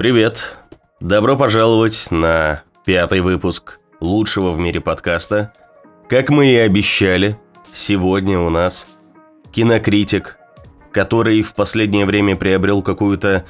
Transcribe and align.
Привет! 0.00 0.56
Добро 0.98 1.36
пожаловать 1.36 2.06
на 2.10 2.62
пятый 2.86 3.20
выпуск 3.20 3.80
лучшего 4.00 4.50
в 4.50 4.58
мире 4.58 4.80
подкаста. 4.80 5.52
Как 6.08 6.30
мы 6.30 6.46
и 6.46 6.56
обещали, 6.56 7.36
сегодня 7.70 8.40
у 8.40 8.48
нас 8.48 8.86
кинокритик, 9.52 10.38
который 10.90 11.42
в 11.42 11.52
последнее 11.52 12.06
время 12.06 12.34
приобрел 12.34 12.80
какую-то 12.80 13.44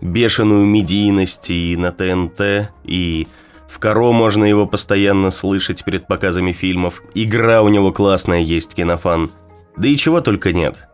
бешеную 0.00 0.64
медийность 0.64 1.50
и 1.50 1.76
на 1.76 1.92
ТНТ, 1.92 2.72
и 2.84 3.28
в 3.68 3.78
Каро 3.78 4.12
можно 4.12 4.44
его 4.44 4.66
постоянно 4.66 5.30
слышать 5.30 5.84
перед 5.84 6.06
показами 6.06 6.52
фильмов. 6.52 7.02
Игра 7.14 7.60
у 7.60 7.68
него 7.68 7.92
классная 7.92 8.40
есть, 8.40 8.74
кинофан. 8.74 9.30
Да 9.76 9.86
и 9.86 9.98
чего 9.98 10.22
только 10.22 10.54
нет. 10.54 10.88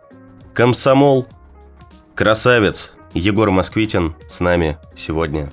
Комсомол. 0.52 1.28
Красавец. 2.16 2.95
Егор 3.16 3.50
Москвитин 3.50 4.14
с 4.28 4.40
нами 4.40 4.76
сегодня. 4.94 5.50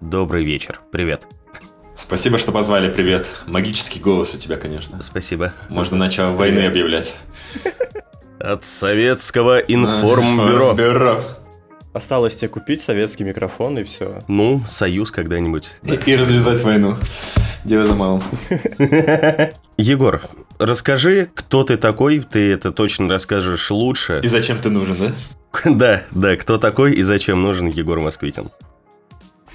Добрый 0.00 0.44
вечер. 0.44 0.80
Привет. 0.92 1.26
Спасибо, 1.96 2.38
что 2.38 2.52
позвали. 2.52 2.92
Привет. 2.92 3.28
Магический 3.48 3.98
голос 3.98 4.34
у 4.34 4.38
тебя, 4.38 4.56
конечно. 4.56 5.02
Спасибо. 5.02 5.52
Можно 5.68 5.96
начало 5.96 6.32
войны 6.32 6.60
объявлять. 6.60 7.16
От 8.38 8.62
советского 8.62 9.58
информбюро. 9.58 10.74
Бюро. 10.74 11.22
Осталось 11.92 12.36
тебе 12.36 12.50
купить 12.50 12.82
советский 12.82 13.24
микрофон 13.24 13.80
и 13.80 13.82
все. 13.82 14.22
Ну, 14.28 14.62
союз 14.68 15.10
когда-нибудь. 15.10 15.72
И, 15.82 16.12
и 16.12 16.14
развязать 16.14 16.62
войну. 16.62 16.98
Дело 17.64 17.84
за 17.84 17.94
малым. 17.96 18.22
Егор, 19.76 20.22
расскажи, 20.58 21.28
кто 21.34 21.64
ты 21.64 21.76
такой, 21.76 22.20
ты 22.20 22.52
это 22.52 22.72
точно 22.72 23.08
расскажешь 23.08 23.70
лучше. 23.70 24.20
И 24.22 24.28
зачем 24.28 24.58
ты 24.58 24.70
нужен, 24.70 24.96
да? 24.98 25.12
Да, 25.64 26.02
да, 26.10 26.36
кто 26.36 26.58
такой 26.58 26.94
и 26.94 27.02
зачем 27.02 27.42
нужен 27.42 27.68
Егор 27.68 27.98
Москвитин. 28.00 28.50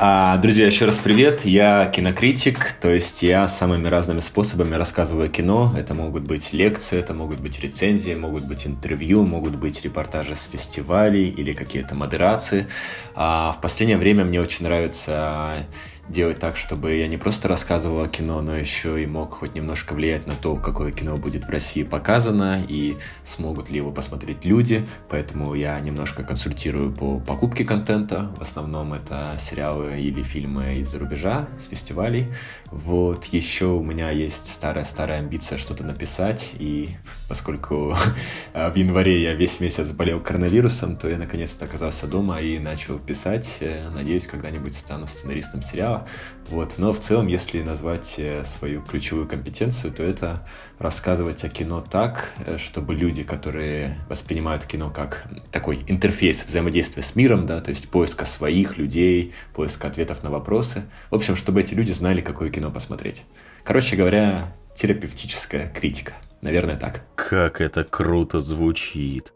А, 0.03 0.37
друзья, 0.37 0.65
еще 0.65 0.85
раз 0.85 0.97
привет. 0.97 1.45
Я 1.45 1.85
кинокритик, 1.85 2.71
то 2.71 2.89
есть 2.89 3.21
я 3.21 3.48
самыми 3.48 3.87
разными 3.87 4.20
способами 4.20 4.73
рассказываю 4.73 5.29
кино. 5.29 5.71
Это 5.77 5.93
могут 5.93 6.23
быть 6.23 6.53
лекции, 6.53 6.98
это 6.98 7.13
могут 7.13 7.39
быть 7.39 7.59
рецензии, 7.59 8.15
могут 8.15 8.45
быть 8.45 8.65
интервью, 8.65 9.23
могут 9.23 9.57
быть 9.57 9.83
репортажи 9.83 10.35
с 10.35 10.49
фестивалей 10.51 11.29
или 11.29 11.54
какие-то 11.54 11.93
модерации. 11.93 12.65
А 13.13 13.51
в 13.51 13.61
последнее 13.61 13.98
время 13.98 14.26
мне 14.26 14.41
очень 14.41 14.65
нравится 14.65 15.67
делать 16.12 16.40
так, 16.40 16.57
чтобы 16.57 16.93
я 16.93 17.07
не 17.07 17.17
просто 17.17 17.48
рассказывал 17.48 18.04
о 18.04 18.07
кино, 18.07 18.41
но 18.41 18.55
еще 18.55 19.01
и 19.01 19.07
мог 19.07 19.34
хоть 19.34 19.55
немножко 19.55 19.93
влиять 19.93 20.27
на 20.27 20.35
то, 20.35 20.55
какое 20.55 20.91
кино 20.91 21.17
будет 21.17 21.45
в 21.45 21.49
России 21.49 21.84
показано 21.84 22.62
и 22.67 22.98
смогут 23.23 23.70
ли 23.70 23.77
его 23.77 23.91
посмотреть 23.91 24.43
люди. 24.45 24.85
Поэтому 25.09 25.55
я 25.55 25.79
немножко 25.79 26.23
консультирую 26.23 26.91
по 26.91 27.20
покупке 27.20 27.63
контента. 27.63 28.32
В 28.37 28.41
основном 28.41 28.93
это 28.93 29.37
сериалы 29.39 29.99
или 29.99 30.21
фильмы 30.21 30.79
из-за 30.79 30.99
рубежа, 30.99 31.48
с 31.57 31.67
фестивалей. 31.67 32.27
Вот 32.65 33.26
еще 33.26 33.67
у 33.67 33.84
меня 33.84 34.12
есть 34.12 34.51
старая-старая 34.51 35.20
амбиция 35.20 35.57
что-то 35.57 35.84
написать. 35.84 36.51
И 36.59 36.89
поскольку 37.29 37.95
в 38.54 38.76
январе 38.76 39.23
я 39.23 39.34
весь 39.34 39.59
месяц 39.62 39.91
болел 39.91 40.20
коронавирусом, 40.20 40.98
то 40.98 41.07
я 41.07 41.17
наконец-то 41.17 41.65
оказался 41.65 42.05
дома 42.05 42.41
и 42.41 42.59
начал 42.59 42.99
писать. 42.99 43.59
Надеюсь, 43.95 44.27
когда-нибудь 44.27 44.76
стану 44.76 45.07
сценаристом 45.07 45.62
сериала. 45.62 46.01
Вот. 46.49 46.74
Но 46.77 46.94
в 46.94 46.99
целом, 46.99 47.27
если 47.27 47.62
назвать 47.62 48.16
э, 48.18 48.44
свою 48.46 48.82
ключевую 48.82 49.27
компетенцию, 49.27 49.94
то 49.94 50.04
это 50.04 50.46
рассказывать 50.80 51.44
о 51.44 51.49
кино 51.49 51.82
так, 51.82 52.32
э, 52.46 52.57
чтобы 52.57 52.94
люди, 52.94 53.24
которые 53.24 53.98
воспринимают 54.10 54.66
кино 54.66 54.90
как 54.90 55.26
такой 55.52 55.84
интерфейс 55.88 56.46
взаимодействия 56.46 57.04
с 57.04 57.16
миром, 57.16 57.46
да, 57.46 57.62
то 57.62 57.70
есть 57.70 57.90
поиска 57.90 58.26
своих 58.26 58.77
людей, 58.77 59.34
поиска 59.54 59.88
ответов 59.88 60.24
на 60.24 60.29
вопросы, 60.29 60.84
в 61.10 61.16
общем, 61.16 61.35
чтобы 61.35 61.62
эти 61.62 61.74
люди 61.74 61.91
знали, 61.91 62.22
какое 62.22 62.49
кино 62.49 62.72
посмотреть. 62.72 63.24
Короче 63.63 63.96
говоря, 63.96 64.53
терапевтическая 64.75 65.69
критика. 65.69 66.13
Наверное, 66.41 66.75
так. 66.75 67.03
Как 67.16 67.61
это 67.61 67.84
круто 67.84 68.40
звучит. 68.40 69.34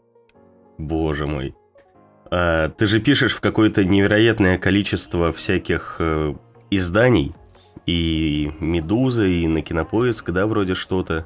Боже 0.78 1.26
мой. 1.26 1.54
А, 2.30 2.68
ты 2.70 2.86
же 2.86 3.00
пишешь 3.00 3.34
в 3.34 3.40
какое-то 3.40 3.84
невероятное 3.84 4.58
количество 4.58 5.32
всяких 5.32 5.96
э, 6.00 6.34
изданий. 6.70 7.34
И 7.86 8.52
«Медуза», 8.58 9.24
и 9.26 9.46
на 9.46 9.62
Кинопоиск, 9.62 10.30
да, 10.30 10.46
вроде 10.46 10.74
что-то. 10.74 11.24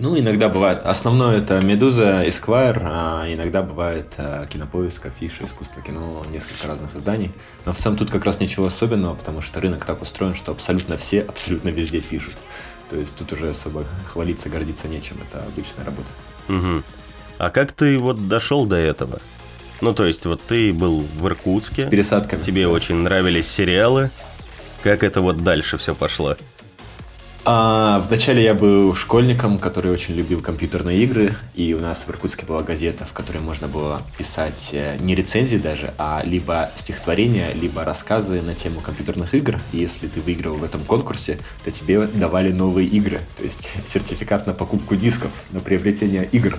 Ну, 0.00 0.18
иногда 0.18 0.48
бывает. 0.48 0.80
Основное 0.82 1.38
это 1.38 1.60
«Медуза», 1.60 2.28
«Эсквайр», 2.28 2.80
а 2.84 3.26
иногда 3.28 3.62
бывает 3.62 4.14
а, 4.16 4.46
«Кинопоиск», 4.46 5.06
«Афиша», 5.06 5.44
«Искусство 5.44 5.82
кино», 5.82 6.24
несколько 6.32 6.66
разных 6.66 6.96
изданий. 6.96 7.30
Но 7.66 7.72
в 7.72 7.76
целом 7.76 7.98
тут 7.98 8.10
как 8.10 8.24
раз 8.24 8.40
ничего 8.40 8.66
особенного, 8.66 9.14
потому 9.14 9.42
что 9.42 9.60
рынок 9.60 9.84
так 9.84 10.00
устроен, 10.00 10.34
что 10.34 10.52
абсолютно 10.52 10.96
все 10.96 11.20
абсолютно 11.20 11.68
везде 11.68 12.00
пишут. 12.00 12.34
То 12.88 12.96
есть 12.96 13.14
тут 13.14 13.32
уже 13.32 13.50
особо 13.50 13.84
хвалиться, 14.08 14.48
гордиться 14.48 14.88
нечем. 14.88 15.18
Это 15.28 15.44
обычная 15.44 15.84
работа. 15.84 16.08
Угу. 16.48 16.82
А 17.38 17.50
как 17.50 17.72
ты 17.72 17.98
вот 17.98 18.26
дошел 18.26 18.66
до 18.66 18.76
этого? 18.76 19.20
Ну, 19.80 19.94
то 19.94 20.04
есть, 20.04 20.26
вот 20.26 20.42
ты 20.42 20.72
был 20.72 21.00
в 21.00 21.26
Иркутске. 21.26 21.86
С 21.86 21.90
пересадками. 21.90 22.42
Тебе 22.42 22.68
очень 22.68 22.96
нравились 22.96 23.48
сериалы. 23.48 24.10
Как 24.82 25.04
это 25.04 25.20
вот 25.20 25.44
дальше 25.44 25.76
все 25.76 25.94
пошло? 25.94 26.36
А, 27.42 28.04
вначале 28.06 28.44
я 28.44 28.52
был 28.52 28.94
школьником, 28.94 29.58
который 29.58 29.90
очень 29.90 30.14
любил 30.14 30.42
компьютерные 30.42 31.02
игры, 31.04 31.34
и 31.54 31.72
у 31.72 31.80
нас 31.80 32.04
в 32.04 32.10
Иркутске 32.10 32.44
была 32.44 32.62
газета, 32.62 33.06
в 33.06 33.14
которой 33.14 33.38
можно 33.38 33.66
было 33.66 34.02
писать 34.18 34.70
э, 34.72 34.98
не 35.00 35.14
рецензии 35.14 35.56
даже, 35.56 35.94
а 35.96 36.20
либо 36.22 36.70
стихотворения, 36.76 37.52
либо 37.54 37.82
рассказы 37.82 38.42
на 38.42 38.54
тему 38.54 38.80
компьютерных 38.80 39.34
игр. 39.34 39.58
И 39.72 39.78
если 39.78 40.06
ты 40.06 40.20
выиграл 40.20 40.54
в 40.54 40.64
этом 40.64 40.82
конкурсе, 40.84 41.38
то 41.64 41.70
тебе 41.70 42.06
давали 42.08 42.52
новые 42.52 42.86
игры, 42.86 43.20
то 43.38 43.42
есть 43.42 43.70
сертификат 43.86 44.46
на 44.46 44.52
покупку 44.52 44.94
дисков, 44.94 45.30
на 45.50 45.60
приобретение 45.60 46.28
игр. 46.32 46.58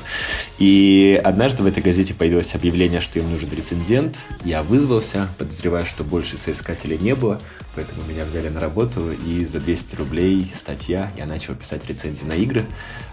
И 0.58 1.22
однажды 1.24 1.62
в 1.62 1.68
этой 1.68 1.84
газете 1.84 2.16
появилось 2.16 2.56
объявление, 2.56 3.02
что 3.02 3.20
им 3.20 3.30
нужен 3.30 3.52
рецензент. 3.52 4.18
Я 4.44 4.64
вызвался, 4.64 5.28
подозревая, 5.38 5.86
что 5.86 6.04
больше 6.04 6.40
соискателей 6.40 6.98
не 6.98 7.14
было, 7.14 7.40
поэтому 7.76 8.02
меня 8.10 8.26
взяли 8.26 8.50
на 8.50 8.60
работу, 8.60 9.12
и 9.12 9.46
за 9.46 9.60
200 9.60 9.96
рублей 9.96 10.52
стали 10.56 10.71
статья, 10.72 11.12
я 11.18 11.26
начал 11.26 11.54
писать 11.54 11.86
рецензии 11.88 12.24
на 12.24 12.34
игры, 12.34 12.64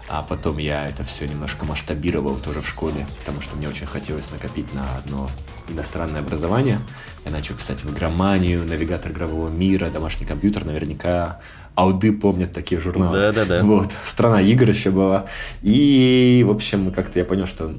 а 0.07 0.21
потом 0.21 0.59
я 0.59 0.87
это 0.87 1.03
все 1.03 1.27
немножко 1.27 1.65
масштабировал 1.65 2.37
тоже 2.37 2.61
в 2.61 2.67
школе, 2.69 3.05
потому 3.19 3.41
что 3.41 3.57
мне 3.57 3.67
очень 3.67 3.85
хотелось 3.85 4.31
накопить 4.31 4.73
на 4.73 4.97
одно 4.97 5.29
иностранное 5.67 6.21
образование. 6.21 6.79
Я 7.25 7.31
начал 7.31 7.55
писать 7.55 7.83
в 7.83 7.93
игроманию, 7.93 8.65
навигатор 8.65 9.11
игрового 9.11 9.49
мира, 9.49 9.89
домашний 9.89 10.25
компьютер, 10.25 10.63
наверняка 10.63 11.41
ауды 11.75 12.13
помнят 12.13 12.53
такие 12.53 12.79
журналы. 12.79 13.17
Да-да-да. 13.17 13.61
Вот, 13.63 13.91
страна 14.05 14.41
игр 14.41 14.69
еще 14.69 14.91
была. 14.91 15.25
И, 15.61 16.45
в 16.47 16.51
общем, 16.51 16.93
как-то 16.93 17.19
я 17.19 17.25
понял, 17.25 17.45
что 17.45 17.75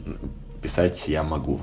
писать 0.62 1.08
я 1.08 1.22
могу. 1.22 1.62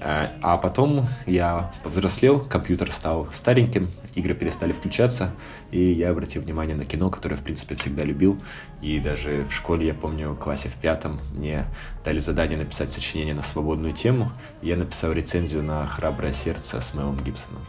А, 0.00 0.32
а 0.42 0.56
потом 0.58 1.06
я 1.26 1.70
повзрослел, 1.82 2.40
компьютер 2.40 2.92
стал 2.92 3.28
стареньким, 3.32 3.90
игры 4.14 4.34
перестали 4.34 4.72
включаться, 4.72 5.30
и 5.70 5.92
я 5.92 6.10
обратил 6.10 6.42
внимание 6.42 6.76
на 6.76 6.84
кино, 6.84 7.10
которое, 7.10 7.36
в 7.36 7.42
принципе, 7.42 7.74
всегда 7.74 8.02
любил. 8.02 8.40
И 8.82 8.98
даже 9.00 9.44
в 9.44 9.52
школе, 9.52 9.86
я 9.86 9.94
помню, 9.94 10.30
в 10.30 10.38
классе 10.38 10.68
в 10.68 10.74
пятом 10.74 11.18
мне 11.34 11.64
дали 12.04 12.20
задание 12.20 12.58
написать 12.58 12.90
сочинение 12.90 13.34
на 13.34 13.42
свободную 13.42 13.92
тему. 13.92 14.30
Я 14.62 14.76
написал 14.76 15.12
рецензию 15.12 15.62
на 15.62 15.86
«Храброе 15.86 16.32
сердце» 16.32 16.80
с 16.80 16.94
Мэлом 16.94 17.18
Гибсоном. 17.18 17.62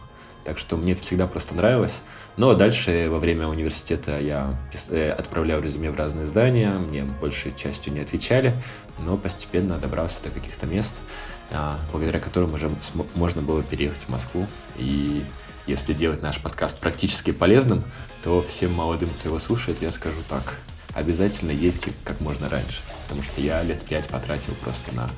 Так 0.44 0.58
что 0.58 0.76
мне 0.76 0.92
это 0.92 1.02
всегда 1.02 1.26
просто 1.26 1.54
нравилось. 1.54 2.00
Но 2.36 2.54
дальше 2.54 3.08
во 3.10 3.18
время 3.18 3.46
университета 3.48 4.18
я 4.18 4.58
э, 4.88 5.10
отправлял 5.10 5.60
резюме 5.60 5.90
в 5.90 5.96
разные 5.96 6.24
издания, 6.24 6.70
мне 6.70 7.04
большей 7.04 7.54
частью 7.54 7.92
не 7.92 8.00
отвечали, 8.00 8.54
но 8.98 9.16
постепенно 9.16 9.76
добрался 9.76 10.22
до 10.22 10.30
каких-то 10.30 10.66
мест, 10.66 10.94
благодаря 11.90 12.20
которым 12.20 12.54
уже 12.54 12.70
можно 13.14 13.42
было 13.42 13.62
переехать 13.62 14.02
в 14.02 14.08
Москву. 14.08 14.46
И 14.76 15.24
если 15.66 15.92
делать 15.92 16.22
наш 16.22 16.40
подкаст 16.40 16.78
практически 16.78 17.32
полезным, 17.32 17.84
то 18.24 18.42
всем 18.42 18.72
молодым, 18.72 19.10
кто 19.10 19.28
его 19.28 19.38
слушает, 19.38 19.80
я 19.80 19.92
скажу 19.92 20.18
так. 20.28 20.56
Обязательно 20.94 21.52
едьте 21.52 21.92
как 22.04 22.20
можно 22.20 22.48
раньше, 22.48 22.80
потому 23.04 23.22
что 23.22 23.40
я 23.40 23.62
лет 23.62 23.84
пять 23.84 24.08
потратил 24.08 24.54
просто 24.54 24.92
на 24.92 25.08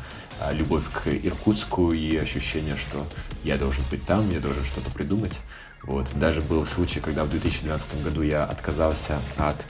а, 0.40 0.52
любовь 0.52 0.84
к 0.92 1.08
Иркутску 1.08 1.92
и 1.92 2.16
ощущение, 2.16 2.76
что 2.76 3.06
я 3.42 3.56
должен 3.56 3.82
быть 3.90 4.04
там, 4.04 4.30
я 4.30 4.40
должен 4.40 4.64
что-то 4.64 4.90
придумать. 4.90 5.38
Вот. 5.82 6.08
Даже 6.14 6.42
был 6.42 6.66
случай, 6.66 7.00
когда 7.00 7.24
в 7.24 7.30
2012 7.30 8.02
году 8.04 8.22
я 8.22 8.44
отказался 8.44 9.18
от 9.38 9.64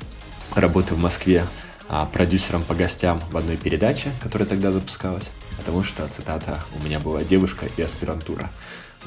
работы 0.54 0.94
в 0.94 0.98
Москве 0.98 1.46
а, 1.88 2.06
продюсером 2.06 2.64
по 2.64 2.74
гостям 2.74 3.20
в 3.30 3.36
одной 3.36 3.56
передаче, 3.56 4.10
которая 4.20 4.48
тогда 4.48 4.72
запускалась, 4.72 5.30
потому 5.62 5.84
что, 5.84 6.08
цитата, 6.08 6.60
у 6.76 6.84
меня 6.84 6.98
была 6.98 7.22
девушка 7.22 7.66
и 7.76 7.82
аспирантура. 7.82 8.50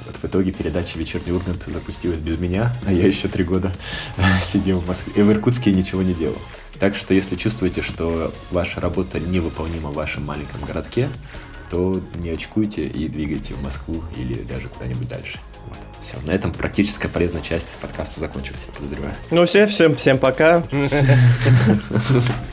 Вот 0.05 0.15
в 0.15 0.25
итоге 0.25 0.53
передача 0.53 0.97
«Вечерний 0.97 1.33
Ургант» 1.33 1.63
запустилась 1.67 2.19
без 2.19 2.39
меня, 2.39 2.73
а 2.85 2.93
я 2.93 3.05
еще 3.05 3.27
три 3.27 3.43
года 3.43 3.73
сидел 4.41 4.79
в 4.79 4.87
Москве. 4.87 5.13
И 5.17 5.21
в 5.21 5.29
Иркутске 5.31 5.73
ничего 5.73 6.01
не 6.01 6.13
делал. 6.13 6.37
Так 6.79 6.95
что 6.95 7.13
если 7.13 7.35
чувствуете, 7.35 7.81
что 7.81 8.33
ваша 8.51 8.79
работа 8.79 9.19
невыполнима 9.19 9.89
в 9.89 9.95
вашем 9.95 10.25
маленьком 10.25 10.61
городке, 10.61 11.09
то 11.69 12.01
не 12.15 12.29
очкуйте 12.29 12.87
и 12.87 13.09
двигайте 13.09 13.53
в 13.53 13.61
Москву 13.61 14.01
или 14.15 14.43
даже 14.43 14.69
куда-нибудь 14.69 15.09
дальше. 15.09 15.39
Вот. 15.67 15.77
Все, 16.01 16.17
на 16.23 16.31
этом 16.31 16.53
практическая 16.53 17.07
полезная 17.07 17.41
часть 17.41 17.73
подкаста 17.81 18.19
закончилась, 18.19 18.65
я 18.67 18.73
подозреваю. 18.73 19.15
Ну 19.31 19.45
все, 19.45 19.65
всем, 19.65 19.95
всем 19.95 20.19
пока. 20.19 20.61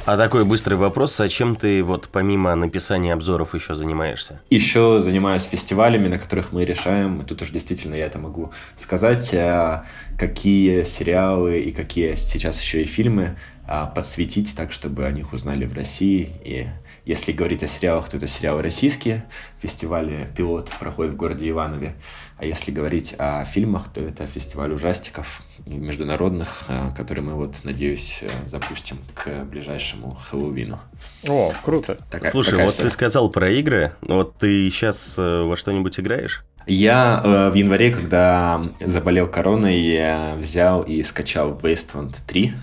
А 0.07 0.17
такой 0.17 0.45
быстрый 0.45 0.75
вопрос, 0.75 1.21
а 1.21 1.29
чем 1.29 1.55
ты 1.55 1.83
вот 1.83 2.09
помимо 2.11 2.55
написания 2.55 3.13
обзоров 3.13 3.55
еще 3.55 3.75
занимаешься? 3.75 4.41
Еще 4.51 4.99
занимаюсь 5.01 5.45
фестивалями, 5.45 6.09
на 6.09 6.19
которых 6.19 6.51
мы 6.53 6.65
решаем, 6.65 7.21
и 7.21 7.25
тут 7.25 7.43
уж 7.43 7.51
действительно 7.51 7.95
я 7.95 8.07
это 8.07 8.19
могу 8.19 8.53
сказать, 8.77 9.33
э, 9.35 9.83
какие 10.19 10.83
сериалы 10.85 11.61
и 11.61 11.73
какие 11.73 12.15
сейчас 12.15 12.61
еще 12.61 12.83
и 12.83 12.87
фильмы 12.87 13.37
а, 13.65 13.87
подсветить 13.87 14.57
так, 14.57 14.73
чтобы 14.73 15.07
о 15.07 15.13
них 15.13 15.33
узнали 15.33 15.67
в 15.67 15.75
России. 15.75 16.31
И 16.45 16.67
если 17.05 17.33
говорить 17.33 17.63
о 17.63 17.69
сериалах, 17.69 18.09
то 18.09 18.17
это 18.17 18.27
сериалы 18.27 18.61
российские. 18.61 19.25
Фестиваль 19.61 20.27
«Пилот» 20.37 20.71
проходит 20.81 21.15
в 21.15 21.17
городе 21.17 21.49
Иванове. 21.49 21.95
А 22.43 22.45
если 22.45 22.73
говорить 22.73 23.15
о 23.19 23.45
фильмах, 23.45 23.93
то 23.95 24.01
это 24.01 24.27
фестиваль 24.27 24.73
ужастиков 24.73 25.43
международных, 25.65 26.65
а, 26.67 26.91
который 26.91 27.21
мы 27.21 27.35
вот, 27.35 27.59
надеюсь, 27.63 28.19
э, 28.23 28.29
запустим 28.47 28.99
к 29.15 29.45
ближайшему 29.45 30.17
Хэллоуину. 30.17 30.81
О, 31.29 31.53
круто. 31.63 31.99
Такая, 32.11 32.33
Слушай, 32.33 32.51
такая 32.51 32.65
вот 32.65 32.73
история. 32.73 32.89
ты 32.89 32.93
сказал 32.95 33.31
про 33.31 33.49
игры. 33.49 33.93
Вот 34.01 34.39
ты 34.39 34.69
сейчас 34.71 35.15
э, 35.19 35.43
во 35.45 35.57
что-нибудь 35.57 36.01
играешь? 36.01 36.45
Я 36.67 37.23
э, 37.23 37.51
в 37.51 37.55
январе, 37.55 37.93
когда 37.93 38.69
заболел 38.81 39.29
короной, 39.29 39.81
я 39.81 40.35
взял 40.37 40.83
и 40.83 41.01
скачал 41.05 41.53
Wasteland 41.63 42.17
3. 42.27 42.55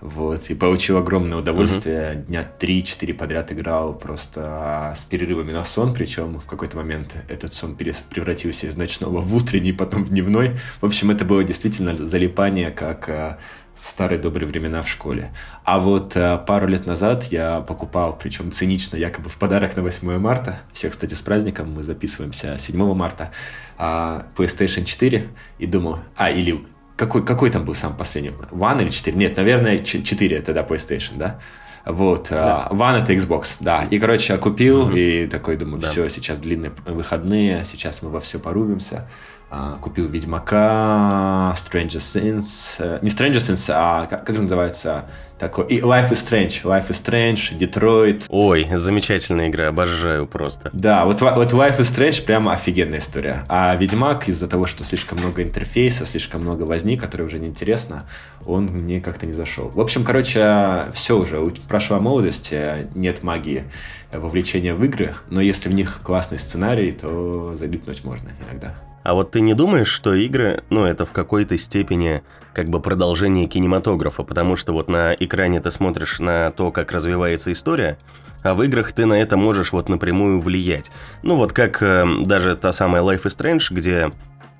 Вот, 0.00 0.48
и 0.48 0.54
получил 0.54 0.96
огромное 0.96 1.38
удовольствие. 1.38 2.14
Uh-huh. 2.14 2.26
Дня 2.26 2.48
3-4 2.58 3.12
подряд 3.12 3.52
играл 3.52 3.94
просто 3.94 4.42
а, 4.44 4.94
с 4.94 5.04
перерывами 5.04 5.52
на 5.52 5.62
сон, 5.64 5.92
причем 5.92 6.40
в 6.40 6.46
какой-то 6.46 6.78
момент 6.78 7.16
этот 7.28 7.52
сон 7.52 7.76
превратился 7.76 8.66
из 8.66 8.76
ночного 8.76 9.20
в 9.20 9.34
утренний, 9.34 9.72
потом 9.72 10.04
в 10.04 10.08
дневной. 10.08 10.56
В 10.80 10.86
общем, 10.86 11.10
это 11.10 11.26
было 11.26 11.44
действительно 11.44 11.94
залипание, 11.94 12.70
как 12.70 13.10
а, 13.10 13.38
в 13.78 13.86
старые 13.86 14.18
добрые 14.18 14.48
времена 14.48 14.80
в 14.80 14.88
школе. 14.88 15.34
А 15.64 15.78
вот 15.78 16.16
а, 16.16 16.38
пару 16.38 16.66
лет 16.66 16.86
назад 16.86 17.24
я 17.24 17.60
покупал, 17.60 18.16
причем 18.16 18.52
цинично, 18.52 18.96
якобы 18.96 19.28
в 19.28 19.36
подарок 19.36 19.76
на 19.76 19.82
8 19.82 20.18
марта, 20.18 20.60
всех, 20.72 20.92
кстати, 20.92 21.12
с 21.12 21.20
праздником, 21.20 21.74
мы 21.74 21.82
записываемся 21.82 22.56
7 22.58 22.94
марта, 22.94 23.32
PlayStation 23.78 24.84
4, 24.84 25.28
и 25.58 25.66
думал, 25.66 25.98
а, 26.16 26.30
или 26.30 26.64
какой, 27.00 27.24
какой 27.24 27.50
там 27.50 27.64
был 27.64 27.74
сам 27.74 27.96
последний? 27.96 28.32
One 28.50 28.82
или 28.82 28.90
4? 28.90 29.16
Нет, 29.16 29.36
наверное, 29.36 29.78
4 29.78 30.36
это, 30.36 30.52
да, 30.52 30.62
PlayStation, 30.62 31.16
да? 31.16 31.40
Вот, 31.86 32.28
да. 32.30 32.68
Uh, 32.70 32.76
One 32.76 33.02
это 33.02 33.14
Xbox, 33.14 33.56
да. 33.58 33.84
И, 33.90 33.98
короче, 33.98 34.34
я 34.34 34.38
купил, 34.38 34.82
угу. 34.82 34.92
и 34.94 35.26
такой 35.26 35.56
думаю, 35.56 35.80
да. 35.80 35.88
все, 35.88 36.08
сейчас 36.10 36.40
длинные 36.40 36.72
выходные, 36.84 37.64
сейчас 37.64 38.02
мы 38.02 38.10
во 38.10 38.20
все 38.20 38.38
порубимся. 38.38 39.08
А, 39.52 39.78
купил 39.80 40.06
Ведьмака, 40.06 41.52
Stranger 41.56 41.98
Things, 41.98 42.76
э, 42.78 43.00
не 43.02 43.08
Stranger 43.08 43.38
Things, 43.38 43.68
а 43.74 44.06
как, 44.06 44.24
как 44.24 44.38
называется 44.38 45.06
такой, 45.40 45.66
и 45.66 45.80
Life 45.80 46.10
is 46.12 46.24
Strange, 46.24 46.62
Life 46.62 46.88
is 46.90 47.04
Strange, 47.04 47.58
Detroit. 47.58 48.26
Ой, 48.28 48.68
замечательная 48.72 49.48
игра, 49.48 49.66
обожаю 49.66 50.28
просто. 50.28 50.70
Да, 50.72 51.04
вот, 51.04 51.20
вот 51.20 51.52
Life 51.52 51.80
is 51.80 51.92
Strange 51.92 52.24
прямо 52.24 52.52
офигенная 52.52 53.00
история. 53.00 53.44
А 53.48 53.74
Ведьмак 53.74 54.28
из-за 54.28 54.46
того, 54.46 54.66
что 54.66 54.84
слишком 54.84 55.18
много 55.18 55.42
интерфейса, 55.42 56.06
слишком 56.06 56.42
много 56.42 56.62
возни, 56.62 56.96
которая 56.96 57.26
уже 57.26 57.40
неинтересна, 57.40 58.06
он 58.46 58.66
мне 58.66 59.00
как-то 59.00 59.26
не 59.26 59.32
зашел. 59.32 59.68
В 59.70 59.80
общем, 59.80 60.04
короче, 60.04 60.86
все 60.92 61.18
уже, 61.18 61.40
прошла 61.66 61.98
молодость, 61.98 62.54
нет 62.94 63.24
магии 63.24 63.64
вовлечения 64.12 64.74
в 64.74 64.84
игры, 64.84 65.16
но 65.28 65.40
если 65.40 65.68
в 65.68 65.72
них 65.72 66.02
классный 66.04 66.38
сценарий, 66.38 66.92
то 66.92 67.52
залипнуть 67.54 68.04
можно 68.04 68.28
иногда. 68.46 68.74
А 69.02 69.14
вот 69.14 69.30
ты 69.30 69.40
не 69.40 69.54
думаешь, 69.54 69.88
что 69.88 70.14
игры, 70.14 70.62
ну, 70.68 70.84
это 70.84 71.06
в 71.06 71.12
какой-то 71.12 71.56
степени 71.56 72.22
как 72.52 72.68
бы 72.68 72.80
продолжение 72.80 73.46
кинематографа, 73.46 74.22
потому 74.22 74.56
что 74.56 74.72
вот 74.72 74.88
на 74.88 75.14
экране 75.14 75.60
ты 75.60 75.70
смотришь 75.70 76.18
на 76.18 76.50
то, 76.50 76.70
как 76.70 76.92
развивается 76.92 77.52
история, 77.52 77.98
а 78.42 78.54
в 78.54 78.62
играх 78.62 78.92
ты 78.92 79.06
на 79.06 79.14
это 79.14 79.36
можешь 79.36 79.72
вот 79.72 79.88
напрямую 79.88 80.40
влиять. 80.40 80.90
Ну 81.22 81.36
вот 81.36 81.52
как 81.52 81.82
э, 81.82 82.04
даже 82.24 82.56
та 82.56 82.72
самая 82.72 83.02
Life 83.02 83.22
is 83.22 83.36
Strange, 83.36 83.66
где 83.70 84.12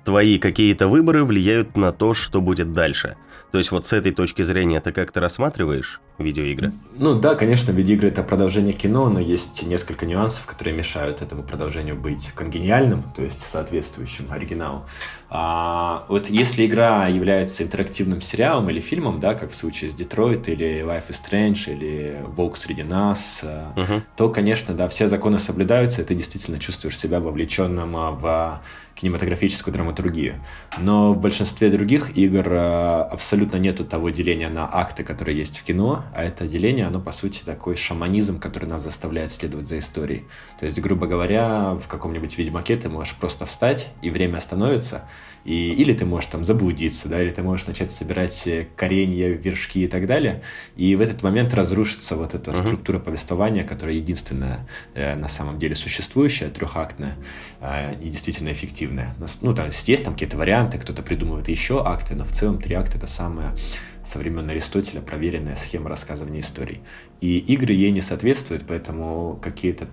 твои 0.03 0.39
какие-то 0.39 0.87
выборы 0.87 1.23
влияют 1.23 1.77
на 1.77 1.91
то, 1.91 2.13
что 2.13 2.41
будет 2.41 2.73
дальше. 2.73 3.17
То 3.51 3.57
есть 3.57 3.71
вот 3.71 3.85
с 3.85 3.93
этой 3.93 4.11
точки 4.11 4.41
зрения 4.41 4.79
ты 4.79 4.91
как-то 4.91 5.19
рассматриваешь 5.19 5.99
видеоигры? 6.21 6.71
Ну 6.97 7.19
да, 7.19 7.35
конечно, 7.35 7.71
видеоигры 7.71 8.09
это 8.09 8.23
продолжение 8.23 8.73
кино, 8.73 9.09
но 9.09 9.19
есть 9.19 9.63
несколько 9.63 10.05
нюансов, 10.05 10.45
которые 10.45 10.75
мешают 10.75 11.21
этому 11.21 11.43
продолжению 11.43 11.95
быть 11.95 12.31
конгениальным, 12.35 13.03
то 13.15 13.23
есть 13.23 13.41
соответствующим 13.41 14.27
оригиналу. 14.29 14.83
А, 15.29 16.03
вот 16.09 16.27
если 16.27 16.65
игра 16.65 17.07
является 17.07 17.63
интерактивным 17.63 18.21
сериалом 18.21 18.69
или 18.69 18.79
фильмом, 18.79 19.19
да, 19.19 19.33
как 19.33 19.51
в 19.51 19.55
случае 19.55 19.89
с 19.89 19.93
Детройт 19.93 20.49
или 20.49 20.83
Life 20.85 21.09
is 21.09 21.21
Strange 21.23 21.73
или 21.73 22.21
Волк 22.27 22.57
среди 22.57 22.83
нас, 22.83 23.41
uh-huh. 23.43 24.01
то, 24.17 24.29
конечно, 24.29 24.73
да, 24.73 24.89
все 24.89 25.07
законы 25.07 25.39
соблюдаются, 25.39 26.01
и 26.01 26.05
ты 26.05 26.15
действительно 26.15 26.59
чувствуешь 26.59 26.97
себя 26.97 27.19
вовлеченным 27.21 27.95
а, 27.95 28.11
в 28.11 28.61
кинематографическую 28.95 29.73
драматургию. 29.73 30.35
Но 30.77 31.13
в 31.13 31.19
большинстве 31.19 31.69
других 31.69 32.15
игр 32.17 32.47
э, 32.47 33.01
абсолютно 33.11 33.57
нету 33.57 33.83
того 33.83 34.09
деления 34.09 34.49
на 34.49 34.69
акты, 34.71 35.03
которые 35.03 35.37
есть 35.37 35.59
в 35.59 35.63
кино, 35.63 36.03
а 36.13 36.23
это 36.23 36.47
деление, 36.47 36.85
оно 36.85 36.99
по 36.99 37.11
сути 37.11 37.43
такой 37.43 37.75
шаманизм, 37.75 38.39
который 38.39 38.67
нас 38.67 38.83
заставляет 38.83 39.31
следовать 39.31 39.67
за 39.67 39.79
историей. 39.79 40.25
То 40.59 40.65
есть, 40.65 40.79
грубо 40.79 41.07
говоря, 41.07 41.75
в 41.75 41.87
каком-нибудь 41.87 42.37
Ведьмаке 42.37 42.75
ты 42.75 42.89
можешь 42.89 43.15
просто 43.15 43.45
встать, 43.45 43.89
и 44.01 44.09
время 44.09 44.37
остановится, 44.37 45.05
и, 45.43 45.73
или 45.73 45.93
ты 45.93 46.05
можешь 46.05 46.29
там 46.29 46.45
заблудиться, 46.45 47.09
да, 47.09 47.21
или 47.21 47.31
ты 47.31 47.41
можешь 47.41 47.65
начать 47.65 47.91
собирать 47.91 48.45
э, 48.45 48.67
коренья, 48.75 49.29
вершки 49.29 49.83
и 49.83 49.87
так 49.87 50.05
далее, 50.05 50.43
и 50.75 50.95
в 50.95 51.01
этот 51.01 51.23
момент 51.23 51.53
разрушится 51.53 52.15
вот 52.15 52.35
эта 52.35 52.51
uh-huh. 52.51 52.61
структура 52.61 52.99
повествования, 52.99 53.63
которая 53.63 53.95
единственная 53.95 54.67
э, 54.93 55.15
на 55.15 55.27
самом 55.27 55.57
деле 55.57 55.75
существующая, 55.75 56.49
трехактная 56.49 57.15
э, 57.59 57.95
и 58.01 58.09
действительно 58.09 58.51
эффективная. 58.51 59.15
Ну, 59.41 59.55
то 59.55 59.65
есть 59.65 59.87
есть 59.87 60.03
там 60.03 60.13
какие-то 60.13 60.37
варианты, 60.37 60.77
кто-то 60.77 61.01
придумывает 61.01 61.47
еще 61.47 61.83
акты, 61.83 62.15
но 62.15 62.23
в 62.23 62.31
целом 62.31 62.61
три 62.61 62.75
акта— 62.75 62.97
это 62.99 63.07
самая 63.07 63.55
со 64.11 64.19
времен 64.19 64.49
Аристотеля 64.49 65.01
проверенная 65.01 65.55
схема 65.55 65.89
рассказывания 65.89 66.41
историй. 66.41 66.81
И 67.21 67.37
игры 67.37 67.71
ей 67.73 67.91
не 67.91 68.01
соответствуют, 68.01 68.65
поэтому 68.67 69.39
какие-то 69.41 69.87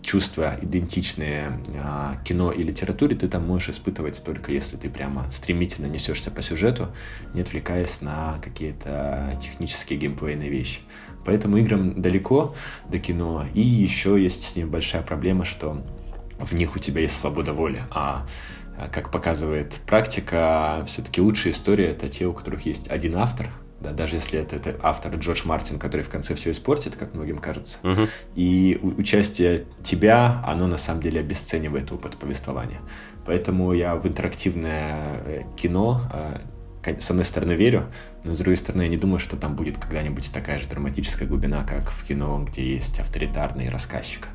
чувства, 0.00 0.56
идентичные 0.62 1.60
а, 1.78 2.16
кино 2.24 2.50
и 2.50 2.62
литературе, 2.62 3.14
ты 3.14 3.28
там 3.28 3.46
можешь 3.46 3.70
испытывать 3.70 4.22
только 4.24 4.52
если 4.52 4.76
ты 4.76 4.88
прямо 4.88 5.30
стремительно 5.30 5.84
несешься 5.84 6.30
по 6.30 6.40
сюжету, 6.40 6.88
не 7.34 7.42
отвлекаясь 7.42 8.00
на 8.00 8.38
какие-то 8.42 9.36
технические 9.38 9.98
геймплейные 9.98 10.48
вещи. 10.48 10.80
Поэтому 11.26 11.58
играм 11.58 12.00
далеко 12.00 12.54
до 12.88 12.98
кино, 12.98 13.44
и 13.52 13.60
еще 13.60 14.22
есть 14.22 14.46
с 14.46 14.56
ними 14.56 14.68
большая 14.68 15.02
проблема, 15.02 15.44
что 15.44 15.84
в 16.38 16.54
них 16.54 16.74
у 16.74 16.78
тебя 16.78 17.02
есть 17.02 17.18
свобода 17.18 17.52
воли, 17.52 17.80
а 17.90 18.26
как 18.92 19.10
показывает 19.10 19.80
практика, 19.86 20.84
все-таки 20.86 21.20
лучшая 21.20 21.52
история 21.52 21.90
это 21.90 22.08
те, 22.08 22.26
у 22.26 22.32
которых 22.32 22.64
есть 22.64 22.88
один 22.88 23.16
автор, 23.16 23.48
да, 23.80 23.92
даже 23.92 24.16
если 24.16 24.40
это, 24.40 24.56
это 24.56 24.76
автор 24.82 25.14
Джордж 25.14 25.42
Мартин, 25.44 25.78
который 25.78 26.02
в 26.02 26.08
конце 26.08 26.34
все 26.34 26.50
испортит, 26.50 26.96
как 26.96 27.14
многим 27.14 27.38
кажется. 27.38 27.78
Uh-huh. 27.82 28.08
И 28.34 28.78
участие 28.82 29.66
тебя, 29.82 30.42
оно 30.44 30.66
на 30.66 30.78
самом 30.78 31.00
деле 31.00 31.20
обесценивает 31.20 31.92
опыт 31.92 32.16
повествования. 32.16 32.80
Поэтому 33.24 33.72
я 33.72 33.94
в 33.94 34.06
интерактивное 34.06 35.22
э, 35.24 35.42
кино 35.56 36.00
э, 36.12 36.38
с 36.98 37.10
одной 37.10 37.24
стороны 37.24 37.52
верю, 37.52 37.92
но 38.24 38.32
с 38.32 38.38
другой 38.38 38.56
стороны 38.56 38.82
я 38.82 38.88
не 38.88 38.96
думаю, 38.96 39.18
что 39.18 39.36
там 39.36 39.54
будет 39.54 39.78
когда-нибудь 39.78 40.32
такая 40.32 40.58
же 40.58 40.68
драматическая 40.68 41.28
глубина, 41.28 41.62
как 41.64 41.90
в 41.90 42.04
кино, 42.04 42.44
где 42.48 42.66
есть 42.66 42.98
авторитарный 42.98 43.68
рассказчик. 43.68 44.28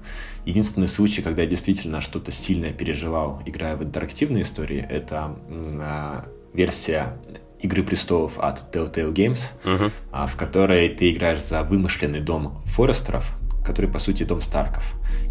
Единственный 0.45 0.87
случай, 0.87 1.21
когда 1.21 1.41
я 1.41 1.47
действительно 1.47 2.01
что-то 2.01 2.31
сильное 2.31 2.71
переживал, 2.71 3.41
играя 3.45 3.75
в 3.75 3.83
интерактивные 3.83 4.43
истории, 4.43 4.85
это 4.87 5.35
а, 5.49 6.27
версия 6.53 7.17
Игры 7.63 7.81
престолов 7.81 8.37
от 8.37 8.75
Telltale 8.75 9.11
Games, 9.11 9.47
uh-huh. 9.63 10.27
в 10.27 10.37
которой 10.37 10.89
ты 10.89 11.11
играешь 11.11 11.41
за 11.41 11.63
вымышленный 11.63 12.19
дом 12.19 12.61
Форестеров, 12.65 13.35
который, 13.65 13.89
по 13.89 13.99
сути, 13.99 14.23
дом 14.23 14.41
Старков. 14.41 14.83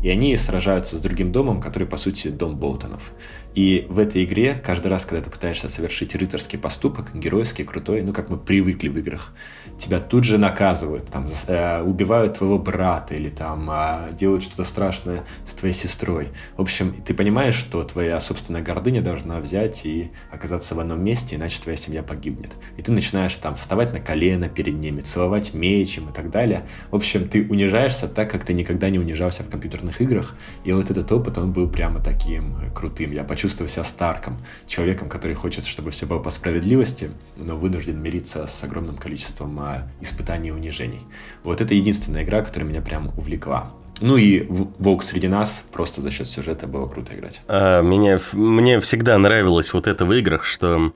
И 0.03 0.09
они 0.09 0.37
сражаются 0.37 0.97
с 0.97 1.01
другим 1.01 1.31
домом, 1.31 1.61
который, 1.61 1.87
по 1.87 1.97
сути, 1.97 2.29
дом 2.29 2.57
Болтонов. 2.57 3.13
И 3.55 3.87
в 3.91 3.99
этой 3.99 4.25
игре 4.25 4.55
каждый 4.55 4.89
раз, 4.89 5.05
когда 5.05 5.23
ты 5.23 5.31
пытаешься 5.31 5.69
совершить 5.69 6.15
рыцарский 6.15 6.59
поступок, 6.59 7.15
геройский, 7.15 7.65
крутой, 7.65 8.03
ну, 8.03 8.13
как 8.13 8.31
мы 8.31 8.39
привыкли 8.39 8.89
в 8.89 8.97
играх, 8.99 9.33
тебя 9.79 10.01
тут 10.01 10.25
же 10.25 10.39
наказывают, 10.39 11.11
там, 11.11 11.27
э, 11.47 11.83
убивают 11.83 12.39
твоего 12.39 12.59
брата 12.59 13.15
или 13.15 13.29
там 13.29 13.71
э, 13.71 14.13
делают 14.19 14.43
что-то 14.43 14.65
страшное 14.65 15.25
с 15.47 15.53
твоей 15.53 15.75
сестрой. 15.75 16.29
В 16.57 16.63
общем, 16.63 16.95
ты 17.05 17.13
понимаешь, 17.13 17.55
что 17.55 17.85
твоя 17.85 18.19
собственная 18.21 18.63
гордыня 18.63 19.03
должна 19.03 19.39
взять 19.39 19.85
и 19.85 20.13
оказаться 20.31 20.75
в 20.75 20.81
одном 20.81 21.05
месте, 21.05 21.37
иначе 21.37 21.61
твоя 21.63 21.77
семья 21.77 22.03
погибнет. 22.03 22.53
И 22.79 22.83
ты 22.83 22.91
начинаешь 22.91 23.37
там 23.37 23.57
вставать 23.57 23.93
на 23.93 24.01
колено 24.01 24.49
перед 24.49 24.75
ними, 24.75 25.01
целовать 25.03 25.53
мечем 25.53 26.09
и 26.09 26.13
так 26.13 26.31
далее. 26.31 26.67
В 26.91 26.97
общем, 26.97 27.29
ты 27.29 27.47
унижаешься 27.47 28.09
так, 28.09 28.31
как 28.31 28.45
ты 28.45 28.55
никогда 28.55 28.89
не 28.89 28.99
унижался 28.99 29.43
в 29.43 29.51
компьютерных 29.51 30.01
играх. 30.01 30.37
И 30.65 30.73
вот 30.73 30.91
этот 30.91 31.11
опыт, 31.13 31.37
он 31.37 31.53
был 31.53 31.69
прямо 31.69 32.01
таким 32.01 32.57
крутым. 32.75 33.13
Я 33.13 33.25
почувствовал 33.25 33.42
себя 33.49 33.85
Старком, 33.85 34.39
человеком, 34.67 35.09
который 35.09 35.35
хочет, 35.35 35.65
чтобы 35.65 35.91
все 35.91 36.07
было 36.07 36.19
по 36.19 36.31
справедливости, 36.31 37.11
но 37.37 37.57
вынужден 37.57 38.01
мириться 38.01 38.47
с 38.47 38.65
огромным 38.65 38.97
количеством 38.97 39.59
а, 39.61 39.89
испытаний 40.01 40.49
и 40.49 40.53
унижений. 40.53 41.01
Вот 41.45 41.61
это 41.61 41.75
единственная 41.75 42.25
игра, 42.25 42.43
которая 42.43 42.69
меня 42.69 42.81
прям 42.83 43.11
увлекла. 43.17 43.71
Ну 44.01 44.17
и 44.17 44.47
«Волк 44.79 45.05
среди 45.05 45.29
нас» 45.29 45.65
просто 45.73 46.01
за 46.01 46.11
счет 46.11 46.27
сюжета 46.27 46.67
было 46.67 46.89
круто 46.89 47.15
играть. 47.15 47.41
А, 47.47 47.83
меня, 47.83 48.19
мне 48.33 48.81
всегда 48.81 49.17
нравилось 49.19 49.73
вот 49.73 49.87
это 49.87 50.05
в 50.05 50.13
играх, 50.13 50.45
что 50.45 50.93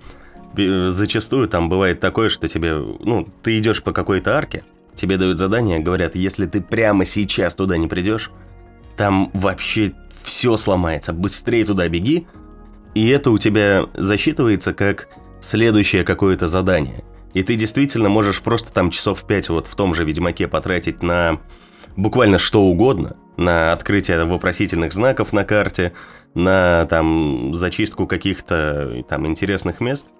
зачастую 0.56 1.48
там 1.48 1.68
бывает 1.68 2.00
такое, 2.00 2.28
что 2.28 2.48
тебе, 2.48 2.74
ну, 2.74 3.28
ты 3.42 3.58
идешь 3.58 3.82
по 3.82 3.92
какой-то 3.92 4.36
арке, 4.36 4.64
тебе 4.94 5.18
дают 5.18 5.38
задание, 5.38 5.78
говорят, 5.78 6.14
если 6.14 6.46
ты 6.46 6.60
прямо 6.60 7.04
сейчас 7.04 7.54
туда 7.54 7.76
не 7.76 7.86
придешь, 7.86 8.30
там 8.96 9.30
вообще 9.34 9.92
все 10.26 10.56
сломается, 10.56 11.12
быстрее 11.12 11.64
туда 11.64 11.88
беги, 11.88 12.26
и 12.94 13.08
это 13.08 13.30
у 13.30 13.38
тебя 13.38 13.86
засчитывается 13.94 14.74
как 14.74 15.08
следующее 15.40 16.04
какое-то 16.04 16.48
задание. 16.48 17.04
И 17.32 17.42
ты 17.42 17.54
действительно 17.54 18.08
можешь 18.08 18.40
просто 18.40 18.72
там 18.72 18.90
часов 18.90 19.24
пять 19.24 19.48
вот 19.48 19.66
в 19.66 19.74
том 19.76 19.94
же 19.94 20.04
Ведьмаке 20.04 20.48
потратить 20.48 21.02
на 21.02 21.40
буквально 21.96 22.38
что 22.38 22.62
угодно, 22.62 23.16
на 23.36 23.72
открытие 23.72 24.24
вопросительных 24.24 24.92
знаков 24.92 25.32
на 25.32 25.44
карте, 25.44 25.92
на 26.34 26.86
там 26.86 27.54
зачистку 27.54 28.06
каких-то 28.06 29.04
там 29.08 29.26
интересных 29.26 29.80
мест– 29.80 30.08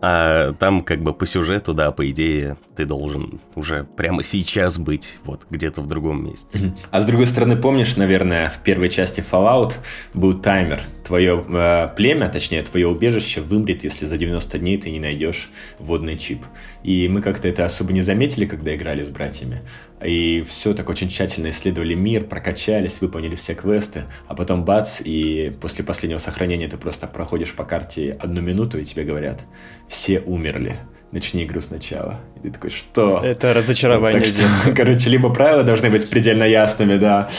а 0.00 0.52
там 0.54 0.82
как 0.82 1.02
бы 1.02 1.12
по 1.12 1.26
сюжету, 1.26 1.74
да, 1.74 1.90
по 1.90 2.08
идее, 2.10 2.56
ты 2.76 2.84
должен 2.84 3.40
уже 3.54 3.84
прямо 3.96 4.22
сейчас 4.22 4.78
быть 4.78 5.18
вот 5.24 5.46
где-то 5.50 5.80
в 5.80 5.88
другом 5.88 6.24
месте. 6.24 6.74
А 6.90 7.00
с 7.00 7.04
другой 7.04 7.26
стороны, 7.26 7.56
помнишь, 7.56 7.96
наверное, 7.96 8.48
в 8.48 8.58
первой 8.58 8.88
части 8.88 9.20
Fallout 9.20 9.74
был 10.14 10.38
таймер. 10.38 10.80
Твое 11.08 11.42
э, 11.48 11.88
племя, 11.96 12.28
точнее, 12.28 12.62
твое 12.62 12.86
убежище 12.86 13.40
вымрет, 13.40 13.82
если 13.82 14.04
за 14.04 14.18
90 14.18 14.58
дней 14.58 14.76
ты 14.76 14.90
не 14.90 15.00
найдешь 15.00 15.48
водный 15.78 16.18
чип. 16.18 16.44
И 16.82 17.08
мы 17.08 17.22
как-то 17.22 17.48
это 17.48 17.64
особо 17.64 17.94
не 17.94 18.02
заметили, 18.02 18.44
когда 18.44 18.76
играли 18.76 19.02
с 19.02 19.08
братьями. 19.08 19.62
И 20.04 20.44
все 20.46 20.74
так 20.74 20.90
очень 20.90 21.08
тщательно 21.08 21.48
исследовали 21.48 21.94
мир, 21.94 22.24
прокачались, 22.24 23.00
выполнили 23.00 23.36
все 23.36 23.54
квесты, 23.54 24.02
а 24.26 24.34
потом 24.34 24.66
бац, 24.66 25.00
и 25.02 25.50
после 25.62 25.82
последнего 25.82 26.18
сохранения 26.18 26.68
ты 26.68 26.76
просто 26.76 27.06
проходишь 27.06 27.54
по 27.54 27.64
карте 27.64 28.14
одну 28.20 28.42
минуту, 28.42 28.78
и 28.78 28.84
тебе 28.84 29.04
говорят, 29.04 29.46
все 29.88 30.20
умерли 30.20 30.76
начни 31.12 31.44
игру 31.44 31.60
сначала. 31.60 32.20
И 32.36 32.48
ты 32.48 32.50
такой, 32.50 32.70
что? 32.70 33.20
Это 33.24 33.54
разочарование. 33.54 34.20
Так 34.20 34.28
что, 34.28 34.74
короче, 34.74 35.10
либо 35.10 35.30
правила 35.30 35.64
должны 35.64 35.90
быть 35.90 36.08
предельно 36.08 36.44
ясными, 36.44 36.96
да, 36.98 37.30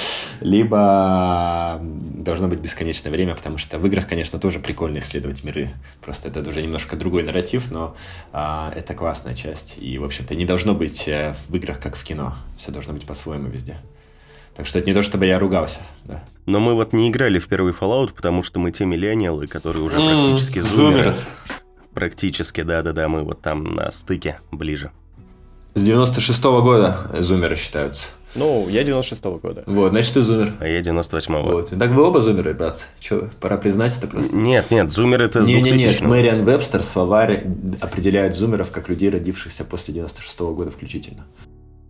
либо 0.42 1.80
должно 1.82 2.48
быть 2.48 2.60
бесконечное 2.60 3.12
время, 3.12 3.36
потому 3.36 3.58
что 3.58 3.80
в 3.80 3.86
играх, 3.88 4.08
конечно, 4.08 4.40
тоже 4.40 4.60
прикольно 4.60 5.00
исследовать 5.00 5.44
миры. 5.44 5.70
Просто 6.02 6.30
это 6.30 6.48
уже 6.48 6.62
немножко 6.62 6.96
другой 6.96 7.24
нарратив, 7.24 7.72
но 7.72 7.96
а, 8.34 8.72
это 8.76 8.94
классная 8.94 9.34
часть. 9.34 9.78
И, 9.80 9.98
в 9.98 10.04
общем-то, 10.04 10.36
не 10.36 10.46
должно 10.46 10.74
быть 10.74 11.08
э, 11.08 11.36
в 11.48 11.56
играх, 11.56 11.80
как 11.80 11.96
в 11.96 12.04
кино. 12.04 12.36
Все 12.58 12.72
должно 12.72 12.94
быть 12.94 13.06
по-своему 13.06 13.48
везде. 13.48 13.78
Так 14.56 14.68
что 14.68 14.80
это 14.80 14.90
не 14.90 14.94
то, 14.94 15.02
чтобы 15.02 15.26
я 15.26 15.40
ругался, 15.40 15.80
да. 16.04 16.22
Но 16.46 16.60
мы 16.60 16.74
вот 16.74 16.92
не 16.92 17.10
играли 17.10 17.40
в 17.40 17.48
первый 17.48 17.72
Fallout, 17.72 18.14
потому 18.14 18.44
что 18.44 18.60
мы 18.60 18.72
те 18.72 18.84
миллениалы, 18.84 19.48
которые 19.48 19.84
уже 19.84 19.96
практически 19.96 20.60
зумеры. 20.60 21.16
Практически, 21.94 22.62
да-да-да, 22.62 23.10
мы 23.10 23.24
вот 23.24 23.42
там 23.42 23.64
на 23.64 23.92
стыке 23.92 24.40
ближе. 24.52 24.92
С 25.74 25.88
96-го 25.88 26.62
года 26.62 26.98
зумеры 27.20 27.56
считаются. 27.56 28.08
Ну, 28.36 28.68
я 28.70 28.84
96-го 28.84 29.38
года. 29.38 29.64
Вот, 29.66 29.92
значит, 29.92 30.14
ты 30.14 30.22
зумер. 30.22 30.54
А 30.60 30.68
я 30.68 30.82
98-го. 30.82 31.50
Вот. 31.50 31.70
Так 31.70 31.90
вы 31.92 32.04
оба 32.04 32.22
зумеры, 32.22 32.54
брат. 32.54 32.88
Че, 33.00 33.30
пора 33.40 33.58
признать 33.58 33.98
это 33.98 34.08
просто? 34.08 34.36
Нет, 34.36 34.70
нет, 34.70 34.92
зумер 34.92 35.24
это 35.24 35.44
с 35.44 35.48
не, 35.48 35.62
не, 35.62 35.72
нет, 35.72 36.02
Мэриан 36.02 36.44
Вебстер, 36.44 36.84
словарь 36.84 37.48
определяет 37.82 38.36
зумеров 38.36 38.72
как 38.72 38.88
людей, 38.88 39.10
родившихся 39.10 39.64
после 39.64 39.96
96-го 39.96 40.54
года 40.54 40.70
включительно. 40.70 41.26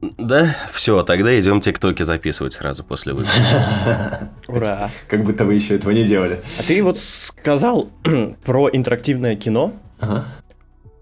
Да, 0.01 0.55
все, 0.71 1.03
тогда 1.03 1.37
идем 1.37 1.59
тиктоки 1.59 2.03
записывать 2.03 2.53
сразу 2.53 2.85
после 2.85 3.13
выпуска. 3.13 4.29
Ура! 4.47 4.91
Как 5.09 5.25
будто 5.25 5.43
вы 5.43 5.55
еще 5.55 5.75
этого 5.75 5.91
не 5.91 6.05
делали. 6.05 6.39
А 6.57 6.63
ты 6.63 6.81
вот 6.81 6.97
сказал 6.97 7.89
про 8.45 8.69
интерактивное 8.71 9.35
кино. 9.35 9.73
Ага. 9.99 10.25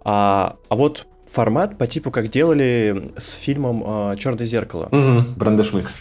А, 0.03 0.57
а 0.69 0.75
вот 0.75 1.05
формат 1.31 1.77
по 1.77 1.87
типу, 1.87 2.11
как 2.11 2.29
делали 2.29 3.11
с 3.17 3.33
фильмом 3.33 3.83
э, 4.11 4.15
Черное 4.17 4.45
зеркало. 4.45 4.85
Угу, 4.91 5.35
Брандешмикс. 5.35 5.95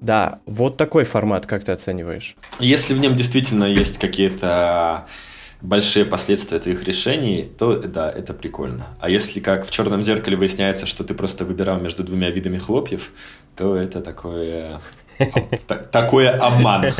Да, 0.00 0.38
вот 0.46 0.76
такой 0.76 1.04
формат, 1.04 1.46
как 1.46 1.64
ты 1.64 1.72
оцениваешь? 1.72 2.36
Если 2.58 2.94
в 2.94 3.00
нем 3.00 3.16
действительно 3.16 3.64
есть 3.64 3.98
какие-то 3.98 5.06
большие 5.60 6.04
последствия 6.06 6.58
твоих 6.58 6.84
решений, 6.84 7.50
то 7.58 7.76
да, 7.76 8.10
это 8.10 8.32
прикольно. 8.32 8.86
А 8.98 9.10
если 9.10 9.40
как 9.40 9.66
в 9.66 9.70
черном 9.70 10.02
зеркале 10.02 10.36
выясняется, 10.36 10.86
что 10.86 11.04
ты 11.04 11.12
просто 11.12 11.44
выбирал 11.44 11.78
между 11.78 12.02
двумя 12.02 12.30
видами 12.30 12.56
хлопьев, 12.58 13.10
то 13.56 13.76
это 13.76 14.00
такое 14.00 14.80
такое 15.90 16.30
обман. 16.30 16.86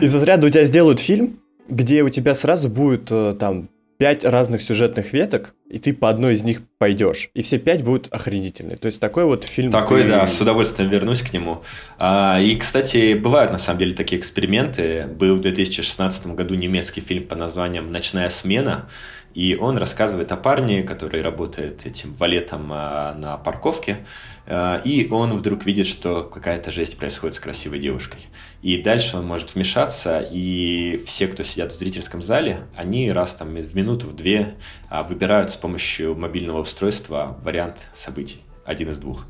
Из 0.00 0.14
разряда 0.14 0.46
у 0.46 0.50
тебя 0.50 0.64
сделают 0.64 1.00
фильм, 1.00 1.38
где 1.68 2.02
у 2.02 2.08
тебя 2.08 2.34
сразу 2.34 2.68
будет 2.68 3.10
э, 3.10 3.34
там 3.38 3.68
пять 3.98 4.24
разных 4.24 4.62
сюжетных 4.62 5.12
веток, 5.12 5.54
и 5.68 5.78
ты 5.78 5.92
по 5.92 6.10
одной 6.10 6.34
из 6.34 6.42
них 6.42 6.62
пойдешь. 6.78 7.30
И 7.34 7.42
все 7.42 7.58
пять 7.58 7.82
будут 7.82 8.08
охренительные. 8.12 8.76
То 8.76 8.86
есть 8.86 9.00
такой 9.00 9.24
вот 9.24 9.44
фильм... 9.44 9.70
Такой, 9.70 10.02
ты... 10.02 10.08
да, 10.08 10.26
с 10.26 10.40
удовольствием 10.40 10.90
вернусь 10.90 11.22
к 11.22 11.32
нему. 11.32 11.62
А, 11.98 12.38
и, 12.40 12.54
кстати, 12.56 13.14
бывают 13.14 13.52
на 13.52 13.58
самом 13.58 13.78
деле 13.80 13.94
такие 13.94 14.20
эксперименты. 14.20 15.06
Был 15.18 15.36
в 15.36 15.40
2016 15.40 16.26
году 16.28 16.54
немецкий 16.54 17.00
фильм 17.00 17.26
по 17.26 17.36
названием 17.36 17.90
«Ночная 17.90 18.28
смена», 18.28 18.88
и 19.36 19.54
он 19.54 19.76
рассказывает 19.76 20.32
о 20.32 20.36
парне, 20.38 20.82
который 20.82 21.20
работает 21.20 21.84
этим 21.84 22.14
валетом 22.14 22.70
а, 22.72 23.12
на 23.12 23.36
парковке, 23.36 23.98
а, 24.46 24.80
и 24.82 25.10
он 25.10 25.36
вдруг 25.36 25.66
видит, 25.66 25.86
что 25.86 26.22
какая-то 26.22 26.70
жесть 26.70 26.96
происходит 26.96 27.34
с 27.34 27.40
красивой 27.40 27.78
девушкой. 27.78 28.20
И 28.62 28.80
дальше 28.80 29.18
он 29.18 29.26
может 29.26 29.54
вмешаться, 29.54 30.20
и 30.20 30.98
все, 31.04 31.28
кто 31.28 31.42
сидят 31.42 31.72
в 31.72 31.76
зрительском 31.76 32.22
зале, 32.22 32.60
они 32.74 33.12
раз 33.12 33.34
там 33.34 33.54
в 33.54 33.76
минуту, 33.76 34.06
в 34.06 34.16
две 34.16 34.54
а, 34.88 35.02
выбирают 35.02 35.50
с 35.50 35.56
помощью 35.56 36.16
мобильного 36.16 36.62
устройства 36.62 37.38
вариант 37.44 37.88
событий, 37.92 38.40
один 38.64 38.88
из 38.88 38.98
двух 38.98 39.26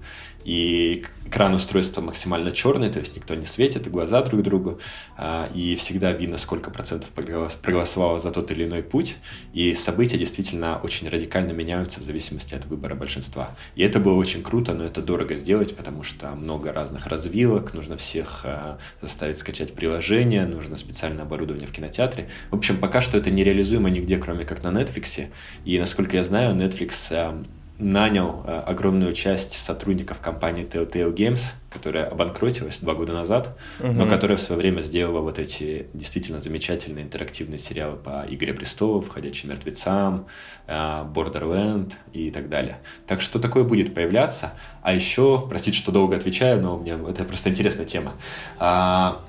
и 0.46 1.04
экран 1.26 1.54
устройства 1.54 2.00
максимально 2.00 2.52
черный, 2.52 2.88
то 2.88 3.00
есть 3.00 3.16
никто 3.16 3.34
не 3.34 3.44
светит, 3.44 3.88
и 3.88 3.90
глаза 3.90 4.22
друг 4.22 4.42
другу, 4.42 4.78
а, 5.16 5.50
и 5.52 5.74
всегда 5.74 6.12
видно, 6.12 6.38
сколько 6.38 6.70
процентов 6.70 7.10
проголосовало 7.10 8.20
за 8.20 8.30
тот 8.30 8.52
или 8.52 8.64
иной 8.64 8.84
путь, 8.84 9.16
и 9.52 9.74
события 9.74 10.18
действительно 10.18 10.78
очень 10.80 11.08
радикально 11.08 11.50
меняются 11.50 11.98
в 11.98 12.04
зависимости 12.04 12.54
от 12.54 12.66
выбора 12.66 12.94
большинства. 12.94 13.56
И 13.74 13.82
это 13.82 13.98
было 13.98 14.14
очень 14.14 14.44
круто, 14.44 14.72
но 14.72 14.84
это 14.84 15.02
дорого 15.02 15.34
сделать, 15.34 15.76
потому 15.76 16.04
что 16.04 16.30
много 16.36 16.72
разных 16.72 17.08
развилок, 17.08 17.74
нужно 17.74 17.96
всех 17.96 18.42
а, 18.44 18.78
заставить 19.02 19.38
скачать 19.38 19.74
приложение, 19.74 20.46
нужно 20.46 20.76
специальное 20.76 21.24
оборудование 21.24 21.66
в 21.66 21.72
кинотеатре. 21.72 22.28
В 22.50 22.54
общем, 22.54 22.76
пока 22.78 23.00
что 23.00 23.18
это 23.18 23.32
нереализуемо 23.32 23.90
нигде, 23.90 24.16
кроме 24.18 24.44
как 24.44 24.62
на 24.62 24.68
Netflix, 24.68 25.26
и, 25.64 25.78
насколько 25.80 26.16
я 26.16 26.22
знаю, 26.22 26.54
Netflix 26.54 26.92
а, 27.10 27.42
нанял 27.78 28.42
э, 28.46 28.58
огромную 28.66 29.12
часть 29.12 29.52
сотрудников 29.52 30.20
компании 30.20 30.66
Telltale 30.66 31.14
Games, 31.14 31.54
которая 31.70 32.06
обанкротилась 32.06 32.78
два 32.78 32.94
года 32.94 33.12
назад, 33.12 33.56
угу. 33.80 33.92
но 33.92 34.08
которая 34.08 34.38
в 34.38 34.40
свое 34.40 34.60
время 34.60 34.80
сделала 34.80 35.20
вот 35.20 35.38
эти 35.38 35.86
действительно 35.92 36.38
замечательные 36.38 37.04
интерактивные 37.04 37.58
сериалы 37.58 37.96
по 37.96 38.24
«Игре 38.28 38.54
престолов», 38.54 39.08
«Ходячим 39.08 39.50
мертвецам», 39.50 40.26
э, 40.66 40.72
«Borderland» 40.72 41.92
и 42.12 42.30
так 42.30 42.48
далее. 42.48 42.78
Так 43.06 43.20
что 43.20 43.38
такое 43.38 43.64
будет 43.64 43.94
появляться. 43.94 44.54
А 44.82 44.94
еще, 44.94 45.44
простите, 45.48 45.76
что 45.76 45.92
долго 45.92 46.16
отвечаю, 46.16 46.60
но 46.60 46.78
меня 46.78 46.98
это 47.08 47.24
просто 47.24 47.50
интересная 47.50 47.84
тема. 47.84 48.14
А, 48.58 49.20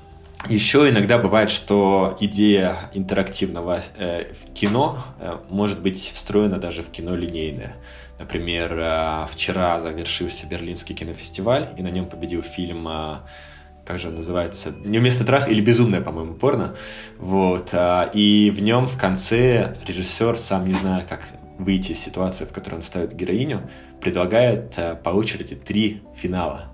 еще 0.46 0.88
иногда 0.88 1.18
бывает, 1.18 1.50
что 1.50 2.16
идея 2.20 2.76
интерактивного 2.94 3.82
э, 3.96 4.32
кино 4.54 4.96
э, 5.20 5.36
может 5.50 5.80
быть 5.80 5.98
встроена 5.98 6.58
даже 6.58 6.82
в 6.82 6.90
кино 6.90 7.16
линейное. 7.16 7.74
Например, 8.18 8.76
э, 8.76 9.26
вчера 9.30 9.78
завершился 9.78 10.46
Берлинский 10.46 10.94
кинофестиваль, 10.94 11.68
и 11.76 11.82
на 11.82 11.88
нем 11.88 12.06
победил 12.06 12.42
фильм 12.42 12.88
э, 12.88 13.16
как 13.84 13.98
же 13.98 14.08
он 14.08 14.16
называется, 14.16 14.70
«Неуместный 14.84 15.24
трах» 15.24 15.48
или 15.48 15.60
«Безумное», 15.60 16.02
по-моему, 16.02 16.34
порно. 16.34 16.74
Вот. 17.16 17.70
Э, 17.72 18.10
и 18.12 18.52
в 18.54 18.60
нем 18.60 18.86
в 18.86 18.98
конце 18.98 19.76
режиссер, 19.86 20.36
сам 20.36 20.66
не 20.66 20.74
зная, 20.74 21.06
как 21.06 21.22
выйти 21.58 21.92
из 21.92 22.00
ситуации, 22.00 22.44
в 22.44 22.52
которой 22.52 22.76
он 22.76 22.82
ставит 22.82 23.14
героиню, 23.14 23.68
предлагает 24.00 24.76
по 25.02 25.10
очереди 25.10 25.54
три 25.54 26.02
финала. 26.14 26.66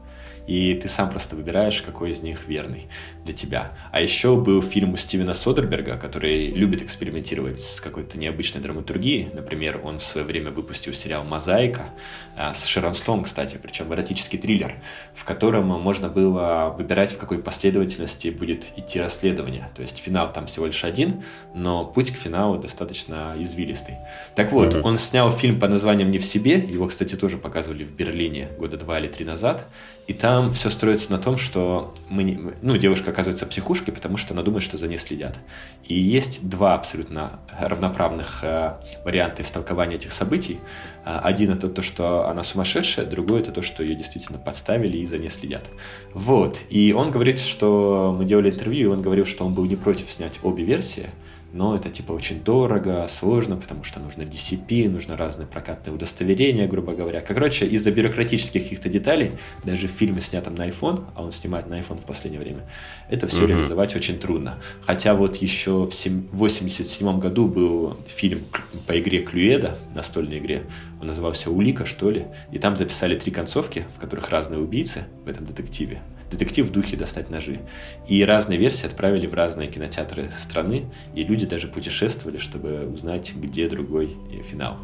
И 0.46 0.74
ты 0.74 0.88
сам 0.88 1.08
просто 1.08 1.36
выбираешь, 1.36 1.80
какой 1.80 2.10
из 2.10 2.22
них 2.22 2.46
верный. 2.46 2.88
Для 3.24 3.32
тебя. 3.32 3.72
А 3.90 4.00
еще 4.00 4.36
был 4.36 4.62
фильм 4.62 4.92
у 4.92 4.96
Стивена 4.96 5.34
Содерберга, 5.34 5.96
который 5.96 6.50
любит 6.50 6.82
экспериментировать 6.82 7.60
с 7.60 7.80
какой-то 7.80 8.18
необычной 8.18 8.60
драматургией. 8.60 9.28
Например, 9.32 9.80
он 9.82 9.98
в 9.98 10.02
свое 10.02 10.26
время 10.26 10.50
выпустил 10.50 10.92
сериал 10.92 11.24
«Мозаика» 11.24 11.88
а, 12.36 12.52
с 12.52 12.66
Шерон 12.66 12.94
Стоун, 12.94 13.24
кстати, 13.24 13.58
причем 13.60 13.92
эротический 13.92 14.38
триллер, 14.38 14.74
в 15.14 15.24
котором 15.24 15.66
можно 15.66 16.08
было 16.08 16.74
выбирать, 16.76 17.12
в 17.12 17.18
какой 17.18 17.38
последовательности 17.38 18.28
будет 18.28 18.66
идти 18.76 19.00
расследование. 19.00 19.70
То 19.74 19.82
есть 19.82 19.98
финал 19.98 20.32
там 20.32 20.46
всего 20.46 20.66
лишь 20.66 20.84
один, 20.84 21.22
но 21.54 21.84
путь 21.84 22.10
к 22.10 22.16
финалу 22.16 22.58
достаточно 22.58 23.34
извилистый. 23.38 23.96
Так 24.34 24.52
вот, 24.52 24.74
mm-hmm. 24.74 24.82
он 24.82 24.98
снял 24.98 25.32
фильм 25.32 25.58
под 25.58 25.70
названием 25.70 26.10
«Не 26.10 26.18
в 26.18 26.24
себе», 26.24 26.56
его, 26.56 26.86
кстати, 26.86 27.14
тоже 27.14 27.38
показывали 27.38 27.84
в 27.84 27.92
Берлине 27.92 28.48
года 28.58 28.76
два 28.76 28.98
или 28.98 29.08
три 29.08 29.24
назад, 29.24 29.66
и 30.06 30.12
там 30.12 30.52
все 30.52 30.68
строится 30.68 31.10
на 31.12 31.18
том, 31.18 31.38
что 31.38 31.94
мы 32.08 32.24
не, 32.24 32.38
ну, 32.60 32.76
девушка 32.76 33.12
оказывается 33.14 33.47
психушкой, 33.47 33.94
потому 33.94 34.16
что 34.16 34.35
она 34.35 34.42
думает, 34.42 34.62
что 34.62 34.76
за 34.76 34.88
ней 34.88 34.99
следят. 34.99 35.38
И 35.85 35.94
есть 35.94 36.49
два 36.49 36.75
абсолютно 36.75 37.40
равноправных 37.59 38.42
э, 38.42 38.75
варианта 39.04 39.42
истолкования 39.42 39.94
этих 39.94 40.12
событий. 40.12 40.59
Э, 41.04 41.21
один 41.23 41.52
это 41.52 41.68
то, 41.68 41.80
что 41.80 42.28
она 42.28 42.42
сумасшедшая, 42.42 43.06
другой 43.06 43.40
это 43.40 43.52
то, 43.52 43.62
что 43.62 43.83
ее 43.83 43.94
действительно 43.94 44.38
подставили 44.38 44.99
и 44.99 45.06
за 45.06 45.18
ней 45.18 45.30
следят. 45.30 45.71
Вот. 46.12 46.59
И 46.68 46.92
он 46.92 47.11
говорит, 47.11 47.38
что 47.38 48.14
мы 48.18 48.25
делали 48.25 48.50
интервью, 48.50 48.90
и 48.90 48.92
он 48.92 49.02
говорил, 49.02 49.25
что 49.25 49.47
он 49.47 49.54
был 49.54 49.64
не 49.64 49.76
против 49.76 50.11
снять 50.11 50.40
обе 50.42 50.64
версии, 50.64 51.11
но 51.54 51.76
это 51.76 51.88
типа 51.88 52.11
очень 52.11 52.42
дорого, 52.42 53.06
сложно, 53.08 53.56
потому 53.56 53.84
что 53.84 54.00
нужно 54.00 54.23
DCP, 54.23 54.88
нужно 54.88 55.16
разные 55.16 55.46
прокатные 55.46 55.94
удостоверения, 55.94 56.66
грубо 56.66 56.94
говоря. 56.94 57.20
Короче, 57.20 57.64
из-за 57.66 57.92
бюрократических 57.92 58.64
каких-то 58.64 58.88
деталей, 58.88 59.32
даже 59.62 59.87
в 59.87 59.92
фильме, 59.92 60.20
снятом 60.20 60.56
на 60.56 60.68
iPhone, 60.68 61.04
а 61.14 61.23
он 61.23 61.30
снимает 61.30 61.68
на 61.68 61.78
iPhone 61.78 62.00
в 62.00 62.06
последнее 62.06 62.42
время, 62.42 62.68
это 63.08 63.28
все 63.28 63.44
mm-hmm. 63.44 63.46
реализовать 63.46 63.94
очень 63.94 64.18
трудно. 64.18 64.58
Хотя 64.84 65.14
вот 65.14 65.37
еще 65.37 65.87
в 65.87 65.94
1987 65.94 67.20
году 67.20 67.46
был 67.46 67.99
фильм 68.08 68.42
по 68.88 68.99
игре 68.99 69.20
Клюэда, 69.20 69.78
настольной 69.94 70.38
игре, 70.38 70.64
он 71.00 71.06
назывался 71.06 71.50
«Улика», 71.50 71.87
что 71.87 72.11
ли, 72.11 72.26
и 72.50 72.58
там 72.58 72.75
записали 72.75 73.16
три 73.16 73.30
концовки, 73.30 73.84
в 73.94 74.00
которых 74.00 74.28
разные 74.30 74.58
убийцы 74.58 75.04
в 75.25 75.28
этом 75.28 75.44
детективе 75.44 76.00
детектив 76.34 76.66
в 76.66 76.72
духе 76.72 76.96
достать 76.96 77.30
ножи. 77.30 77.60
И 78.08 78.24
разные 78.24 78.58
версии 78.58 78.86
отправили 78.86 79.26
в 79.26 79.34
разные 79.34 79.68
кинотеатры 79.68 80.28
страны, 80.36 80.86
и 81.14 81.22
люди 81.22 81.46
даже 81.46 81.68
путешествовали, 81.68 82.38
чтобы 82.38 82.86
узнать, 82.92 83.32
где 83.34 83.68
другой 83.68 84.16
финал. 84.50 84.76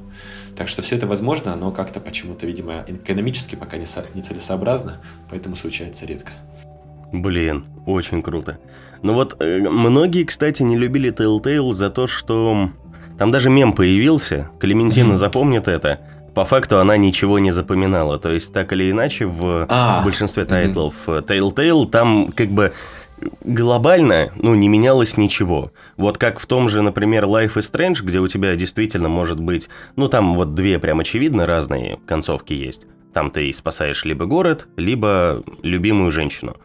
Так 0.56 0.68
что 0.68 0.82
все 0.82 0.96
это 0.96 1.06
возможно, 1.06 1.56
но 1.56 1.72
как-то 1.72 2.00
почему-то, 2.00 2.46
видимо, 2.46 2.84
экономически 2.86 3.56
пока 3.56 3.76
не, 3.76 3.86
со- 3.86 4.06
не 4.14 4.22
целесообразно, 4.22 5.00
поэтому 5.30 5.56
случается 5.56 6.06
редко. 6.06 6.32
Блин, 7.12 7.64
очень 7.86 8.22
круто. 8.22 8.58
Ну 9.02 9.14
вот, 9.14 9.36
э, 9.40 9.58
многие, 9.58 10.24
кстати, 10.24 10.62
не 10.62 10.76
любили 10.76 11.12
Telltale 11.12 11.72
за 11.72 11.90
то, 11.90 12.06
что... 12.06 12.70
Там 13.18 13.30
даже 13.30 13.50
мем 13.50 13.74
появился, 13.74 14.48
Клементина 14.60 15.16
запомнит 15.24 15.68
это, 15.68 16.00
по 16.40 16.46
факту 16.46 16.78
она 16.78 16.96
ничего 16.96 17.38
не 17.38 17.52
запоминала. 17.52 18.18
То 18.18 18.30
есть, 18.30 18.54
так 18.54 18.72
или 18.72 18.90
иначе, 18.90 19.26
в 19.26 19.66
а, 19.68 20.02
большинстве 20.02 20.46
тайтлов 20.46 20.94
mm-hmm. 21.06 21.26
Telltale 21.26 21.86
там 21.86 22.32
как 22.34 22.48
бы 22.48 22.72
глобально, 23.44 24.32
ну, 24.36 24.54
не 24.54 24.66
менялось 24.68 25.18
ничего. 25.18 25.70
Вот 25.98 26.16
как 26.16 26.40
в 26.40 26.46
том 26.46 26.70
же, 26.70 26.80
например, 26.80 27.24
Life 27.26 27.56
is 27.56 27.70
Strange, 27.70 28.02
где 28.02 28.20
у 28.20 28.26
тебя 28.26 28.56
действительно 28.56 29.10
может 29.10 29.38
быть, 29.38 29.68
ну, 29.96 30.08
там 30.08 30.34
вот 30.34 30.54
две 30.54 30.78
прям 30.78 31.00
очевидно 31.00 31.44
разные 31.44 31.98
концовки 32.06 32.54
есть. 32.54 32.86
Там 33.12 33.30
ты 33.30 33.52
спасаешь 33.52 34.06
либо 34.06 34.24
город, 34.24 34.66
либо 34.78 35.42
любимую 35.62 36.10
женщину. 36.10 36.56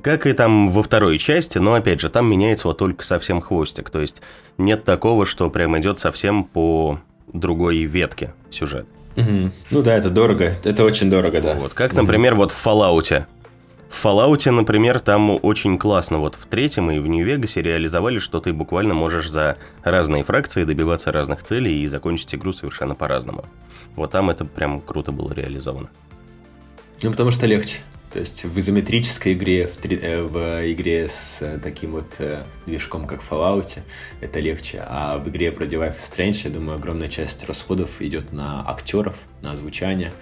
Как 0.00 0.28
и 0.28 0.32
там 0.32 0.70
во 0.70 0.84
второй 0.84 1.18
части, 1.18 1.58
но 1.58 1.74
опять 1.74 2.00
же, 2.00 2.08
там 2.08 2.30
меняется 2.30 2.68
вот 2.68 2.78
только 2.78 3.04
совсем 3.04 3.40
хвостик. 3.40 3.90
То 3.90 4.00
есть 4.00 4.22
нет 4.58 4.84
такого, 4.84 5.26
что 5.26 5.50
прям 5.50 5.76
идет 5.76 5.98
совсем 5.98 6.44
по 6.44 7.00
другой 7.32 7.84
ветке 7.84 8.34
сюжет. 8.50 8.86
Угу. 9.16 9.50
Ну 9.70 9.82
да, 9.82 9.96
это 9.96 10.10
дорого. 10.10 10.54
Это 10.64 10.84
очень 10.84 11.10
дорого, 11.10 11.40
да. 11.40 11.54
Вот 11.54 11.74
как, 11.74 11.92
например, 11.92 12.34
вот 12.34 12.52
в 12.52 12.66
Fallout. 12.66 13.24
В 13.88 14.04
Fallout, 14.04 14.50
например, 14.50 15.00
там 15.00 15.38
очень 15.42 15.76
классно. 15.76 16.18
Вот 16.18 16.36
в 16.36 16.46
третьем 16.46 16.90
и 16.90 17.00
в 17.00 17.06
Нью-Вегасе 17.08 17.60
реализовали, 17.60 18.20
что 18.20 18.40
ты 18.40 18.52
буквально 18.52 18.94
можешь 18.94 19.28
за 19.28 19.56
разные 19.82 20.22
фракции 20.22 20.64
добиваться 20.64 21.10
разных 21.10 21.42
целей 21.42 21.82
и 21.82 21.86
закончить 21.88 22.34
игру 22.34 22.52
совершенно 22.52 22.94
по-разному. 22.94 23.44
Вот 23.96 24.12
там 24.12 24.30
это 24.30 24.44
прям 24.44 24.80
круто 24.80 25.10
было 25.10 25.32
реализовано. 25.32 25.90
Ну, 27.02 27.10
потому 27.10 27.32
что 27.32 27.46
легче. 27.46 27.78
То 28.12 28.18
есть 28.18 28.44
в 28.44 28.58
изометрической 28.58 29.34
игре, 29.34 29.66
в, 29.66 29.76
3, 29.76 29.96
э, 30.02 30.22
в 30.22 30.72
игре 30.72 31.08
с 31.08 31.38
э, 31.40 31.60
таким 31.62 31.92
вот 31.92 32.16
э, 32.18 32.44
движком, 32.66 33.06
как 33.06 33.22
в 33.22 33.30
Fallout, 33.30 33.78
это 34.20 34.40
легче. 34.40 34.82
А 34.84 35.18
в 35.18 35.28
игре 35.28 35.52
вроде 35.52 35.76
Life 35.76 35.96
is 35.98 36.12
Strange, 36.12 36.40
я 36.44 36.50
думаю, 36.50 36.76
огромная 36.76 37.06
часть 37.06 37.44
расходов 37.44 38.02
идет 38.02 38.32
на 38.32 38.68
актеров, 38.68 39.16
на 39.42 39.52
озвучание 39.52 40.12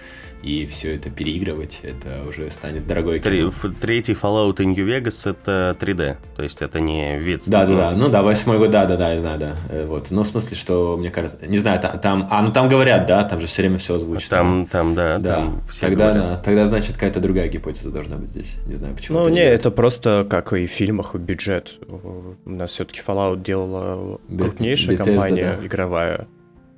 и 0.41 0.65
все 0.65 0.95
это 0.95 1.09
переигрывать, 1.09 1.81
это 1.83 2.23
уже 2.27 2.49
станет 2.49 2.87
дорогой 2.87 3.19
кино. 3.19 3.51
Третий 3.81 4.13
Fallout 4.13 4.57
New 4.63 4.87
Vegas 4.87 5.29
это 5.29 5.75
3D, 5.79 6.17
то 6.35 6.43
есть 6.43 6.61
это 6.61 6.79
не 6.79 7.17
вид. 7.19 7.43
Да, 7.47 7.65
да, 7.65 7.75
да, 7.75 7.91
ну 7.91 8.09
да, 8.09 8.23
восьмой 8.23 8.57
год, 8.57 8.71
да, 8.71 8.85
да, 8.85 8.95
да, 8.95 9.13
я 9.13 9.19
знаю, 9.19 9.39
да, 9.39 9.55
э, 9.69 9.85
вот, 9.85 10.11
но 10.11 10.23
в 10.23 10.27
смысле, 10.27 10.55
что, 10.55 10.95
мне 10.97 11.11
кажется, 11.11 11.45
не 11.45 11.57
знаю, 11.57 11.81
там, 11.81 11.99
там 11.99 12.27
а, 12.29 12.41
ну 12.41 12.51
там 12.51 12.69
говорят, 12.69 13.05
да, 13.05 13.23
там 13.23 13.39
же 13.39 13.47
все 13.47 13.63
время 13.63 13.77
все 13.77 13.95
озвучено. 13.95 14.29
Там, 14.29 14.67
там, 14.67 14.95
да, 14.95 15.17
да, 15.17 15.35
там 15.35 15.61
все 15.69 15.87
тогда, 15.87 16.13
говорят. 16.13 16.27
да, 16.27 16.37
тогда, 16.37 16.65
значит, 16.65 16.93
какая-то 16.93 17.19
другая 17.19 17.49
гипотеза 17.49 17.91
должна 17.91 18.15
быть 18.15 18.29
здесь, 18.29 18.55
не 18.65 18.75
знаю, 18.75 18.95
почему. 18.95 19.19
Ну, 19.19 19.29
не, 19.29 19.35
делает. 19.35 19.59
это 19.59 19.71
просто, 19.71 20.25
как 20.29 20.53
и 20.53 20.67
в 20.67 20.71
фильмах, 20.71 21.15
бюджет, 21.15 21.79
у 21.89 22.49
нас 22.49 22.71
все-таки 22.71 23.01
Fallout 23.05 23.43
делала 23.43 24.19
крупнейшая 24.29 24.95
Bethesda, 24.95 25.03
компания 25.05 25.57
да. 25.59 25.65
игровая, 25.65 26.27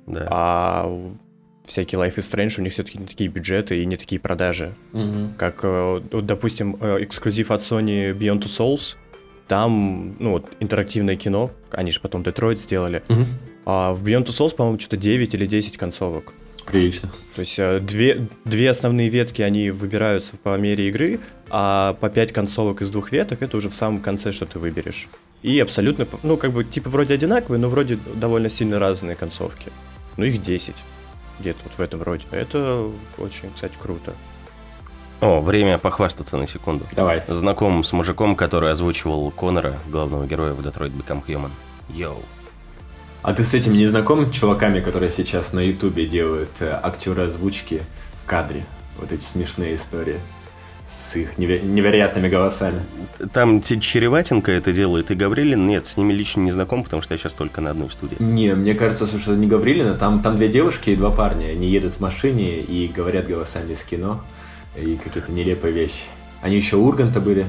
да. 0.06 0.26
а 0.30 1.12
всякие 1.64 2.00
Life 2.00 2.16
is 2.16 2.30
Strange, 2.30 2.58
у 2.58 2.62
них 2.62 2.72
все-таки 2.72 2.98
не 2.98 3.06
такие 3.06 3.30
бюджеты 3.30 3.82
и 3.82 3.86
не 3.86 3.96
такие 3.96 4.20
продажи. 4.20 4.74
Угу. 4.92 5.34
Как, 5.38 5.60
э, 5.62 6.02
вот, 6.10 6.26
допустим, 6.26 6.76
э, 6.80 7.04
эксклюзив 7.04 7.50
от 7.50 7.60
Sony 7.60 8.16
Beyond 8.16 8.42
Two 8.42 8.48
Souls, 8.48 8.96
там, 9.48 10.16
ну, 10.18 10.32
вот, 10.32 10.46
интерактивное 10.60 11.16
кино, 11.16 11.50
они 11.70 11.90
же 11.90 12.00
потом 12.00 12.22
Детройт 12.22 12.58
сделали, 12.60 13.02
угу. 13.08 13.26
а 13.66 13.92
в 13.92 14.04
Beyond 14.04 14.26
Two 14.26 14.38
Souls, 14.38 14.54
по-моему, 14.54 14.78
что-то 14.78 14.96
9 14.96 15.34
или 15.34 15.46
10 15.46 15.76
концовок. 15.76 16.32
Прилично. 16.66 17.10
То 17.34 17.40
есть 17.40 17.58
э, 17.58 17.80
две, 17.80 18.28
две 18.44 18.70
основные 18.70 19.08
ветки, 19.08 19.42
они 19.42 19.70
выбираются 19.70 20.36
по 20.36 20.56
мере 20.56 20.88
игры, 20.88 21.18
а 21.50 21.94
по 21.94 22.08
5 22.08 22.32
концовок 22.32 22.82
из 22.82 22.90
двух 22.90 23.10
веток 23.12 23.42
это 23.42 23.56
уже 23.56 23.68
в 23.68 23.74
самом 23.74 24.00
конце, 24.00 24.30
что 24.30 24.46
ты 24.46 24.58
выберешь. 24.58 25.08
И 25.42 25.58
абсолютно, 25.58 26.06
ну, 26.22 26.36
как 26.36 26.52
бы, 26.52 26.62
типа, 26.62 26.88
вроде 26.88 27.14
одинаковые, 27.14 27.60
но 27.60 27.68
вроде 27.68 27.98
довольно 28.14 28.48
сильно 28.48 28.78
разные 28.78 29.16
концовки. 29.16 29.72
Ну, 30.16 30.24
их 30.24 30.40
10 30.40 30.76
где-то 31.42 31.58
вот 31.64 31.74
в 31.74 31.80
этом 31.80 32.02
роде. 32.02 32.24
Это 32.30 32.88
очень, 33.18 33.52
кстати, 33.54 33.74
круто. 33.80 34.14
О, 35.20 35.40
время 35.40 35.78
похвастаться 35.78 36.36
на 36.36 36.46
секунду. 36.46 36.84
Давай. 36.96 37.22
Знаком 37.28 37.84
с 37.84 37.92
мужиком, 37.92 38.34
который 38.34 38.72
озвучивал 38.72 39.30
Конора, 39.30 39.74
главного 39.86 40.26
героя 40.26 40.52
в 40.52 40.60
Detroit 40.60 40.92
Become 40.92 41.24
Human. 41.26 41.50
Йоу. 41.90 42.22
А 43.22 43.32
ты 43.32 43.44
с 43.44 43.54
этим 43.54 43.74
не 43.74 43.86
знаком, 43.86 44.30
чуваками, 44.32 44.80
которые 44.80 45.12
сейчас 45.12 45.52
на 45.52 45.60
Ютубе 45.60 46.06
делают 46.06 46.50
э, 46.60 46.76
актеры 46.82 47.26
озвучки 47.26 47.82
в 48.20 48.26
кадре? 48.26 48.64
Вот 48.98 49.12
эти 49.12 49.22
смешные 49.22 49.76
истории 49.76 50.18
с 51.12 51.16
их 51.16 51.38
невероятными 51.38 52.28
голосами. 52.28 52.80
Там 53.32 53.62
Череватенко 53.62 54.50
это 54.50 54.72
делает 54.72 55.10
и 55.10 55.14
Гаврилин. 55.14 55.66
Нет, 55.66 55.86
с 55.86 55.96
ними 55.96 56.12
лично 56.12 56.40
не 56.40 56.52
знаком, 56.52 56.84
потому 56.84 57.02
что 57.02 57.14
я 57.14 57.18
сейчас 57.18 57.34
только 57.34 57.60
на 57.60 57.70
одной 57.70 57.90
студии. 57.90 58.16
Не, 58.18 58.54
мне 58.54 58.74
кажется, 58.74 59.06
что 59.06 59.18
это 59.18 59.36
не 59.40 59.46
Гаврилина. 59.46 59.94
Там, 59.94 60.22
там 60.22 60.36
две 60.36 60.48
девушки 60.48 60.90
и 60.90 60.96
два 60.96 61.10
парня. 61.10 61.46
Они 61.46 61.68
едут 61.68 61.96
в 61.96 62.00
машине 62.00 62.60
и 62.60 62.88
говорят 62.88 63.26
голосами 63.26 63.72
из 63.72 63.82
кино. 63.82 64.22
И 64.76 64.96
какие-то 64.96 65.30
нелепые 65.30 65.72
вещи. 65.72 66.04
Они 66.40 66.56
еще 66.56 66.76
Урганта 66.76 67.20
были. 67.20 67.46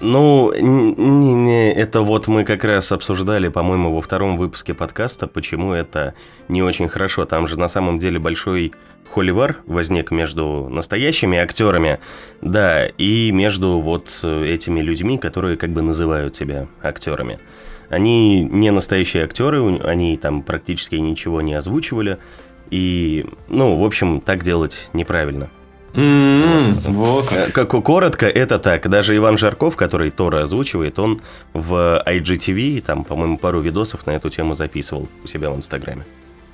Ну, 0.00 0.52
не, 0.52 1.32
не, 1.32 1.72
это 1.72 2.00
вот 2.00 2.26
мы 2.26 2.44
как 2.44 2.64
раз 2.64 2.92
обсуждали, 2.92 3.48
по-моему, 3.48 3.94
во 3.94 4.00
втором 4.00 4.36
выпуске 4.36 4.74
подкаста, 4.74 5.26
почему 5.26 5.72
это 5.72 6.14
не 6.48 6.62
очень 6.62 6.88
хорошо. 6.88 7.24
Там 7.24 7.46
же 7.46 7.58
на 7.58 7.68
самом 7.68 7.98
деле 7.98 8.18
большой 8.18 8.72
холивар 9.08 9.58
возник 9.66 10.10
между 10.10 10.68
настоящими 10.68 11.38
актерами, 11.38 12.00
да, 12.42 12.86
и 12.86 13.30
между 13.30 13.78
вот 13.78 14.10
этими 14.24 14.80
людьми, 14.80 15.16
которые 15.16 15.56
как 15.56 15.70
бы 15.70 15.80
называют 15.80 16.34
себя 16.34 16.66
актерами. 16.82 17.38
Они 17.88 18.42
не 18.42 18.72
настоящие 18.72 19.24
актеры, 19.24 19.78
они 19.78 20.16
там 20.16 20.42
практически 20.42 20.96
ничего 20.96 21.40
не 21.40 21.54
озвучивали, 21.54 22.18
и, 22.70 23.26
ну, 23.48 23.76
в 23.76 23.84
общем, 23.84 24.20
так 24.20 24.42
делать 24.42 24.90
неправильно. 24.92 25.50
Mm-hmm. 25.94 26.90
Вот. 26.90 27.32
Как 27.52 27.68
коротко, 27.68 28.26
это 28.26 28.58
так. 28.58 28.88
Даже 28.88 29.16
Иван 29.16 29.38
Жарков, 29.38 29.76
который 29.76 30.10
Тора 30.10 30.42
озвучивает, 30.42 30.98
он 30.98 31.20
в 31.52 32.02
IGTV, 32.04 32.80
там, 32.82 33.04
по-моему, 33.04 33.38
пару 33.38 33.60
видосов 33.60 34.06
на 34.06 34.10
эту 34.10 34.28
тему 34.28 34.54
записывал 34.54 35.08
у 35.22 35.28
себя 35.28 35.50
в 35.50 35.56
Инстаграме. 35.56 36.04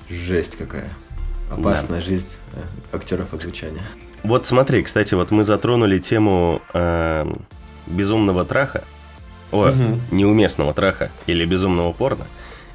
Жесть 0.08 0.56
какая. 0.56 0.90
Опасная 1.50 2.00
да. 2.00 2.06
жизнь 2.06 2.28
э, 2.52 2.60
актеров 2.92 3.32
озвучания. 3.32 3.82
Вот 4.22 4.44
смотри, 4.44 4.82
кстати, 4.82 5.14
вот 5.14 5.30
мы 5.30 5.44
затронули 5.44 5.98
тему 5.98 6.60
э, 6.74 7.32
безумного 7.86 8.44
траха. 8.44 8.84
о, 9.50 9.68
угу. 9.68 10.00
неуместного 10.10 10.74
траха 10.74 11.10
или 11.26 11.44
безумного 11.44 11.92
порно, 11.92 12.26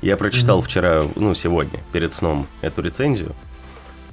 я 0.01 0.17
прочитал 0.17 0.57
угу. 0.59 0.65
вчера, 0.65 1.03
ну, 1.15 1.33
сегодня, 1.35 1.79
перед 1.93 2.11
сном, 2.11 2.47
эту 2.61 2.81
рецензию. 2.81 3.33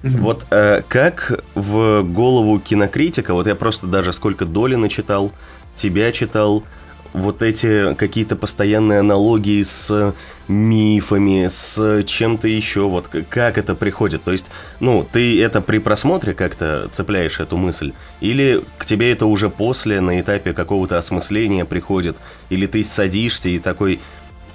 Вот 0.03 0.47
э, 0.51 0.83
как 0.89 1.45
в 1.55 2.03
голову 2.03 2.59
кинокритика, 2.59 3.35
вот 3.35 3.47
я 3.47 3.55
просто 3.55 3.87
даже 3.87 4.13
сколько 4.13 4.45
доли 4.45 4.75
начитал, 4.75 5.33
тебя 5.77 6.11
читал, 6.13 6.65
вот 7.13 7.43
эти 7.43 7.95
какие-то 7.95 8.37
постоянные 8.37 9.01
аналогии 9.01 9.63
с 9.63 10.15
мифами, 10.49 11.49
с 11.49 12.03
чем-то 12.05 12.49
еще, 12.49 12.89
вот 12.89 13.09
как 13.29 13.59
это 13.59 13.75
приходит? 13.75 14.23
То 14.23 14.33
есть, 14.33 14.47
ну, 14.81 15.07
ты 15.11 15.43
это 15.43 15.61
при 15.61 15.79
просмотре 15.79 16.35
как-то 16.35 16.89
цепляешь 16.91 17.41
эту 17.41 17.57
мысль? 17.57 17.93
Или 18.21 18.63
к 18.79 18.85
тебе 18.85 19.13
это 19.13 19.27
уже 19.27 19.51
после, 19.51 20.01
на 20.01 20.21
этапе 20.21 20.53
какого-то 20.53 20.99
осмысления 20.99 21.65
приходит? 21.65 22.17
Или 22.49 22.67
ты 22.67 22.83
садишься 22.83 23.49
и 23.49 23.59
такой, 23.59 24.01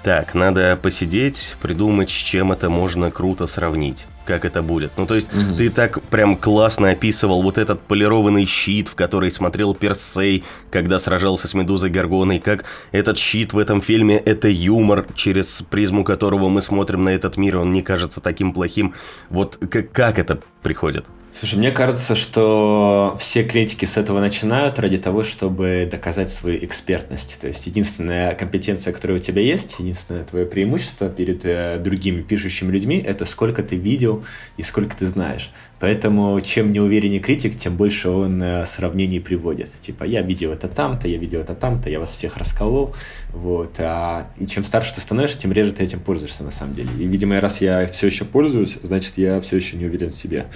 так, 0.03 0.33
надо 0.33 0.77
посидеть, 0.81 1.55
придумать, 1.61 2.09
с 2.09 2.13
чем 2.13 2.51
это 2.51 2.69
можно 2.69 3.11
круто 3.11 3.45
сравнить? 3.45 4.07
Как 4.27 4.45
это 4.45 4.61
будет. 4.61 4.91
Ну, 4.97 5.05
то 5.05 5.15
есть, 5.15 5.33
угу. 5.33 5.55
ты 5.57 5.69
так 5.69 6.01
прям 6.03 6.35
классно 6.35 6.91
описывал 6.91 7.41
вот 7.41 7.57
этот 7.57 7.81
полированный 7.81 8.45
щит, 8.45 8.89
в 8.89 8.95
который 8.95 9.31
смотрел 9.31 9.73
Персей, 9.73 10.43
когда 10.69 10.99
сражался 10.99 11.47
с 11.47 11.53
Медузой 11.53 11.89
Гаргоной, 11.89 12.39
как 12.39 12.65
этот 12.91 13.17
щит 13.17 13.53
в 13.53 13.57
этом 13.57 13.81
фильме— 13.81 14.17
это 14.25 14.49
юмор, 14.49 15.07
через 15.15 15.63
призму 15.63 16.03
которого 16.03 16.49
мы 16.49 16.61
смотрим 16.61 17.05
на 17.05 17.09
этот 17.09 17.37
мир, 17.37 17.57
он 17.57 17.71
не 17.71 17.81
кажется 17.81 18.21
таким 18.21 18.53
плохим. 18.53 18.93
Вот 19.29 19.57
как, 19.69 19.91
как 19.91 20.19
это 20.19 20.39
приходит? 20.61 21.05
Слушай, 21.39 21.59
мне 21.59 21.69
кажется, 21.69 22.15
что 22.15 23.15
все 23.19 23.43
критики 23.43 23.85
с 23.85 23.95
этого 23.95 24.19
начинают 24.19 24.79
ради 24.79 24.97
того, 24.97 25.21
чтобы 25.21 25.87
доказать 25.89 26.31
свою 26.31 26.57
экспертность. 26.65 27.37
То 27.39 27.47
есть 27.47 27.67
единственная 27.67 28.33
компетенция, 28.33 28.91
которая 28.91 29.19
у 29.19 29.21
тебя 29.21 29.43
есть, 29.43 29.75
единственное 29.77 30.23
твое 30.23 30.47
преимущество 30.47 31.09
перед 31.09 31.45
э, 31.45 31.77
другими 31.77 32.23
пишущими 32.23 32.71
людьми, 32.71 32.97
это 32.97 33.25
сколько 33.25 33.61
ты 33.61 33.75
видел 33.75 34.25
и 34.57 34.63
сколько 34.63 34.97
ты 34.97 35.05
знаешь. 35.05 35.51
Поэтому 35.79 36.39
чем 36.41 36.71
неувереннее 36.71 37.19
критик, 37.19 37.55
тем 37.55 37.77
больше 37.77 38.09
он 38.09 38.41
э, 38.41 38.65
сравнений 38.65 39.19
приводит. 39.19 39.69
Типа, 39.79 40.05
я 40.05 40.21
видел 40.21 40.51
это 40.51 40.67
там-то, 40.67 41.07
я 41.07 41.17
видел 41.17 41.41
это 41.41 41.53
там-то, 41.53 41.89
я 41.89 41.99
вас 41.99 42.09
всех 42.09 42.37
расколол. 42.37 42.95
Вот. 43.31 43.75
А, 43.79 44.27
и 44.37 44.47
чем 44.47 44.63
старше 44.63 44.95
ты 44.95 45.01
становишься, 45.01 45.39
тем 45.39 45.51
реже 45.51 45.71
ты 45.71 45.83
этим 45.83 45.99
пользуешься 45.99 46.43
на 46.43 46.51
самом 46.51 46.73
деле. 46.73 46.89
И, 46.97 47.05
видимо, 47.05 47.39
раз 47.39 47.61
я 47.61 47.85
все 47.87 48.07
еще 48.07 48.25
пользуюсь, 48.25 48.79
значит, 48.81 49.13
я 49.17 49.39
все 49.41 49.57
еще 49.57 49.77
не 49.77 49.85
уверен 49.85 50.09
в 50.09 50.15
себе. 50.15 50.47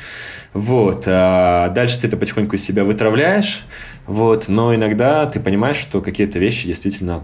Вот. 0.53 1.03
А 1.05 1.69
дальше 1.69 2.01
ты 2.01 2.07
это 2.07 2.17
потихоньку 2.17 2.55
из 2.55 2.63
себя 2.63 2.83
вытравляешь. 2.83 3.63
Вот. 4.07 4.47
Но 4.47 4.73
иногда 4.73 5.27
ты 5.27 5.39
понимаешь, 5.39 5.77
что 5.77 6.01
какие-то 6.01 6.39
вещи 6.39 6.65
действительно 6.65 7.23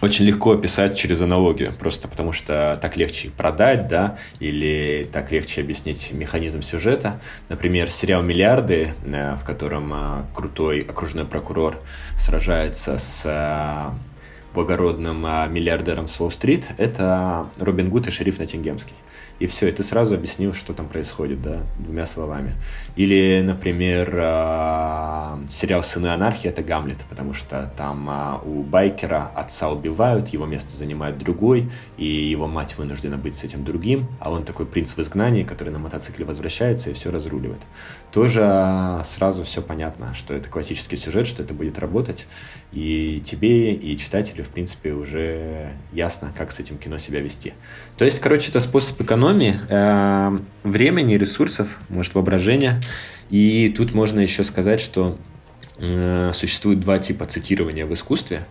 очень 0.00 0.24
легко 0.24 0.52
описать 0.52 0.96
через 0.96 1.20
аналогию, 1.20 1.72
просто 1.72 2.08
потому 2.08 2.32
что 2.32 2.78
так 2.80 2.96
легче 2.96 3.30
продать, 3.30 3.88
да, 3.88 4.16
или 4.40 5.08
так 5.12 5.32
легче 5.32 5.60
объяснить 5.60 6.12
механизм 6.12 6.62
сюжета. 6.62 7.20
Например, 7.48 7.90
сериал 7.90 8.22
«Миллиарды», 8.22 8.94
э, 9.04 9.34
в 9.34 9.44
котором 9.44 9.92
э, 9.92 10.22
крутой 10.34 10.82
окружной 10.82 11.24
прокурор 11.24 11.80
сражается 12.16 12.98
с 12.98 13.22
э, 13.24 13.90
благородным 14.54 15.22
миллиардером 15.52 16.08
с 16.08 16.20
Уолл-стрит, 16.20 16.68
это 16.78 17.48
Робин 17.58 17.90
Гуд 17.90 18.08
и 18.08 18.10
шериф 18.10 18.38
Ноттингемский 18.38 18.94
и 19.38 19.46
все, 19.46 19.68
и 19.68 19.70
ты 19.70 19.84
сразу 19.84 20.14
объяснил, 20.14 20.52
что 20.52 20.72
там 20.72 20.88
происходит, 20.88 21.40
да, 21.40 21.62
двумя 21.78 22.06
словами. 22.06 22.54
Или, 22.96 23.40
например, 23.44 24.12
а, 24.20 25.38
сериал 25.48 25.84
«Сыны 25.84 26.08
анархии»— 26.08 26.48
это 26.50 26.62
«Гамлет», 26.62 26.98
потому 27.08 27.34
что 27.34 27.72
там 27.76 28.08
а, 28.10 28.42
у 28.44 28.62
байкера 28.64 29.30
отца 29.36 29.70
убивают, 29.70 30.28
его 30.28 30.44
место 30.44 30.76
занимает 30.76 31.18
другой, 31.18 31.70
и 31.96 32.04
его 32.04 32.48
мать 32.48 32.76
вынуждена 32.76 33.16
быть 33.16 33.36
с 33.36 33.44
этим 33.44 33.64
другим, 33.64 34.08
а 34.18 34.32
он 34.32 34.44
такой 34.44 34.66
принц 34.66 34.94
в 34.94 34.98
изгнании, 34.98 35.44
который 35.44 35.70
на 35.70 35.78
мотоцикле 35.78 36.24
возвращается 36.24 36.90
и 36.90 36.92
все 36.92 37.12
разруливает. 37.12 37.62
Тоже 38.10 38.42
а, 38.42 39.04
сразу 39.04 39.44
все 39.44 39.62
понятно, 39.62 40.14
что 40.16 40.34
это 40.34 40.48
классический 40.48 40.96
сюжет, 40.96 41.28
что 41.28 41.44
это 41.44 41.54
будет 41.54 41.78
работать, 41.78 42.26
и 42.72 43.22
тебе, 43.24 43.72
и 43.72 43.96
читателю, 43.96 44.42
в 44.42 44.48
принципе, 44.48 44.92
уже 44.92 45.70
ясно, 45.92 46.32
как 46.36 46.50
с 46.50 46.58
этим 46.58 46.76
кино 46.76 46.98
себя 46.98 47.20
вести. 47.20 47.52
То 47.96 48.04
есть, 48.04 48.18
короче, 48.18 48.50
это 48.50 48.60
способ 48.60 49.00
экономии 49.00 49.27
экономии 49.28 49.60
э, 49.68 50.38
времени, 50.64 51.14
ресурсов, 51.14 51.78
может, 51.88 52.14
воображения. 52.14 52.80
И 53.30 53.72
тут 53.76 53.92
можно 53.92 54.20
еще 54.20 54.42
сказать, 54.42 54.80
что 54.80 55.18
э, 55.78 56.30
существует 56.34 56.80
два 56.80 56.98
типа 56.98 57.26
цитирования 57.26 57.86
в 57.86 57.92
искусстве. 57.92 58.46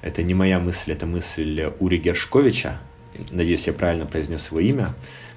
Это 0.00 0.22
не 0.22 0.34
моя 0.34 0.58
мысль, 0.58 0.92
это 0.92 1.06
мысль 1.06 1.72
Ури 1.80 1.98
Гершковича. 1.98 2.80
Надеюсь, 3.30 3.66
я 3.66 3.72
правильно 3.72 4.06
произнес 4.06 4.48
его 4.48 4.60
имя 4.60 4.94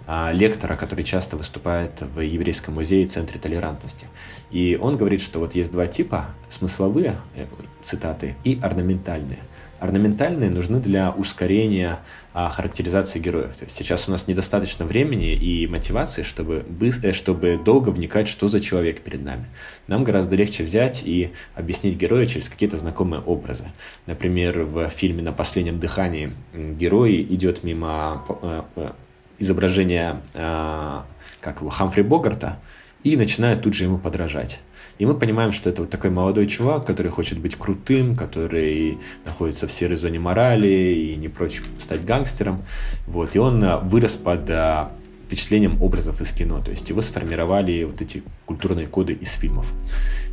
а, 0.07 0.31
лектора, 0.31 0.77
который 0.77 1.03
часто 1.03 1.35
выступает 1.35 2.01
в 2.01 2.21
Еврейском 2.21 2.75
музее 2.75 3.05
Центре 3.05 3.37
толерантности. 3.37 4.07
И 4.49 4.79
он 4.81 4.95
говорит, 4.95 5.21
что 5.21 5.39
вот 5.39 5.55
есть 5.55 5.71
два 5.71 5.87
типа, 5.87 6.25
смысловые 6.47 7.15
э, 7.35 7.45
цитаты 7.81 8.35
и 8.43 8.57
орнаментальные– 8.61 9.39
Орнаментальные 9.85 10.49
нужны 10.49 10.79
для 10.79 11.11
ускорения 11.11 11.99
а, 12.33 12.49
характеризации 12.49 13.19
героев. 13.19 13.55
То 13.55 13.65
есть 13.65 13.75
сейчас 13.75 14.09
у 14.09 14.11
нас 14.11 14.27
недостаточно 14.27 14.83
времени 14.83 15.33
и 15.33 15.67
мотивации, 15.67 16.23
чтобы, 16.23 16.65
э, 17.03 17.13
чтобы 17.13 17.59
долго 17.63 17.89
вникать, 17.89 18.27
что 18.27 18.47
за 18.47 18.59
человек 18.59 19.01
перед 19.01 19.23
нами. 19.23 19.45
Нам 19.85 20.03
гораздо 20.03 20.35
легче 20.35 20.63
взять 20.63 21.03
и 21.05 21.33
объяснить 21.53 21.97
героя 21.97 22.25
через 22.25 22.49
какие-то 22.49 22.77
знакомые 22.77 23.21
образы. 23.21 23.65
Например, 24.07 24.63
в 24.63 24.89
фильме 24.89 25.21
«На 25.21 25.31
последнем 25.31 25.79
дыхании» 25.79 26.33
герой 26.53 27.21
идет 27.21 27.63
мимо 27.63 28.25
э, 28.41 28.61
э, 28.77 28.91
изображения 29.37 30.21
как 30.33 31.59
его, 31.59 31.69
Хамфри 31.69 32.01
Богарта 32.01 32.59
и 33.03 33.15
начинает 33.17 33.61
тут 33.61 33.75
же 33.75 33.83
ему 33.83 33.99
подражать. 33.99 34.61
И 34.97 35.05
мы 35.05 35.13
понимаем, 35.13 35.51
что 35.51 35.69
это 35.69 35.81
вот 35.81 35.89
такой 35.89 36.09
молодой 36.09 36.45
чувак, 36.47 36.85
который 36.85 37.11
хочет 37.11 37.39
быть 37.39 37.55
крутым, 37.55 38.15
который 38.15 38.97
находится 39.25 39.67
в 39.67 39.71
серой 39.71 39.97
зоне 39.97 40.19
морали 40.19 40.67
и 40.67 41.15
не 41.15 41.27
прочь 41.27 41.61
стать 41.79 42.05
гангстером. 42.05 42.61
Вот. 43.07 43.35
И 43.35 43.39
он 43.39 43.63
а, 43.63 43.77
вырос 43.77 44.15
под 44.15 44.49
а, 44.49 44.91
впечатлением 45.25 45.81
образов 45.81 46.21
из 46.21 46.31
кино. 46.31 46.61
То 46.61 46.71
есть 46.71 46.87
его 46.89 47.01
сформировали 47.01 47.83
вот 47.83 48.01
эти 48.01 48.23
культурные 48.45 48.87
коды 48.87 49.13
из 49.13 49.33
фильмов. 49.33 49.71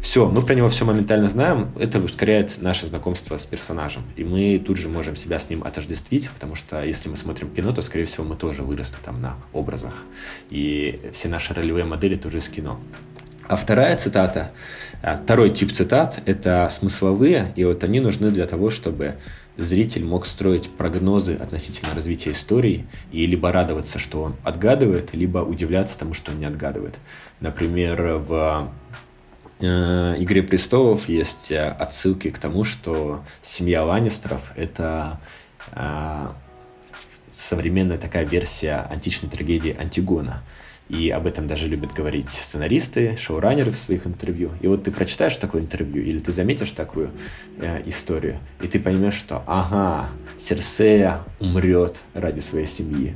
Все, 0.00 0.28
мы 0.28 0.42
про 0.42 0.54
него 0.54 0.68
все 0.68 0.84
моментально 0.84 1.28
знаем. 1.28 1.70
Это 1.78 1.98
ускоряет 1.98 2.60
наше 2.60 2.86
знакомство 2.86 3.36
с 3.38 3.42
персонажем. 3.42 4.02
И 4.16 4.24
мы 4.24 4.62
тут 4.64 4.76
же 4.76 4.88
можем 4.88 5.16
себя 5.16 5.38
с 5.38 5.48
ним 5.48 5.64
отождествить, 5.64 6.28
потому 6.30 6.54
что 6.54 6.84
если 6.84 7.08
мы 7.08 7.16
смотрим 7.16 7.50
кино, 7.50 7.72
то, 7.72 7.82
скорее 7.82 8.04
всего, 8.04 8.24
мы 8.24 8.36
тоже 8.36 8.62
выросли 8.62 8.96
там 9.02 9.20
на 9.20 9.36
образах. 9.52 9.94
И 10.50 11.00
все 11.12 11.28
наши 11.28 11.54
ролевые 11.54 11.84
модели 11.84 12.16
тоже 12.16 12.38
из 12.38 12.48
кино. 12.48 12.78
А 13.48 13.56
вторая 13.56 13.96
цитата, 13.96 14.50
а, 15.02 15.18
второй 15.18 15.50
тип 15.50 15.72
цитат– 15.72 16.20
это 16.26 16.68
смысловые, 16.70 17.52
и 17.56 17.64
вот 17.64 17.82
они 17.84 18.00
нужны 18.00 18.30
для 18.30 18.46
того, 18.46 18.70
чтобы 18.70 19.16
зритель 19.56 20.04
мог 20.04 20.26
строить 20.26 20.70
прогнозы 20.70 21.34
относительно 21.34 21.94
развития 21.94 22.30
истории 22.30 22.86
и 23.10 23.26
либо 23.26 23.52
радоваться, 23.52 23.98
что 23.98 24.22
он 24.22 24.36
отгадывает, 24.44 25.14
либо 25.14 25.38
удивляться 25.38 25.98
тому, 25.98 26.14
что 26.14 26.32
он 26.32 26.38
не 26.38 26.46
отгадывает. 26.46 26.94
Например, 27.40 28.16
в 28.18 28.72
э, 29.60 30.14
«Игре 30.18 30.42
престолов» 30.42 31.08
есть 31.08 31.50
э, 31.50 31.68
отсылки 31.68 32.30
к 32.30 32.38
тому, 32.38 32.64
что 32.64 33.22
семья 33.42 33.84
Ланнистеров– 33.84 34.52
это 34.56 35.20
э, 35.74 36.28
современная 37.30 37.98
такая 37.98 38.24
версия 38.24 38.86
античной 38.88 39.28
трагедии 39.28 39.76
Антигона– 39.78 40.42
и 40.92 41.08
об 41.08 41.26
этом 41.26 41.46
даже 41.46 41.68
любят 41.68 41.94
говорить 41.94 42.28
сценаристы, 42.28 43.16
шоураннеры 43.16 43.72
в 43.72 43.76
своих 43.76 44.06
интервью. 44.06 44.50
И 44.60 44.66
вот 44.66 44.84
ты 44.84 44.90
прочитаешь 44.90 45.34
такое 45.36 45.62
интервью, 45.62 46.04
или 46.04 46.18
ты 46.18 46.32
заметишь 46.32 46.72
такую 46.72 47.10
э, 47.56 47.82
историю, 47.86 48.38
и 48.60 48.68
ты 48.68 48.78
поймешь, 48.78 49.14
что 49.14 49.42
ага, 49.46 50.10
Серсея 50.36 51.20
умрет 51.40 52.02
ради 52.12 52.40
своей 52.40 52.66
семьи. 52.66 53.14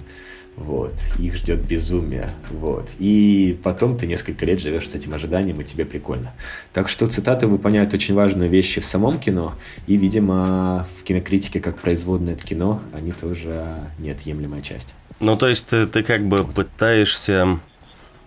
Вот, 0.57 0.95
их 1.19 1.37
ждет 1.37 1.61
безумие, 1.67 2.31
вот. 2.51 2.89
И 2.99 3.59
потом 3.63 3.99
ты 3.99 4.07
несколько 4.07 4.47
лет 4.47 4.59
живешь 4.59 4.89
с 4.89 4.95
этим 4.95 5.13
ожиданием, 5.13 5.61
и 5.61 5.65
тебе 5.65 5.85
прикольно. 5.85 6.33
Так 6.73 6.89
что 6.89 7.07
цитаты 7.09 7.47
выполняют 7.47 7.93
очень 7.93 8.15
важные 8.15 8.49
вещи 8.49 8.81
в 8.81 8.87
самом 8.87 9.21
кино, 9.21 9.55
и, 9.87 9.99
видимо, 9.99 10.87
в 10.99 11.03
кинокритике, 11.03 11.61
как 11.61 11.79
производное 11.79 12.33
от 12.33 12.43
кино, 12.43 12.81
они 12.95 13.13
тоже 13.13 13.83
неотъемлемая 13.99 14.63
часть. 14.63 14.95
Ну, 15.21 15.37
то 15.37 15.49
есть 15.49 15.69
ты, 15.69 15.87
ты 15.87 16.03
как 16.03 16.27
бы 16.27 16.45
пытаешься 16.45 17.61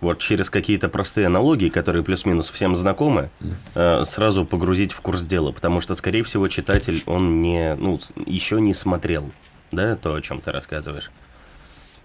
вот 0.00 0.18
через 0.18 0.50
какие-то 0.50 0.88
простые 0.88 1.26
аналогии, 1.26 1.68
которые 1.68 2.02
плюс-минус 2.02 2.50
всем 2.50 2.74
знакомы, 2.74 3.30
э, 3.74 4.04
сразу 4.06 4.44
погрузить 4.44 4.92
в 4.92 5.00
курс 5.00 5.22
дела, 5.22 5.52
потому 5.52 5.80
что, 5.80 5.94
скорее 5.94 6.22
всего, 6.22 6.48
читатель, 6.48 7.02
он 7.06 7.42
не, 7.42 7.74
ну, 7.74 8.00
еще 8.26 8.60
не 8.60 8.74
смотрел, 8.74 9.30
да, 9.72 9.96
то, 9.96 10.14
о 10.14 10.20
чем 10.22 10.40
ты 10.40 10.52
рассказываешь. 10.52 11.10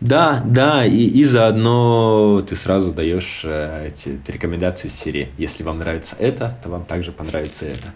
Да, 0.01 0.43
да, 0.45 0.85
и, 0.85 1.05
и 1.05 1.23
заодно 1.23 2.43
ты 2.47 2.57
сразу 2.57 2.93
даешь 2.93 3.41
э, 3.45 3.87
эти 3.87 4.19
рекомендации 4.27 4.89
из 4.89 4.95
серии. 4.95 5.29
Если 5.37 5.63
вам 5.63 5.79
нравится 5.79 6.17
это, 6.19 6.57
то 6.61 6.69
вам 6.69 6.83
также 6.83 7.13
понравится 7.13 7.65
это. 7.65 7.93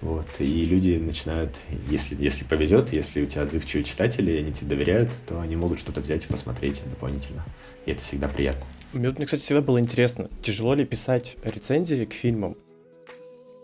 Вот, 0.00 0.26
и 0.38 0.64
люди 0.64 0.96
начинают, 0.96 1.58
если, 1.90 2.22
если 2.22 2.44
повезет, 2.44 2.92
если 2.92 3.22
у 3.22 3.26
тебя 3.26 3.42
отзывчивые 3.42 3.84
читатели, 3.84 4.38
они 4.38 4.52
тебе 4.52 4.68
доверяют, 4.68 5.10
то 5.26 5.40
они 5.40 5.56
могут 5.56 5.80
что-то 5.80 6.00
взять 6.00 6.24
и 6.24 6.28
посмотреть 6.28 6.82
дополнительно. 6.88 7.44
И 7.84 7.90
это 7.90 8.02
всегда 8.02 8.28
приятно. 8.28 8.64
Мне, 8.92 9.12
кстати, 9.12 9.40
всегда 9.40 9.60
было 9.60 9.80
интересно, 9.80 10.28
тяжело 10.42 10.74
ли 10.74 10.84
писать 10.84 11.36
рецензии 11.42 12.04
к 12.04 12.12
фильмам 12.12 12.56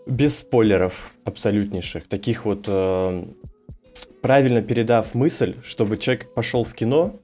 без 0.05 0.39
спойлеров 0.39 1.13
абсолютнейших, 1.23 2.07
таких 2.07 2.45
вот 2.45 2.65
э, 2.67 3.25
правильно 4.21 4.61
передав 4.61 5.15
мысль, 5.15 5.55
чтобы 5.63 5.97
человек 5.97 6.33
пошел 6.33 6.63
в 6.63 6.73
кино 6.75 7.19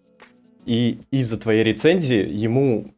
и 0.66 1.00
из-за 1.12 1.38
твоей 1.38 1.64
рецензии 1.64 2.28
ему 2.28 2.94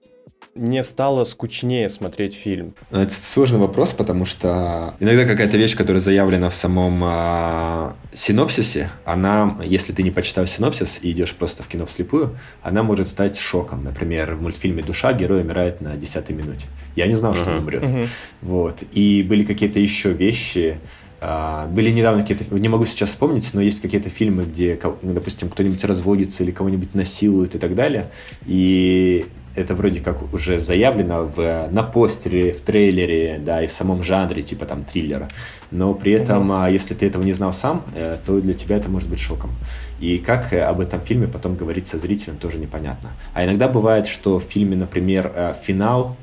не 0.56 0.84
стало 0.84 1.24
скучнее 1.24 1.90
смотреть 1.90 2.36
фильм? 2.36 2.76
Это 2.92 3.14
сложный 3.14 3.60
вопрос, 3.60 3.94
потому 3.94 4.26
что 4.26 4.96
иногда 5.00 5.26
какая-то 5.26 5.58
вещь, 5.58 5.76
которая 5.76 6.00
заявлена 6.00 6.50
в 6.50 6.54
самом 6.54 7.02
а, 7.04 7.96
синопсисе, 8.14 8.92
она, 9.04 9.60
если 9.64 9.94
ты 9.94 10.04
не 10.04 10.12
почитал 10.12 10.46
синопсис 10.46 11.00
и 11.02 11.12
идешь 11.12 11.34
просто 11.34 11.64
в 11.64 11.68
кино 11.68 11.86
вслепую, 11.86 12.38
она 12.62 12.84
может 12.84 13.08
стать 13.08 13.38
шоком. 13.38 13.84
Например, 13.84 14.36
в 14.36 14.42
мультфильме 14.42 14.84
«Душа» 14.84 15.14
герой 15.14 15.42
умирает 15.42 15.82
на 15.82 15.96
десятой 15.96 16.34
минуте. 16.34 16.68
Я 16.96 17.08
не 17.08 17.16
знал, 17.16 17.34
uh-huh. 17.34 17.42
что 17.42 17.52
он 17.52 17.58
умрет. 17.58 17.84
Uh-huh. 17.84 18.08
Вот. 18.42 18.84
И 18.92 19.24
были 19.24 19.44
какие-то 19.44 19.80
еще 19.80 20.14
вещи, 20.14 20.78
а, 21.20 21.68
были 21.68 21.90
недавно 21.90 22.22
какие-то, 22.22 22.54
не 22.54 22.70
могу 22.70 22.86
сейчас 22.86 23.10
вспомнить, 23.10 23.50
но 23.54 23.62
есть 23.62 23.82
какие-то 23.82 24.10
фильмы, 24.10 24.44
где, 24.44 24.80
допустим, 25.02 25.50
кто-нибудь 25.50 25.84
разводится 25.86 26.44
или 26.44 26.52
кого-нибудь 26.52 26.94
насилуют 26.94 27.56
и 27.56 27.58
так 27.58 27.74
далее. 27.74 28.12
И 28.46 29.26
это 29.56 29.76
вроде 29.76 30.00
как 30.00 30.34
уже 30.34 30.60
заявлено 30.60 31.24
в, 31.24 31.68
на 31.70 31.84
постере, 31.84 32.54
в 32.54 32.62
трейлере, 32.62 33.40
да, 33.40 33.64
и 33.64 33.68
в 33.68 33.72
самом 33.72 34.04
жанре, 34.04 34.42
типа 34.42 34.66
там 34.66 34.84
триллера. 34.84 35.28
Но 35.72 35.94
при 35.94 36.14
этом, 36.14 36.52
mm-hmm. 36.52 36.72
если 36.72 36.94
ты 36.94 37.08
этого 37.08 37.24
не 37.24 37.34
знал 37.34 37.54
сам, 37.54 37.84
э, 37.96 38.18
то 38.26 38.40
для 38.40 38.54
тебя 38.54 38.78
это 38.78 38.90
может 38.90 39.10
быть 39.10 39.20
шоком. 39.20 39.52
И 40.00 40.18
как 40.18 40.54
э, 40.54 40.62
об 40.62 40.80
этом 40.80 41.02
фильме 41.02 41.28
потом 41.28 41.56
говорить 41.56 41.88
со 41.88 41.98
зрителем, 41.98 42.38
тоже 42.38 42.58
непонятно. 42.58 43.10
А 43.34 43.44
иногда 43.44 43.68
бывает, 43.68 44.08
что 44.08 44.40
в 44.40 44.44
фильме, 44.44 44.76
например, 44.76 45.32
э, 45.34 45.54
финал 45.62 46.16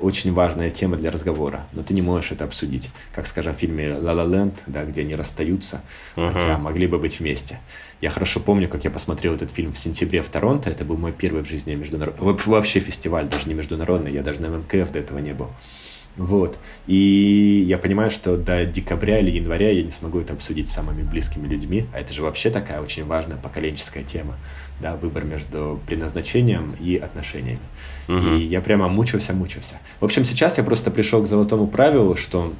очень 0.00 0.34
важная 0.34 0.68
тема 0.68 0.98
для 0.98 1.10
разговора, 1.10 1.64
но 1.72 1.82
ты 1.82 1.94
не 1.94 2.02
можешь 2.02 2.30
это 2.30 2.44
обсудить. 2.44 2.90
Как, 3.14 3.26
скажем, 3.26 3.54
в 3.54 3.56
фильме 3.56 3.94
«Ла 3.94 4.12
Ла 4.12 4.26
Ленд», 4.26 4.52
да, 4.66 4.84
где 4.84 5.00
они 5.00 5.14
расстаются, 5.14 5.80
uh-huh. 6.14 6.30
хотя 6.34 6.58
могли 6.58 6.86
бы 6.86 6.98
быть 6.98 7.20
вместе. 7.20 7.58
Я 8.00 8.10
хорошо 8.10 8.40
помню, 8.40 8.68
как 8.68 8.84
я 8.84 8.90
посмотрел 8.90 9.34
этот 9.34 9.50
фильм 9.50 9.72
в 9.72 9.78
сентябре 9.78 10.20
в 10.22 10.28
Торонто. 10.28 10.68
Это 10.70 10.84
был 10.84 10.96
мой 10.96 11.12
первый 11.12 11.42
в 11.42 11.48
жизни 11.48 11.74
международный... 11.74 12.34
Вообще 12.46 12.80
фестиваль, 12.80 13.28
даже 13.28 13.48
не 13.48 13.54
международный. 13.54 14.12
Я 14.12 14.22
даже 14.22 14.42
на 14.42 14.48
ММКФ 14.50 14.92
до 14.92 14.98
этого 14.98 15.18
не 15.18 15.32
был. 15.32 15.48
Вот. 16.16 16.58
И 16.86 17.64
я 17.66 17.78
понимаю, 17.78 18.10
что 18.10 18.36
до 18.36 18.64
декабря 18.64 19.18
или 19.18 19.30
января 19.30 19.70
я 19.70 19.82
не 19.82 19.90
смогу 19.90 20.20
это 20.20 20.32
обсудить 20.32 20.68
с 20.68 20.72
самыми 20.72 21.02
близкими 21.02 21.46
людьми. 21.46 21.86
А 21.94 22.00
это 22.00 22.12
же 22.14 22.22
вообще 22.22 22.50
такая 22.50 22.80
очень 22.80 23.04
важная 23.04 23.36
поколенческая 23.36 24.02
тема. 24.02 24.36
Да, 24.80 24.96
выбор 24.96 25.24
между 25.24 25.80
предназначением 25.86 26.74
и 26.80 26.96
отношениями. 26.96 27.60
Угу. 28.08 28.36
И 28.36 28.44
я 28.44 28.60
прямо 28.60 28.88
мучился, 28.88 29.32
мучился. 29.32 29.76
В 30.00 30.04
общем, 30.04 30.24
сейчас 30.24 30.58
я 30.58 30.64
просто 30.64 30.90
пришел 30.90 31.22
к 31.22 31.26
золотому 31.26 31.66
правилу, 31.66 32.14
что 32.14 32.52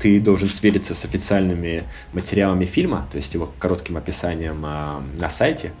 ты 0.00 0.20
должен 0.20 0.48
свериться 0.48 0.94
с 0.94 1.04
официальными 1.04 1.84
материалами 2.12 2.64
фильма, 2.64 3.08
то 3.10 3.16
есть 3.16 3.34
его 3.34 3.52
коротким 3.58 3.96
описанием 3.96 4.62
а, 4.64 5.02
на 5.16 5.30
сайте 5.30 5.72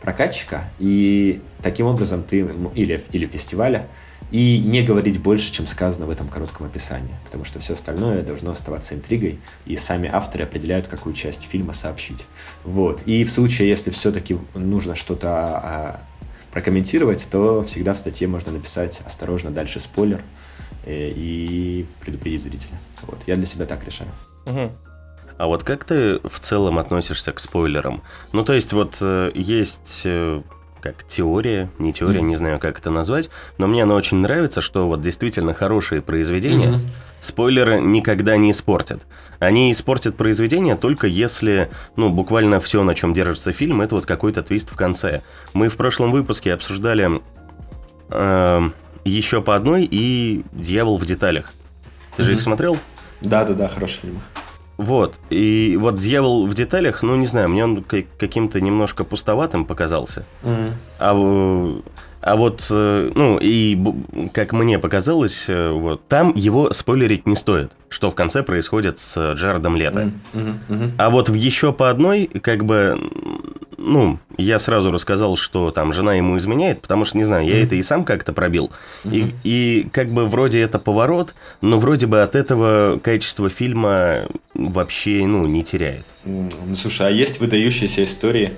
прокатчика, 0.00 0.64
и 0.78 1.40
таким 1.62 1.86
образом 1.86 2.22
ты, 2.22 2.48
или, 2.74 3.02
или 3.12 3.26
фестиваля, 3.26 3.88
и 4.30 4.58
не 4.58 4.82
говорить 4.82 5.20
больше, 5.20 5.52
чем 5.52 5.66
сказано 5.66 6.06
в 6.06 6.10
этом 6.10 6.28
коротком 6.28 6.66
описании, 6.66 7.14
потому 7.24 7.44
что 7.44 7.60
все 7.60 7.74
остальное 7.74 8.22
должно 8.22 8.50
оставаться 8.50 8.94
интригой, 8.94 9.38
и 9.66 9.76
сами 9.76 10.10
авторы 10.12 10.44
определяют, 10.44 10.88
какую 10.88 11.14
часть 11.14 11.42
фильма 11.42 11.72
сообщить. 11.72 12.24
Вот. 12.64 13.02
И 13.06 13.24
в 13.24 13.30
случае, 13.30 13.68
если 13.68 13.90
все-таки 13.90 14.36
нужно 14.54 14.96
что-то 14.96 15.28
а, 15.28 16.00
прокомментировать, 16.50 17.28
то 17.30 17.62
всегда 17.62 17.94
в 17.94 17.98
статье 17.98 18.26
можно 18.26 18.50
написать 18.50 19.00
«осторожно, 19.04 19.50
дальше 19.50 19.78
спойлер» 19.78 20.22
и 20.86 21.86
предупредить 22.00 22.42
зрителя. 22.42 22.78
Вот. 23.02 23.18
Я 23.26 23.36
для 23.36 23.46
себя 23.46 23.66
так 23.66 23.84
решаю. 23.84 24.10
Угу. 24.46 24.72
А 25.38 25.46
вот 25.46 25.64
как 25.64 25.84
ты 25.84 26.18
в 26.20 26.40
целом 26.40 26.78
относишься 26.78 27.32
к 27.32 27.40
спойлерам? 27.40 28.02
Ну, 28.32 28.42
то 28.42 28.54
есть 28.54 28.72
вот 28.72 28.98
э, 29.00 29.30
есть 29.34 30.02
э, 30.04 30.42
как 30.80 31.04
теория, 31.06 31.68
не 31.78 31.92
теория, 31.92 32.20
mm-hmm. 32.20 32.22
не 32.22 32.36
знаю, 32.36 32.58
как 32.58 32.78
это 32.78 32.90
назвать, 32.90 33.28
но 33.58 33.66
мне 33.66 33.82
она 33.82 33.94
очень 33.94 34.18
нравится, 34.18 34.60
что 34.60 34.86
вот 34.86 35.00
действительно 35.00 35.52
хорошие 35.52 36.00
произведения 36.00 36.68
mm-hmm. 36.68 37.20
спойлеры 37.20 37.80
никогда 37.80 38.36
не 38.36 38.52
испортят. 38.52 39.02
Они 39.38 39.72
испортят 39.72 40.16
произведение 40.16 40.76
только 40.76 41.06
если, 41.06 41.70
ну, 41.96 42.10
буквально 42.10 42.60
все, 42.60 42.82
на 42.84 42.94
чем 42.94 43.12
держится 43.12 43.52
фильм, 43.52 43.80
это 43.80 43.96
вот 43.96 44.06
какой-то 44.06 44.42
твист 44.42 44.70
в 44.70 44.76
конце. 44.76 45.22
Мы 45.52 45.68
в 45.68 45.76
прошлом 45.76 46.12
выпуске 46.12 46.54
обсуждали 46.54 47.20
э, 48.10 48.70
еще 49.08 49.40
по 49.42 49.54
одной 49.54 49.88
и 49.90 50.44
«Дьявол 50.52 50.98
в 50.98 51.06
деталях». 51.06 51.52
Ты 52.16 52.24
же 52.24 52.34
их 52.34 52.42
смотрел? 52.42 52.78
Да-да-да, 53.22 53.68
хороший 53.68 54.00
фильм. 54.00 54.20
Вот, 54.76 55.18
и 55.30 55.78
вот 55.80 55.98
«Дьявол 55.98 56.46
в 56.46 56.52
деталях», 56.52 57.02
ну, 57.02 57.16
не 57.16 57.26
знаю, 57.26 57.48
мне 57.48 57.64
он 57.64 57.82
каким-то 57.82 58.60
немножко 58.60 59.04
пустоватым 59.04 59.64
показался. 59.64 60.26
Mm. 60.42 60.72
А, 60.98 61.80
а 62.26 62.34
вот, 62.34 62.66
э, 62.70 63.12
ну, 63.14 63.38
и 63.40 63.78
как 64.32 64.52
мне 64.52 64.80
показалось, 64.80 65.44
э, 65.48 65.70
вот, 65.70 66.08
там 66.08 66.34
его 66.34 66.72
спойлерить 66.72 67.24
не 67.24 67.36
стоит, 67.36 67.70
что 67.88 68.10
в 68.10 68.16
конце 68.16 68.42
происходит 68.42 68.98
с 68.98 69.34
Джаредом 69.34 69.76
Лето. 69.76 70.00
Mm. 70.00 70.12
Mm-hmm. 70.32 70.56
Mm-hmm. 70.68 70.90
А 70.98 71.10
вот 71.10 71.28
в 71.28 71.34
еще 71.34 71.72
по 71.72 71.88
одной, 71.88 72.28
как 72.42 72.64
бы, 72.64 72.98
ну, 73.78 74.18
я 74.38 74.58
сразу 74.58 74.90
рассказал, 74.90 75.36
что 75.36 75.70
там 75.70 75.92
жена 75.92 76.14
ему 76.14 76.36
изменяет, 76.36 76.82
потому 76.82 77.04
что, 77.04 77.16
не 77.16 77.22
знаю, 77.22 77.46
я 77.46 77.60
mm-hmm. 77.60 77.64
это 77.64 77.74
и 77.76 77.82
сам 77.84 78.04
как-то 78.04 78.32
пробил. 78.32 78.72
Mm-hmm. 79.04 79.34
И, 79.44 79.82
и 79.84 79.88
как 79.90 80.10
бы 80.10 80.26
вроде 80.26 80.60
это 80.62 80.80
поворот, 80.80 81.32
но 81.60 81.78
вроде 81.78 82.08
бы 82.08 82.22
от 82.22 82.34
этого 82.34 82.98
качество 82.98 83.48
фильма 83.48 84.26
вообще, 84.52 85.24
ну, 85.28 85.44
не 85.44 85.62
теряет. 85.62 86.06
Ну, 86.24 86.48
слушай, 86.74 87.06
а 87.06 87.10
есть 87.10 87.38
выдающиеся 87.38 88.02
истории, 88.02 88.54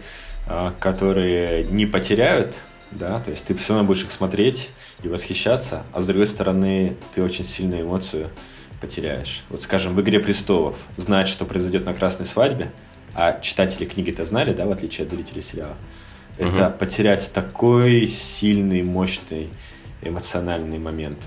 которые 0.81 1.65
не 1.65 1.85
потеряют, 1.85 2.63
да, 2.91 3.21
то 3.21 3.31
есть 3.31 3.45
ты 3.47 3.55
все 3.55 3.75
равно 3.75 3.87
будешь 3.87 4.05
их 4.05 4.13
смотреть 4.13 4.71
и 5.03 5.09
восхищаться, 5.09 5.85
а 5.93 6.01
с 6.03 6.07
другой 6.07 6.27
стороны, 6.27 6.97
ты 7.15 7.23
очень 7.23 7.45
сильную 7.45 7.83
эмоцию 7.83 8.31
потеряешь. 8.81 9.45
Вот, 9.51 9.61
скажем, 9.63 9.95
в 9.95 10.01
«Игре 10.01 10.21
престолов» 10.21 10.77
знать, 10.97 11.29
что 11.29 11.45
произойдет 11.45 11.85
на 11.85 11.95
красной 11.95 12.27
свадьбе– 12.27 12.73
а 13.15 13.41
читатели 13.41 13.85
книги-то 13.85 14.25
знали, 14.25 14.53
да, 14.53 14.65
в 14.65 14.71
отличие 14.71 15.05
от 15.05 15.13
зрителей 15.13 15.43
сериала, 15.43 15.75
это 16.37 16.69
угу. 16.69 16.79
потерять 16.79 17.33
такой 17.33 18.07
сильный, 18.07 18.83
мощный 18.83 19.51
эмоциональный 20.03 20.79
момент, 20.79 21.19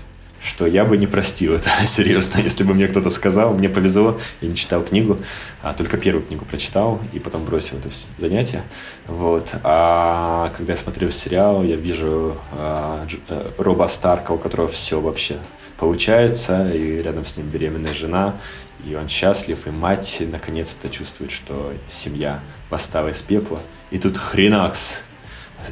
что 0.44 0.66
я 0.66 0.84
бы 0.84 0.96
не 0.96 1.06
простил 1.06 1.54
это, 1.54 1.70
серьезно, 1.86 2.40
если 2.40 2.64
бы 2.64 2.74
мне 2.74 2.88
кто-то 2.88 3.10
сказал, 3.10 3.54
мне 3.54 3.68
повезло, 3.68 4.18
я 4.40 4.48
не 4.48 4.54
читал 4.54 4.82
книгу, 4.82 5.18
а 5.62 5.72
только 5.72 5.96
первую 5.96 6.26
книгу 6.26 6.44
прочитал 6.44 7.00
и 7.12 7.18
потом 7.18 7.44
бросил 7.44 7.78
это 7.78 7.88
занятие, 8.18 8.62
вот, 9.06 9.54
а 9.62 10.52
когда 10.56 10.72
я 10.72 10.76
смотрел 10.76 11.10
сериал, 11.10 11.62
я 11.62 11.76
вижу 11.76 12.36
а, 12.52 13.06
Дж, 13.06 13.16
а, 13.28 13.52
Роба 13.58 13.88
Старка, 13.88 14.32
у 14.32 14.38
которого 14.38 14.68
все 14.68 15.00
вообще 15.00 15.36
получается, 15.78 16.70
и 16.70 17.02
рядом 17.02 17.24
с 17.24 17.36
ним 17.36 17.48
беременная 17.48 17.94
жена, 17.94 18.36
и 18.84 18.94
он 18.94 19.08
счастлив, 19.08 19.66
и 19.66 19.70
мать 19.70 20.22
наконец-то 20.30 20.88
чувствует, 20.88 21.30
что 21.30 21.72
семья 21.86 22.40
восстала 22.68 23.08
из 23.08 23.22
пепла. 23.22 23.60
И 23.90 23.98
тут 23.98 24.18
хренакс. 24.18 25.02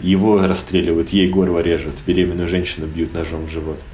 Его 0.00 0.46
расстреливают, 0.46 1.10
ей 1.10 1.28
горло 1.28 1.58
режут, 1.58 1.94
беременную 2.06 2.46
женщину 2.46 2.86
бьют 2.86 3.12
ножом 3.12 3.46
в 3.46 3.50
живот. 3.50 3.84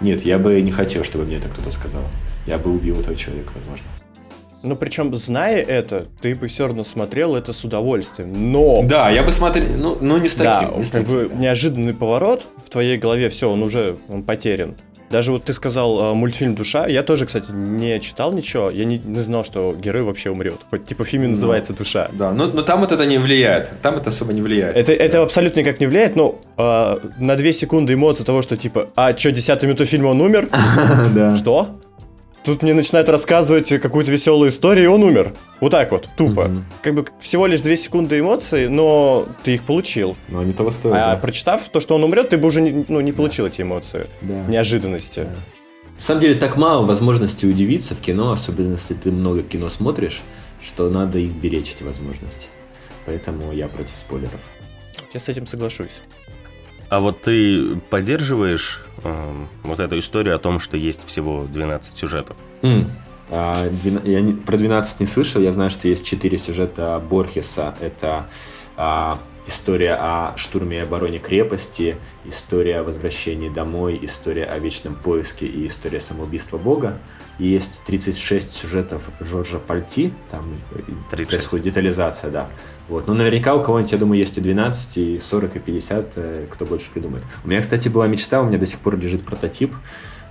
Нет, 0.00 0.22
я 0.22 0.38
бы 0.38 0.60
не 0.60 0.70
хотел, 0.70 1.04
чтобы 1.04 1.24
мне 1.24 1.36
это 1.36 1.48
кто-то 1.48 1.70
сказал. 1.70 2.02
Я 2.46 2.58
бы 2.58 2.72
убил 2.72 3.00
этого 3.00 3.16
человека, 3.16 3.52
возможно. 3.54 3.86
Ну, 4.62 4.74
причем, 4.74 5.14
зная 5.14 5.62
это, 5.62 6.06
ты 6.20 6.34
бы 6.34 6.48
все 6.48 6.66
равно 6.66 6.82
смотрел 6.82 7.36
это 7.36 7.52
с 7.52 7.62
удовольствием. 7.62 8.50
Но... 8.50 8.82
Да, 8.82 9.10
я 9.10 9.22
бы 9.22 9.30
смотрел, 9.30 9.68
ну, 9.76 9.96
но 10.00 10.18
не 10.18 10.28
с 10.28 10.34
таким. 10.34 10.70
Да, 10.70 10.76
не 10.76 10.84
с 10.84 10.90
таким, 10.90 11.08
бы 11.08 11.28
да. 11.28 11.34
неожиданный 11.36 11.94
поворот 11.94 12.46
в 12.64 12.70
твоей 12.70 12.98
голове, 12.98 13.28
все, 13.28 13.50
он 13.50 13.62
уже 13.62 13.96
он 14.08 14.22
потерян. 14.22 14.74
Даже 15.10 15.32
вот 15.32 15.44
ты 15.44 15.52
сказал 15.52 16.12
э, 16.12 16.14
мультфильм 16.14 16.54
«Душа». 16.54 16.86
Я 16.86 17.02
тоже, 17.02 17.26
кстати, 17.26 17.50
не 17.50 18.00
читал 18.00 18.32
ничего. 18.32 18.70
Я 18.70 18.84
не, 18.84 18.98
не 18.98 19.20
знал, 19.20 19.44
что 19.44 19.74
герой 19.74 20.02
вообще 20.02 20.30
умрет. 20.30 20.60
Хоть 20.70 20.86
типа 20.86 21.04
в 21.04 21.08
фильме 21.08 21.28
ну, 21.28 21.34
называется 21.34 21.72
«Душа». 21.72 22.08
Да, 22.12 22.32
но, 22.32 22.46
но 22.46 22.62
там 22.62 22.82
это 22.82 23.04
не 23.06 23.18
влияет. 23.18 23.72
Там 23.82 23.96
это 23.96 24.10
особо 24.10 24.32
не 24.32 24.42
влияет. 24.42 24.76
Это, 24.76 24.96
да. 24.96 25.04
это 25.04 25.22
абсолютно 25.22 25.60
никак 25.60 25.80
не 25.80 25.86
влияет, 25.86 26.16
но 26.16 26.40
э, 26.56 26.98
на 27.18 27.36
две 27.36 27.52
секунды 27.52 27.94
эмоции 27.94 28.24
того, 28.24 28.42
что 28.42 28.56
типа 28.56 28.88
«А, 28.96 29.16
что, 29.16 29.30
десятую 29.30 29.68
минуту 29.68 29.84
фильма 29.84 30.08
он 30.08 30.20
умер?» 30.20 30.48
Что? 31.36 31.78
Тут 32.46 32.62
мне 32.62 32.74
начинают 32.74 33.08
рассказывать 33.08 33.68
какую-то 33.80 34.12
веселую 34.12 34.50
историю, 34.50 34.84
и 34.84 34.86
он 34.86 35.02
умер. 35.02 35.34
Вот 35.60 35.70
так 35.70 35.90
вот, 35.90 36.08
тупо. 36.16 36.42
Угу. 36.42 36.62
Как 36.80 36.94
бы 36.94 37.04
всего 37.18 37.46
лишь 37.48 37.60
две 37.60 37.76
секунды 37.76 38.20
эмоций, 38.20 38.68
но 38.68 39.26
ты 39.42 39.56
их 39.56 39.64
получил. 39.64 40.16
Но 40.28 40.38
они 40.38 40.52
того 40.52 40.70
стоят. 40.70 40.96
А 40.96 41.14
да. 41.16 41.16
прочитав 41.16 41.68
то, 41.68 41.80
что 41.80 41.96
он 41.96 42.04
умрет, 42.04 42.28
ты 42.28 42.38
бы 42.38 42.46
уже 42.46 42.60
не, 42.60 42.84
ну, 42.86 43.00
не 43.00 43.10
получил 43.10 43.46
да. 43.46 43.52
эти 43.52 43.62
эмоции. 43.62 44.06
Да. 44.20 44.44
Неожиданности. 44.44 45.20
Да. 45.24 45.30
На 45.96 46.00
самом 46.00 46.20
деле 46.20 46.36
так 46.36 46.56
мало 46.56 46.86
возможностей 46.86 47.48
удивиться 47.48 47.96
в 47.96 48.00
кино, 48.00 48.30
особенно 48.30 48.72
если 48.72 48.94
ты 48.94 49.10
много 49.10 49.42
кино 49.42 49.68
смотришь, 49.68 50.22
что 50.62 50.88
надо 50.88 51.18
их 51.18 51.32
беречь, 51.32 51.72
эти 51.74 51.82
возможности. 51.82 52.46
Поэтому 53.06 53.52
я 53.52 53.66
против 53.66 53.96
спойлеров. 53.96 54.40
Я 55.12 55.18
с 55.18 55.28
этим 55.28 55.48
соглашусь. 55.48 56.00
А 56.88 57.00
вот 57.00 57.22
ты 57.22 57.76
поддерживаешь 57.90 58.84
э, 59.02 59.44
вот 59.64 59.80
эту 59.80 59.98
историю 59.98 60.36
о 60.36 60.38
том, 60.38 60.60
что 60.60 60.76
есть 60.76 61.00
всего 61.06 61.46
12 61.50 61.96
сюжетов? 61.96 62.36
Mm. 62.62 62.84
А, 63.30 63.68
я 64.04 64.20
не, 64.20 64.32
про 64.32 64.56
12 64.56 65.00
не 65.00 65.06
слышал, 65.06 65.42
я 65.42 65.52
знаю, 65.52 65.70
что 65.70 65.88
есть 65.88 66.06
4 66.06 66.38
сюжета 66.38 67.02
Борхеса. 67.10 67.74
Это 67.80 68.28
а, 68.76 69.18
история 69.46 69.94
о 69.94 70.34
штурме 70.36 70.78
и 70.78 70.80
обороне 70.80 71.18
крепости, 71.18 71.96
история 72.24 72.80
о 72.80 72.84
возвращении 72.84 73.48
домой, 73.48 73.98
история 74.02 74.44
о 74.44 74.58
вечном 74.58 74.94
поиске 74.94 75.46
и 75.46 75.66
история 75.66 76.00
самоубийства 76.00 76.58
Бога. 76.58 76.98
И 77.38 77.46
есть 77.48 77.82
36 77.84 78.52
сюжетов 78.52 79.02
Джорджа 79.22 79.58
Пальти, 79.58 80.12
там 80.30 80.44
36. 81.10 81.28
происходит 81.28 81.64
детализация, 81.66 82.30
да. 82.30 82.48
Вот. 82.88 83.06
Но 83.08 83.14
наверняка 83.14 83.54
у 83.54 83.62
кого-нибудь, 83.62 83.92
я 83.92 83.98
думаю, 83.98 84.18
есть 84.18 84.38
и 84.38 84.40
12, 84.40 84.98
и 84.98 85.18
40, 85.18 85.56
и 85.56 85.58
50, 85.58 86.12
э, 86.16 86.46
кто 86.50 86.64
больше 86.64 86.88
придумает. 86.90 87.24
У 87.44 87.48
меня, 87.48 87.60
кстати, 87.60 87.88
была 87.88 88.06
мечта, 88.06 88.40
у 88.40 88.46
меня 88.46 88.58
до 88.58 88.66
сих 88.66 88.78
пор 88.78 88.96
лежит 88.96 89.24
прототип, 89.24 89.74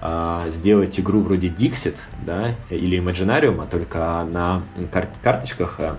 а, 0.02 0.44
сделать 0.50 1.00
игру 1.00 1.22
вроде 1.22 1.48
Dixit, 1.48 1.96
да, 2.26 2.56
или 2.70 3.00
Imaginarium, 3.00 3.62
а 3.62 3.66
только 3.66 4.26
на 4.32 4.62
кар- 4.92 5.10
карточках 5.24 5.80
а, 5.80 5.98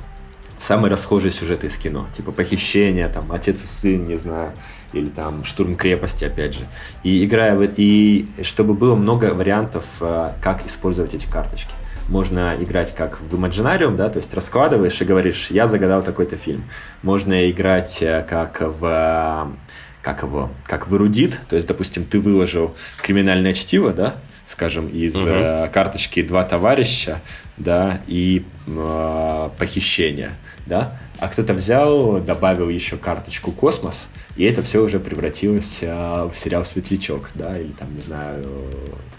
самые 0.58 0.90
расхожие 0.90 1.32
сюжеты 1.32 1.66
из 1.66 1.76
кино, 1.76 2.06
типа 2.16 2.32
похищение, 2.32 3.08
там, 3.08 3.32
отец 3.32 3.62
и 3.62 3.66
сын, 3.66 4.06
не 4.06 4.16
знаю, 4.16 4.52
или 4.92 5.06
там 5.06 5.44
штурм 5.44 5.76
крепости, 5.76 6.24
опять 6.24 6.54
же. 6.54 6.60
И 7.02 7.24
играя 7.24 7.56
в 7.56 7.66
и 7.76 8.28
чтобы 8.42 8.74
было 8.74 8.94
много 8.94 9.34
вариантов, 9.34 9.84
э, 10.00 10.30
как 10.40 10.66
использовать 10.66 11.14
эти 11.14 11.26
карточки. 11.26 11.72
Можно 12.08 12.56
играть 12.60 12.94
как 12.94 13.20
в 13.20 13.34
Imaginarium, 13.34 13.96
да, 13.96 14.08
то 14.08 14.18
есть 14.18 14.32
раскладываешь 14.32 15.00
и 15.00 15.04
говоришь, 15.04 15.48
я 15.50 15.66
загадал 15.66 16.02
такой-то 16.02 16.36
фильм. 16.36 16.64
Можно 17.02 17.50
играть 17.50 17.98
э, 18.00 18.24
как 18.28 18.60
в 18.60 19.52
как 20.02 20.22
его, 20.22 20.50
как 20.64 20.86
в 20.86 20.94
эрудит, 20.94 21.36
то 21.48 21.56
есть, 21.56 21.66
допустим, 21.66 22.04
ты 22.04 22.20
выложил 22.20 22.76
криминальное 23.02 23.52
чтиво, 23.52 23.92
да, 23.92 24.14
скажем, 24.44 24.86
из 24.86 25.16
угу. 25.16 25.26
э, 25.26 25.68
карточки 25.72 26.22
два 26.22 26.44
товарища, 26.44 27.20
да, 27.56 28.00
и 28.06 28.44
э, 28.68 29.50
похищение, 29.58 30.30
да, 30.64 30.96
а 31.18 31.26
кто-то 31.26 31.54
взял, 31.54 32.20
добавил 32.20 32.68
еще 32.68 32.96
карточку 32.96 33.50
космос, 33.50 34.06
и 34.36 34.44
это 34.44 34.62
все 34.62 34.80
уже 34.80 35.00
превратилось 35.00 35.78
э, 35.80 36.30
в 36.32 36.38
сериал 36.38 36.64
Светлячок, 36.64 37.30
да, 37.34 37.58
или 37.58 37.72
там, 37.72 37.92
не 37.92 38.00
знаю, 38.00 38.44
Э, 38.44 39.15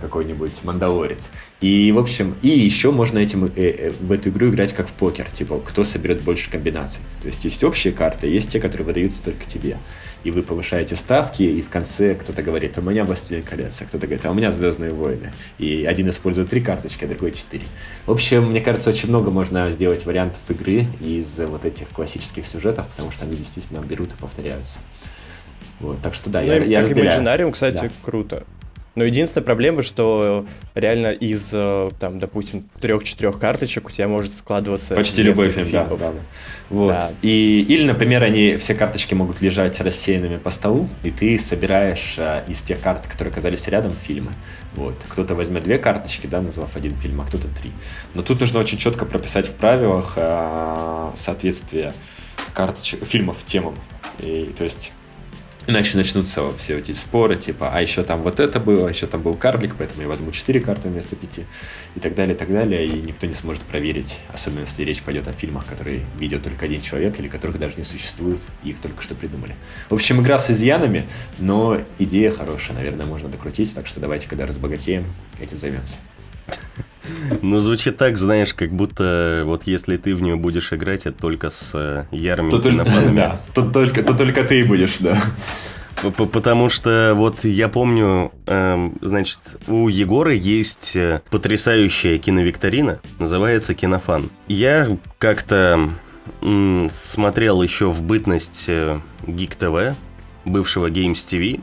какой-нибудь 0.00 0.52
мандалорец. 0.64 1.30
И, 1.60 1.90
в 1.92 1.98
общем, 1.98 2.36
и 2.42 2.48
еще 2.48 2.92
можно 2.92 3.18
этим, 3.18 3.46
э, 3.46 3.50
э, 3.56 3.90
в 3.90 4.12
эту 4.12 4.28
игру 4.28 4.48
играть 4.48 4.72
как 4.72 4.86
в 4.86 4.92
покер, 4.92 5.26
типа, 5.30 5.60
кто 5.60 5.82
соберет 5.82 6.22
больше 6.22 6.50
комбинаций. 6.50 7.02
То 7.20 7.26
есть 7.26 7.44
есть 7.44 7.64
общие 7.64 7.92
карты, 7.92 8.28
есть 8.28 8.50
те, 8.50 8.60
которые 8.60 8.86
выдаются 8.86 9.22
только 9.22 9.44
тебе. 9.46 9.78
И 10.22 10.30
вы 10.30 10.42
повышаете 10.42 10.94
ставки, 10.94 11.42
и 11.42 11.60
в 11.60 11.70
конце 11.70 12.14
кто-то 12.14 12.42
говорит, 12.42 12.78
у 12.78 12.82
меня 12.82 13.04
Властелин 13.04 13.42
колец, 13.42 13.80
а 13.82 13.84
кто-то 13.84 14.06
говорит, 14.06 14.24
а 14.26 14.30
у 14.30 14.34
меня 14.34 14.52
Звездные 14.52 14.92
войны. 14.92 15.32
И 15.58 15.84
один 15.84 16.08
использует 16.08 16.50
три 16.50 16.60
карточки, 16.60 17.04
а 17.04 17.08
другой 17.08 17.32
четыре. 17.32 17.64
В 18.06 18.12
общем, 18.12 18.50
мне 18.50 18.60
кажется, 18.60 18.90
очень 18.90 19.08
много 19.08 19.30
можно 19.30 19.70
сделать 19.70 20.06
вариантов 20.06 20.40
игры 20.50 20.86
из 21.00 21.38
вот 21.38 21.64
этих 21.64 21.88
классических 21.88 22.46
сюжетов, 22.46 22.86
потому 22.88 23.10
что 23.10 23.24
они 23.24 23.36
действительно 23.36 23.78
берут 23.80 24.12
и 24.12 24.16
повторяются. 24.16 24.78
Вот, 25.80 26.00
так 26.00 26.14
что 26.14 26.30
да, 26.30 26.40
ну, 26.40 26.46
я, 26.46 26.56
я 26.64 26.82
разделяю. 26.82 27.20
Imaginarium, 27.20 27.52
кстати, 27.52 27.74
да. 27.74 27.90
круто. 28.02 28.44
Но 28.94 29.02
единственная 29.02 29.44
проблема, 29.44 29.82
что 29.82 30.46
реально 30.74 31.08
из, 31.08 31.50
э, 31.52 31.90
там, 31.98 32.20
допустим, 32.20 32.68
трех-четырех 32.80 33.40
карточек 33.40 33.88
у 33.88 33.90
тебя 33.90 34.06
может 34.06 34.32
складываться... 34.32 34.94
Почти 34.94 35.22
любой 35.22 35.50
фильм, 35.50 35.70
да, 35.70 35.84
да. 35.86 36.12
Вот. 36.70 36.92
Да. 36.92 37.10
И, 37.20 37.64
или, 37.68 37.84
например, 37.84 38.22
они, 38.22 38.56
все 38.56 38.74
карточки 38.74 39.14
могут 39.14 39.40
лежать 39.40 39.80
рассеянными 39.80 40.36
по 40.36 40.50
столу, 40.50 40.88
и 41.02 41.10
ты 41.10 41.36
собираешь 41.38 42.14
а, 42.18 42.44
из 42.46 42.62
тех 42.62 42.80
карт, 42.80 43.06
которые 43.08 43.32
оказались 43.32 43.66
рядом, 43.66 43.92
фильмы. 43.92 44.32
Вот. 44.74 44.94
Кто-то 45.08 45.34
возьмет 45.34 45.64
две 45.64 45.78
карточки, 45.78 46.28
да, 46.28 46.40
назвав 46.40 46.76
один 46.76 46.96
фильм, 46.96 47.20
а 47.20 47.24
кто-то 47.24 47.48
три. 47.48 47.72
Но 48.14 48.22
тут 48.22 48.40
нужно 48.40 48.60
очень 48.60 48.78
четко 48.78 49.06
прописать 49.06 49.46
в 49.48 49.54
правилах 49.54 50.14
а, 50.16 51.12
соответствие 51.16 51.92
карточек, 52.54 53.04
фильмов 53.04 53.44
темам. 53.44 53.74
И, 54.20 54.52
то 54.56 54.62
есть 54.62 54.92
Иначе 55.66 55.96
начнутся 55.96 56.54
все 56.58 56.76
эти 56.76 56.92
споры, 56.92 57.36
типа, 57.36 57.70
а 57.72 57.80
еще 57.80 58.02
там 58.02 58.22
вот 58.22 58.38
это 58.38 58.60
было, 58.60 58.86
а 58.86 58.90
еще 58.90 59.06
там 59.06 59.22
был 59.22 59.34
карлик, 59.34 59.76
поэтому 59.78 60.02
я 60.02 60.08
возьму 60.08 60.30
4 60.30 60.60
карты 60.60 60.88
вместо 60.90 61.16
5, 61.16 61.40
и 61.94 62.00
так 62.00 62.14
далее, 62.14 62.34
и 62.34 62.38
так 62.38 62.52
далее, 62.52 62.84
и 62.86 63.00
никто 63.00 63.26
не 63.26 63.32
сможет 63.32 63.62
проверить, 63.62 64.18
особенно 64.28 64.60
если 64.60 64.82
речь 64.82 65.00
пойдет 65.00 65.26
о 65.26 65.32
фильмах, 65.32 65.64
которые 65.64 66.02
видел 66.18 66.40
только 66.40 66.66
один 66.66 66.82
человек, 66.82 67.18
или 67.18 67.28
которых 67.28 67.58
даже 67.58 67.76
не 67.78 67.84
существует, 67.84 68.40
и 68.62 68.70
их 68.70 68.78
только 68.78 69.02
что 69.02 69.14
придумали. 69.14 69.56
В 69.88 69.94
общем, 69.94 70.20
игра 70.20 70.36
с 70.36 70.50
изъянами, 70.50 71.06
но 71.38 71.80
идея 71.98 72.30
хорошая, 72.30 72.76
наверное, 72.76 73.06
можно 73.06 73.30
докрутить, 73.30 73.74
так 73.74 73.86
что 73.86 74.00
давайте, 74.00 74.28
когда 74.28 74.44
разбогатеем, 74.44 75.06
этим 75.40 75.58
займемся. 75.58 75.96
Ну, 77.42 77.58
звучит 77.60 77.96
так, 77.96 78.16
знаешь, 78.16 78.54
как 78.54 78.70
будто 78.70 79.42
вот 79.44 79.64
если 79.64 79.96
ты 79.96 80.14
в 80.14 80.22
нее 80.22 80.36
будешь 80.36 80.72
играть, 80.72 81.06
это 81.06 81.18
только 81.20 81.50
с 81.50 81.72
э, 81.74 82.04
ярыми 82.10 82.50
то 82.50 82.60
кинопанами. 82.60 83.16
Да, 83.16 83.40
то 83.54 83.62
только, 83.62 84.02
то 84.02 84.16
только 84.16 84.44
ты 84.44 84.64
будешь, 84.64 84.98
да. 84.98 85.18
Потому 86.02 86.68
что 86.68 87.12
вот 87.16 87.44
я 87.44 87.68
помню, 87.68 88.32
э, 88.46 88.90
значит, 89.00 89.38
у 89.68 89.88
Егора 89.88 90.34
есть 90.34 90.96
э, 90.96 91.22
потрясающая 91.30 92.18
киновикторина, 92.18 93.00
называется 93.18 93.74
Кинофан. 93.74 94.30
Я 94.48 94.98
как-то 95.18 95.90
смотрел 96.90 97.62
еще 97.62 97.90
в 97.90 98.02
бытность 98.02 98.66
э, 98.68 99.00
Geek 99.22 99.58
TV, 99.58 99.94
бывшего 100.44 100.90
Games 100.90 101.14
TV, 101.14 101.60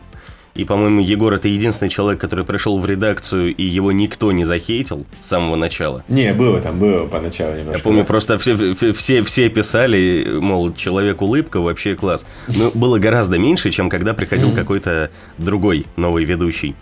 и, 0.54 0.66
по-моему, 0.66 1.02
Егор 1.02 1.34
это 1.34 1.48
единственный 1.48 1.90
человек, 1.90 2.20
который 2.20 2.46
пришел 2.46 2.78
в 2.80 2.86
редакцию, 2.86 3.56
и 3.56 3.64
его 3.64 3.92
никто 3.92 4.32
не 4.32 4.46
захейтил 4.46 5.06
с 5.22 5.28
самого 5.28 5.56
начала. 5.56 6.04
Не, 6.08 6.34
было 6.34 6.60
там, 6.60 6.80
было 6.80 7.06
поначалу 7.06 7.56
немножко. 7.56 7.78
Я 7.78 7.84
помню, 7.84 8.06
просто 8.06 8.38
все, 8.38 8.76
все, 8.94 9.24
все 9.24 9.50
писали, 9.50 10.28
мол, 10.40 10.74
человек 10.74 11.22
улыбка, 11.22 11.62
вообще 11.62 11.96
класс. 11.96 12.26
Но 12.48 12.72
было 12.74 13.00
гораздо 13.00 13.38
меньше, 13.38 13.72
чем 13.72 13.90
когда 13.90 14.14
приходил 14.14 14.54
какой-то 14.54 15.10
другой 15.38 15.86
новый 15.96 16.26
ведущий 16.26 16.76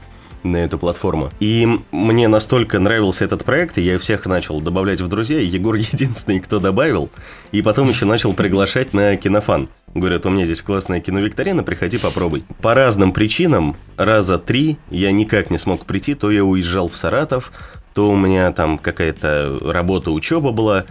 на 0.43 0.58
эту 0.58 0.77
платформу. 0.77 1.32
И 1.39 1.67
мне 1.91 2.27
настолько 2.27 2.79
нравился 2.79 3.25
этот 3.25 3.43
проект, 3.43 3.77
и 3.77 3.82
я 3.82 3.99
всех 3.99 4.25
начал 4.25 4.62
добавлять 4.62 5.01
в 5.01 5.08
друзья, 5.08 5.39
и 5.39 5.45
Егор 5.45 5.75
единственный, 5.75 6.39
кто 6.39 6.60
добавил, 6.60 7.10
и 7.51 7.62
потом 7.62 7.89
еще 7.89 8.05
начал 8.05 8.34
приглашать 8.34 8.93
на 8.93 9.15
кинофан. 9.17 9.69
Говорят, 9.95 10.25
у 10.25 10.30
меня 10.30 10.45
здесь 10.45 10.62
классная 10.62 11.02
киновикторина, 11.02 11.63
приходи 11.63 11.97
попробуй. 11.97 12.43
По 12.62 12.73
разным 12.73 13.12
причинам, 13.12 13.75
раза 13.97 14.38
три 14.38 14.78
я 14.91 15.12
никак 15.12 15.49
не 15.49 15.58
смог 15.58 15.86
прийти, 15.86 16.13
то 16.13 16.30
я 16.30 16.43
уезжал 16.43 16.88
в 16.88 16.95
Саратов, 16.95 17.52
то 17.93 18.12
у 18.12 18.15
меня 18.15 18.52
там 18.52 18.78
какая-то 18.78 19.58
работа, 19.62 20.12
учеба 20.12 20.52
была, 20.52 20.86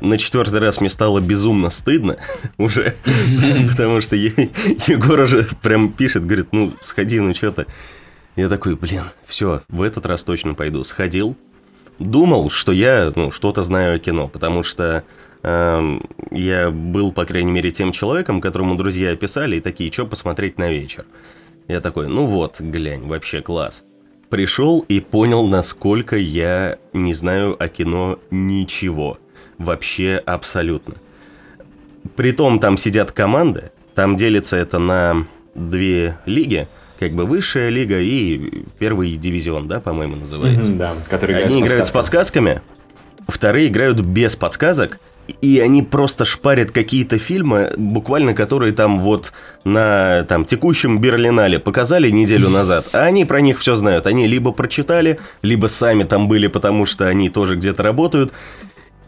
на 0.00 0.18
четвертый 0.18 0.58
раз 0.58 0.80
мне 0.80 0.90
стало 0.90 1.20
безумно 1.20 1.70
стыдно 1.70 2.16
уже, 2.58 2.94
потому 3.68 4.00
что 4.00 4.16
Егор 4.16 5.20
уже 5.20 5.46
прям 5.62 5.92
пишет, 5.92 6.26
говорит, 6.26 6.48
ну, 6.52 6.72
сходи, 6.80 7.20
ну, 7.20 7.34
что-то. 7.34 7.66
Я 8.36 8.48
такой, 8.48 8.74
блин, 8.74 9.04
все, 9.26 9.62
в 9.68 9.82
этот 9.82 10.06
раз 10.06 10.24
точно 10.24 10.54
пойду. 10.54 10.82
Сходил, 10.84 11.36
думал, 11.98 12.50
что 12.50 12.72
я, 12.72 13.12
ну, 13.14 13.30
что-то 13.30 13.62
знаю 13.62 13.96
о 13.96 13.98
кино, 13.98 14.28
потому 14.28 14.62
что 14.62 15.04
я 15.42 16.70
был, 16.70 17.12
по 17.12 17.24
крайней 17.24 17.52
мере, 17.52 17.70
тем 17.70 17.92
человеком, 17.92 18.40
которому 18.40 18.76
друзья 18.76 19.14
писали 19.16 19.56
и 19.56 19.60
такие, 19.60 19.90
что 19.90 20.06
посмотреть 20.06 20.58
на 20.58 20.70
вечер. 20.70 21.04
Я 21.68 21.80
такой, 21.80 22.08
ну 22.08 22.26
вот, 22.26 22.60
глянь, 22.60 23.06
вообще 23.06 23.40
класс. 23.40 23.84
Пришел 24.28 24.84
и 24.88 25.00
понял, 25.00 25.46
насколько 25.46 26.16
я 26.16 26.78
не 26.92 27.14
знаю 27.14 27.56
о 27.58 27.68
кино 27.68 28.18
ничего. 28.30 29.18
Вообще 29.58 30.22
абсолютно. 30.24 30.94
Притом 32.16 32.60
там 32.60 32.76
сидят 32.76 33.12
команды, 33.12 33.72
там 33.94 34.16
делится 34.16 34.56
это 34.56 34.78
на 34.78 35.26
две 35.54 36.18
лиги– 36.26 36.66
как 37.00 37.12
бы 37.12 37.24
высшая 37.24 37.70
лига 37.70 37.98
и 37.98 38.62
первый 38.78 39.16
дивизион, 39.16 39.66
да, 39.66 39.80
по-моему, 39.80 40.16
называется. 40.16 40.70
Mm-hmm, 40.70 40.76
да, 40.76 40.94
который 41.08 41.42
Одни 41.44 41.62
играют 41.62 41.86
с 41.86 41.90
подсказками, 41.90 42.60
вторые 43.26 43.68
играют 43.68 44.00
без 44.00 44.36
подсказок, 44.36 45.00
и 45.40 45.60
они 45.60 45.82
просто 45.82 46.24
шпарят 46.24 46.70
какие-то 46.70 47.18
фильмы, 47.18 47.72
буквально 47.76 48.34
которые 48.34 48.72
там 48.72 48.98
вот 48.98 49.32
на 49.64 50.24
там, 50.24 50.44
текущем 50.44 50.98
Берлинале 50.98 51.58
показали 51.58 52.10
неделю 52.10 52.48
назад, 52.50 52.88
а 52.92 53.02
они 53.02 53.24
про 53.24 53.40
них 53.40 53.58
все 53.58 53.76
знают. 53.76 54.06
Они 54.06 54.26
либо 54.26 54.52
прочитали, 54.52 55.18
либо 55.42 55.66
сами 55.66 56.04
там 56.04 56.28
были, 56.28 56.46
потому 56.46 56.86
что 56.86 57.06
они 57.06 57.30
тоже 57.30 57.56
где-то 57.56 57.82
работают. 57.82 58.32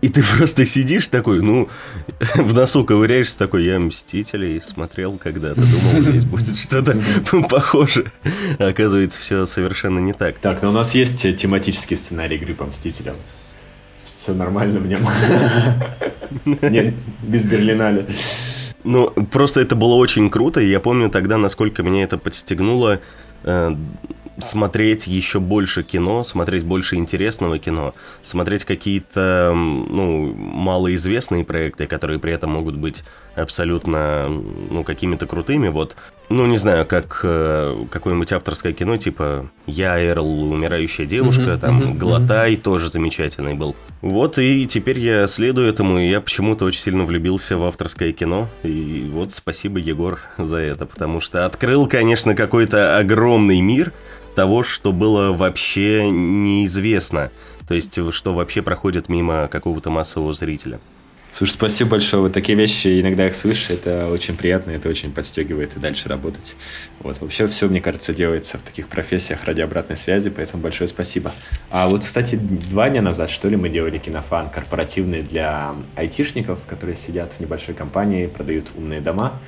И 0.00 0.08
ты 0.08 0.22
просто 0.36 0.64
сидишь 0.64 1.08
такой, 1.08 1.40
ну, 1.40 1.68
в 2.34 2.54
носу 2.54 2.84
ковыряешься 2.84 3.38
такой, 3.38 3.64
я 3.64 3.78
Мстителей 3.78 4.60
смотрел 4.60 5.16
когда-то, 5.16 5.60
думал, 5.60 6.02
здесь 6.02 6.24
будет 6.24 6.56
что-то 6.56 6.96
похоже. 7.48 8.12
А 8.58 8.68
оказывается, 8.68 9.18
все 9.18 9.46
совершенно 9.46 10.00
не 10.00 10.12
так. 10.12 10.38
Так, 10.38 10.62
но 10.62 10.70
у 10.70 10.72
нас 10.72 10.94
есть 10.94 11.36
тематический 11.36 11.96
сценарий 11.96 12.36
игры 12.36 12.54
по 12.54 12.64
Мстителям. 12.64 13.16
Все 14.22 14.34
нормально 14.34 14.78
в 14.78 14.86
нем. 14.86 15.00
Нет, 16.62 16.94
без 17.24 17.44
Берлинале. 17.44 18.06
Ну, 18.84 19.10
просто 19.10 19.60
это 19.60 19.74
было 19.74 19.94
очень 19.94 20.30
круто, 20.30 20.60
и 20.60 20.70
я 20.70 20.78
помню 20.78 21.10
тогда, 21.10 21.38
насколько 21.38 21.82
меня 21.82 22.04
это 22.04 22.18
подстегнуло 22.18 23.00
э, 23.42 23.76
смотреть 24.38 25.08
еще 25.08 25.40
больше 25.40 25.82
кино, 25.82 26.22
смотреть 26.22 26.62
больше 26.62 26.94
интересного 26.94 27.58
кино, 27.58 27.94
смотреть 28.22 28.64
какие-то, 28.64 29.54
ну, 29.54 30.32
малоизвестные 30.34 31.44
проекты, 31.44 31.88
которые 31.88 32.20
при 32.20 32.32
этом 32.32 32.50
могут 32.50 32.76
быть 32.76 33.02
абсолютно, 33.34 34.26
ну, 34.28 34.84
какими-то 34.84 35.26
крутыми. 35.26 35.68
Вот, 35.68 35.96
ну, 36.28 36.46
не 36.46 36.56
знаю, 36.56 36.86
как 36.86 37.20
э, 37.24 37.84
какое-нибудь 37.90 38.32
авторское 38.32 38.72
кино, 38.72 38.96
типа 38.96 39.50
«Я, 39.66 40.02
Эрл, 40.02 40.52
умирающая 40.52 41.06
девушка», 41.06 41.42
mm-hmm, 41.42 41.58
там 41.58 41.80
mm-hmm, 41.80 41.98
«Глотай» 41.98 42.54
mm-hmm. 42.54 42.62
тоже 42.62 42.90
замечательный 42.90 43.54
был. 43.54 43.76
Вот, 44.00 44.38
и 44.38 44.66
теперь 44.66 44.98
я 44.98 45.26
следую 45.26 45.68
этому, 45.68 45.98
и 45.98 46.08
я 46.08 46.20
почему-то 46.20 46.64
очень 46.64 46.80
сильно 46.80 47.04
влюбился 47.04 47.56
в 47.56 47.64
авторское 47.64 48.12
кино. 48.12 48.48
И 48.62 49.08
вот 49.12 49.32
спасибо, 49.32 49.78
Егор, 49.78 50.20
за 50.38 50.56
это, 50.56 50.86
потому 50.86 51.20
что 51.20 51.46
открыл, 51.46 51.86
конечно, 51.86 52.34
какой-то 52.34 52.98
огромный 52.98 53.60
мир 53.60 53.92
того, 54.34 54.62
что 54.62 54.92
было 54.92 55.32
вообще 55.32 56.10
неизвестно. 56.10 57.30
То 57.68 57.74
есть, 57.74 57.98
что 58.12 58.34
вообще 58.34 58.62
проходит 58.62 59.08
мимо 59.08 59.48
какого-то 59.48 59.90
массового 59.90 60.34
зрителя. 60.34 60.80
Слушай, 61.32 61.52
спасибо 61.52 61.90
большое. 61.92 62.22
Вот 62.22 62.34
такие 62.34 62.58
вещи, 62.58 63.00
иногда 63.00 63.26
их 63.26 63.34
слышишь, 63.34 63.70
это 63.70 64.08
очень 64.08 64.36
приятно, 64.36 64.72
это 64.72 64.90
очень 64.90 65.10
подстегивает 65.10 65.74
и 65.74 65.80
дальше 65.80 66.10
работать. 66.10 66.56
Вот. 67.00 67.22
Вообще 67.22 67.46
все, 67.48 67.68
мне 67.68 67.80
кажется, 67.80 68.12
делается 68.12 68.58
в 68.58 68.62
таких 68.62 68.88
профессиях 68.88 69.42
ради 69.44 69.62
обратной 69.62 69.96
связи, 69.96 70.28
поэтому 70.28 70.62
большое 70.62 70.88
спасибо. 70.88 71.32
А 71.70 71.88
вот, 71.88 72.02
кстати, 72.02 72.36
два 72.36 72.90
дня 72.90 73.00
назад, 73.00 73.30
что 73.30 73.48
ли, 73.48 73.56
мы 73.56 73.70
делали 73.70 73.96
кинофан 73.96 74.50
корпоративный 74.50 75.22
для 75.22 75.74
айтишников, 75.96 76.66
которые 76.66 76.96
сидят 76.96 77.32
в 77.32 77.40
небольшой 77.40 77.74
компании, 77.74 78.26
продают 78.26 78.66
умные 78.76 79.00
дома. 79.00 79.40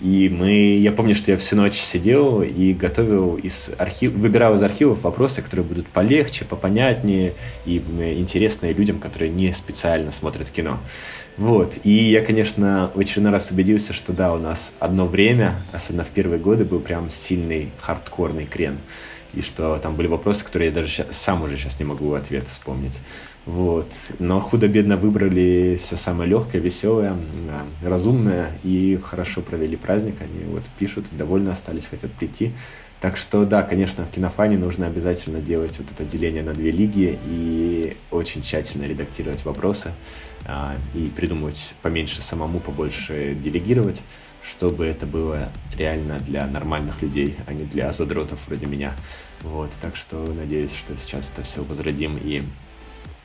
И 0.00 0.28
мы, 0.28 0.76
я 0.76 0.90
помню, 0.90 1.14
что 1.14 1.30
я 1.30 1.36
всю 1.36 1.56
ночь 1.56 1.76
сидел 1.76 2.42
и 2.42 2.72
готовил 2.72 3.36
из 3.36 3.70
архив, 3.78 4.12
выбирал 4.12 4.54
из 4.54 4.62
архивов 4.62 5.04
вопросы, 5.04 5.40
которые 5.40 5.64
будут 5.64 5.86
полегче, 5.86 6.44
попонятнее 6.44 7.34
и 7.64 7.76
интересные 7.76 8.72
людям, 8.72 8.98
которые 8.98 9.30
не 9.30 9.52
специально 9.52 10.10
смотрят 10.10 10.50
кино. 10.50 10.80
Вот. 11.36 11.78
И 11.84 11.90
я, 11.90 12.24
конечно, 12.24 12.90
в 12.94 12.98
очередной 12.98 13.32
раз 13.32 13.50
убедился, 13.50 13.92
что 13.92 14.12
да, 14.12 14.34
у 14.34 14.38
нас 14.38 14.72
одно 14.80 15.06
время, 15.06 15.54
особенно 15.72 16.04
в 16.04 16.10
первые 16.10 16.40
годы, 16.40 16.64
был 16.64 16.80
прям 16.80 17.08
сильный 17.08 17.70
хардкорный 17.78 18.46
крен. 18.46 18.78
И 19.32 19.42
что 19.42 19.76
там 19.78 19.96
были 19.96 20.06
вопросы, 20.06 20.44
которые 20.44 20.68
я 20.68 20.74
даже 20.74 20.88
сейчас, 20.88 21.06
сам 21.10 21.42
уже 21.42 21.56
сейчас 21.56 21.78
не 21.80 21.84
могу 21.84 22.12
ответ 22.14 22.46
вспомнить. 22.46 23.00
Вот. 23.46 23.92
Но 24.18 24.40
худо-бедно 24.40 24.96
выбрали 24.96 25.78
все 25.80 25.96
самое 25.96 26.28
легкое, 26.30 26.62
веселое, 26.62 27.14
разумное 27.82 28.52
и 28.62 28.98
хорошо 29.02 29.42
провели 29.42 29.76
праздник. 29.76 30.16
Они 30.20 30.44
вот 30.50 30.64
пишут, 30.78 31.06
довольны 31.12 31.50
остались, 31.50 31.86
хотят 31.86 32.12
прийти. 32.12 32.52
Так 33.00 33.18
что 33.18 33.44
да, 33.44 33.62
конечно, 33.62 34.06
в 34.06 34.10
кинофане 34.10 34.56
нужно 34.56 34.86
обязательно 34.86 35.40
делать 35.40 35.78
вот 35.78 35.88
это 35.90 36.04
деление 36.04 36.42
на 36.42 36.54
две 36.54 36.70
лиги 36.70 37.18
и 37.26 37.96
очень 38.10 38.40
тщательно 38.40 38.84
редактировать 38.84 39.44
вопросы 39.44 39.92
а, 40.46 40.74
и 40.94 41.10
придумывать 41.14 41.74
поменьше 41.82 42.22
самому, 42.22 42.60
побольше 42.60 43.34
делегировать, 43.34 44.00
чтобы 44.42 44.86
это 44.86 45.04
было 45.04 45.50
реально 45.76 46.18
для 46.20 46.46
нормальных 46.46 47.02
людей, 47.02 47.36
а 47.46 47.52
не 47.52 47.64
для 47.64 47.92
задротов 47.92 48.38
вроде 48.46 48.64
меня. 48.64 48.94
Вот, 49.42 49.70
так 49.82 49.96
что 49.96 50.16
надеюсь, 50.16 50.74
что 50.74 50.96
сейчас 50.96 51.30
это 51.30 51.42
все 51.42 51.62
возродим 51.62 52.16
и 52.16 52.42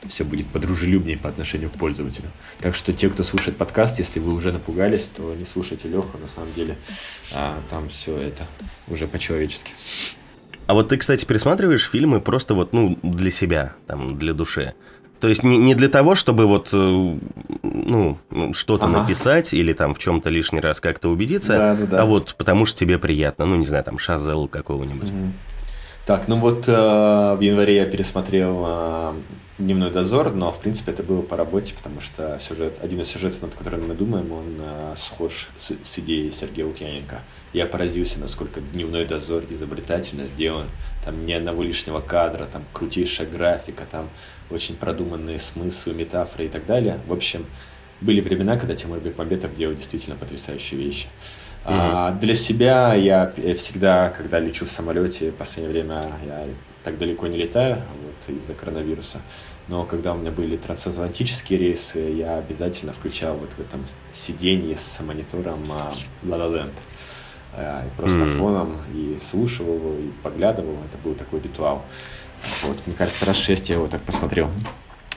все 0.08 0.24
будет 0.24 0.46
подружелюбнее 0.46 1.16
по 1.16 1.28
отношению 1.28 1.70
к 1.70 1.74
пользователю. 1.74 2.28
Так 2.60 2.74
что 2.74 2.92
те, 2.92 3.08
кто 3.08 3.22
слушает 3.22 3.56
подкаст, 3.56 3.98
если 3.98 4.20
вы 4.20 4.32
уже 4.32 4.52
напугались, 4.52 5.10
то 5.14 5.34
не 5.34 5.44
слушайте 5.44 5.88
Леху, 5.88 6.18
на 6.18 6.26
самом 6.26 6.52
деле 6.54 6.76
а, 7.34 7.58
там 7.68 7.88
все 7.88 8.16
это 8.16 8.44
уже 8.88 9.06
по-человечески. 9.06 9.72
А 10.66 10.74
вот 10.74 10.88
ты, 10.88 10.96
кстати, 10.96 11.24
пересматриваешь 11.24 11.88
фильмы 11.88 12.20
просто 12.20 12.54
вот, 12.54 12.72
ну, 12.72 12.98
для 13.02 13.30
себя, 13.30 13.74
там, 13.86 14.16
для 14.18 14.32
души. 14.32 14.74
То 15.18 15.28
есть 15.28 15.44
не, 15.44 15.58
не 15.58 15.74
для 15.74 15.88
того, 15.88 16.14
чтобы 16.14 16.46
вот, 16.46 16.70
э, 16.72 17.18
ну, 17.62 18.18
что-то 18.52 18.86
ага. 18.86 19.02
написать 19.02 19.52
или 19.52 19.74
там 19.74 19.92
в 19.94 19.98
чем-то 19.98 20.30
лишний 20.30 20.60
раз 20.60 20.80
как-то 20.80 21.10
убедиться, 21.10 21.54
да, 21.54 21.74
да, 21.74 21.86
да. 21.86 22.02
а 22.02 22.04
вот 22.06 22.34
потому 22.38 22.64
что 22.64 22.78
тебе 22.78 22.98
приятно, 22.98 23.44
ну, 23.44 23.56
не 23.56 23.66
знаю, 23.66 23.84
там, 23.84 23.98
шазел 23.98 24.48
какого-нибудь. 24.48 25.08
Угу. 25.08 25.32
Так, 26.10 26.26
ну 26.26 26.40
вот 26.40 26.66
э, 26.66 26.72
в 26.72 27.40
январе 27.40 27.76
я 27.76 27.86
пересмотрел 27.86 28.64
э, 28.66 29.12
«Дневной 29.58 29.92
дозор», 29.92 30.32
но, 30.32 30.50
в 30.50 30.58
принципе, 30.58 30.90
это 30.90 31.04
было 31.04 31.22
по 31.22 31.36
работе, 31.36 31.72
потому 31.72 32.00
что 32.00 32.36
сюжет, 32.40 32.78
один 32.82 33.00
из 33.02 33.06
сюжетов, 33.06 33.42
над 33.42 33.54
которым 33.54 33.86
мы 33.86 33.94
думаем, 33.94 34.32
он 34.32 34.56
э, 34.58 34.94
схож 34.96 35.50
с, 35.56 35.70
с 35.84 35.98
идеей 36.00 36.32
Сергея 36.32 36.66
Лукьяненко. 36.66 37.20
Я 37.52 37.66
поразился, 37.66 38.18
насколько 38.18 38.60
«Дневной 38.60 39.04
дозор» 39.04 39.44
изобретательно 39.50 40.26
сделан. 40.26 40.64
Там 41.04 41.24
ни 41.24 41.32
одного 41.32 41.62
лишнего 41.62 42.00
кадра, 42.00 42.48
там 42.52 42.64
крутейшая 42.72 43.28
графика, 43.28 43.84
там 43.88 44.08
очень 44.50 44.74
продуманные 44.74 45.38
смыслы, 45.38 45.94
метафоры 45.94 46.46
и 46.46 46.48
так 46.48 46.66
далее. 46.66 46.98
В 47.06 47.12
общем, 47.12 47.46
были 48.00 48.20
времена, 48.20 48.56
когда 48.56 48.74
Тимур 48.74 48.98
Бекмамбетов 48.98 49.54
делал 49.54 49.76
действительно 49.76 50.16
потрясающие 50.16 50.80
вещи. 50.80 51.06
Mm-hmm. 51.64 51.90
А, 51.92 52.10
для 52.12 52.34
себя 52.34 52.94
я 52.94 53.32
всегда, 53.56 54.10
когда 54.10 54.40
лечу 54.40 54.64
в 54.64 54.70
самолете, 54.70 55.30
в 55.30 55.34
последнее 55.34 55.72
время 55.72 56.02
я 56.24 56.46
так 56.82 56.98
далеко 56.98 57.26
не 57.26 57.36
летаю 57.36 57.82
вот, 58.02 58.36
из-за 58.36 58.54
коронавируса. 58.54 59.18
Но 59.68 59.84
когда 59.84 60.14
у 60.14 60.16
меня 60.16 60.30
были 60.30 60.56
трансатлантические 60.56 61.58
рейсы, 61.58 61.98
я 61.98 62.38
обязательно 62.38 62.92
включал 62.92 63.36
вот 63.36 63.52
в 63.52 63.60
этом 63.60 63.84
сиденье 64.10 64.76
с 64.76 65.00
монитором 65.00 65.60
La 66.24 66.36
La 66.36 66.50
Land. 66.50 66.72
А, 67.52 67.84
и 67.86 67.96
просто 67.96 68.20
mm-hmm. 68.20 68.38
фоном 68.38 68.78
и 68.94 69.18
слушал 69.20 69.66
его, 69.66 69.92
и 69.94 70.10
поглядывал. 70.22 70.76
Это 70.88 70.98
был 71.04 71.14
такой 71.14 71.40
ритуал. 71.40 71.84
Вот, 72.62 72.78
мне 72.86 72.96
кажется, 72.96 73.26
раз 73.26 73.36
шесть 73.36 73.68
я 73.68 73.76
его 73.76 73.86
так 73.86 74.00
посмотрел. 74.02 74.50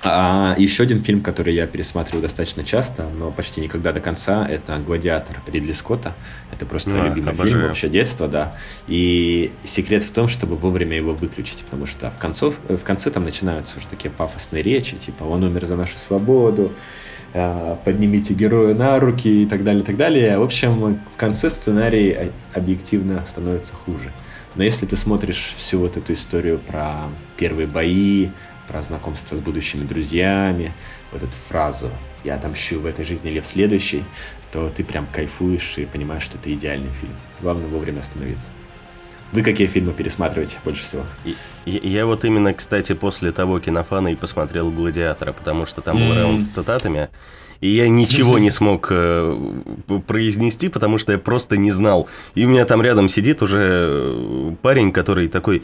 А 0.06 0.56
еще 0.58 0.84
один 0.84 1.00
фильм, 1.00 1.22
который 1.22 1.54
я 1.54 1.66
пересматриваю 1.66 2.22
достаточно 2.22 2.64
часто, 2.64 3.08
но 3.18 3.32
почти 3.32 3.62
никогда 3.62 3.94
до 3.94 4.02
конца, 4.02 4.46
это 4.46 4.78
«Гладиатор» 4.78 5.42
Ридли 5.48 5.72
Скотта. 5.72 6.14
Это 6.52 6.66
просто 6.66 6.92
а, 6.92 7.08
любимый 7.08 7.30
обожаю. 7.30 7.50
фильм 7.50 7.68
вообще 7.68 7.88
детства, 7.88 8.28
да. 8.28 8.54
И 8.88 9.52
секрет 9.64 10.04
в 10.04 10.12
том, 10.12 10.28
чтобы 10.28 10.58
вовремя 10.58 10.98
его 10.98 11.14
выключить, 11.14 11.60
потому 11.64 11.86
что 11.86 12.12
в, 12.12 12.18
концов, 12.18 12.56
в 12.68 12.84
конце 12.84 13.12
там 13.12 13.24
начинаются 13.24 13.80
уже 13.80 13.88
такие 13.88 14.12
пафосные 14.12 14.62
речи, 14.62 14.98
типа 14.98 15.24
«Он 15.24 15.44
умер 15.44 15.66
за 15.66 15.78
нашу 15.78 15.98
свободу», 15.98 16.74
а, 17.34 17.80
поднимите 17.86 18.34
героя 18.34 18.76
на 18.76 19.00
руки 19.00 19.44
и 19.44 19.46
так 19.46 19.64
далее, 19.64 19.84
и 19.84 19.86
так 19.86 19.96
далее. 19.96 20.38
В 20.38 20.44
общем, 20.44 21.00
в 21.14 21.18
конце 21.18 21.50
сценарий 21.50 22.32
объективно 22.54 23.24
становится 23.26 23.74
хуже. 23.74 24.12
Но 24.56 24.64
если 24.64 24.86
ты 24.86 24.96
смотришь 24.96 25.54
всю 25.58 25.80
вот 25.80 25.98
эту 25.98 26.14
историю 26.14 26.60
про 26.60 27.10
первые 27.38 27.68
бои, 27.68 28.30
про 28.68 28.82
знакомство 28.82 29.36
с 29.36 29.40
будущими 29.40 29.86
друзьями, 29.86 30.74
вот 31.12 31.24
эту 31.24 31.34
фразу 31.34 31.90
«я 32.24 32.36
отомщу 32.36 32.80
в 32.80 32.86
этой 32.86 33.06
жизни 33.06 33.32
или 33.32 33.40
в 33.40 33.46
следующей», 33.46 34.04
то 34.52 34.70
ты 34.70 34.84
прям 34.84 35.08
кайфуешь 35.12 35.78
и 35.78 35.86
понимаешь, 35.86 36.24
что 36.24 36.38
это 36.38 36.54
идеальный 36.54 36.92
фильм. 37.02 37.14
Главное 37.42 37.68
вовремя 37.68 38.02
остановиться. 38.02 38.46
Вы 39.32 39.42
какие 39.42 39.66
фильмы 39.66 39.94
пересматриваете 39.94 40.60
больше 40.64 40.84
всего? 40.84 41.04
Я, 41.66 41.80
я 41.80 42.06
вот 42.06 42.24
именно, 42.24 42.54
кстати, 42.54 42.94
после 42.94 43.32
того 43.32 43.60
кинофана 43.60 44.10
и 44.10 44.16
посмотрел 44.16 44.70
«Гладиатора», 44.70 45.34
потому 45.34 45.66
что 45.66 45.82
там 45.82 45.98
был 45.98 46.14
mm. 46.14 46.16
раунд 46.16 46.44
с 46.44 46.50
цитатами, 46.50 47.10
и 47.60 47.70
я 47.70 47.90
ничего 47.90 48.38
не 48.38 48.52
смог 48.52 48.90
э, 48.92 49.38
произнести, 50.06 50.70
потому 50.70 51.00
что 51.00 51.14
я 51.14 51.18
просто 51.18 51.58
не 51.58 51.72
знал. 51.72 52.08
И 52.36 52.46
у 52.46 52.50
меня 52.50 52.66
там 52.66 52.82
рядом 52.82 53.10
сидит 53.10 53.42
уже 53.42 53.58
э, 53.60 54.56
парень, 54.62 54.92
который 54.92 55.30
такой 55.30 55.64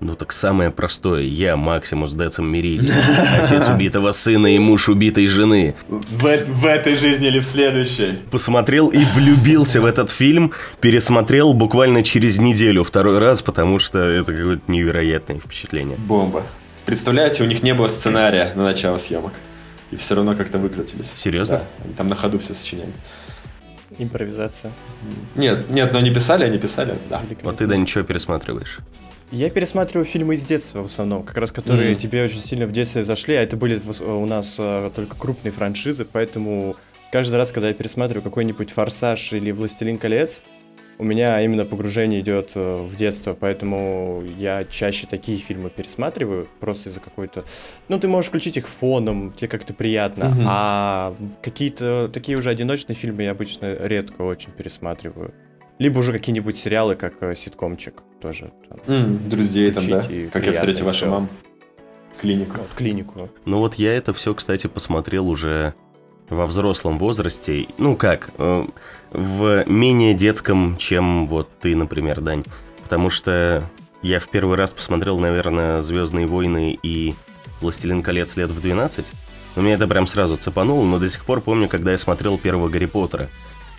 ну 0.00 0.16
так 0.16 0.32
самое 0.32 0.70
простое. 0.70 1.22
Я 1.22 1.56
Максимус 1.56 2.12
Децим 2.12 2.46
Мерили, 2.46 2.90
отец 3.42 3.68
убитого 3.68 4.12
сына 4.12 4.54
и 4.54 4.58
муж 4.58 4.88
убитой 4.88 5.26
жены. 5.26 5.74
В, 5.88 6.22
в 6.22 6.66
этой 6.66 6.96
жизни 6.96 7.28
или 7.28 7.38
в 7.38 7.44
следующей? 7.44 8.18
Посмотрел 8.30 8.88
и 8.88 9.04
влюбился 9.14 9.80
в 9.80 9.84
этот 9.84 10.10
фильм. 10.10 10.52
Пересмотрел 10.80 11.52
буквально 11.52 12.02
через 12.02 12.38
неделю 12.38 12.82
второй 12.82 13.18
раз, 13.18 13.42
потому 13.42 13.78
что 13.78 13.98
это 13.98 14.32
какое-то 14.32 14.62
невероятное 14.68 15.38
впечатление. 15.38 15.96
Бомба. 15.98 16.44
Представляете, 16.86 17.42
у 17.44 17.46
них 17.46 17.62
не 17.62 17.74
было 17.74 17.88
сценария 17.88 18.52
на 18.56 18.64
начало 18.64 18.96
съемок. 18.96 19.32
И 19.90 19.96
все 19.96 20.14
равно 20.14 20.34
как-то 20.34 20.58
выкрутились. 20.58 21.12
Серьезно? 21.16 21.58
Да, 21.58 21.64
они 21.84 21.94
там 21.94 22.08
на 22.08 22.14
ходу 22.14 22.38
все 22.38 22.54
сочиняли. 22.54 22.92
Импровизация. 23.98 24.72
Нет, 25.34 25.68
нет, 25.68 25.92
но 25.92 25.98
они 25.98 26.10
писали, 26.10 26.44
они 26.44 26.58
писали, 26.58 26.96
да. 27.10 27.20
Вот 27.42 27.58
ты, 27.58 27.66
да, 27.66 27.76
ничего 27.76 28.04
пересматриваешь. 28.04 28.78
Я 29.32 29.48
пересматриваю 29.48 30.04
фильмы 30.04 30.34
из 30.34 30.44
детства 30.44 30.82
в 30.82 30.86
основном, 30.86 31.22
как 31.22 31.36
раз 31.36 31.52
которые 31.52 31.92
mm. 31.92 31.96
тебе 31.96 32.24
очень 32.24 32.40
сильно 32.40 32.66
в 32.66 32.72
детстве 32.72 33.04
зашли, 33.04 33.36
а 33.36 33.42
это 33.42 33.56
были 33.56 33.80
у 34.00 34.26
нас 34.26 34.56
а, 34.58 34.90
только 34.90 35.16
крупные 35.16 35.52
франшизы, 35.52 36.04
поэтому 36.04 36.76
каждый 37.12 37.36
раз, 37.36 37.52
когда 37.52 37.68
я 37.68 37.74
пересматриваю 37.74 38.24
какой-нибудь 38.24 38.70
«Форсаж» 38.70 39.32
или 39.32 39.52
«Властелин 39.52 39.98
колец», 39.98 40.42
у 40.98 41.04
меня 41.04 41.40
именно 41.40 41.64
погружение 41.64 42.20
идет 42.20 42.52
э, 42.56 42.82
в 42.82 42.94
детство, 42.94 43.32
поэтому 43.32 44.22
я 44.36 44.64
чаще 44.64 45.06
такие 45.06 45.38
фильмы 45.38 45.70
пересматриваю, 45.70 46.46
просто 46.60 46.90
из-за 46.90 47.00
какой-то... 47.00 47.44
Ну, 47.88 47.98
ты 47.98 48.06
можешь 48.06 48.28
включить 48.28 48.58
их 48.58 48.68
фоном, 48.68 49.32
тебе 49.32 49.48
как-то 49.48 49.72
приятно, 49.72 50.24
mm-hmm. 50.24 50.44
а 50.46 51.14
какие-то 51.40 52.10
такие 52.12 52.36
уже 52.36 52.50
одиночные 52.50 52.96
фильмы 52.96 53.22
я 53.22 53.30
обычно 53.30 53.74
редко 53.80 54.20
очень 54.22 54.50
пересматриваю. 54.50 55.32
Либо 55.80 56.00
уже 56.00 56.12
какие-нибудь 56.12 56.58
сериалы, 56.58 56.94
как 56.94 57.14
э, 57.22 57.34
ситкомчик 57.34 58.02
тоже. 58.20 58.52
Там, 58.68 58.78
mm, 58.86 59.28
друзей 59.30 59.70
там, 59.70 59.88
да? 59.88 60.04
Как 60.30 60.44
я 60.44 60.52
встретил 60.52 60.84
вашу 60.84 61.06
маму. 61.06 61.28
Клинику. 62.20 62.58
Вот, 62.58 62.68
клинику. 62.76 63.30
Ну 63.46 63.58
вот 63.60 63.76
я 63.76 63.94
это 63.94 64.12
все, 64.12 64.34
кстати, 64.34 64.66
посмотрел 64.66 65.26
уже 65.30 65.72
во 66.28 66.44
взрослом 66.44 66.98
возрасте. 66.98 67.66
Ну 67.78 67.96
как, 67.96 68.28
э, 68.36 68.62
в 69.12 69.64
менее 69.66 70.12
детском, 70.12 70.76
чем 70.76 71.26
вот 71.26 71.48
ты, 71.62 71.74
например, 71.74 72.20
Дань. 72.20 72.44
Потому 72.82 73.08
что 73.08 73.64
я 74.02 74.20
в 74.20 74.28
первый 74.28 74.58
раз 74.58 74.74
посмотрел, 74.74 75.18
наверное, 75.18 75.80
«Звездные 75.80 76.26
войны» 76.26 76.78
и 76.82 77.14
«Властелин 77.62 78.02
колец» 78.02 78.36
лет 78.36 78.50
в 78.50 78.60
12. 78.60 79.06
Но 79.56 79.62
меня 79.62 79.76
это 79.76 79.88
прям 79.88 80.06
сразу 80.06 80.36
цепануло, 80.36 80.84
но 80.84 80.98
до 80.98 81.08
сих 81.08 81.24
пор 81.24 81.40
помню, 81.40 81.68
когда 81.68 81.92
я 81.92 81.96
смотрел 81.96 82.36
первого 82.36 82.68
Гарри 82.68 82.84
Поттера. 82.84 83.30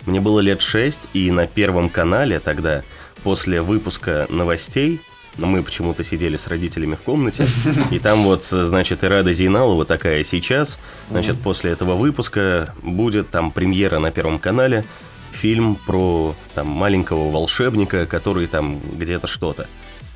Мне 0.06 0.20
было 0.20 0.40
лет 0.40 0.62
6, 0.62 1.08
и 1.12 1.30
на 1.30 1.46
Первом 1.46 1.88
канале 1.88 2.40
тогда, 2.40 2.82
после 3.22 3.62
выпуска 3.62 4.26
новостей, 4.28 5.00
но 5.38 5.46
мы 5.46 5.62
почему-то 5.62 6.04
сидели 6.04 6.36
с 6.36 6.46
родителями 6.46 6.94
в 6.94 7.00
комнате, 7.00 7.46
и 7.90 7.98
там 7.98 8.24
вот, 8.24 8.44
значит, 8.44 9.04
Ирада 9.04 9.32
Зейналова 9.32 9.84
такая 9.84 10.24
сейчас, 10.24 10.78
значит, 11.08 11.40
после 11.40 11.72
этого 11.72 11.94
выпуска 11.94 12.74
будет 12.82 13.30
там 13.30 13.50
премьера 13.50 13.98
на 13.98 14.10
Первом 14.10 14.38
канале, 14.38 14.84
фильм 15.30 15.76
про 15.76 16.34
там 16.54 16.68
маленького 16.68 17.30
волшебника, 17.30 18.06
который 18.06 18.46
там 18.46 18.80
где-то 18.80 19.26
что-то. 19.26 19.68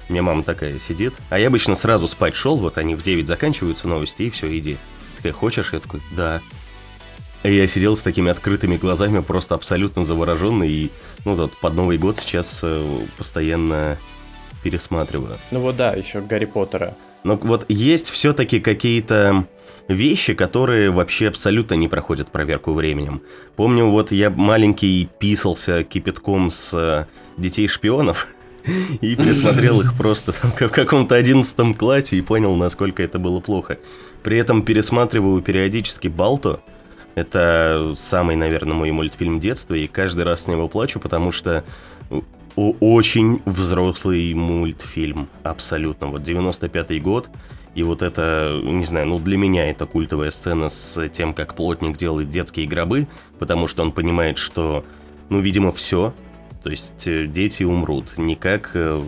У 0.09 0.13
меня 0.13 0.23
мама 0.23 0.43
такая 0.43 0.79
сидит. 0.79 1.15
А 1.31 1.39
я 1.39 1.49
обычно 1.49 1.75
сразу 1.75 2.07
спать 2.07 2.37
шел, 2.37 2.57
вот 2.57 2.79
они 2.79 2.95
в 2.95 3.03
9 3.03 3.27
заканчиваются 3.27 3.89
новости, 3.89 4.23
и 4.25 4.31
все, 4.31 4.57
иди. 4.57 4.77
Такая, 5.17 5.33
хочешь? 5.33 5.73
Я 5.73 5.81
такой, 5.81 6.01
да. 6.13 6.41
Я 7.47 7.67
сидел 7.69 7.97
с 7.97 8.03
такими 8.03 8.31
открытыми 8.31 8.77
глазами, 8.77 9.21
просто 9.21 9.55
абсолютно 9.55 10.05
завороженный. 10.05 10.69
И, 10.69 10.91
ну, 11.25 11.35
вот 11.35 11.53
под 11.61 11.75
Новый 11.75 11.97
год 11.97 12.19
сейчас 12.19 12.61
э, 12.63 12.85
постоянно 13.17 13.99
пересматриваю. 14.63 15.37
Ну 15.53 15.61
вот 15.61 15.77
да, 15.77 15.93
еще 15.93 16.21
Гарри 16.21 16.47
Поттера. 16.47 16.97
Но 17.23 17.37
вот 17.37 17.65
есть 17.69 18.11
все-таки 18.11 18.59
какие-то 18.59 19.47
вещи, 19.87 20.35
которые 20.35 20.91
вообще 20.91 21.29
абсолютно 21.29 21.75
не 21.75 21.87
проходят 21.87 22.33
проверку 22.33 22.73
временем. 22.73 23.23
Помню, 23.55 23.91
вот 23.91 24.11
я 24.11 24.31
маленький 24.31 25.09
писался 25.19 25.85
кипятком 25.85 26.51
с 26.51 26.75
э, 26.75 27.07
детей-шпионов, 27.41 28.27
и 29.01 29.15
пересмотрел 29.15 29.81
их 29.81 29.97
просто 29.97 30.33
там 30.33 30.51
в 30.51 30.73
каком-то 30.73 31.15
одиннадцатом 31.15 31.75
классе 31.75 32.17
и 32.17 32.21
понял, 32.21 32.55
насколько 32.57 33.03
это 33.03 33.19
было 33.19 33.41
плохо. 33.41 33.79
При 34.23 34.39
этом 34.39 34.63
пересматриваю 34.63 35.41
периодически 35.43 36.09
Балто. 36.09 36.61
Это 37.17 37.95
самый, 37.97 38.37
наверное, 38.37 38.75
мой 38.75 38.93
мультфильм 38.93 39.41
детства, 39.41 39.75
и 39.75 39.87
каждый 39.87 40.25
раз 40.25 40.43
с 40.43 40.47
него 40.47 40.69
плачу, 40.69 41.01
потому 41.01 41.33
что 41.33 41.65
очень 42.55 43.43
взрослый 43.45 44.33
мультфильм, 44.35 45.29
абсолютно. 45.43 46.09
Вот 46.09 46.23
95-й 46.23 47.01
год, 47.01 47.29
и 47.75 47.83
вот 47.83 48.03
это, 48.03 48.61
не 48.63 48.85
знаю, 48.85 49.07
ну 49.07 49.19
для 49.19 49.39
меня 49.39 49.69
это 49.69 49.87
культовая 49.87 50.31
сцена 50.31 50.69
с 50.69 51.09
тем, 51.09 51.35
как 51.35 51.55
плотник 51.55 51.97
делает 51.97 52.31
детские 52.31 52.67
гробы, 52.67 53.09
потому 53.39 53.67
что 53.67 53.83
он 53.83 53.93
понимает, 53.93 54.39
что, 54.39 54.85
ну, 55.31 55.41
видимо, 55.41 55.73
все, 55.73 56.15
то 56.63 56.71
есть 56.71 57.07
э, 57.07 57.27
дети 57.27 57.63
умрут. 57.63 58.19
Никак 58.19 58.73
э, 58.75 59.01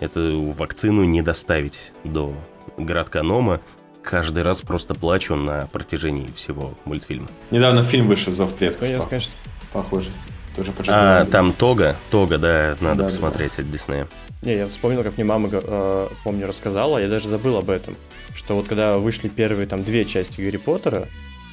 эту 0.00 0.54
вакцину 0.56 1.04
не 1.04 1.22
доставить 1.22 1.92
до 2.04 2.34
городка 2.76 3.22
Нома. 3.22 3.60
Каждый 4.02 4.42
раз 4.42 4.62
просто 4.62 4.94
плачу 4.94 5.34
на 5.34 5.66
протяжении 5.66 6.28
всего 6.34 6.74
мультфильма. 6.84 7.28
Недавно 7.50 7.82
фильм 7.82 8.08
вышел 8.08 8.32
«Зов 8.32 8.54
предков». 8.54 8.88
Я, 8.88 9.00
конечно, 9.00 9.34
похоже. 9.72 10.10
Тоже 10.56 10.72
а, 10.88 11.26
там 11.26 11.52
Тога, 11.52 11.94
Тога, 12.10 12.36
да, 12.36 12.76
надо 12.80 13.00
да, 13.00 13.04
посмотреть 13.04 13.52
да. 13.56 13.62
от 13.62 13.70
Диснея. 13.70 14.08
Не, 14.42 14.56
я 14.56 14.68
вспомнил, 14.68 15.02
как 15.02 15.16
мне 15.16 15.24
мама, 15.24 15.48
э, 15.52 16.08
помню, 16.24 16.46
рассказала, 16.46 16.98
я 16.98 17.08
даже 17.08 17.28
забыл 17.28 17.56
об 17.56 17.70
этом, 17.70 17.94
что 18.34 18.56
вот 18.56 18.66
когда 18.66 18.98
вышли 18.98 19.28
первые 19.28 19.66
там 19.66 19.84
две 19.84 20.04
части 20.04 20.40
Гарри 20.40 20.56
Поттера, 20.56 21.06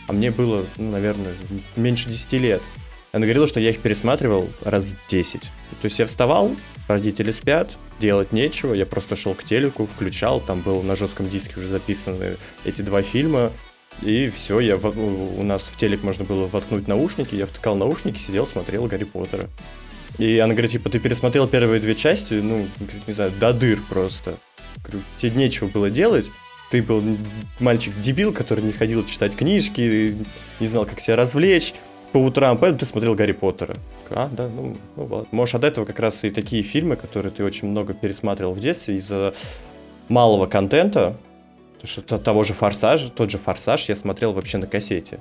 а 0.07 0.13
мне 0.13 0.31
было, 0.31 0.63
ну, 0.77 0.91
наверное, 0.91 1.33
меньше 1.75 2.09
10 2.09 2.33
лет, 2.33 2.61
она 3.11 3.25
говорила, 3.25 3.45
что 3.45 3.59
я 3.59 3.69
их 3.69 3.79
пересматривал 3.79 4.49
раз 4.63 4.95
10. 5.09 5.41
То 5.41 5.47
есть 5.83 5.99
я 5.99 6.05
вставал, 6.05 6.51
родители 6.87 7.31
спят, 7.31 7.77
делать 7.99 8.31
нечего, 8.31 8.73
я 8.73 8.85
просто 8.85 9.15
шел 9.15 9.33
к 9.33 9.43
телеку, 9.43 9.85
включал, 9.85 10.39
там 10.39 10.61
был 10.61 10.81
на 10.83 10.95
жестком 10.95 11.29
диске 11.29 11.53
уже 11.57 11.69
записаны 11.69 12.37
эти 12.65 12.81
два 12.81 13.01
фильма, 13.01 13.51
и 14.01 14.29
все, 14.29 14.59
я 14.59 14.77
у 14.77 15.43
нас 15.43 15.67
в 15.67 15.77
телек 15.77 16.03
можно 16.03 16.23
было 16.23 16.47
воткнуть 16.47 16.87
наушники, 16.87 17.35
я 17.35 17.45
втыкал 17.45 17.75
наушники, 17.75 18.19
сидел, 18.19 18.45
смотрел 18.45 18.85
Гарри 18.85 19.05
Поттера. 19.05 19.47
И 20.17 20.37
она 20.39 20.53
говорит, 20.53 20.71
типа, 20.71 20.89
ты 20.89 20.99
пересмотрел 20.99 21.47
первые 21.47 21.79
две 21.79 21.95
части, 21.95 22.35
ну, 22.35 22.67
не 23.05 23.13
знаю, 23.13 23.31
до 23.39 23.53
дыр 23.53 23.79
просто. 23.89 24.35
Говорю, 24.83 25.03
тебе 25.17 25.31
нечего 25.31 25.67
было 25.67 25.89
делать, 25.89 26.27
ты 26.71 26.81
был 26.81 27.03
мальчик-дебил, 27.59 28.33
который 28.33 28.63
не 28.63 28.71
ходил 28.71 29.05
читать 29.05 29.35
книжки, 29.35 30.15
не 30.59 30.67
знал, 30.67 30.85
как 30.85 30.99
себя 30.99 31.15
развлечь 31.15 31.73
по 32.11 32.17
утрам, 32.17 32.57
поэтому 32.57 32.79
ты 32.79 32.85
смотрел 32.85 33.15
Гарри 33.15 33.33
Поттера. 33.33 33.77
А, 34.11 34.29
да, 34.31 34.47
ну, 34.47 34.77
ну 34.95 35.05
вот. 35.05 35.31
Может, 35.31 35.55
от 35.55 35.63
этого 35.63 35.85
как 35.85 35.99
раз 35.99 36.23
и 36.23 36.29
такие 36.29 36.63
фильмы, 36.63 36.95
которые 36.95 37.31
ты 37.31 37.43
очень 37.43 37.67
много 37.67 37.93
пересматривал 37.93 38.53
в 38.53 38.59
детстве 38.59 38.95
из-за 38.95 39.33
малого 40.09 40.45
контента, 40.45 41.15
Потому 41.77 41.87
что 41.87 42.17
того 42.17 42.43
же 42.43 42.53
Форсажа, 42.53 43.11
тот 43.11 43.29
же 43.29 43.37
Форсаж 43.37 43.89
я 43.89 43.95
смотрел 43.95 44.33
вообще 44.33 44.57
на 44.57 44.65
кассете. 44.65 45.19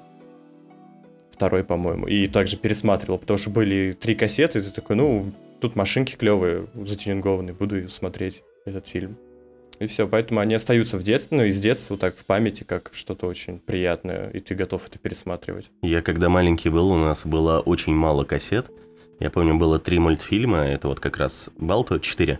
Второй, 1.31 1.65
по-моему. 1.65 2.07
И 2.07 2.29
также 2.29 2.57
пересматривал, 2.57 3.19
потому 3.19 3.37
что 3.37 3.51
были 3.51 3.93
три 3.93 4.15
кассеты, 4.15 4.61
и 4.61 4.63
ты 4.63 4.71
такой, 4.71 4.97
ну, 4.97 5.33
тут 5.61 5.77
машинки 5.77 6.17
клевые, 6.17 6.67
затюнингованные, 6.75 7.53
буду 7.53 7.91
смотреть 7.91 8.43
этот 8.65 8.89
фильм. 8.89 9.19
И 9.79 9.87
все, 9.87 10.09
поэтому 10.09 10.41
они 10.41 10.55
остаются 10.55 10.99
в 10.99 11.03
детстве, 11.03 11.37
ну, 11.39 11.45
из 11.45 11.61
детства 11.61 11.95
вот 11.95 12.01
так 12.01 12.17
в 12.17 12.25
памяти, 12.25 12.65
как 12.65 12.91
что-то 12.95 13.27
очень 13.27 13.59
приятное, 13.59 14.31
и 14.31 14.41
ты 14.41 14.55
готов 14.55 14.87
это 14.89 14.99
пересматривать. 14.99 15.71
Я 15.83 16.03
когда 16.03 16.29
маленький 16.29 16.71
был, 16.71 16.91
у 16.91 16.97
нас 16.97 17.27
было 17.27 17.61
очень 17.61 17.95
мало 17.95 18.25
кассет. 18.25 18.71
Я 19.21 19.31
помню, 19.31 19.57
было 19.57 19.79
три 19.79 19.99
мультфильма, 19.99 20.59
это 20.59 20.89
вот 20.89 21.01
как 21.01 21.17
раз 21.17 21.51
Балто, 21.59 21.99
четыре. 22.01 22.39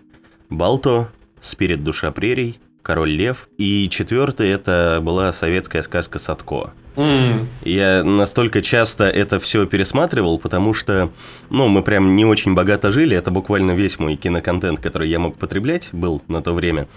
Балто, 0.49 1.09
Спирит 1.39 1.83
Душа 1.83 2.11
Прерий, 2.11 2.59
Король 2.81 3.11
Лев. 3.11 3.49
И 3.57 3.89
четвертый 3.89 4.49
это 4.49 4.99
была 5.03 5.31
советская 5.31 5.81
сказка 5.81 6.19
Садко. 6.19 6.71
Mm. 6.95 7.45
Я 7.63 8.03
настолько 8.03 8.61
часто 8.61 9.05
это 9.05 9.39
все 9.39 9.65
пересматривал, 9.67 10.39
потому 10.39 10.73
что, 10.73 11.11
ну, 11.49 11.67
мы 11.67 11.83
прям 11.83 12.15
не 12.15 12.25
очень 12.25 12.55
богато 12.55 12.91
жили. 12.91 13.15
Это 13.15 13.29
буквально 13.29 13.71
весь 13.71 13.99
мой 13.99 14.15
киноконтент, 14.15 14.79
который 14.79 15.09
я 15.09 15.19
мог 15.19 15.37
потреблять, 15.37 15.89
был 15.91 16.23
на 16.27 16.41
то 16.41 16.53
время. 16.53 16.87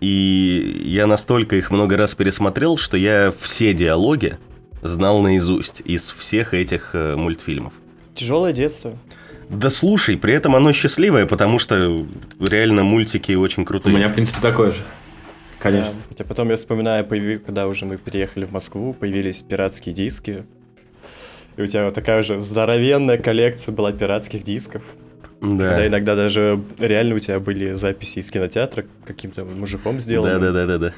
И 0.00 0.82
я 0.84 1.06
настолько 1.06 1.56
их 1.56 1.70
много 1.70 1.96
раз 1.96 2.14
пересмотрел, 2.14 2.76
что 2.76 2.96
я 2.96 3.32
все 3.38 3.72
диалоги 3.74 4.38
знал 4.82 5.20
наизусть 5.20 5.82
из 5.84 6.10
всех 6.10 6.54
этих 6.54 6.90
э, 6.94 7.16
мультфильмов. 7.16 7.72
Тяжелое 8.14 8.52
детство. 8.52 8.96
Да 9.48 9.70
слушай, 9.70 10.16
при 10.16 10.34
этом 10.34 10.56
оно 10.56 10.72
счастливое, 10.72 11.26
потому 11.26 11.58
что 11.58 12.06
реально 12.40 12.82
мультики 12.82 13.32
очень 13.32 13.64
крутые. 13.64 13.94
У 13.94 13.98
меня, 13.98 14.08
в 14.08 14.14
принципе, 14.14 14.40
такое 14.40 14.72
же. 14.72 14.78
Конечно. 15.58 15.92
Да. 15.92 15.98
Хотя 16.10 16.24
потом 16.24 16.50
я 16.50 16.56
вспоминаю, 16.56 17.06
когда 17.44 17.66
уже 17.66 17.86
мы 17.86 17.96
переехали 17.96 18.44
в 18.44 18.52
Москву, 18.52 18.92
появились 18.92 19.42
пиратские 19.42 19.94
диски. 19.94 20.44
И 21.56 21.62
у 21.62 21.66
тебя 21.66 21.86
вот 21.86 21.94
такая 21.94 22.20
уже 22.20 22.40
здоровенная 22.40 23.16
коллекция 23.16 23.72
была 23.72 23.92
пиратских 23.92 24.42
дисков. 24.42 24.82
Да. 25.40 25.68
Когда 25.68 25.86
иногда 25.86 26.16
даже 26.16 26.60
реально 26.78 27.16
у 27.16 27.18
тебя 27.18 27.40
были 27.40 27.72
записи 27.72 28.20
из 28.20 28.30
кинотеатра 28.30 28.84
каким-то 29.04 29.44
мужиком 29.44 30.00
сделаны. 30.00 30.34
Да, 30.34 30.38
да, 30.38 30.52
да, 30.52 30.66
да, 30.66 30.78
да 30.78 30.94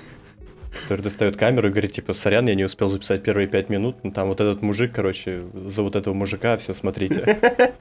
который 0.83 1.03
достает 1.03 1.37
камеру 1.37 1.69
и 1.69 1.71
говорит, 1.71 1.93
типа, 1.93 2.13
сорян, 2.13 2.47
я 2.47 2.55
не 2.55 2.65
успел 2.65 2.89
записать 2.89 3.23
первые 3.23 3.47
пять 3.49 3.69
минут, 3.69 3.97
ну 4.03 4.11
там 4.11 4.29
вот 4.29 4.41
этот 4.41 4.63
мужик, 4.63 4.93
короче, 4.95 5.45
за 5.55 5.83
вот 5.83 5.97
этого 5.97 6.15
мужика, 6.15 6.57
все, 6.57 6.75
смотрите. 6.75 7.39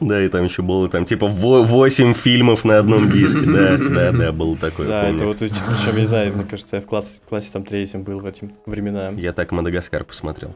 Да, 0.00 0.22
и 0.22 0.28
там 0.28 0.44
еще 0.44 0.62
было 0.62 0.88
там 0.88 1.04
типа 1.04 1.26
8 1.26 2.14
фильмов 2.14 2.64
на 2.64 2.78
одном 2.78 3.10
диске, 3.10 3.40
да, 3.40 3.76
да, 3.76 4.10
да, 4.10 4.32
было 4.32 4.56
такое. 4.56 4.88
Да, 4.88 5.08
это 5.10 5.26
вот, 5.26 5.38
причем, 5.38 5.56
я 5.94 6.00
не 6.00 6.06
знаю, 6.06 6.32
мне 6.32 6.44
кажется, 6.44 6.76
я 6.76 6.82
в 6.82 6.86
классе, 6.86 7.20
классе 7.28 7.50
там 7.52 7.62
третьем 7.62 8.02
был 8.02 8.20
в 8.20 8.26
эти 8.26 8.50
времена. 8.64 9.12
Я 9.16 9.34
так 9.34 9.52
Мадагаскар 9.52 10.04
посмотрел. 10.04 10.54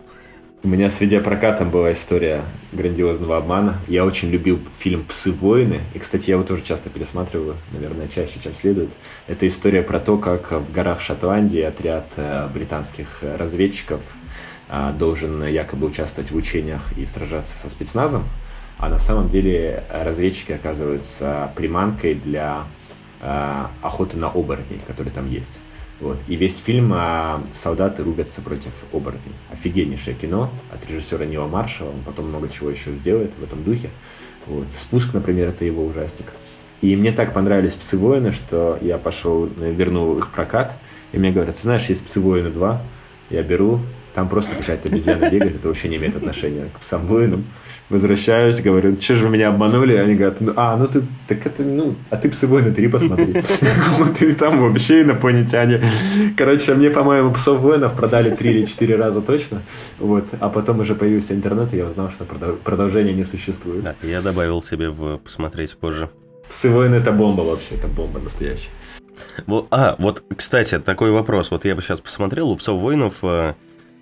У 0.63 0.69
меня 0.69 0.89
с 0.89 1.01
видеопрокатом 1.01 1.71
была 1.71 1.93
история 1.93 2.43
грандиозного 2.73 3.37
обмана. 3.37 3.77
Я 3.89 4.05
очень 4.07 4.31
любил 4.31 4.59
фильм 4.79 5.05
«Псы-воины». 5.05 5.81
И, 5.95 5.99
кстати, 5.99 6.31
я 6.31 6.37
его 6.37 6.45
тоже 6.45 6.63
часто 6.63 6.89
пересматриваю, 6.89 7.57
наверное, 7.73 8.09
чаще, 8.09 8.41
чем 8.43 8.55
следует. 8.55 8.91
Это 9.29 9.47
история 9.47 9.83
про 9.83 10.01
то, 10.01 10.17
как 10.17 10.53
в 10.53 10.73
горах 10.73 11.03
Шотландии 11.03 11.61
отряд 11.61 12.07
э, 12.17 12.49
британских 12.53 13.23
разведчиков 13.23 14.01
э, 14.71 14.95
должен 14.99 15.47
якобы 15.47 15.87
участвовать 15.87 16.31
в 16.31 16.37
учениях 16.37 16.81
и 16.97 17.05
сражаться 17.05 17.57
со 17.59 17.69
спецназом. 17.69 18.25
А 18.79 18.89
на 18.89 18.99
самом 18.99 19.29
деле 19.29 19.85
разведчики 19.91 20.53
оказываются 20.53 21.53
приманкой 21.55 22.15
для 22.15 22.65
э, 23.21 23.67
охоты 23.83 24.17
на 24.17 24.29
оборотней, 24.29 24.81
которые 24.87 25.13
там 25.13 25.31
есть. 25.31 25.61
Вот. 26.01 26.19
И 26.29 26.37
весь 26.37 26.59
фильм 26.59 26.93
а, 26.95 27.43
солдаты 27.53 28.03
рубятся 28.03 28.43
против 28.43 28.73
оборотней. 28.93 29.33
Офигеннейшее 29.51 30.15
кино 30.15 30.51
от 30.73 30.89
режиссера 30.91 31.25
Нила 31.25 31.47
Маршала. 31.47 31.89
Он 31.89 32.03
потом 32.05 32.29
много 32.29 32.49
чего 32.49 32.71
еще 32.71 32.93
сделает 32.93 33.33
в 33.39 33.43
этом 33.43 33.63
духе. 33.63 33.91
Вот. 34.47 34.67
«Спуск», 34.75 35.15
например, 35.15 35.49
это 35.49 35.65
его 35.65 35.85
ужастик. 35.85 36.27
И 36.83 36.95
мне 36.97 37.13
так 37.13 37.33
понравились 37.33 37.75
«Псы 37.75 37.97
воины», 37.97 38.33
что 38.33 38.79
я 38.83 38.99
пошел, 38.99 39.47
вернул 39.47 40.19
их 40.19 40.31
прокат. 40.31 40.77
И 41.13 41.19
мне 41.19 41.33
говорят, 41.33 41.57
знаешь, 41.57 41.87
есть 41.87 42.05
«Псы 42.05 42.21
воины 42.21 42.49
2». 42.49 42.79
Я 43.31 43.43
беру, 43.43 43.81
там 44.15 44.29
просто 44.29 44.55
какая-то 44.57 44.89
обезьяна 44.89 45.29
бегает, 45.31 45.57
это 45.57 45.69
вообще 45.69 45.89
не 45.89 45.97
имеет 45.97 46.17
отношения 46.17 46.71
к 46.75 46.81
«Псам 46.81 47.07
воинам» 47.07 47.45
возвращаюсь, 47.89 48.61
говорю, 48.61 49.01
что 49.01 49.15
же 49.15 49.25
вы 49.27 49.31
меня 49.31 49.49
обманули? 49.49 49.95
Они 49.95 50.15
говорят, 50.15 50.41
ну, 50.41 50.53
а, 50.57 50.77
ну 50.77 50.87
ты, 50.87 51.03
так 51.29 51.47
это, 51.47 51.63
ну, 51.63 51.95
а 52.11 52.17
ты 52.17 52.29
«Псы 52.29 52.47
войны 52.47 52.69
3» 52.69 52.89
посмотри. 52.89 53.35
Вот 53.99 54.21
и 54.23 54.33
там 54.33 54.59
вообще 54.61 55.03
инопланетяне. 55.03 55.83
Короче, 56.37 56.75
мне, 56.75 56.91
по-моему, 56.91 57.33
«Псов 57.33 57.61
воинов» 57.61 57.95
продали 57.95 58.31
3 58.31 58.51
или 58.51 58.65
4 58.65 58.97
раза 58.97 59.21
точно. 59.21 59.63
Вот. 59.99 60.25
А 60.41 60.49
потом 60.49 60.81
уже 60.81 60.95
появился 60.95 61.35
интернет, 61.35 61.73
и 61.75 61.77
я 61.77 61.87
узнал, 61.87 62.11
что 62.11 62.25
продолжения 62.65 63.13
не 63.13 63.25
существует. 63.25 63.85
Да, 63.85 63.95
я 64.03 64.21
добавил 64.21 64.63
себе 64.63 64.91
в 64.91 65.19
посмотреть 65.19 65.77
позже. 65.77 66.11
«Псы 66.49 66.71
войны»— 66.71 66.95
это 66.97 67.13
бомба 67.13 67.43
вообще, 67.43 67.75
это 67.77 67.89
бомба 67.89 68.21
настоящая. 68.21 68.71
А, 69.71 69.97
вот, 69.99 70.23
кстати, 70.37 70.79
такой 70.79 71.11
вопрос. 71.11 71.51
Вот 71.51 71.65
я 71.65 71.75
бы 71.75 71.83
сейчас 71.83 72.01
посмотрел, 72.01 72.51
у 72.51 72.57
«Псов 72.57 72.81
воинов» 72.81 73.15
э, 73.23 73.55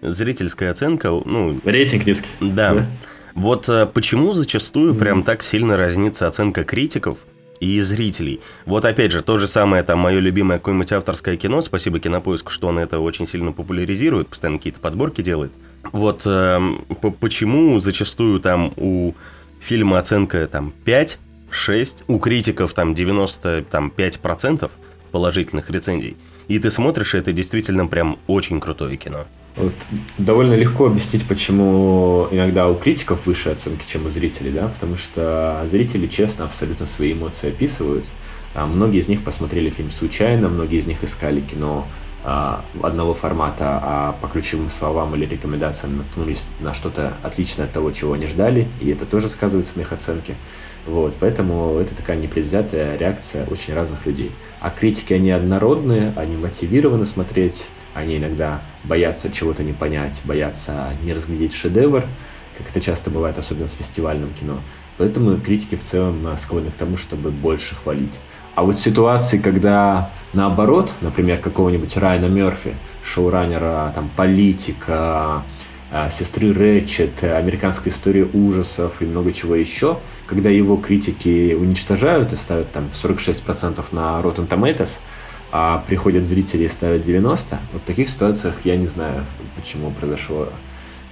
зрительская 0.02 0.72
оценка, 0.72 1.10
ну... 1.10 1.60
Рейтинг 1.64 2.06
низкий. 2.06 2.28
Да. 2.40 2.74
да? 2.74 2.86
Вот 3.34 3.68
э, 3.68 3.86
почему 3.86 4.32
зачастую 4.32 4.94
прям 4.94 5.22
так 5.24 5.42
сильно 5.42 5.76
разнится 5.76 6.28
оценка 6.28 6.64
критиков 6.64 7.18
и 7.60 7.80
зрителей. 7.80 8.40
Вот 8.66 8.84
опять 8.84 9.12
же, 9.12 9.22
то 9.22 9.38
же 9.38 9.48
самое, 9.48 9.82
там, 9.82 9.98
мое 9.98 10.20
любимое 10.20 10.58
какое-нибудь 10.58 10.92
авторское 10.92 11.36
кино, 11.36 11.62
спасибо 11.62 11.98
Кинопоиску, 11.98 12.50
что 12.50 12.68
он 12.68 12.78
это 12.78 12.98
очень 13.00 13.26
сильно 13.26 13.52
популяризирует, 13.52 14.28
постоянно 14.28 14.58
какие-то 14.58 14.80
подборки 14.80 15.22
делает. 15.22 15.52
Вот 15.92 16.22
э, 16.26 16.60
почему 17.20 17.80
зачастую 17.80 18.40
там 18.40 18.72
у 18.76 19.14
фильма 19.60 19.98
оценка 19.98 20.46
там 20.46 20.72
5, 20.84 21.18
6, 21.50 22.04
у 22.06 22.18
критиков 22.18 22.72
там 22.72 22.92
95% 22.92 24.70
положительных 25.10 25.70
рецензий, 25.70 26.16
и 26.48 26.58
ты 26.58 26.70
смотришь, 26.70 27.14
и 27.14 27.18
это 27.18 27.32
действительно 27.32 27.86
прям 27.86 28.18
очень 28.26 28.60
крутое 28.60 28.96
кино. 28.96 29.26
Вот, 29.56 29.72
довольно 30.18 30.54
легко 30.54 30.86
объяснить, 30.86 31.26
почему 31.28 32.26
иногда 32.32 32.68
у 32.68 32.74
критиков 32.74 33.26
выше 33.26 33.50
оценки, 33.50 33.86
чем 33.86 34.06
у 34.06 34.10
зрителей, 34.10 34.50
да, 34.50 34.66
потому 34.66 34.96
что 34.96 35.64
зрители 35.70 36.08
честно 36.08 36.44
абсолютно 36.44 36.86
свои 36.86 37.12
эмоции 37.12 37.50
описывают. 37.50 38.04
А 38.54 38.66
многие 38.66 39.00
из 39.00 39.08
них 39.08 39.22
посмотрели 39.22 39.70
фильм 39.70 39.92
случайно, 39.92 40.48
многие 40.48 40.78
из 40.78 40.86
них 40.86 41.04
искали 41.04 41.40
кино 41.40 41.86
а, 42.24 42.64
одного 42.82 43.14
формата, 43.14 43.80
а 43.82 44.16
по 44.20 44.26
ключевым 44.26 44.70
словам 44.70 45.14
или 45.14 45.24
рекомендациям 45.24 45.98
наткнулись 45.98 46.44
на 46.58 46.74
что-то 46.74 47.14
отличное 47.22 47.66
от 47.66 47.72
того, 47.72 47.92
чего 47.92 48.14
они 48.14 48.26
ждали, 48.26 48.66
и 48.80 48.90
это 48.90 49.06
тоже 49.06 49.28
сказывается 49.28 49.74
на 49.76 49.82
их 49.82 49.92
оценке. 49.92 50.34
Вот, 50.86 51.16
поэтому 51.20 51.78
это 51.78 51.94
такая 51.94 52.16
непредвзятая 52.16 52.98
реакция 52.98 53.46
очень 53.46 53.72
разных 53.72 54.04
людей. 54.04 54.32
А 54.60 54.70
критики, 54.70 55.14
они 55.14 55.30
однородные, 55.30 56.12
они 56.16 56.36
мотивированы 56.36 57.06
смотреть 57.06 57.66
они 57.94 58.16
иногда 58.16 58.60
боятся 58.84 59.30
чего-то 59.30 59.62
не 59.62 59.72
понять, 59.72 60.20
боятся 60.24 60.92
не 61.02 61.12
разглядеть 61.12 61.54
шедевр, 61.54 62.04
как 62.58 62.70
это 62.70 62.80
часто 62.80 63.10
бывает, 63.10 63.38
особенно 63.38 63.68
с 63.68 63.74
фестивальным 63.74 64.32
кино. 64.32 64.58
Поэтому 64.96 65.36
критики 65.38 65.74
в 65.74 65.82
целом 65.82 66.26
э, 66.26 66.36
склонны 66.36 66.70
к 66.70 66.74
тому, 66.74 66.96
чтобы 66.96 67.30
больше 67.30 67.74
хвалить. 67.74 68.14
А 68.54 68.62
вот 68.62 68.78
ситуации, 68.78 69.38
когда 69.38 70.10
наоборот, 70.32 70.92
например, 71.00 71.38
какого-нибудь 71.38 71.96
Райана 71.96 72.26
Мерфи, 72.26 72.76
шоураннера, 73.04 73.90
там, 73.94 74.08
политика, 74.14 75.42
э, 75.90 76.10
сестры 76.12 76.52
Рэтчет, 76.52 77.24
американская 77.24 77.92
история 77.92 78.28
ужасов 78.32 79.02
и 79.02 79.04
много 79.04 79.32
чего 79.32 79.56
еще, 79.56 79.98
когда 80.26 80.50
его 80.50 80.76
критики 80.76 81.54
уничтожают 81.54 82.32
и 82.32 82.36
ставят 82.36 82.70
там 82.70 82.88
46% 82.92 83.84
на 83.90 84.20
Rotten 84.20 84.46
Tomatoes, 84.46 85.00
а 85.56 85.84
приходят 85.86 86.26
зрители 86.26 86.64
и 86.64 86.68
ставят 86.68 87.02
90, 87.02 87.60
вот 87.72 87.82
в 87.82 87.84
таких 87.84 88.08
ситуациях 88.08 88.56
я 88.64 88.76
не 88.76 88.88
знаю, 88.88 89.24
почему 89.54 89.92
произошло 89.92 90.48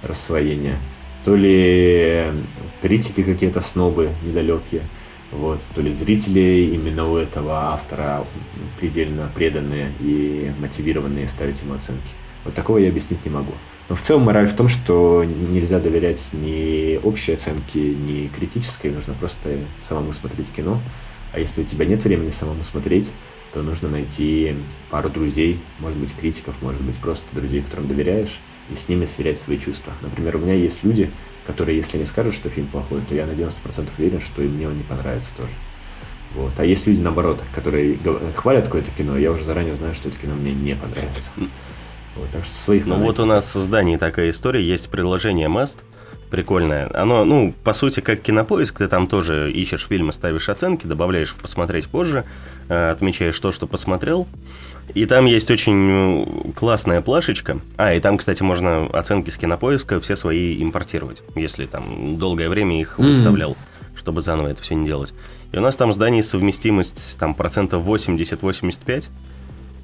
рассвоение. 0.01 0.79
То 1.23 1.33
ли 1.33 2.25
критики 2.81 3.23
какие-то 3.23 3.61
снобы 3.61 4.09
недалекие, 4.21 4.81
вот, 5.31 5.61
то 5.73 5.79
ли 5.79 5.93
зрители 5.93 6.69
именно 6.73 7.09
у 7.09 7.15
этого 7.15 7.71
автора 7.71 8.25
предельно 8.81 9.29
преданные 9.33 9.93
и 10.01 10.51
мотивированные 10.59 11.29
ставить 11.29 11.61
ему 11.61 11.75
оценки. 11.75 12.01
Вот 12.43 12.53
такого 12.53 12.79
я 12.79 12.89
объяснить 12.89 13.23
не 13.23 13.31
могу. 13.31 13.53
Но 13.87 13.95
в 13.95 14.01
целом 14.01 14.23
мораль 14.23 14.49
в 14.49 14.57
том, 14.57 14.67
что 14.67 15.23
нельзя 15.23 15.79
доверять 15.79 16.21
ни 16.33 16.99
общей 17.01 17.31
оценке, 17.31 17.79
ни 17.79 18.27
критической, 18.27 18.91
нужно 18.91 19.13
просто 19.13 19.51
самому 19.87 20.11
смотреть 20.11 20.51
кино. 20.53 20.81
А 21.31 21.39
если 21.39 21.61
у 21.61 21.63
тебя 21.63 21.85
нет 21.85 22.03
времени 22.03 22.29
самому 22.29 22.65
смотреть, 22.65 23.09
то 23.53 23.61
нужно 23.61 23.89
найти 23.89 24.55
пару 24.89 25.09
друзей, 25.09 25.59
может 25.79 25.97
быть, 25.97 26.15
критиков, 26.15 26.55
может 26.61 26.81
быть, 26.81 26.97
просто 26.97 27.23
друзей, 27.33 27.61
которым 27.61 27.87
доверяешь, 27.87 28.39
и 28.71 28.75
с 28.75 28.89
ними 28.89 29.05
сверять 29.05 29.39
свои 29.39 29.59
чувства. 29.59 29.93
Например, 30.01 30.37
у 30.37 30.39
меня 30.39 30.55
есть 30.55 30.83
люди, 30.83 31.11
которые, 31.45 31.77
если 31.77 31.97
не 31.97 32.05
скажут, 32.05 32.33
что 32.33 32.49
фильм 32.49 32.67
плохой, 32.67 33.01
то 33.07 33.13
я 33.13 33.25
на 33.25 33.31
90% 33.31 33.89
уверен, 33.97 34.21
что 34.21 34.41
и 34.41 34.47
мне 34.47 34.67
он 34.67 34.77
не 34.77 34.83
понравится 34.83 35.35
тоже. 35.35 35.51
Вот. 36.35 36.53
А 36.57 36.65
есть 36.65 36.87
люди, 36.87 36.99
наоборот, 36.99 37.43
которые 37.53 37.97
хвалят 38.35 38.65
какое-то 38.65 38.89
кино, 38.91 39.17
я 39.17 39.31
уже 39.31 39.43
заранее 39.43 39.75
знаю, 39.75 39.93
что 39.93 40.09
это 40.09 40.17
кино 40.17 40.33
мне 40.33 40.53
не 40.53 40.75
понравится. 40.75 41.29
Вот, 42.15 42.29
так 42.31 42.45
что 42.45 42.53
своих 42.53 42.85
Ну 42.85 42.97
вот 42.97 43.19
у 43.19 43.25
нас 43.25 43.45
в 43.45 43.49
создании 43.49 43.97
такая 43.97 44.29
история, 44.29 44.63
есть 44.63 44.89
приложение 44.89 45.47
Mast, 45.47 45.79
прикольное. 46.33 46.89
Оно, 46.95 47.25
ну, 47.25 47.53
по 47.63 47.73
сути, 47.73 47.99
как 47.99 48.23
кинопоиск, 48.23 48.79
ты 48.79 48.87
там 48.87 49.05
тоже 49.05 49.51
ищешь 49.51 49.85
фильмы, 49.85 50.11
ставишь 50.11 50.49
оценки, 50.49 50.87
добавляешь 50.87 51.29
в 51.29 51.35
посмотреть 51.35 51.87
позже, 51.87 52.25
э, 52.69 52.89
отмечаешь 52.89 53.37
то, 53.39 53.51
что 53.51 53.67
посмотрел. 53.67 54.27
И 54.95 55.05
там 55.05 55.27
есть 55.27 55.51
очень 55.51 55.75
ну, 55.75 56.53
классная 56.55 57.01
плашечка. 57.01 57.59
А, 57.77 57.93
и 57.93 57.99
там, 57.99 58.17
кстати, 58.17 58.41
можно 58.41 58.87
оценки 58.87 59.29
с 59.29 59.37
кинопоиска 59.37 59.99
все 59.99 60.15
свои 60.15 60.59
импортировать, 60.63 61.21
если 61.35 61.67
там 61.67 62.17
долгое 62.17 62.49
время 62.49 62.81
их 62.81 62.97
mm-hmm. 62.97 63.03
выставлял, 63.09 63.55
чтобы 63.95 64.21
заново 64.21 64.47
это 64.47 64.63
все 64.63 64.73
не 64.73 64.87
делать. 64.87 65.13
И 65.51 65.57
у 65.57 65.61
нас 65.61 65.77
там 65.77 65.93
зданий 65.93 66.23
совместимость 66.23 67.19
там 67.19 67.35
процентов 67.35 67.83
80-85. 67.83 69.09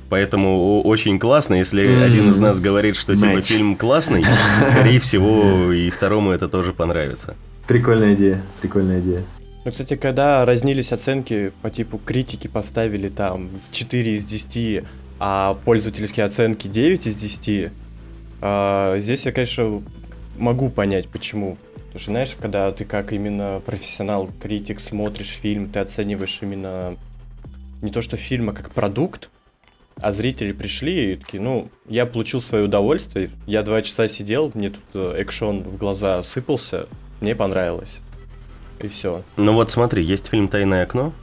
Поэтому 0.09 0.81
очень 0.81 1.19
классно, 1.19 1.53
если 1.55 1.87
mm. 1.87 2.03
один 2.03 2.29
из 2.29 2.39
нас 2.39 2.59
говорит, 2.59 2.95
что 2.95 3.15
типа 3.15 3.37
Match. 3.37 3.53
фильм 3.53 3.75
классный, 3.75 4.25
скорее 4.65 4.99
всего, 4.99 5.71
и 5.71 5.89
второму 5.89 6.31
это 6.31 6.47
тоже 6.47 6.73
понравится. 6.73 7.35
Прикольная 7.67 8.15
идея, 8.15 8.41
прикольная 8.61 8.99
идея. 8.99 9.23
Ну, 9.63 9.71
кстати, 9.71 9.95
когда 9.95 10.45
разнились 10.45 10.91
оценки 10.91 11.51
по 11.61 11.69
типу 11.69 11.99
критики 11.99 12.47
поставили 12.47 13.09
там 13.09 13.49
4 13.71 14.15
из 14.15 14.25
10, 14.25 14.83
а 15.19 15.55
пользовательские 15.65 16.25
оценки 16.25 16.67
9 16.67 17.05
из 17.05 17.15
10, 17.15 17.71
а, 18.41 18.97
здесь 18.99 19.25
я, 19.25 19.31
конечно, 19.31 19.83
могу 20.37 20.69
понять, 20.69 21.07
почему. 21.09 21.57
Потому 21.75 21.99
что, 21.99 22.11
знаешь, 22.11 22.35
когда 22.39 22.71
ты 22.71 22.85
как 22.85 23.11
именно 23.13 23.61
профессионал-критик 23.65 24.79
смотришь 24.79 25.27
фильм, 25.29 25.69
ты 25.69 25.79
оцениваешь 25.79 26.39
именно 26.41 26.95
не 27.81 27.91
то 27.91 28.01
что 28.01 28.17
фильм, 28.17 28.49
а 28.49 28.53
как 28.53 28.71
продукт, 28.71 29.29
а 30.01 30.11
зрители 30.11 30.51
пришли 30.51 31.13
и 31.13 31.15
такие, 31.15 31.41
ну, 31.41 31.69
я 31.87 32.05
получил 32.05 32.41
свое 32.41 32.65
удовольствие, 32.65 33.31
я 33.45 33.63
два 33.63 33.81
часа 33.81 34.07
сидел, 34.07 34.51
мне 34.53 34.69
тут 34.69 34.83
э, 34.93 35.21
экшон 35.21 35.63
в 35.63 35.77
глаза 35.77 36.21
сыпался, 36.23 36.87
мне 37.21 37.35
понравилось. 37.35 38.01
И 38.81 38.87
все. 38.87 39.23
Ну 39.35 39.53
вот 39.53 39.71
смотри, 39.71 40.03
есть 40.03 40.27
фильм 40.27 40.47
«Тайное 40.47 40.83
окно». 40.83 41.13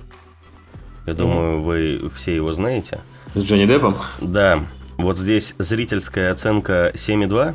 Я 1.06 1.12
mm 1.12 1.16
думаю, 1.16 1.60
вы 1.60 2.10
все 2.14 2.34
его 2.34 2.52
знаете. 2.52 3.00
С 3.34 3.42
Джонни 3.42 3.66
Деппом? 3.66 3.96
Да. 4.20 4.64
Вот 4.98 5.18
здесь 5.18 5.54
зрительская 5.58 6.32
оценка 6.32 6.90
7,2, 6.94 7.54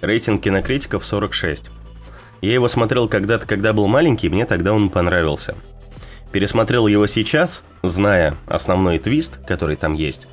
рейтинг 0.00 0.42
кинокритиков 0.42 1.04
46. 1.04 1.70
Я 2.42 2.52
его 2.54 2.68
смотрел 2.68 3.08
когда-то, 3.08 3.46
когда 3.46 3.72
был 3.72 3.86
маленький, 3.86 4.28
мне 4.28 4.46
тогда 4.46 4.72
он 4.72 4.90
понравился. 4.90 5.54
Пересмотрел 6.32 6.86
его 6.86 7.06
сейчас, 7.06 7.62
зная 7.82 8.36
основной 8.46 8.98
твист, 8.98 9.38
который 9.46 9.76
там 9.76 9.94
есть, 9.94 10.26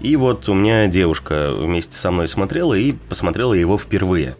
и 0.00 0.16
вот 0.16 0.48
у 0.48 0.54
меня 0.54 0.86
девушка 0.86 1.52
вместе 1.52 1.96
со 1.96 2.10
мной 2.10 2.28
смотрела 2.28 2.74
и 2.74 2.92
посмотрела 2.92 3.54
его 3.54 3.76
впервые. 3.78 4.36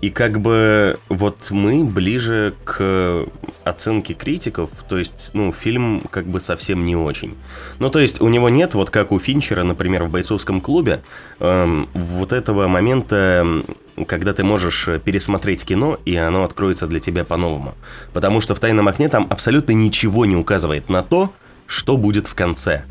И 0.00 0.10
как 0.10 0.40
бы 0.40 0.98
вот 1.08 1.52
мы 1.52 1.84
ближе 1.84 2.54
к 2.64 3.24
оценке 3.62 4.14
критиков, 4.14 4.70
то 4.88 4.98
есть, 4.98 5.30
ну, 5.32 5.52
фильм 5.52 6.02
как 6.10 6.26
бы 6.26 6.40
совсем 6.40 6.84
не 6.84 6.96
очень. 6.96 7.36
Ну, 7.78 7.88
то 7.88 8.00
есть 8.00 8.20
у 8.20 8.28
него 8.28 8.48
нет, 8.48 8.74
вот 8.74 8.90
как 8.90 9.12
у 9.12 9.20
Финчера, 9.20 9.62
например, 9.62 10.02
в 10.02 10.10
«Бойцовском 10.10 10.60
клубе», 10.60 11.04
эм, 11.38 11.88
вот 11.94 12.32
этого 12.32 12.66
момента, 12.66 13.46
когда 14.08 14.32
ты 14.32 14.42
можешь 14.42 14.88
пересмотреть 15.04 15.64
кино, 15.64 15.96
и 16.04 16.16
оно 16.16 16.42
откроется 16.42 16.88
для 16.88 16.98
тебя 16.98 17.22
по-новому. 17.22 17.76
Потому 18.12 18.40
что 18.40 18.56
в 18.56 18.58
«Тайном 18.58 18.88
окне» 18.88 19.08
там 19.08 19.28
абсолютно 19.30 19.70
ничего 19.70 20.26
не 20.26 20.34
указывает 20.34 20.88
на 20.88 21.04
то, 21.04 21.32
что 21.68 21.96
будет 21.96 22.26
в 22.26 22.34
конце. 22.34 22.82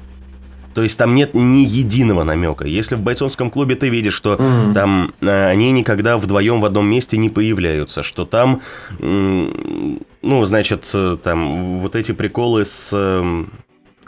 То 0.73 0.83
есть 0.83 0.97
там 0.97 1.15
нет 1.15 1.33
ни 1.33 1.65
единого 1.65 2.23
намека. 2.23 2.65
Если 2.65 2.95
в 2.95 3.01
бойцовском 3.01 3.49
клубе 3.49 3.75
ты 3.75 3.89
видишь, 3.89 4.13
что 4.13 4.35
mm-hmm. 4.35 4.73
там 4.73 5.13
э, 5.21 5.47
они 5.49 5.71
никогда 5.71 6.17
вдвоем 6.17 6.61
в 6.61 6.65
одном 6.65 6.87
месте 6.87 7.17
не 7.17 7.29
появляются, 7.29 8.03
что 8.03 8.25
там, 8.25 8.61
э, 8.99 9.03
ну, 9.03 10.45
значит, 10.45 10.89
э, 10.93 11.17
там 11.21 11.79
вот 11.79 11.95
эти 11.95 12.13
приколы 12.13 12.63
с 12.65 12.91
э, 12.93 13.43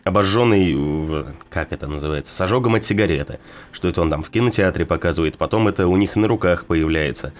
обожженный, 0.03 1.26
как 1.49 1.74
это 1.74 1.88
называется, 1.88 2.34
с 2.34 2.41
ожогом 2.41 2.76
от 2.76 2.86
сигареты, 2.86 3.39
что 3.72 3.88
это 3.88 4.01
он 4.01 4.09
там 4.09 4.24
в 4.24 4.30
кинотеатре 4.30 4.86
показывает, 4.86 5.38
потом 5.38 5.68
это 5.68 5.88
у 5.88 5.97
них 5.97 6.16
на 6.16 6.28
руках 6.28 6.66
появляется. 6.66 7.34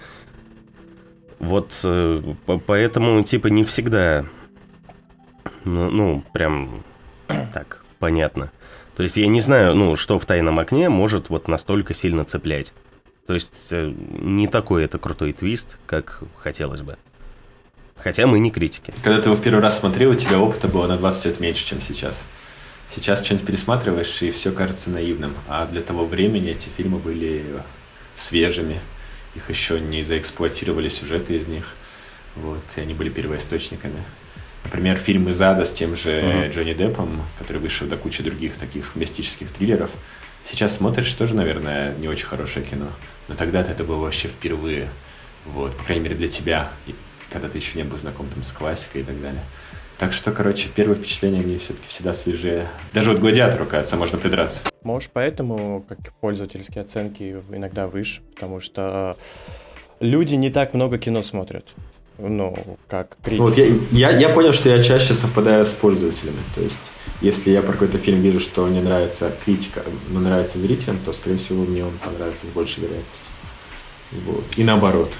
Вот 1.38 1.80
э, 1.84 2.22
поэтому, 2.66 3.22
типа, 3.22 3.48
не 3.48 3.64
всегда, 3.64 4.24
ну, 5.64 5.90
ну 5.90 6.24
прям 6.32 6.82
так, 7.52 7.84
понятно. 7.98 8.50
То 8.96 9.02
есть 9.02 9.16
я 9.16 9.26
не 9.26 9.40
знаю, 9.40 9.74
ну, 9.74 9.96
что 9.96 10.18
в 10.18 10.26
«Тайном 10.26 10.58
окне» 10.58 10.88
может 10.88 11.28
вот 11.28 11.48
настолько 11.48 11.94
сильно 11.94 12.24
цеплять. 12.24 12.72
То 13.26 13.34
есть 13.34 13.68
э, 13.70 13.92
не 13.96 14.46
такой 14.46 14.84
это 14.84 14.98
крутой 14.98 15.32
твист, 15.32 15.78
как 15.86 16.22
хотелось 16.36 16.82
бы. 16.82 16.96
Хотя 17.96 18.26
мы 18.26 18.38
не 18.38 18.50
критики. 18.50 18.92
Когда 19.02 19.20
ты 19.20 19.28
его 19.28 19.36
в 19.36 19.42
первый 19.42 19.60
раз 19.60 19.78
смотрел, 19.78 20.10
у 20.10 20.14
тебя 20.14 20.38
опыта 20.38 20.68
было 20.68 20.86
на 20.86 20.96
20 20.96 21.26
лет 21.26 21.40
меньше, 21.40 21.66
чем 21.66 21.80
сейчас. 21.80 22.24
Сейчас 22.90 23.24
что-нибудь 23.24 23.46
пересматриваешь, 23.46 24.22
и 24.22 24.30
все 24.30 24.52
кажется 24.52 24.90
наивным. 24.90 25.34
А 25.48 25.66
для 25.66 25.80
того 25.80 26.04
времени 26.04 26.50
эти 26.50 26.68
фильмы 26.68 26.98
были 26.98 27.44
свежими. 28.14 28.78
Их 29.34 29.48
еще 29.48 29.80
не 29.80 30.02
заэксплуатировали 30.02 30.88
сюжеты 30.88 31.36
из 31.36 31.48
них. 31.48 31.74
Вот, 32.36 32.62
и 32.76 32.80
они 32.80 32.94
были 32.94 33.08
первоисточниками. 33.08 34.02
Например, 34.64 34.96
фильм 34.96 35.28
«Из 35.28 35.40
ада» 35.40 35.64
с 35.64 35.72
тем 35.72 35.94
же 35.94 36.10
mm-hmm. 36.10 36.52
Джонни 36.52 36.72
Деппом, 36.72 37.22
который 37.38 37.58
вышел 37.58 37.86
до 37.86 37.96
кучи 37.96 38.22
других 38.22 38.56
таких 38.56 38.96
мистических 38.96 39.50
триллеров. 39.50 39.90
Сейчас 40.44 40.76
смотришь, 40.76 41.14
тоже, 41.14 41.36
наверное, 41.36 41.94
не 41.96 42.08
очень 42.08 42.26
хорошее 42.26 42.66
кино. 42.66 42.88
Но 43.28 43.34
тогда-то 43.34 43.70
это 43.70 43.84
было 43.84 43.98
вообще 43.98 44.28
впервые. 44.28 44.88
Вот, 45.46 45.76
по 45.76 45.84
крайней 45.84 46.04
мере, 46.04 46.16
для 46.16 46.28
тебя, 46.28 46.70
когда 47.30 47.48
ты 47.48 47.58
еще 47.58 47.78
не 47.78 47.84
был 47.84 47.96
знаком 47.96 48.28
там, 48.28 48.42
с 48.42 48.52
классикой 48.52 49.02
и 49.02 49.04
так 49.04 49.20
далее. 49.20 49.42
Так 49.98 50.12
что, 50.12 50.32
короче, 50.32 50.68
первые 50.74 50.96
впечатления, 50.96 51.40
они 51.40 51.56
все-таки 51.58 51.86
всегда 51.86 52.12
свежие. 52.14 52.68
Даже 52.92 53.10
вот 53.10 53.20
гладиатору, 53.20 53.64
кажется, 53.64 53.96
можно 53.96 54.18
придраться. 54.18 54.62
Может, 54.82 55.10
поэтому 55.12 55.84
как 55.88 56.12
пользовательские 56.14 56.82
оценки 56.82 57.40
иногда 57.50 57.86
выше, 57.86 58.22
потому 58.34 58.60
что 58.60 59.16
люди 60.00 60.34
не 60.34 60.50
так 60.50 60.74
много 60.74 60.98
кино 60.98 61.22
смотрят 61.22 61.74
ну, 62.18 62.78
как 62.88 63.16
критик. 63.22 63.40
Вот 63.40 63.58
я, 63.58 63.66
я, 63.90 64.10
я 64.10 64.28
понял, 64.28 64.52
что 64.52 64.68
я 64.68 64.82
чаще 64.82 65.14
совпадаю 65.14 65.66
с 65.66 65.72
пользователями. 65.72 66.38
То 66.54 66.60
есть, 66.60 66.92
если 67.20 67.50
я 67.50 67.62
про 67.62 67.72
какой-то 67.72 67.98
фильм 67.98 68.20
вижу, 68.20 68.40
что 68.40 68.66
не 68.68 68.80
нравится 68.80 69.32
критика, 69.44 69.82
но 70.08 70.20
нравится 70.20 70.58
зрителям, 70.58 70.98
то, 71.04 71.12
скорее 71.12 71.38
всего, 71.38 71.64
мне 71.64 71.84
он 71.84 71.92
понравится 71.98 72.46
с 72.46 72.50
большей 72.50 72.84
вероятностью. 72.84 73.26
Вот. 74.26 74.44
И 74.56 74.64
наоборот. 74.64 75.12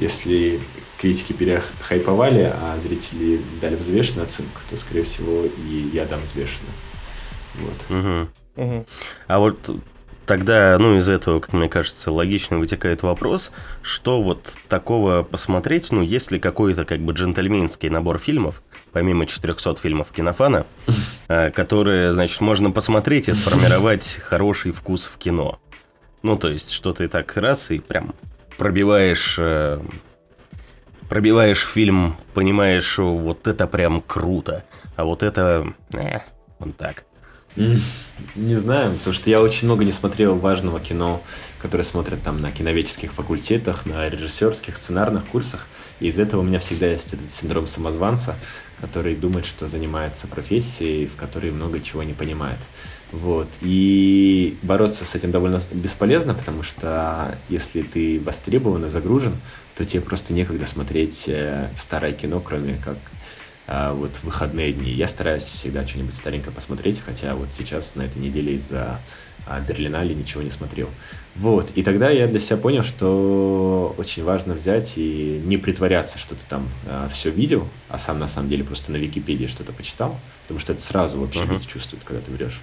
Если 0.00 0.60
критики 0.98 1.32
перехайповали, 1.32 2.52
а 2.52 2.76
зрители 2.82 3.40
дали 3.60 3.76
взвешенную 3.76 4.26
оценку, 4.26 4.60
то, 4.68 4.76
скорее 4.76 5.04
всего, 5.04 5.44
и 5.44 5.90
я 5.92 6.04
дам 6.04 6.22
взвешенную. 6.22 6.72
Вот. 7.60 7.96
Угу. 8.56 8.64
Угу. 8.64 8.86
А 9.28 9.38
вот 9.38 9.58
Тогда, 10.26 10.76
ну, 10.78 10.96
из 10.96 11.08
этого, 11.08 11.40
как 11.40 11.52
мне 11.52 11.68
кажется, 11.68 12.10
логично 12.10 12.58
вытекает 12.58 13.02
вопрос, 13.02 13.52
что 13.82 14.22
вот 14.22 14.56
такого 14.68 15.22
посмотреть, 15.22 15.92
ну, 15.92 16.00
есть 16.00 16.30
ли 16.30 16.38
какой-то 16.38 16.86
как 16.86 17.00
бы 17.00 17.12
джентльменский 17.12 17.90
набор 17.90 18.18
фильмов, 18.18 18.62
помимо 18.92 19.26
400 19.26 19.76
фильмов 19.76 20.12
кинофана, 20.12 20.64
э, 21.28 21.50
которые, 21.50 22.12
значит, 22.12 22.40
можно 22.40 22.70
посмотреть 22.70 23.28
и 23.28 23.34
сформировать 23.34 24.18
хороший 24.22 24.72
вкус 24.72 25.06
в 25.06 25.18
кино. 25.18 25.58
Ну, 26.22 26.36
то 26.36 26.48
есть, 26.48 26.70
что 26.70 26.94
ты 26.94 27.08
так 27.08 27.36
раз 27.36 27.70
и 27.70 27.78
прям 27.78 28.14
пробиваешь 28.56 29.36
э, 29.38 29.78
пробиваешь 31.08 31.60
фильм, 31.60 32.16
понимаешь, 32.32 32.96
вот 32.96 33.46
это 33.46 33.66
прям 33.66 34.00
круто, 34.00 34.64
а 34.96 35.04
вот 35.04 35.22
это, 35.22 35.66
э, 35.92 36.20
вот 36.58 36.76
так. 36.78 37.04
Не 37.56 38.54
знаю, 38.56 38.94
потому 38.96 39.14
что 39.14 39.30
я 39.30 39.40
очень 39.40 39.66
много 39.66 39.84
не 39.84 39.92
смотрел 39.92 40.36
важного 40.36 40.80
кино, 40.80 41.22
которое 41.58 41.84
смотрят 41.84 42.22
там 42.22 42.40
на 42.40 42.52
киноведческих 42.52 43.12
факультетах, 43.12 43.86
на 43.86 44.08
режиссерских, 44.08 44.76
сценарных 44.76 45.26
курсах. 45.26 45.66
И 46.00 46.08
из 46.08 46.18
этого 46.18 46.40
у 46.40 46.44
меня 46.44 46.58
всегда 46.58 46.86
есть 46.86 47.12
этот 47.12 47.30
синдром 47.30 47.66
самозванца, 47.66 48.36
который 48.80 49.14
думает, 49.14 49.46
что 49.46 49.68
занимается 49.68 50.26
профессией, 50.26 51.06
в 51.06 51.16
которой 51.16 51.50
много 51.50 51.80
чего 51.80 52.02
не 52.02 52.12
понимает. 52.12 52.58
Вот. 53.12 53.48
И 53.60 54.58
бороться 54.62 55.04
с 55.04 55.14
этим 55.14 55.30
довольно 55.30 55.60
бесполезно, 55.72 56.34
потому 56.34 56.64
что 56.64 57.38
если 57.48 57.82
ты 57.82 58.20
востребован 58.20 58.86
и 58.86 58.88
загружен, 58.88 59.36
то 59.76 59.84
тебе 59.84 60.02
просто 60.02 60.32
некогда 60.32 60.66
смотреть 60.66 61.24
э, 61.28 61.70
старое 61.76 62.12
кино, 62.12 62.40
кроме 62.40 62.76
как 62.76 62.96
вот 63.66 64.16
в 64.16 64.24
выходные 64.24 64.72
дни. 64.72 64.90
Я 64.90 65.08
стараюсь 65.08 65.44
всегда 65.44 65.86
что-нибудь 65.86 66.14
старенькое 66.14 66.52
посмотреть, 66.52 67.00
хотя 67.00 67.34
вот 67.34 67.48
сейчас 67.52 67.94
на 67.94 68.02
этой 68.02 68.18
неделе 68.18 68.56
из-за 68.56 69.00
а, 69.46 69.60
Берлинале 69.60 70.14
ничего 70.14 70.42
не 70.42 70.50
смотрел. 70.50 70.88
Вот, 71.36 71.70
и 71.74 71.82
тогда 71.82 72.10
я 72.10 72.26
для 72.26 72.38
себя 72.38 72.56
понял, 72.56 72.82
что 72.82 73.94
очень 73.98 74.24
важно 74.24 74.54
взять 74.54 74.94
и 74.96 75.42
не 75.44 75.58
притворяться, 75.58 76.18
что 76.18 76.34
ты 76.34 76.42
там 76.48 76.68
а, 76.86 77.08
все 77.08 77.30
видел, 77.30 77.68
а 77.88 77.98
сам 77.98 78.18
на 78.18 78.28
самом 78.28 78.48
деле 78.48 78.64
просто 78.64 78.92
на 78.92 78.96
Википедии 78.96 79.46
что-то 79.46 79.72
почитал, 79.72 80.18
потому 80.42 80.60
что 80.60 80.72
это 80.72 80.80
сразу 80.80 81.20
вообще 81.20 81.40
uh-huh. 81.40 81.52
люди 81.52 81.66
чувствуют, 81.66 82.04
когда 82.04 82.22
ты 82.22 82.30
врешь. 82.30 82.60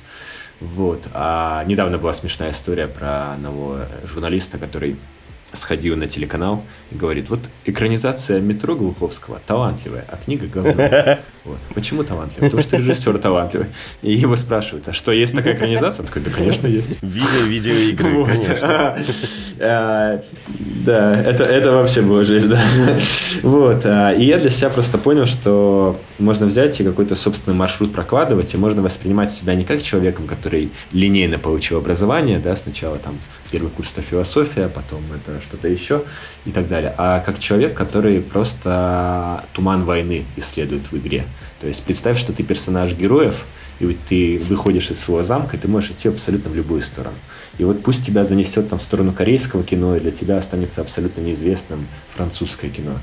Вот, 0.60 1.08
а 1.14 1.64
недавно 1.66 1.98
была 1.98 2.14
смешная 2.14 2.52
история 2.52 2.88
про 2.88 3.34
одного 3.34 3.80
журналиста, 4.04 4.58
который 4.58 4.98
сходил 5.54 5.98
на 5.98 6.08
телеканал 6.08 6.64
и 6.92 6.96
говорит, 6.96 7.30
вот 7.30 7.40
экранизация 7.66 8.40
метро 8.40 8.76
Глуховского 8.76 9.40
талантливая, 9.46 10.06
а 10.08 10.18
книга 10.18 10.48
говно. 10.48 11.18
Вот. 11.44 11.58
Почему 11.74 12.04
талантливая? 12.04 12.52
Потому 12.52 12.62
что 12.62 12.78
режиссер 12.78 13.18
талантливый. 13.18 13.66
И 14.04 14.14
его 14.14 14.36
спрашивают, 14.36 14.88
а 14.88 14.94
что, 14.94 15.12
есть 15.12 15.36
такая 15.36 15.56
экранизация? 15.56 16.04
Он 16.04 16.08
такой, 16.08 16.22
да, 16.22 16.30
конечно, 16.30 16.68
есть. 16.68 17.02
Видео, 17.02 17.48
видеоигры, 17.48 18.10
вот. 18.12 18.30
конечно. 18.30 19.00
А, 19.64 20.24
да, 20.48 21.22
это, 21.22 21.44
это 21.44 21.72
вообще 21.72 22.02
была 22.02 22.24
жизнь, 22.24 22.48
да. 22.50 22.60
Вот. 23.44 23.86
А, 23.86 24.12
и 24.12 24.26
я 24.26 24.40
для 24.40 24.50
себя 24.50 24.72
просто 24.72 24.98
понял, 24.98 25.28
что 25.28 26.00
можно 26.18 26.48
взять 26.48 26.80
и 26.80 26.84
какой-то 26.84 27.16
собственный 27.16 27.56
маршрут 27.56 27.94
прокладывать, 27.94 28.54
и 28.54 28.58
можно 28.58 28.82
воспринимать 28.82 29.32
себя 29.32 29.54
не 29.54 29.64
как 29.64 29.84
человеком, 29.84 30.26
который 30.26 30.72
линейно 30.94 31.38
получил 31.38 31.78
образование, 31.78 32.40
да, 32.40 32.56
сначала 32.56 32.98
там 32.98 33.20
первый 33.52 33.70
курс 33.70 33.92
это 33.94 34.02
философия, 34.02 34.68
потом 34.68 35.04
это 35.14 35.41
что-то 35.42 35.68
еще 35.68 36.04
и 36.46 36.52
так 36.52 36.68
далее, 36.68 36.94
а 36.98 37.20
как 37.20 37.40
человек, 37.40 37.76
который 37.76 38.22
просто 38.22 39.44
туман 39.54 39.84
войны 39.84 40.26
исследует 40.38 40.92
в 40.92 40.98
игре. 40.98 41.26
То 41.60 41.68
есть 41.68 41.84
представь, 41.84 42.18
что 42.18 42.34
ты 42.34 42.44
персонаж 42.44 42.94
героев, 42.94 43.46
и 43.80 43.86
вот 43.86 43.98
ты 44.08 44.40
выходишь 44.40 44.92
из 44.92 45.00
своего 45.00 45.24
замка, 45.24 45.58
и 45.58 45.60
ты 45.60 45.68
можешь 45.68 45.92
идти 45.92 46.08
абсолютно 46.08 46.52
в 46.52 46.56
любую 46.56 46.82
сторону. 46.84 47.16
И 47.58 47.64
вот 47.64 47.84
пусть 47.84 48.06
тебя 48.06 48.24
занесет 48.24 48.70
там 48.70 48.80
в 48.80 48.82
сторону 48.82 49.12
корейского 49.12 49.64
кино, 49.64 49.96
и 49.96 50.00
для 50.00 50.12
тебя 50.12 50.38
останется 50.38 50.82
абсолютно 50.82 51.22
неизвестным 51.22 51.88
французское 52.10 52.70
кино. 52.70 52.94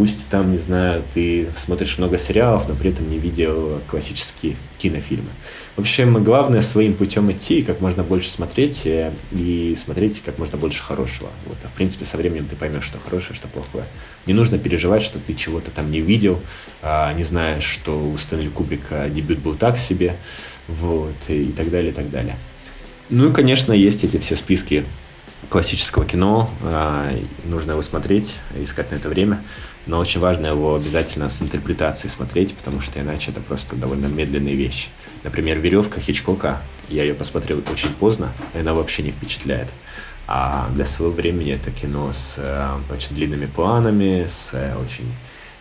Пусть 0.00 0.30
там, 0.30 0.50
не 0.50 0.56
знаю, 0.56 1.04
ты 1.12 1.48
смотришь 1.54 1.98
много 1.98 2.16
сериалов, 2.16 2.66
но 2.66 2.74
при 2.74 2.90
этом 2.90 3.10
не 3.10 3.18
видел 3.18 3.82
классические 3.86 4.56
кинофильмы. 4.78 5.28
В 5.76 5.80
общем, 5.80 6.24
главное 6.24 6.62
своим 6.62 6.94
путем 6.94 7.30
идти 7.30 7.60
как 7.60 7.82
можно 7.82 8.02
больше 8.02 8.30
смотреть, 8.30 8.86
э, 8.86 9.12
и 9.30 9.76
смотреть 9.78 10.22
как 10.24 10.38
можно 10.38 10.56
больше 10.56 10.82
хорошего. 10.82 11.28
Вот. 11.44 11.58
А 11.64 11.68
в 11.68 11.72
принципе, 11.72 12.06
со 12.06 12.16
временем 12.16 12.46
ты 12.46 12.56
поймешь, 12.56 12.84
что 12.84 12.98
хорошее, 12.98 13.36
что 13.36 13.46
плохое. 13.46 13.84
Не 14.24 14.32
нужно 14.32 14.58
переживать, 14.58 15.02
что 15.02 15.18
ты 15.18 15.34
чего-то 15.34 15.70
там 15.70 15.90
не 15.90 16.00
видел, 16.00 16.40
а, 16.80 17.12
не 17.12 17.22
знаешь, 17.22 17.64
что 17.64 17.92
у 18.02 18.16
Стэнли 18.16 18.48
Кубрика 18.48 19.06
дебют 19.10 19.40
был 19.40 19.54
так 19.54 19.76
себе, 19.76 20.16
вот, 20.66 21.12
и 21.28 21.52
так 21.54 21.68
далее, 21.68 21.92
и 21.92 21.94
так 21.94 22.08
далее. 22.08 22.36
Ну 23.10 23.28
и, 23.28 23.34
конечно, 23.34 23.74
есть 23.74 24.02
эти 24.02 24.16
все 24.16 24.34
списки 24.34 24.86
классического 25.50 26.04
кино, 26.04 26.48
э, 26.62 27.18
нужно 27.44 27.72
его 27.72 27.82
смотреть, 27.82 28.36
искать 28.58 28.90
на 28.90 28.96
это 28.96 29.08
время, 29.08 29.42
но 29.86 29.98
очень 29.98 30.20
важно 30.20 30.46
его 30.48 30.74
обязательно 30.74 31.28
с 31.28 31.40
интерпретацией 31.42 32.10
смотреть, 32.10 32.54
потому 32.54 32.80
что 32.80 33.00
иначе 33.00 33.30
это 33.30 33.40
просто 33.40 33.76
довольно 33.76 34.06
медленные 34.06 34.54
вещи. 34.54 34.88
Например, 35.22 35.58
«Веревка» 35.58 36.00
Хичкока, 36.00 36.60
я 36.88 37.02
ее 37.02 37.14
посмотрел 37.14 37.62
очень 37.70 37.90
поздно, 37.90 38.32
и 38.54 38.58
она 38.58 38.74
вообще 38.74 39.02
не 39.02 39.10
впечатляет. 39.10 39.68
А 40.26 40.70
для 40.74 40.84
своего 40.84 41.12
времени 41.12 41.52
это 41.52 41.70
кино 41.70 42.12
с 42.12 42.34
э, 42.36 42.68
очень 42.92 43.16
длинными 43.16 43.46
планами, 43.46 44.26
с 44.28 44.50
э, 44.52 44.74
очень 44.76 45.12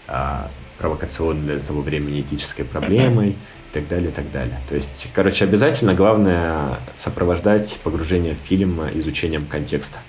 э, 0.08 0.42
провокационной 0.78 1.56
для 1.56 1.60
того 1.60 1.82
времени 1.82 2.22
этической 2.22 2.66
проблемой 2.66 3.30
и 3.30 3.74
так 3.74 3.88
далее, 3.88 4.10
и 4.10 4.14
так 4.14 4.32
далее. 4.32 4.60
То 4.70 4.76
есть, 4.76 5.08
короче, 5.14 5.46
обязательно 5.46 5.96
главное 5.96 6.78
сопровождать 6.94 7.78
погружение 7.84 8.36
в 8.36 8.38
фильм 8.38 8.82
изучением 8.94 9.46
контекста. 9.46 10.00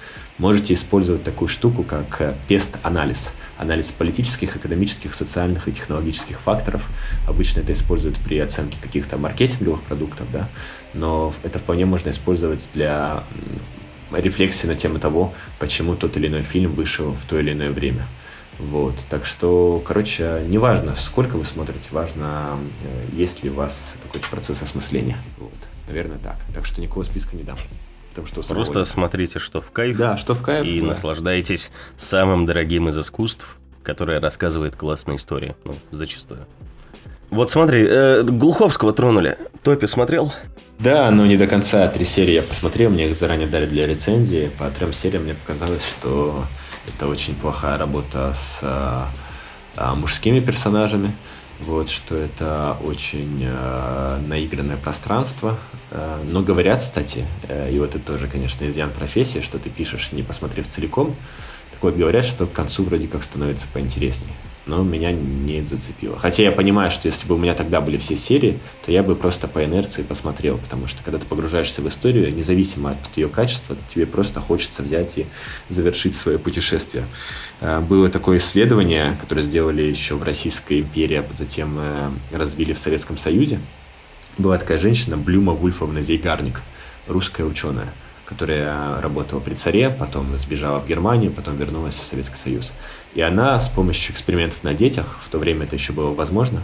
Можете 0.41 0.73
использовать 0.73 1.23
такую 1.23 1.49
штуку, 1.49 1.83
как 1.83 2.19
э, 2.23 2.35
пест-анализ. 2.49 3.33
Анализ 3.59 3.89
политических, 3.89 4.57
экономических, 4.57 5.13
социальных 5.13 5.69
и 5.69 5.73
технологических 5.73 6.41
факторов. 6.41 6.83
Обычно 7.29 7.61
это 7.61 7.75
используют 7.75 8.17
при 8.21 8.39
оценке 8.39 8.79
каких-то 8.81 9.19
маркетинговых 9.19 9.83
продуктов, 9.83 10.27
да, 10.33 10.49
но 10.95 11.35
это 11.43 11.59
вполне 11.59 11.85
можно 11.85 12.09
использовать 12.09 12.67
для 12.73 13.23
рефлексии 14.11 14.67
на 14.67 14.77
тему 14.77 14.99
того, 14.99 15.35
почему 15.59 15.95
тот 15.95 16.17
или 16.17 16.29
иной 16.29 16.43
фильм 16.43 16.73
вышел 16.73 17.13
в 17.13 17.23
то 17.27 17.39
или 17.39 17.53
иное 17.53 17.71
время. 17.71 18.07
Вот, 18.59 18.95
так 19.11 19.27
что, 19.27 19.83
короче, 19.87 20.43
не 20.49 20.57
важно, 20.57 20.97
сколько 20.97 21.37
вы 21.37 21.45
смотрите, 21.45 21.89
важно, 21.91 22.59
э, 22.83 23.15
есть 23.15 23.45
ли 23.45 23.51
у 23.51 23.55
вас 23.55 23.95
какой-то 24.05 24.27
процесс 24.31 24.63
осмысления. 24.63 25.19
Вот, 25.37 25.53
наверное, 25.87 26.17
так. 26.17 26.39
Так 26.55 26.65
что 26.65 26.81
никакого 26.81 27.05
списка 27.05 27.37
не 27.37 27.43
дам. 27.43 27.59
Потому 28.23 28.43
что 28.43 28.55
Просто 28.55 28.85
смотрите, 28.85 29.39
что 29.39 29.61
в 29.61 29.71
кайф. 29.71 29.97
Да, 29.97 30.17
что 30.17 30.35
в 30.35 30.43
кайф. 30.43 30.67
И 30.67 30.81
да. 30.81 30.89
наслаждайтесь 30.89 31.71
самым 31.97 32.47
дорогим 32.47 32.89
из 32.89 32.99
искусств, 32.99 33.57
которое 33.83 34.21
рассказывает 34.21 34.77
классные 34.77 35.17
истории. 35.17 35.55
Ну, 35.65 35.75
зачастую. 35.91 36.47
Вот 37.31 37.51
смотри, 37.51 37.87
э, 37.89 38.23
Глуховского 38.25 38.93
тронули. 38.93 39.39
Топи 39.63 39.87
смотрел? 39.87 40.33
Да, 40.81 41.11
но 41.11 41.27
не 41.27 41.37
до 41.37 41.47
конца. 41.47 41.87
Три 41.89 42.05
серии 42.05 42.33
я 42.33 42.43
посмотрел, 42.43 42.91
мне 42.91 43.07
их 43.07 43.17
заранее 43.17 43.47
дали 43.47 43.67
для 43.67 43.87
рецензии. 43.87 44.51
По 44.59 44.69
трем 44.71 44.93
сериям 44.93 45.25
мне 45.25 45.35
показалось, 45.35 45.87
что 45.87 46.45
это 46.89 47.07
очень 47.07 47.35
плохая 47.37 47.79
работа 47.79 48.33
с 48.35 48.61
а, 48.63 49.09
а, 49.77 49.95
мужскими 49.95 50.41
персонажами. 50.41 51.13
Вот, 51.61 51.89
что 51.89 52.17
это 52.17 52.77
очень 52.83 53.45
э, 53.45 54.19
наигранное 54.27 54.79
пространство. 54.79 55.59
Э, 55.91 56.23
но 56.29 56.43
говорят, 56.43 56.81
кстати, 56.81 57.25
э, 57.49 57.73
и 57.73 57.79
вот 57.79 57.95
это 57.95 58.05
тоже, 58.05 58.29
конечно, 58.29 58.69
изъян 58.69 58.91
профессии, 58.91 59.41
что 59.41 59.59
ты 59.59 59.71
пишешь, 59.71 60.13
не 60.13 60.23
посмотрев 60.23 60.67
целиком. 60.67 61.15
Так 61.73 61.83
вот, 61.83 61.97
говорят, 61.97 62.25
что 62.25 62.47
к 62.47 62.53
концу 62.53 62.85
вроде 62.85 63.09
как 63.09 63.23
становится 63.23 63.67
поинтереснее 63.73 64.33
но 64.67 64.83
меня 64.83 65.11
не 65.13 65.63
зацепило. 65.63 66.19
Хотя 66.19 66.45
я 66.45 66.53
понимаю, 66.53 66.91
что 66.91 67.09
если 67.09 67.27
бы 67.27 67.35
у 67.35 67.39
меня 67.39 67.55
тогда 67.55 67.81
были 67.81 67.99
все 67.99 68.17
серии, 68.17 68.59
то 68.85 68.93
я 68.93 69.03
бы 69.03 69.17
просто 69.17 69.49
по 69.49 69.65
инерции 69.65 70.03
посмотрел, 70.03 70.59
потому 70.59 70.87
что 70.87 71.03
когда 71.03 71.19
ты 71.19 71.27
погружаешься 71.27 71.83
в 71.83 71.89
историю, 71.89 72.33
независимо 72.35 72.91
от 72.91 73.17
ее 73.17 73.29
качества, 73.29 73.77
тебе 73.89 74.07
просто 74.07 74.41
хочется 74.41 74.83
взять 74.83 75.19
и 75.19 75.27
завершить 75.69 76.15
свое 76.15 76.39
путешествие. 76.39 77.05
Э, 77.61 77.81
было 77.81 78.09
такое 78.09 78.39
исследование, 78.39 79.17
которое 79.21 79.43
сделали 79.43 79.83
еще 79.83 80.15
в 80.15 80.23
Российской 80.23 80.81
империи, 80.81 81.17
а 81.17 81.35
затем 81.35 81.81
развили 82.33 82.73
в 82.73 82.79
Советском 82.79 83.19
Союзе. 83.19 83.61
Была 84.39 84.59
такая 84.59 84.79
женщина, 84.79 85.17
Блюма 85.17 85.53
Вульфовна 85.53 86.03
Зейгарник, 86.03 86.61
русская 87.07 87.45
ученая 87.45 87.89
которая 88.31 89.01
работала 89.01 89.41
при 89.41 89.55
царе, 89.55 89.91
потом 89.91 90.39
сбежала 90.39 90.79
в 90.79 90.87
Германию, 90.87 91.33
потом 91.33 91.57
вернулась 91.57 91.97
в 91.97 92.05
Советский 92.05 92.37
Союз. 92.37 92.73
И 93.15 93.21
она 93.21 93.59
с 93.59 93.69
помощью 93.69 94.13
экспериментов 94.15 94.63
на 94.63 94.73
детях, 94.73 95.19
в 95.25 95.29
то 95.29 95.39
время 95.39 95.65
это 95.65 95.75
еще 95.75 95.93
было 95.93 96.15
возможно, 96.15 96.63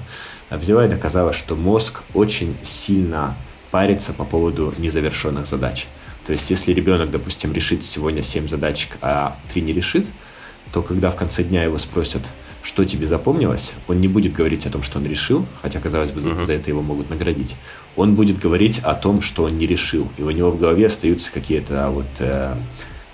взяла 0.49 0.87
и 0.87 0.89
доказала, 0.89 1.33
что 1.33 1.57
мозг 1.57 2.05
очень 2.15 2.57
сильно 2.63 3.35
парится 3.73 4.13
по 4.13 4.25
поводу 4.25 4.73
незавершенных 4.79 5.45
задач. 5.45 5.89
То 6.25 6.33
есть, 6.33 6.49
если 6.51 6.73
ребенок, 6.73 7.11
допустим, 7.11 7.53
решит 7.53 7.83
сегодня 7.83 8.23
7 8.23 8.47
задачек, 8.47 8.97
а 9.03 9.37
3 9.53 9.63
не 9.63 9.73
решит, 9.73 10.07
то 10.73 10.83
когда 10.83 11.11
в 11.11 11.17
конце 11.17 11.43
дня 11.43 11.65
его 11.65 11.79
спросят, 11.79 12.23
что 12.67 12.85
тебе 12.85 13.07
запомнилось, 13.07 13.75
он 13.87 14.01
не 14.01 14.09
будет 14.09 14.33
говорить 14.33 14.67
о 14.67 14.71
том, 14.71 14.83
что 14.83 14.99
он 14.99 15.07
решил, 15.07 15.47
хотя, 15.63 15.79
казалось 15.79 16.11
бы, 16.11 16.21
uh-huh. 16.21 16.45
за 16.45 16.55
это 16.55 16.69
его 16.69 16.83
могут 16.83 17.09
наградить. 17.11 17.55
Он 17.95 18.17
будет 18.17 18.41
говорить 18.41 18.81
о 18.81 18.95
том, 18.95 19.23
что 19.23 19.45
он 19.45 19.57
не 19.57 19.69
решил. 19.69 20.09
И 20.19 20.23
у 20.23 20.31
него 20.33 20.51
в 20.51 20.59
голове 20.59 20.87
остаются 20.87 21.31
какие-то 21.31 21.91
вот 21.91 22.07
э, 22.19 22.57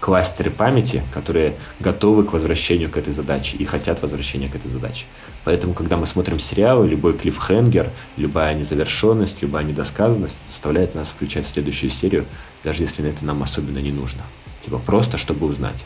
кластеры 0.00 0.50
памяти, 0.50 1.02
которые 1.12 1.56
готовы 1.80 2.24
к 2.24 2.32
возвращению 2.32 2.88
к 2.88 2.96
этой 2.96 3.12
задаче 3.12 3.58
и 3.58 3.66
хотят 3.66 4.00
возвращения 4.00 4.48
к 4.48 4.54
этой 4.54 4.70
задаче. 4.70 5.04
Поэтому, 5.44 5.74
когда 5.74 5.98
мы 5.98 6.06
смотрим 6.06 6.38
сериалы, 6.38 6.88
любой 6.88 7.12
клиффхенгер, 7.12 7.90
любая 8.16 8.54
незавершенность, 8.54 9.42
любая 9.42 9.64
недосказанность 9.64 10.38
заставляет 10.48 10.94
нас 10.94 11.10
включать 11.10 11.46
следующую 11.46 11.90
серию, 11.90 12.24
даже 12.64 12.84
если 12.84 13.02
на 13.02 13.08
это 13.08 13.26
нам 13.26 13.42
особенно 13.42 13.80
не 13.80 13.92
нужно. 13.92 14.22
Типа 14.62 14.78
просто, 14.78 15.18
чтобы 15.18 15.46
узнать. 15.46 15.84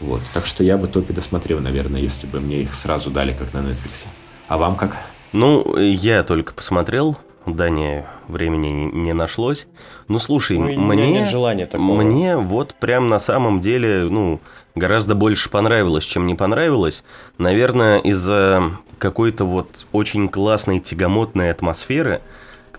Вот. 0.00 0.22
Так 0.34 0.46
что 0.46 0.62
я 0.62 0.76
бы 0.76 0.88
топи 0.88 1.12
досмотрел, 1.12 1.60
наверное, 1.60 2.00
если 2.00 2.26
бы 2.26 2.40
мне 2.40 2.62
их 2.62 2.74
сразу 2.74 3.10
дали, 3.10 3.32
как 3.32 3.52
на 3.54 3.58
Netflix. 3.58 4.06
А 4.48 4.58
вам 4.58 4.76
как? 4.76 4.96
Ну, 5.32 5.76
я 5.76 6.22
только 6.22 6.52
посмотрел. 6.52 7.16
Да, 7.46 7.70
не, 7.70 8.04
времени 8.26 8.90
не 8.92 9.12
нашлось. 9.12 9.68
Ну, 10.08 10.18
слушай, 10.18 10.58
ну, 10.58 10.80
мне... 10.80 11.12
Нет 11.12 11.30
желания 11.30 11.66
такого. 11.66 12.02
Мне 12.02 12.36
вот 12.36 12.74
прям 12.74 13.06
на 13.06 13.20
самом 13.20 13.60
деле, 13.60 14.08
ну, 14.10 14.40
гораздо 14.74 15.14
больше 15.14 15.48
понравилось, 15.48 16.04
чем 16.04 16.26
не 16.26 16.34
понравилось. 16.34 17.04
Наверное, 17.38 17.98
из-за 17.98 18.72
какой-то 18.98 19.44
вот 19.44 19.86
очень 19.92 20.28
классной 20.28 20.80
тягомотной 20.80 21.52
атмосферы, 21.52 22.20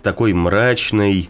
такой 0.03 0.33
мрачной 0.33 1.29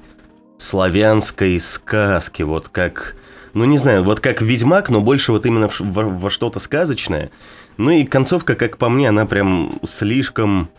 славянской 0.57 1.59
сказки, 1.59 2.41
вот 2.41 2.69
как 2.69 3.15
ну 3.57 3.65
не 3.65 3.79
знаю, 3.79 4.03
вот 4.03 4.19
как 4.19 4.41
Ведьмак, 4.41 4.89
но 4.89 5.01
больше 5.01 5.31
вот 5.31 5.45
именно 5.47 5.67
в, 5.67 5.81
во, 5.81 6.03
во 6.03 6.29
что-то 6.29 6.59
сказочное. 6.59 7.31
Ну 7.77 7.89
и 7.89 8.05
концовка, 8.05 8.53
как 8.53 8.77
по 8.77 8.87
мне, 8.87 9.09
она 9.09 9.25
прям 9.25 9.79
слишком 9.83 10.69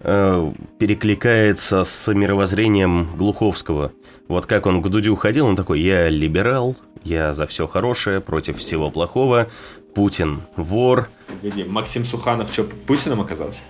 э, 0.00 0.52
перекликается 0.78 1.84
с 1.84 2.12
мировоззрением 2.12 3.08
Глуховского. 3.16 3.92
Вот 4.28 4.44
как 4.44 4.66
он 4.66 4.82
к 4.82 4.88
Дудю 4.88 5.14
уходил, 5.14 5.46
он 5.46 5.56
такой, 5.56 5.80
я 5.80 6.10
либерал, 6.10 6.76
я 7.04 7.32
за 7.32 7.46
все 7.46 7.66
хорошее, 7.66 8.20
против 8.20 8.58
всего 8.58 8.90
плохого, 8.90 9.48
Путин 9.94 10.42
вор. 10.56 11.08
Погоди, 11.26 11.64
Максим 11.64 12.04
Суханов 12.04 12.52
что, 12.52 12.64
Путиным 12.64 13.22
оказался? 13.22 13.62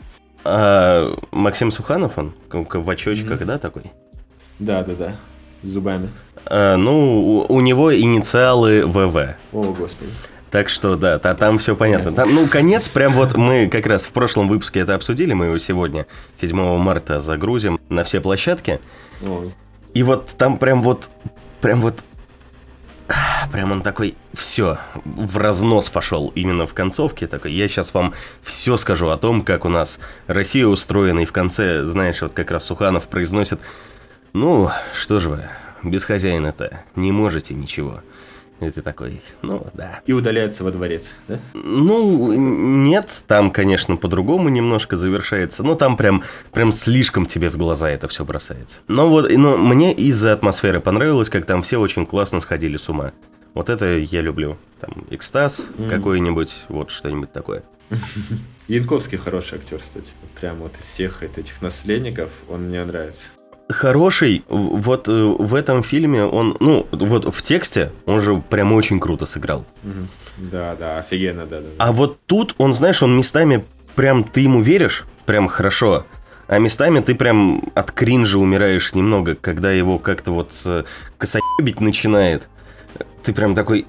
А, 0.42 1.14
Максим 1.30 1.70
Суханов, 1.70 2.18
он 2.18 2.34
в 2.50 2.90
очочках, 2.90 3.40
mm-hmm. 3.40 3.44
да, 3.44 3.58
такой? 3.58 3.82
Да, 4.58 4.82
да, 4.82 4.94
да, 4.94 5.16
с 5.62 5.68
зубами. 5.68 6.10
А, 6.46 6.76
ну, 6.76 7.46
у, 7.48 7.54
у 7.54 7.60
него 7.60 7.94
инициалы 7.94 8.86
ВВ. 8.86 9.36
О, 9.52 9.62
господи. 9.72 10.10
Так 10.50 10.68
что 10.68 10.96
да, 10.96 11.18
та, 11.18 11.34
там 11.34 11.58
все 11.58 11.76
понятно. 11.76 12.12
Там, 12.12 12.34
ну, 12.34 12.48
конец, 12.48 12.88
прям 12.88 13.12
вот 13.12 13.36
мы 13.36 13.68
как 13.68 13.86
раз 13.86 14.06
в 14.06 14.12
прошлом 14.12 14.48
выпуске 14.48 14.80
это 14.80 14.96
обсудили, 14.96 15.32
мы 15.32 15.46
его 15.46 15.58
сегодня, 15.58 16.06
7 16.40 16.56
марта, 16.76 17.20
загрузим 17.20 17.78
на 17.88 18.02
все 18.02 18.20
площадки. 18.20 18.80
Ой. 19.22 19.52
И 19.94 20.02
вот 20.02 20.34
там 20.36 20.58
прям 20.58 20.82
вот, 20.82 21.08
прям 21.60 21.80
вот, 21.80 22.00
прям 23.52 23.70
он 23.70 23.82
такой, 23.82 24.16
все, 24.34 24.78
в 25.04 25.36
разнос 25.36 25.88
пошел 25.88 26.32
именно 26.34 26.66
в 26.66 26.74
концовке. 26.74 27.28
Такой, 27.28 27.52
я 27.52 27.68
сейчас 27.68 27.94
вам 27.94 28.14
все 28.42 28.76
скажу 28.76 29.08
о 29.10 29.16
том, 29.16 29.42
как 29.42 29.64
у 29.64 29.68
нас 29.68 30.00
Россия 30.26 30.66
устроена, 30.66 31.20
и 31.20 31.24
в 31.26 31.32
конце, 31.32 31.84
знаешь, 31.84 32.22
вот 32.22 32.34
как 32.34 32.50
раз 32.50 32.64
Суханов 32.64 33.06
произносит, 33.06 33.60
ну, 34.32 34.70
что 34.94 35.20
же 35.20 35.28
вы, 35.28 35.48
без 35.82 36.04
хозяина-то 36.04 36.84
не 36.96 37.12
можете 37.12 37.54
ничего. 37.54 38.00
И 38.60 38.70
ты 38.70 38.82
такой, 38.82 39.22
ну 39.40 39.66
да. 39.72 40.00
И 40.04 40.12
удаляется 40.12 40.64
во 40.64 40.70
дворец, 40.70 41.14
да? 41.28 41.38
Ну, 41.54 42.32
нет, 42.34 43.24
там, 43.26 43.50
конечно, 43.50 43.96
по-другому 43.96 44.50
немножко 44.50 44.98
завершается, 44.98 45.62
но 45.62 45.74
там 45.74 45.96
прям, 45.96 46.24
прям 46.52 46.70
слишком 46.70 47.24
тебе 47.24 47.48
в 47.48 47.56
глаза 47.56 47.88
это 47.88 48.06
все 48.08 48.22
бросается. 48.24 48.80
Но 48.86 49.08
вот, 49.08 49.32
но 49.32 49.56
мне 49.56 49.94
из-за 49.94 50.34
атмосферы 50.34 50.80
понравилось, 50.80 51.30
как 51.30 51.46
там 51.46 51.62
все 51.62 51.78
очень 51.78 52.04
классно 52.04 52.40
сходили 52.40 52.76
с 52.76 52.88
ума. 52.90 53.12
Вот 53.54 53.70
это 53.70 53.96
я 53.96 54.20
люблю. 54.20 54.58
Там 54.80 55.04
экстаз 55.10 55.70
mm. 55.76 55.88
какой-нибудь, 55.88 56.66
вот 56.68 56.90
что-нибудь 56.90 57.32
такое. 57.32 57.62
Янковский 58.68 59.16
хороший 59.16 59.58
актер, 59.58 59.78
кстати. 59.78 60.10
Прям 60.38 60.58
вот 60.58 60.76
из 60.76 60.84
всех 60.84 61.22
этих 61.22 61.62
наследников 61.62 62.30
он 62.48 62.64
мне 62.64 62.84
нравится 62.84 63.30
хороший. 63.70 64.44
Вот 64.48 65.08
э, 65.08 65.12
в 65.12 65.54
этом 65.54 65.82
фильме 65.82 66.24
он, 66.24 66.56
ну, 66.60 66.86
вот 66.90 67.34
в 67.34 67.42
тексте 67.42 67.92
он 68.06 68.20
же 68.20 68.42
прям 68.48 68.72
очень 68.72 69.00
круто 69.00 69.26
сыграл. 69.26 69.64
Да, 70.36 70.76
да, 70.78 70.98
офигенно, 70.98 71.46
да, 71.46 71.60
да. 71.60 71.66
А 71.78 71.92
вот 71.92 72.18
тут 72.26 72.54
он, 72.58 72.72
знаешь, 72.72 73.02
он 73.02 73.16
местами 73.16 73.64
прям 73.94 74.24
ты 74.24 74.40
ему 74.40 74.60
веришь, 74.60 75.04
прям 75.26 75.48
хорошо. 75.48 76.06
А 76.46 76.58
местами 76.58 77.00
ты 77.00 77.14
прям 77.14 77.62
от 77.74 77.92
кринжа 77.92 78.38
умираешь 78.38 78.94
немного, 78.94 79.36
когда 79.36 79.70
его 79.70 79.98
как-то 79.98 80.32
вот 80.32 80.52
косоебить 81.18 81.80
начинает. 81.80 82.48
ты 83.22 83.32
прям 83.32 83.54
такой... 83.54 83.86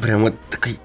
Прям 0.00 0.22
вот 0.22 0.34
такой 0.48 0.78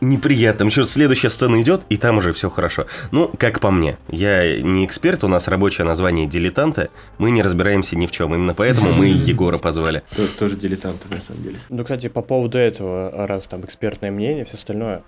неприятно. 0.00 0.64
Еще 0.64 0.84
следующая 0.84 1.30
сцена 1.30 1.60
идет, 1.60 1.82
и 1.88 1.96
там 1.96 2.18
уже 2.18 2.32
все 2.32 2.50
хорошо. 2.50 2.86
Ну, 3.10 3.30
как 3.38 3.60
по 3.60 3.70
мне. 3.70 3.96
Я 4.08 4.60
не 4.60 4.84
эксперт, 4.84 5.24
у 5.24 5.28
нас 5.28 5.48
рабочее 5.48 5.84
название 5.84 6.26
дилетанта. 6.26 6.90
Мы 7.18 7.30
не 7.30 7.42
разбираемся 7.42 7.96
ни 7.96 8.06
в 8.06 8.10
чем. 8.10 8.34
Именно 8.34 8.54
поэтому 8.54 8.92
мы 8.92 9.06
Егора 9.06 9.58
позвали. 9.58 10.02
Тоже 10.38 10.56
дилетанты, 10.56 11.08
на 11.08 11.20
самом 11.20 11.42
деле. 11.42 11.58
Ну, 11.68 11.82
кстати, 11.82 12.08
по 12.08 12.22
поводу 12.22 12.58
этого, 12.58 13.26
раз 13.26 13.46
там 13.46 13.64
экспертное 13.64 14.10
мнение, 14.10 14.44
все 14.44 14.54
остальное. 14.54 15.02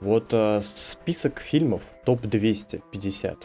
Вот 0.00 0.28
э, 0.32 0.60
список 0.62 1.40
фильмов 1.40 1.82
топ-250, 2.06 3.36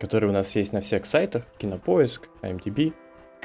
которые 0.00 0.30
у 0.30 0.32
нас 0.32 0.56
есть 0.56 0.72
на 0.72 0.80
всех 0.80 1.04
сайтах, 1.04 1.44
Кинопоиск, 1.58 2.28
IMDb 2.42 2.94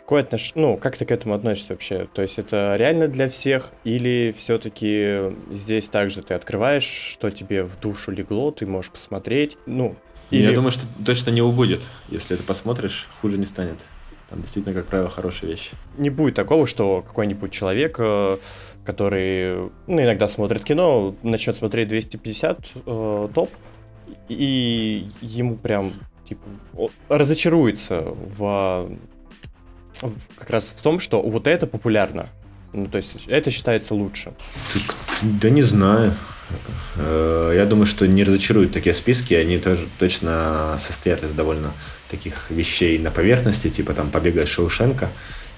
какое 0.05 0.21
отношение, 0.21 0.67
ну, 0.67 0.77
как 0.77 0.95
ты 0.95 1.03
к 1.03 1.11
этому 1.11 1.33
относишься 1.33 1.73
вообще? 1.73 2.07
То 2.13 2.21
есть 2.21 2.37
это 2.37 2.75
реально 2.77 3.07
для 3.07 3.27
всех 3.27 3.71
или 3.83 4.33
все-таки 4.37 5.33
здесь 5.51 5.89
также 5.89 6.21
ты 6.21 6.35
открываешь, 6.35 6.83
что 6.83 7.31
тебе 7.31 7.63
в 7.63 7.79
душу 7.79 8.11
легло, 8.11 8.51
ты 8.51 8.67
можешь 8.67 8.91
посмотреть, 8.91 9.57
ну, 9.65 9.95
или... 10.29 10.43
Я 10.43 10.51
думаю, 10.51 10.71
что 10.71 10.85
точно 11.03 11.31
не 11.31 11.41
убудет. 11.41 11.83
Если 12.09 12.35
ты 12.35 12.43
посмотришь, 12.43 13.07
хуже 13.19 13.39
не 13.39 13.47
станет. 13.47 13.83
Там 14.29 14.41
действительно, 14.41 14.75
как 14.75 14.85
правило, 14.85 15.09
хорошие 15.09 15.49
вещи. 15.49 15.71
Не 15.97 16.11
будет 16.11 16.35
такого, 16.35 16.67
что 16.67 17.01
какой-нибудь 17.01 17.51
человек, 17.51 17.95
э, 17.97 18.37
который 18.85 19.71
ну, 19.87 20.01
иногда 20.03 20.27
смотрит 20.27 20.63
кино, 20.63 21.15
начнет 21.23 21.55
смотреть 21.55 21.87
250 21.87 22.59
э, 22.85 23.29
топ, 23.33 23.49
и 24.29 25.07
ему 25.21 25.55
прям 25.55 25.93
типа 26.27 26.47
разочаруется 27.09 28.03
в 28.05 28.89
как 30.37 30.49
раз 30.49 30.73
в 30.77 30.81
том, 30.81 30.99
что 30.99 31.21
вот 31.21 31.47
это 31.47 31.67
популярно. 31.67 32.27
Ну, 32.73 32.87
то 32.87 32.97
есть 32.97 33.27
это 33.27 33.51
считается 33.51 33.93
лучше. 33.93 34.33
Да 35.21 35.49
не 35.49 35.63
знаю. 35.63 36.15
Э, 36.97 37.53
я 37.55 37.65
думаю, 37.65 37.85
что 37.85 38.07
не 38.07 38.23
разочаруют 38.23 38.71
такие 38.71 38.93
списки, 38.93 39.33
они 39.33 39.57
тоже 39.57 39.87
точно 39.97 40.77
состоят 40.79 41.23
из 41.23 41.31
довольно 41.31 41.73
таких 42.09 42.49
вещей 42.49 42.99
на 42.99 43.11
поверхности, 43.11 43.69
типа 43.69 43.93
там 43.93 44.11
«Побега 44.11 44.43
из 44.43 44.49
Шоушенка», 44.49 45.09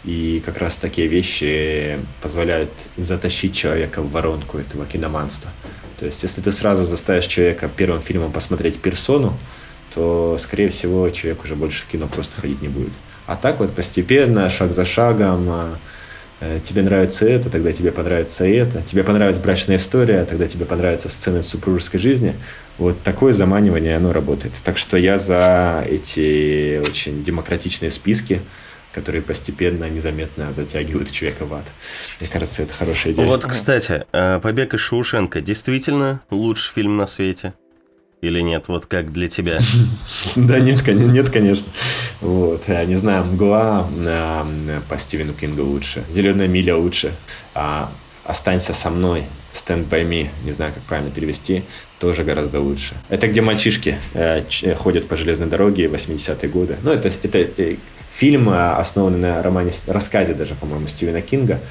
и 0.05 0.41
как 0.45 0.59
раз 0.59 0.77
такие 0.77 1.07
вещи 1.07 1.99
позволяют 2.21 2.71
затащить 2.95 3.55
человека 3.55 4.01
в 4.01 4.11
воронку 4.11 4.57
этого 4.57 4.85
киноманства. 4.85 5.51
То 5.99 6.05
есть, 6.05 6.21
если 6.23 6.41
ты 6.41 6.51
сразу 6.51 6.85
заставишь 6.85 7.25
человека 7.25 7.69
первым 7.75 8.01
фильмом 8.01 8.31
посмотреть 8.31 8.79
«Персону», 8.79 9.37
то, 9.93 10.37
скорее 10.39 10.69
всего, 10.69 11.09
человек 11.09 11.43
уже 11.43 11.55
больше 11.55 11.83
в 11.83 11.87
кино 11.87 12.07
просто 12.07 12.39
ходить 12.39 12.61
не 12.61 12.67
будет. 12.67 12.93
А 13.27 13.35
так 13.35 13.59
вот 13.59 13.73
постепенно, 13.73 14.49
шаг 14.49 14.73
за 14.73 14.85
шагом, 14.85 15.49
а, 15.49 15.77
э, 16.39 16.59
тебе 16.63 16.81
нравится 16.81 17.27
это, 17.27 17.49
тогда 17.49 17.73
тебе 17.73 17.91
понравится 17.91 18.47
это, 18.47 18.81
тебе 18.81 19.03
понравится 19.03 19.41
брачная 19.41 19.75
история, 19.75 20.23
тогда 20.23 20.47
тебе 20.47 20.65
понравится 20.65 21.09
сцена 21.09 21.43
супружеской 21.43 21.99
жизни. 21.99 22.35
Вот 22.77 23.03
такое 23.03 23.33
заманивание, 23.33 23.97
оно 23.97 24.13
работает. 24.13 24.53
Так 24.63 24.77
что 24.77 24.97
я 24.97 25.17
за 25.17 25.83
эти 25.87 26.79
очень 26.79 27.21
демократичные 27.21 27.91
списки, 27.91 28.41
которые 28.93 29.21
постепенно, 29.21 29.89
незаметно 29.89 30.53
затягивают 30.53 31.11
человека 31.11 31.45
в 31.45 31.53
ад. 31.53 31.65
Мне 32.21 32.29
кажется, 32.29 32.63
это 32.63 32.73
хорошая 32.73 33.13
идея. 33.13 33.25
Вот, 33.25 33.45
кстати, 33.45 34.05
э, 34.11 34.39
«Побег 34.41 34.73
из 34.73 34.79
Шоушенка» 34.79 35.41
действительно 35.41 36.21
лучший 36.31 36.73
фильм 36.73 36.95
на 36.95 37.07
свете? 37.07 37.53
Или 38.21 38.41
нет? 38.41 38.67
Вот 38.67 38.87
как 38.87 39.11
для 39.13 39.27
тебя? 39.27 39.59
Да 40.35 40.59
нет, 40.59 40.85
нет, 40.87 41.29
конечно. 41.29 41.67
Вот, 42.21 42.67
я 42.67 42.83
не 42.85 42.95
знаю, 42.95 43.25
«Мгла» 43.25 43.87
а, 43.91 44.47
по 44.89 44.97
Стивену 44.97 45.33
Кингу 45.33 45.63
лучше, 45.63 46.03
«Зеленая 46.09 46.47
миля» 46.47 46.75
лучше, 46.75 47.13
а 47.53 47.91
«Останься 48.23 48.73
со 48.73 48.89
мной», 48.89 49.25
«Stand 49.53 49.87
by 49.87 50.07
me», 50.07 50.29
не 50.43 50.51
знаю, 50.51 50.73
как 50.73 50.83
правильно 50.83 51.11
перевести, 51.11 51.63
тоже 51.99 52.23
гораздо 52.23 52.59
лучше. 52.59 52.95
Это 53.09 53.27
где 53.27 53.41
мальчишки 53.41 53.99
э, 54.13 54.43
ходят 54.75 55.07
по 55.07 55.15
железной 55.15 55.47
дороге 55.47 55.85
80-е 55.85 56.49
годы. 56.49 56.77
Ну, 56.81 56.91
это, 56.91 57.09
это 57.09 57.39
э, 57.39 57.75
фильм, 58.11 58.49
основанный 58.49 59.19
на 59.19 59.43
романе, 59.43 59.71
рассказе 59.85 60.33
даже, 60.33 60.55
по-моему, 60.55 60.87
Стивена 60.87 61.21
Кинга, 61.21 61.61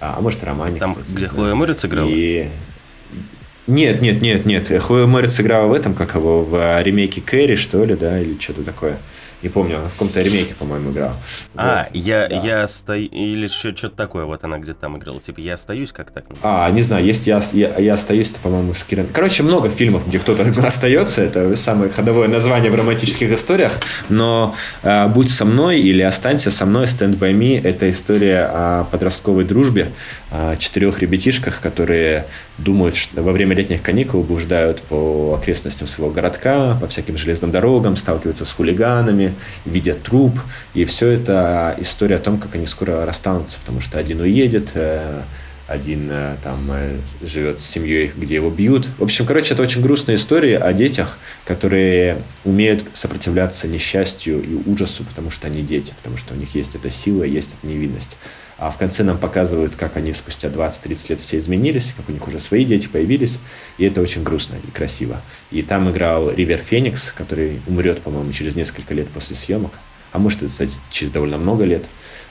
а, 0.00 0.14
а 0.16 0.20
может, 0.22 0.42
романе. 0.44 0.80
Там, 0.80 0.94
кстати, 0.94 1.14
где 1.14 1.26
Хлоя 1.26 1.54
Морец 1.54 1.84
играла? 1.84 2.08
И 2.08 2.48
нет, 3.66 4.00
нет, 4.00 4.22
нет, 4.22 4.46
нет. 4.46 4.82
Хлоя 4.82 5.06
Морец 5.06 5.40
играла 5.40 5.66
в 5.66 5.72
этом, 5.72 5.94
как 5.94 6.14
его, 6.14 6.42
в 6.42 6.54
а, 6.54 6.82
ремейке 6.82 7.20
Кэрри, 7.20 7.56
что 7.56 7.84
ли, 7.84 7.94
да, 7.94 8.20
или 8.20 8.38
что-то 8.38 8.62
такое. 8.62 8.98
Не 9.42 9.48
помню, 9.48 9.78
она 9.78 9.88
в 9.88 9.92
каком-то 9.92 10.20
ремейке, 10.20 10.54
по-моему, 10.54 10.90
играла. 10.90 11.16
А, 11.54 11.84
вот, 11.84 11.94
я, 11.94 12.28
да. 12.28 12.36
я 12.36 12.68
стою... 12.68 13.08
Или 13.08 13.46
что-то 13.48 13.90
такое, 13.90 14.24
вот 14.24 14.44
она 14.44 14.58
где-то 14.58 14.80
там 14.80 14.98
играла. 14.98 15.20
Типа, 15.20 15.40
я 15.40 15.54
остаюсь, 15.54 15.92
как 15.92 16.10
так? 16.10 16.24
А, 16.42 16.70
не 16.70 16.82
знаю, 16.82 17.04
есть 17.04 17.26
я, 17.26 17.40
я, 17.52 17.78
я 17.78 17.94
остаюсь, 17.94 18.30
это, 18.30 18.40
по-моему, 18.40 18.74
с 18.74 18.82
Кирен... 18.84 19.06
Короче, 19.12 19.42
много 19.42 19.70
фильмов, 19.70 20.06
где 20.06 20.18
кто-то 20.18 20.42
остается. 20.66 21.22
Это 21.22 21.56
самое 21.56 21.90
ходовое 21.90 22.28
название 22.28 22.70
в 22.70 22.74
романтических 22.74 23.32
историях. 23.32 23.72
Но 24.08 24.54
э, 24.82 25.08
«Будь 25.08 25.30
со 25.30 25.44
мной» 25.44 25.80
или 25.80 26.02
«Останься 26.02 26.50
со 26.50 26.66
мной», 26.66 26.84
«Stand 26.84 27.18
by 27.18 27.32
me»— 27.32 27.60
это 27.64 27.90
история 27.90 28.50
о 28.52 28.84
подростковой 28.84 29.44
дружбе, 29.44 29.92
о 30.30 30.56
четырех 30.56 31.00
ребятишках, 31.00 31.60
которые 31.60 32.26
думают, 32.58 32.96
что 32.96 33.22
во 33.22 33.32
время 33.32 33.56
летних 33.56 33.82
каникул 33.82 34.22
блуждают 34.22 34.82
по 34.82 35.34
окрестностям 35.40 35.88
своего 35.88 36.12
городка, 36.12 36.76
по 36.80 36.86
всяким 36.88 37.16
железным 37.16 37.50
дорогам, 37.50 37.96
сталкиваются 37.96 38.44
с 38.44 38.52
хулиганами, 38.52 39.29
видят 39.64 40.02
труп, 40.02 40.38
и 40.74 40.84
все 40.84 41.08
это 41.08 41.76
история 41.78 42.16
о 42.16 42.20
том, 42.20 42.38
как 42.38 42.54
они 42.54 42.66
скоро 42.66 43.04
расстанутся, 43.04 43.58
потому 43.60 43.80
что 43.80 43.98
один 43.98 44.20
уедет, 44.20 44.72
э, 44.74 45.22
один 45.70 46.08
э, 46.10 46.36
там 46.42 46.68
э, 46.72 46.98
живет 47.22 47.60
с 47.60 47.64
семьей, 47.64 48.12
где 48.16 48.34
его 48.34 48.50
бьют. 48.50 48.88
В 48.98 49.04
общем, 49.04 49.24
короче, 49.24 49.54
это 49.54 49.62
очень 49.62 49.80
грустная 49.80 50.16
история 50.16 50.58
о 50.58 50.72
детях, 50.72 51.18
которые 51.44 52.22
умеют 52.44 52.84
сопротивляться 52.92 53.68
несчастью 53.68 54.42
и 54.42 54.54
ужасу, 54.68 55.04
потому 55.04 55.30
что 55.30 55.46
они 55.46 55.62
дети, 55.62 55.94
потому 55.96 56.16
что 56.16 56.34
у 56.34 56.36
них 56.36 56.56
есть 56.56 56.74
эта 56.74 56.90
сила, 56.90 57.22
есть 57.22 57.54
эта 57.56 57.72
невинность. 57.72 58.16
А 58.60 58.70
в 58.70 58.76
конце 58.76 59.04
нам 59.04 59.16
показывают, 59.16 59.74
как 59.74 59.96
они 59.96 60.12
спустя 60.12 60.48
20-30 60.48 61.06
лет 61.08 61.20
все 61.20 61.38
изменились, 61.38 61.94
как 61.96 62.10
у 62.10 62.12
них 62.12 62.28
уже 62.28 62.38
свои 62.38 62.66
дети 62.66 62.88
появились, 62.88 63.38
и 63.78 63.86
это 63.86 64.02
очень 64.02 64.22
грустно 64.22 64.56
и 64.62 64.70
красиво. 64.70 65.22
И 65.50 65.62
там 65.62 65.90
играл 65.90 66.30
Ривер 66.30 66.58
Феникс, 66.58 67.10
который 67.10 67.62
умрет, 67.66 68.02
по-моему, 68.02 68.30
через 68.32 68.56
несколько 68.56 68.92
лет 68.92 69.08
после 69.08 69.34
съемок, 69.34 69.72
а 70.12 70.18
может, 70.18 70.44
кстати, 70.44 70.74
через 70.90 71.10
довольно 71.10 71.38
много 71.38 71.64
лет. 71.64 71.86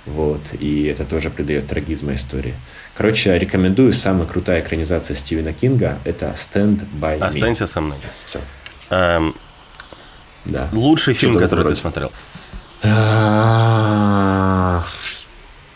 Вот, 0.05 0.41
и 0.59 0.83
это 0.83 1.03
тоже 1.03 1.31
придает 1.31 1.67
трагизма 1.67 2.13
истории. 2.13 2.53
Короче, 2.95 3.37
рекомендую. 3.37 3.91
Самая 3.91 4.27
крутая 4.27 4.61
экранизация 4.61 5.15
Стивена 5.15 5.51
Кинга– 5.51 5.97
это 6.03 6.27
«Stand 6.35 6.85
by 7.01 7.17
Me». 7.17 7.27
Останься 7.27 7.65
со 7.65 7.81
мной. 7.81 7.97
Все. 8.25 8.39
Эм, 8.91 9.35
да. 10.45 10.69
Лучший 10.73 11.15
фильм, 11.15 11.39
который 11.39 11.65
ты 11.65 11.75
смотрел? 11.75 12.11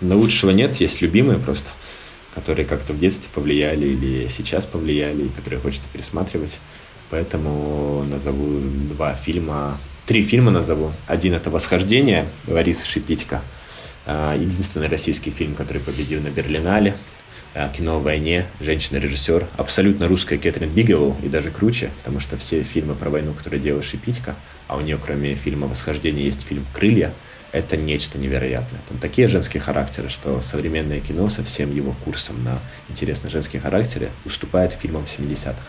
Но 0.04 0.18
лучшего 0.18 0.52
нет, 0.52 0.76
есть 0.76 1.02
любимые 1.02 1.40
просто, 1.40 1.70
которые 2.36 2.66
как-то 2.66 2.92
в 2.92 3.00
детстве 3.00 3.30
повлияли 3.34 3.88
или 3.88 4.28
сейчас 4.28 4.66
повлияли, 4.66 5.24
и 5.24 5.30
которые 5.30 5.62
хочется 5.62 5.88
пересматривать. 5.92 6.60
Поэтому 7.10 8.04
назову 8.04 8.60
два 8.94 9.16
фильма, 9.16 9.78
три 10.06 10.22
фильма 10.24 10.52
назову. 10.52 10.92
Один 11.08 11.34
это 11.34 11.50
«Восхождение» 11.50 12.28
Ларисы 12.48 12.86
Шипитько. 12.86 13.42
А, 14.06 14.36
единственный 14.36 14.90
российский 14.90 15.32
фильм, 15.32 15.56
который 15.56 15.82
победил 15.82 16.22
на 16.22 16.30
Берлинале. 16.30 16.98
А, 17.56 17.70
кино 17.70 17.98
о 17.98 18.00
войне, 18.00 18.48
женщина-режиссер, 18.60 19.48
абсолютно 19.56 20.08
русская 20.10 20.38
Кэтрин 20.38 20.70
Бигелоу, 20.70 21.16
и 21.24 21.30
даже 21.30 21.52
круче, 21.52 21.92
потому 22.00 22.20
что 22.20 22.36
все 22.36 22.64
фильмы 22.64 22.96
про 22.96 23.10
войну, 23.10 23.34
которые 23.34 23.62
делала 23.62 23.84
Шипитько, 23.84 24.36
а 24.68 24.76
у 24.76 24.82
нее, 24.82 25.00
кроме 25.02 25.36
фильма 25.36 25.68
«Восхождение», 25.68 26.26
есть 26.26 26.42
фильм 26.42 26.66
«Крылья», 26.74 27.14
это 27.54 27.78
нечто 27.78 28.18
невероятное. 28.18 28.82
Там 28.90 28.98
такие 28.98 29.28
женские 29.28 29.62
характеры, 29.62 30.10
что 30.10 30.42
современное 30.42 31.00
кино 31.00 31.30
со 31.30 31.44
всем 31.44 31.74
его 31.74 31.96
курсом 32.04 32.44
на 32.44 32.60
интересные 32.90 33.30
женские 33.30 33.62
характеры 33.62 34.10
уступает 34.26 34.74
фильмам 34.74 35.06
70-х. 35.06 35.62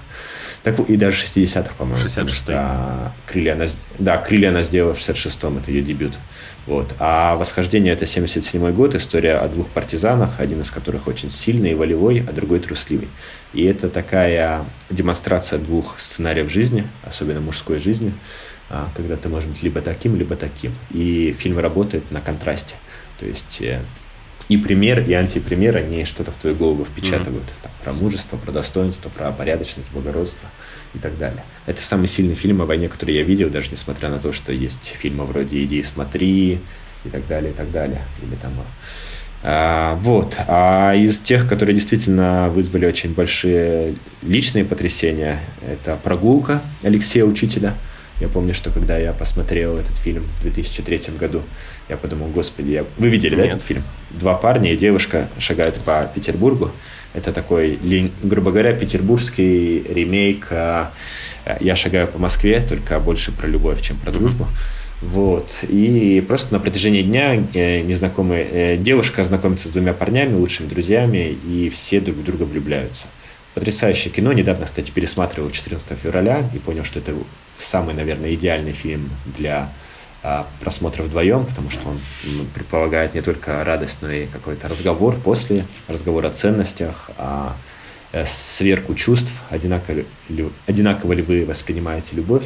Так, 0.64 0.80
и 0.88 0.96
даже 0.96 1.22
60-х, 1.22 1.74
по-моему. 1.76 2.00
66 2.00 2.44
а, 2.48 3.12
крылья 3.26 3.52
она, 3.52 3.66
да, 3.98 4.16
«Крылья» 4.16 4.48
она 4.48 4.62
сделала 4.62 4.94
в 4.94 4.98
66-м, 4.98 5.58
это 5.58 5.70
ее 5.70 5.82
дебют. 5.82 6.14
Вот. 6.66 6.94
А 6.98 7.36
«Восхождение»— 7.36 7.92
это 7.94 8.06
77-й 8.06 8.72
год, 8.72 8.94
история 8.94 9.34
о 9.34 9.48
двух 9.48 9.68
партизанах, 9.68 10.40
один 10.40 10.62
из 10.62 10.70
которых 10.70 11.06
очень 11.06 11.30
сильный 11.30 11.72
и 11.72 11.74
волевой, 11.74 12.24
а 12.26 12.32
другой 12.32 12.60
трусливый. 12.60 13.08
И 13.52 13.62
это 13.64 13.90
такая 13.90 14.64
демонстрация 14.88 15.58
двух 15.58 16.00
сценариев 16.00 16.50
жизни, 16.50 16.88
особенно 17.02 17.42
мужской 17.42 17.78
жизни, 17.78 18.14
когда 18.96 19.16
ты 19.16 19.28
можешь 19.28 19.48
быть 19.48 19.62
либо 19.62 19.80
таким, 19.80 20.16
либо 20.16 20.36
таким. 20.36 20.72
И 20.90 21.34
фильм 21.38 21.58
работает 21.58 22.10
на 22.10 22.20
контрасте. 22.20 22.74
То 23.20 23.26
есть 23.26 23.60
э, 23.60 23.80
и 24.48 24.56
пример, 24.56 25.00
и 25.00 25.12
антипример, 25.14 25.76
они 25.76 26.04
что-то 26.04 26.30
в 26.30 26.36
твою 26.36 26.56
голову 26.56 26.84
впечатывают. 26.84 27.44
Mm-hmm. 27.44 27.62
Там, 27.62 27.72
про 27.82 27.92
мужество, 27.92 28.36
про 28.36 28.52
достоинство, 28.52 29.08
про 29.08 29.32
порядочность, 29.32 29.90
благородство 29.92 30.48
и 30.94 30.98
так 30.98 31.16
далее. 31.16 31.42
Это 31.66 31.82
самый 31.82 32.08
сильный 32.08 32.34
фильм 32.34 32.60
о 32.60 32.66
войне, 32.66 32.88
который 32.88 33.14
я 33.14 33.22
видел, 33.22 33.48
даже 33.48 33.70
несмотря 33.70 34.10
на 34.10 34.18
то, 34.18 34.32
что 34.32 34.52
есть 34.52 34.94
фильмы 34.98 35.24
вроде 35.24 35.62
«Иди 35.62 35.78
и 35.78 35.82
смотри» 35.82 36.60
и 37.04 37.08
так 37.08 37.26
далее, 37.26 37.52
и 37.52 37.54
так 37.54 37.70
далее. 37.70 38.02
Или 38.22 38.34
там 38.36 38.52
А, 39.42 39.96
вот. 39.96 40.36
А 40.46 40.94
из 40.94 41.20
тех, 41.20 41.48
которые 41.48 41.74
действительно 41.74 42.50
вызвали 42.50 42.86
очень 42.86 43.14
большие 43.14 43.96
личные 44.22 44.64
потрясения, 44.64 45.40
это 45.66 45.98
«Прогулка» 46.02 46.62
Алексея 46.82 47.24
Учителя. 47.24 47.74
Я 48.20 48.28
помню, 48.28 48.54
что 48.54 48.70
когда 48.70 48.96
я 48.96 49.12
посмотрел 49.12 49.76
этот 49.76 49.96
фильм 49.96 50.24
в 50.38 50.42
2003 50.42 51.16
году, 51.18 51.42
я 51.88 51.96
подумал, 51.96 52.28
господи, 52.28 52.70
я... 52.70 52.84
вы 52.96 53.08
видели, 53.08 53.34
Нет. 53.34 53.40
да, 53.40 53.48
этот 53.48 53.62
фильм? 53.62 53.82
Два 54.10 54.34
парня 54.34 54.72
и 54.72 54.76
девушка 54.76 55.28
шагают 55.38 55.80
по 55.80 56.10
Петербургу. 56.14 56.70
Это 57.12 57.32
такой, 57.32 57.78
грубо 58.22 58.50
говоря, 58.50 58.72
петербургский 58.72 59.82
ремейк 59.88 60.48
а, 60.50 60.92
«Я 61.60 61.76
шагаю 61.76 62.08
по 62.08 62.18
Москве», 62.18 62.60
только 62.60 62.98
больше 63.00 63.32
про 63.32 63.46
любовь, 63.46 63.80
чем 63.82 63.96
про 63.98 64.10
дружбу. 64.10 64.48
Вот. 65.00 65.50
И 65.68 66.24
просто 66.26 66.54
на 66.54 66.60
протяжении 66.60 67.02
дня 67.02 67.34
э, 67.52 67.82
незнакомая 67.82 68.46
э, 68.50 68.76
девушка 68.76 69.22
знакомится 69.22 69.68
с 69.68 69.70
двумя 69.70 69.92
парнями, 69.92 70.34
лучшими 70.34 70.66
друзьями, 70.66 71.36
и 71.46 71.68
все 71.68 72.00
друг 72.00 72.16
в 72.16 72.24
друга 72.24 72.44
влюбляются. 72.44 73.06
Потрясающее 73.54 74.12
кино. 74.12 74.32
Недавно, 74.32 74.64
кстати, 74.64 74.90
пересматривал 74.90 75.50
14 75.50 75.98
февраля 75.98 76.48
и 76.54 76.58
понял, 76.58 76.84
что 76.84 77.00
это 77.00 77.12
самый, 77.58 77.94
наверное, 77.94 78.34
идеальный 78.34 78.72
фильм 78.72 79.10
для 79.24 79.70
а, 80.26 80.46
просмотра 80.58 81.02
вдвоем, 81.02 81.44
потому 81.44 81.70
что 81.70 81.88
он 81.88 81.98
предполагает 82.54 83.14
не 83.14 83.20
только 83.20 83.62
радость, 83.62 83.98
но 84.00 84.10
и 84.10 84.24
какой-то 84.24 84.70
разговор 84.70 85.16
после, 85.16 85.66
разговор 85.86 86.24
о 86.24 86.30
ценностях, 86.30 87.10
о 87.18 87.52
э, 88.12 88.24
сверку 88.24 88.94
чувств, 88.94 89.30
одинаково 89.50 90.04
одинаково 90.66 91.12
ли 91.12 91.22
вы 91.22 91.44
воспринимаете 91.44 92.16
любовь. 92.16 92.44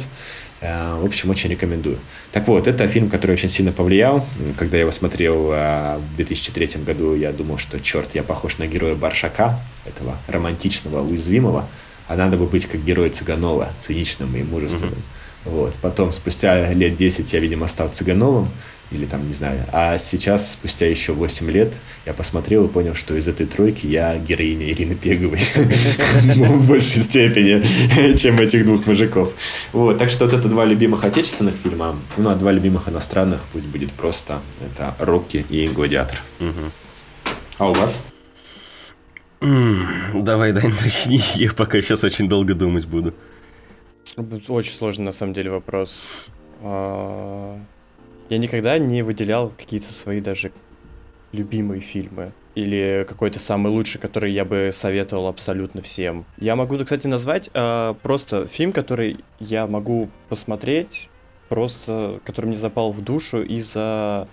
Э, 0.59 0.99
в 0.99 1.05
общем, 1.05 1.29
очень 1.29 1.49
рекомендую. 1.51 1.99
Так 2.33 2.49
вот, 2.49 2.67
это 2.67 2.85
фильм, 2.89 3.09
который 3.09 3.31
очень 3.31 3.47
сильно 3.47 3.71
повлиял. 3.71 4.25
Когда 4.57 4.75
я 4.75 4.81
его 4.81 4.91
смотрел 4.91 5.49
э, 5.53 5.99
в 5.99 6.15
2003 6.17 6.83
году, 6.83 7.15
я 7.15 7.31
думал, 7.31 7.57
что, 7.57 7.79
черт, 7.79 8.13
я 8.13 8.23
похож 8.23 8.57
на 8.57 8.67
героя 8.67 8.95
Баршака, 8.95 9.57
этого 9.85 10.17
романтичного, 10.27 11.01
уязвимого, 11.01 11.69
а 12.09 12.15
надо 12.15 12.37
бы 12.37 12.47
быть 12.47 12.65
как 12.65 12.83
герой 12.83 13.11
Цыганова, 13.11 13.69
циничным 13.77 14.35
и 14.35 14.41
мужественным. 14.43 14.95
Mm-hmm. 14.95 15.51
Вот. 15.51 15.75
Потом, 15.75 16.11
спустя 16.11 16.73
лет 16.73 16.95
10 16.95 17.31
я, 17.31 17.39
видимо, 17.39 17.67
стал 17.67 17.89
Цыгановым, 17.89 18.49
или 18.91 19.05
там, 19.05 19.27
не 19.27 19.33
знаю. 19.33 19.63
А 19.71 19.99
сейчас, 19.99 20.53
спустя 20.53 20.87
еще 20.87 21.13
8 21.13 21.51
лет, 21.51 21.75
я 22.07 22.13
посмотрел 22.13 22.65
и 22.65 22.67
понял, 22.67 22.95
что 22.95 23.15
из 23.15 23.27
этой 23.27 23.45
тройки 23.45 23.85
я 23.85 24.17
героиня 24.17 24.67
Ирины 24.71 24.95
Пеговой. 24.95 25.39
В 25.55 26.67
большей 26.67 27.03
степени, 27.03 28.15
чем 28.15 28.39
этих 28.39 28.65
двух 28.65 28.87
мужиков. 28.87 29.35
Вот, 29.71 29.99
так 29.99 30.09
что 30.09 30.25
вот 30.25 30.33
это 30.33 30.49
два 30.49 30.65
любимых 30.65 31.03
отечественных 31.05 31.53
фильма. 31.53 31.95
Ну, 32.17 32.31
а 32.31 32.35
два 32.35 32.51
любимых 32.51 32.89
иностранных 32.89 33.41
пусть 33.53 33.65
будет 33.65 33.91
просто. 33.91 34.41
Это 34.59 34.95
«Рокки» 34.97 35.45
и 35.47 35.67
«Гладиатор». 35.67 36.23
А 37.59 37.69
у 37.69 37.73
вас? 37.73 38.01
Давай, 39.41 40.51
Дань, 40.51 40.73
начни. 40.83 41.21
Я 41.35 41.51
пока 41.51 41.81
сейчас 41.81 42.03
очень 42.03 42.27
долго 42.27 42.53
думать 42.53 42.85
буду. 42.85 43.13
Очень 44.47 44.73
сложный, 44.73 45.05
на 45.05 45.11
самом 45.11 45.33
деле, 45.33 45.49
вопрос. 45.51 46.27
А, 46.61 47.57
я 48.29 48.37
никогда 48.37 48.77
не 48.77 49.01
выделял 49.01 49.49
какие-то 49.49 49.93
свои 49.93 50.19
даже 50.19 50.51
любимые 51.31 51.81
фильмы 51.81 52.31
или 52.55 53.05
какой-то 53.07 53.39
самый 53.39 53.71
лучший, 53.71 54.01
который 54.01 54.31
я 54.33 54.43
бы 54.43 54.71
советовал 54.73 55.27
абсолютно 55.27 55.81
всем. 55.81 56.25
Я 56.37 56.55
могу, 56.55 56.77
кстати, 56.77 57.07
назвать 57.07 57.49
э, 57.53 57.93
просто 58.01 58.47
фильм, 58.47 58.73
который 58.73 59.17
я 59.39 59.67
могу 59.67 60.09
посмотреть, 60.27 61.09
просто 61.47 62.19
который 62.25 62.47
мне 62.47 62.57
запал 62.57 62.91
в 62.91 63.01
душу 63.01 63.41
из-за 63.41 64.27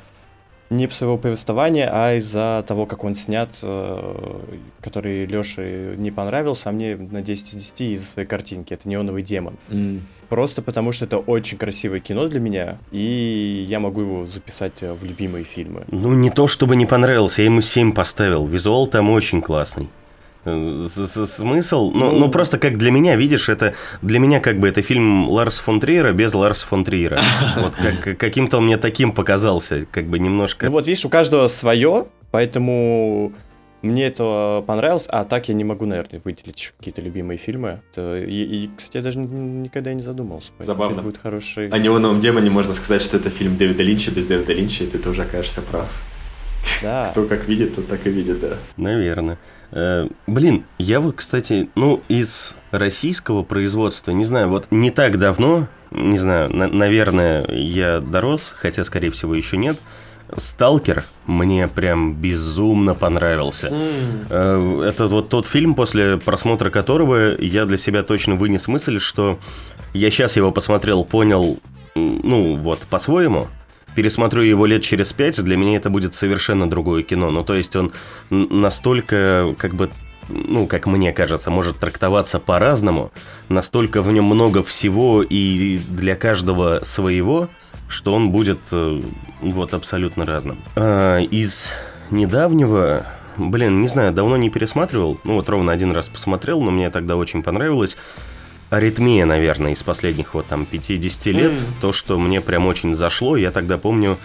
не 0.70 0.88
своего 0.88 1.16
повествования, 1.16 1.88
а 1.92 2.14
из-за 2.14 2.64
того, 2.66 2.86
как 2.86 3.04
он 3.04 3.14
снят, 3.14 3.50
э, 3.62 4.40
который 4.80 5.26
Лёше 5.26 5.94
не 5.96 6.10
понравился, 6.10 6.70
а 6.70 6.72
мне 6.72 6.96
на 6.96 7.22
10 7.22 7.54
из 7.54 7.56
10 7.56 7.80
из-за 7.94 8.06
своей 8.06 8.28
картинки. 8.28 8.74
Это 8.74 8.88
«Неоновый 8.88 9.22
демон». 9.22 9.54
Mm. 9.68 10.00
Просто 10.28 10.60
потому, 10.60 10.90
что 10.90 11.04
это 11.04 11.18
очень 11.18 11.56
красивое 11.56 12.00
кино 12.00 12.26
для 12.26 12.40
меня, 12.40 12.78
и 12.90 13.64
я 13.68 13.78
могу 13.78 14.00
его 14.00 14.26
записать 14.26 14.82
э, 14.82 14.92
в 14.92 15.04
любимые 15.04 15.44
фильмы. 15.44 15.84
Ну, 15.88 16.14
не 16.14 16.30
то 16.30 16.48
чтобы 16.48 16.74
не 16.74 16.86
понравился, 16.86 17.42
я 17.42 17.46
ему 17.46 17.60
7 17.60 17.92
поставил. 17.92 18.46
Визуал 18.46 18.88
там 18.88 19.10
очень 19.10 19.40
классный. 19.40 19.88
Смысл? 20.46 21.90
Ну, 21.92 22.12
ну, 22.12 22.18
ну, 22.18 22.30
просто 22.30 22.58
как 22.58 22.78
для 22.78 22.90
меня, 22.90 23.16
видишь, 23.16 23.48
это 23.48 23.74
для 24.02 24.18
меня 24.18 24.40
как 24.40 24.60
бы 24.60 24.68
это 24.68 24.80
фильм 24.80 25.28
Ларса 25.28 25.62
фон 25.62 25.80
Триера 25.80 26.12
без 26.12 26.34
Ларса 26.34 26.66
фон 26.66 26.84
Триера. 26.84 27.20
Вот 27.56 27.74
как, 27.74 28.16
каким-то 28.18 28.58
он 28.58 28.66
мне 28.66 28.78
таким 28.78 29.12
показался, 29.12 29.86
как 29.90 30.06
бы 30.06 30.18
немножко... 30.18 30.66
Ну 30.66 30.72
вот 30.72 30.86
видишь, 30.86 31.04
у 31.04 31.08
каждого 31.08 31.48
свое, 31.48 32.06
поэтому 32.30 33.32
мне 33.82 34.06
это 34.06 34.64
понравилось, 34.66 35.06
а 35.08 35.24
так 35.24 35.48
я 35.48 35.54
не 35.54 35.64
могу, 35.64 35.86
наверное, 35.86 36.20
выделить 36.24 36.58
еще 36.58 36.72
какие-то 36.78 37.00
любимые 37.02 37.38
фильмы. 37.38 37.80
И, 37.96 38.00
и, 38.00 38.70
кстати, 38.76 38.98
я 38.98 39.02
даже 39.02 39.18
никогда 39.18 39.92
не 39.94 40.02
задумался. 40.02 40.52
Забавно. 40.60 41.02
будет 41.02 41.18
хороший... 41.18 41.68
О 41.68 41.78
неоновом 41.78 42.20
демоне 42.20 42.50
можно 42.50 42.72
сказать, 42.72 43.02
что 43.02 43.16
это 43.16 43.30
фильм 43.30 43.56
Дэвида 43.56 43.82
Линча 43.82 44.10
без 44.10 44.26
Дэвида 44.26 44.52
Линча, 44.52 44.84
и 44.84 44.86
ты 44.86 44.98
тоже 44.98 45.22
окажешься 45.22 45.62
прав. 45.62 46.02
Да. 46.82 47.08
Кто 47.10 47.24
как 47.24 47.48
видит, 47.48 47.76
тот 47.76 47.88
так 47.88 48.06
и 48.06 48.10
видит, 48.10 48.40
да. 48.40 48.58
Наверное. 48.76 49.38
Э, 49.72 50.08
блин, 50.26 50.64
я 50.78 51.00
вот, 51.00 51.16
кстати, 51.16 51.68
ну, 51.74 52.02
из 52.08 52.54
российского 52.70 53.42
производства, 53.42 54.10
не 54.12 54.24
знаю, 54.24 54.48
вот 54.48 54.66
не 54.70 54.90
так 54.90 55.18
давно, 55.18 55.66
не 55.90 56.18
знаю, 56.18 56.52
на- 56.54 56.68
наверное, 56.68 57.46
я 57.50 58.00
дорос, 58.00 58.54
хотя, 58.56 58.84
скорее 58.84 59.10
всего, 59.10 59.34
еще 59.34 59.56
нет, 59.56 59.76
Сталкер 60.36 61.04
мне 61.26 61.68
прям 61.68 62.14
безумно 62.14 62.94
понравился. 62.94 63.68
Mm. 63.68 64.82
Это 64.84 65.06
вот 65.06 65.28
тот 65.28 65.46
фильм, 65.46 65.74
после 65.76 66.16
просмотра 66.16 66.68
которого 66.70 67.40
я 67.40 67.64
для 67.64 67.76
себя 67.78 68.02
точно 68.02 68.34
вынес 68.34 68.66
мысль, 68.66 68.98
что 68.98 69.38
я 69.94 70.10
сейчас 70.10 70.36
его 70.36 70.50
посмотрел, 70.50 71.04
понял, 71.04 71.58
ну 71.94 72.56
вот, 72.56 72.80
по-своему, 72.90 73.46
пересмотрю 73.96 74.42
его 74.42 74.66
лет 74.66 74.82
через 74.82 75.12
пять, 75.12 75.42
для 75.42 75.56
меня 75.56 75.78
это 75.78 75.90
будет 75.90 76.14
совершенно 76.14 76.68
другое 76.68 77.02
кино. 77.02 77.30
Ну, 77.30 77.42
то 77.42 77.54
есть 77.54 77.74
он 77.74 77.92
настолько, 78.30 79.54
как 79.58 79.74
бы, 79.74 79.90
ну, 80.28 80.66
как 80.66 80.86
мне 80.86 81.12
кажется, 81.12 81.50
может 81.50 81.78
трактоваться 81.78 82.38
по-разному, 82.38 83.10
настолько 83.48 84.02
в 84.02 84.12
нем 84.12 84.26
много 84.26 84.62
всего 84.62 85.22
и 85.22 85.78
для 85.78 86.14
каждого 86.14 86.80
своего, 86.84 87.48
что 87.88 88.12
он 88.14 88.30
будет 88.30 88.58
э, 88.70 89.02
вот 89.40 89.72
абсолютно 89.72 90.26
разным. 90.26 90.58
А, 90.76 91.18
из 91.18 91.72
недавнего, 92.10 93.06
блин, 93.38 93.80
не 93.80 93.88
знаю, 93.88 94.12
давно 94.12 94.36
не 94.36 94.50
пересматривал, 94.50 95.18
ну 95.24 95.34
вот 95.34 95.48
ровно 95.48 95.72
один 95.72 95.92
раз 95.92 96.08
посмотрел, 96.08 96.60
но 96.60 96.70
мне 96.70 96.90
тогда 96.90 97.16
очень 97.16 97.42
понравилось 97.42 97.96
аритмия, 98.70 99.24
наверное, 99.24 99.72
из 99.72 99.82
последних 99.82 100.34
вот 100.34 100.46
там 100.46 100.66
50 100.66 101.26
лет. 101.26 101.52
Mm. 101.52 101.64
То, 101.80 101.92
что 101.92 102.18
мне 102.18 102.40
прям 102.40 102.66
очень 102.66 102.94
зашло. 102.94 103.36
Я 103.36 103.50
тогда 103.50 103.78
помню, 103.78 104.18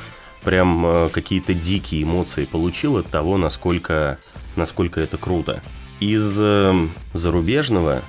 прям 0.43 0.85
э, 0.85 1.09
какие-то 1.09 1.53
дикие 1.53 2.03
эмоции 2.03 2.45
получил 2.45 2.97
от 2.97 3.07
того, 3.07 3.37
насколько, 3.37 4.17
насколько 4.55 4.99
это 4.99 5.17
круто. 5.17 5.61
Из 5.99 6.37
э, 6.39 6.87
зарубежного, 7.13 8.01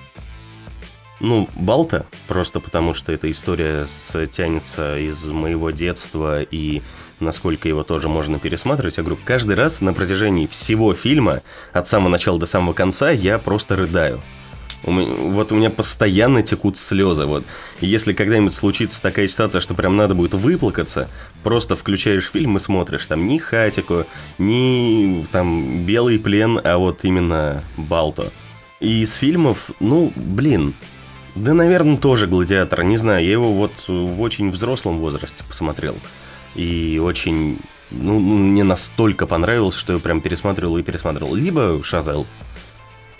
ну, 1.21 1.49
Балта, 1.55 2.07
просто 2.27 2.59
потому 2.59 2.95
что 2.95 3.13
эта 3.13 3.31
история 3.31 3.87
с, 3.87 4.27
тянется 4.27 4.99
из 4.99 5.25
моего 5.27 5.71
детства 5.71 6.43
и 6.43 6.83
насколько 7.21 7.69
его 7.69 7.85
тоже 7.85 8.09
можно 8.09 8.39
пересматривать. 8.41 8.97
Я 8.97 9.05
говорю, 9.05 9.21
каждый 9.25 9.55
раз 9.55 9.81
на 9.81 9.93
протяжении 9.93 10.47
всего 10.47 10.95
фильма, 10.95 11.41
от 11.73 11.87
самого 11.87 12.09
начала 12.09 12.41
до 12.41 12.47
самого 12.47 12.73
конца, 12.73 13.11
я 13.11 13.39
просто 13.39 13.77
рыдаю. 13.77 14.21
Вот 14.83 15.53
у 15.53 15.55
меня 15.55 15.71
постоянно 15.71 16.43
текут 16.43 16.77
слезы. 16.77 17.25
Вот. 17.25 17.45
И 17.81 17.87
если 17.87 18.13
когда-нибудь 18.13 18.53
случится 18.53 19.01
такая 19.01 19.29
ситуация, 19.29 19.61
что 19.61 19.75
прям 19.75 19.97
надо 19.97 20.15
будет 20.15 20.35
выплакаться, 20.35 21.09
просто 21.43 21.77
включаешь 21.77 22.31
фильм 22.31 22.57
и 22.57 22.61
смотришь. 22.61 23.07
Там 23.07 23.27
ни 23.27 23.39
Хатику, 23.39 24.07
ни 24.39 25.27
там 25.31 25.85
Белый 25.85 26.19
плен, 26.19 26.61
а 26.63 26.79
вот 26.79 27.05
именно 27.05 27.63
Балто. 27.77 28.31
И 28.81 29.03
из 29.03 29.15
фильмов, 29.15 29.71
ну, 29.79 30.13
блин, 30.17 30.75
да, 31.35 31.55
наверное, 31.55 31.97
тоже 31.97 32.27
«Гладиатор». 32.27 32.83
Не 32.83 32.97
знаю, 32.97 33.25
я 33.25 33.33
его 33.33 33.53
вот 33.53 33.73
в 33.87 34.21
очень 34.21 34.51
взрослом 34.51 34.99
возрасте 34.99 35.45
посмотрел. 35.49 35.97
И 36.55 37.01
очень, 37.03 37.59
ну, 37.91 38.19
мне 38.19 38.65
настолько 38.65 39.27
понравилось, 39.27 39.77
что 39.77 39.95
я 39.95 39.99
прям 39.99 40.21
пересматривал 40.21 40.77
и 40.77 40.83
пересматривал. 40.83 41.35
Либо 41.35 41.81
«Шазел» 41.83 42.27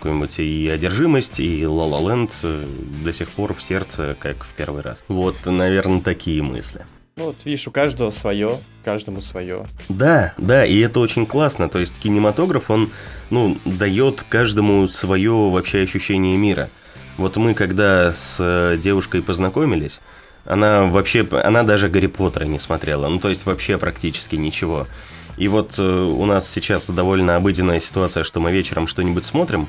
какую-нибудь 0.03 0.41
и 0.41 0.69
одержимость, 0.69 1.39
и 1.39 1.63
La 1.63 1.89
La 1.89 2.01
Land 2.03 2.33
э, 2.43 2.67
до 3.05 3.13
сих 3.13 3.31
пор 3.31 3.55
в 3.55 3.63
сердце, 3.63 4.17
как 4.19 4.43
в 4.43 4.49
первый 4.49 4.83
раз. 4.83 5.05
Вот, 5.07 5.37
наверное, 5.47 6.01
такие 6.01 6.43
мысли. 6.43 6.85
Ну, 7.15 7.27
вот 7.27 7.37
видишь, 7.45 7.69
у 7.69 7.71
каждого 7.71 8.11
свое, 8.11 8.57
каждому 8.85 9.21
свое. 9.21 9.65
Да, 9.89 10.35
да, 10.39 10.67
и 10.67 10.77
это 10.81 10.99
очень 10.99 11.25
классно. 11.25 11.69
То 11.69 11.79
есть 11.79 12.01
кинематограф, 12.01 12.69
он, 12.69 12.91
ну, 13.31 13.59
дает 13.65 14.25
каждому 14.29 14.89
свое 14.89 15.31
вообще 15.31 15.83
ощущение 15.83 16.37
мира. 16.37 16.69
Вот 17.17 17.37
мы, 17.37 17.55
когда 17.55 18.13
с 18.13 18.39
э, 18.41 18.79
девушкой 18.83 19.23
познакомились, 19.23 20.01
Она 20.45 20.87
вообще, 20.87 21.25
она 21.31 21.63
даже 21.63 21.89
Гарри 21.89 22.09
Поттера 22.09 22.45
не 22.47 22.59
смотрела. 22.59 23.07
Ну, 23.07 23.21
то 23.21 23.29
есть 23.29 23.47
вообще 23.47 23.79
практически 23.79 24.35
ничего. 24.35 24.89
И 25.37 25.47
вот 25.47 25.79
э, 25.79 25.83
у 25.83 26.25
нас 26.27 26.51
сейчас 26.51 26.91
довольно 26.91 27.37
обыденная 27.37 27.79
ситуация, 27.79 28.25
что 28.25 28.41
мы 28.41 28.51
вечером 28.51 28.89
что-нибудь 28.89 29.25
смотрим, 29.25 29.69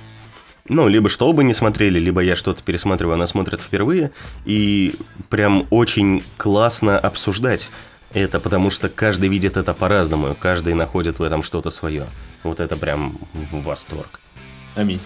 ну, 0.69 0.87
либо 0.87 1.09
что 1.09 1.27
оба 1.27 1.43
не 1.43 1.53
смотрели, 1.53 1.99
либо 1.99 2.21
я 2.21 2.35
что-то 2.35 2.63
пересматриваю, 2.63 3.15
она 3.15 3.27
смотрит 3.27 3.61
впервые, 3.61 4.11
и 4.45 4.95
прям 5.29 5.67
очень 5.69 6.23
классно 6.37 6.97
обсуждать 6.97 7.69
это, 8.13 8.39
потому 8.39 8.69
что 8.69 8.89
каждый 8.89 9.27
видит 9.29 9.57
это 9.57 9.73
по-разному, 9.73 10.35
каждый 10.39 10.75
находит 10.75 11.19
в 11.19 11.23
этом 11.23 11.43
что-то 11.43 11.71
свое. 11.71 12.05
Вот 12.43 12.59
это 12.59 12.77
прям 12.77 13.17
восторг. 13.51 14.21
Аминь. 14.75 15.01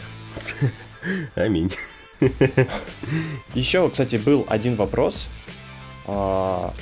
Аминь. 1.35 1.71
Еще, 3.53 3.89
кстати, 3.89 4.17
был 4.17 4.45
один 4.49 4.75
вопрос 4.75 5.29
а, 6.05 6.73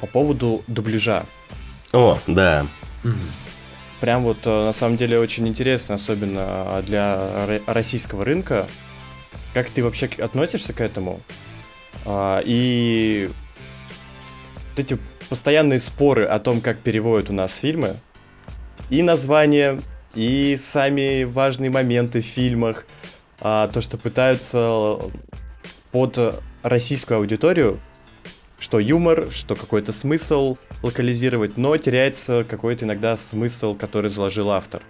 по 0.00 0.06
поводу 0.06 0.62
дубляжа. 0.66 1.26
О, 1.92 2.18
да. 2.26 2.66
Прям 4.04 4.24
вот 4.24 4.46
э, 4.46 4.50
на 4.50 4.72
самом 4.72 4.98
деле 4.98 5.18
очень 5.18 5.48
интересно, 5.48 5.94
особенно 5.94 6.82
для 6.84 7.58
российского 7.64 8.22
рынка. 8.22 8.68
Как 9.54 9.70
ты 9.70 9.82
вообще 9.82 10.10
относишься 10.18 10.74
к 10.74 10.82
этому? 10.82 11.22
А, 12.04 12.42
и 12.44 13.30
вот 14.68 14.78
эти 14.78 14.98
постоянные 15.30 15.78
споры 15.78 16.26
о 16.26 16.38
том, 16.38 16.60
как 16.60 16.80
переводят 16.80 17.30
у 17.30 17.32
нас 17.32 17.56
фильмы, 17.56 17.94
и 18.90 19.00
названия, 19.00 19.80
и 20.14 20.54
сами 20.60 21.24
важные 21.24 21.70
моменты 21.70 22.20
в 22.20 22.26
фильмах, 22.26 22.84
а, 23.40 23.68
то, 23.68 23.80
что 23.80 23.96
пытаются 23.96 24.98
под 25.92 26.42
российскую 26.62 27.20
аудиторию 27.20 27.80
что 28.58 28.78
юмор, 28.78 29.30
что 29.30 29.56
какой-то 29.56 29.92
смысл 29.92 30.56
локализировать, 30.82 31.56
но 31.56 31.76
теряется 31.76 32.44
какой-то 32.48 32.84
иногда 32.84 33.16
смысл, 33.16 33.74
который 33.74 34.10
заложил 34.10 34.50
автор. 34.50 34.82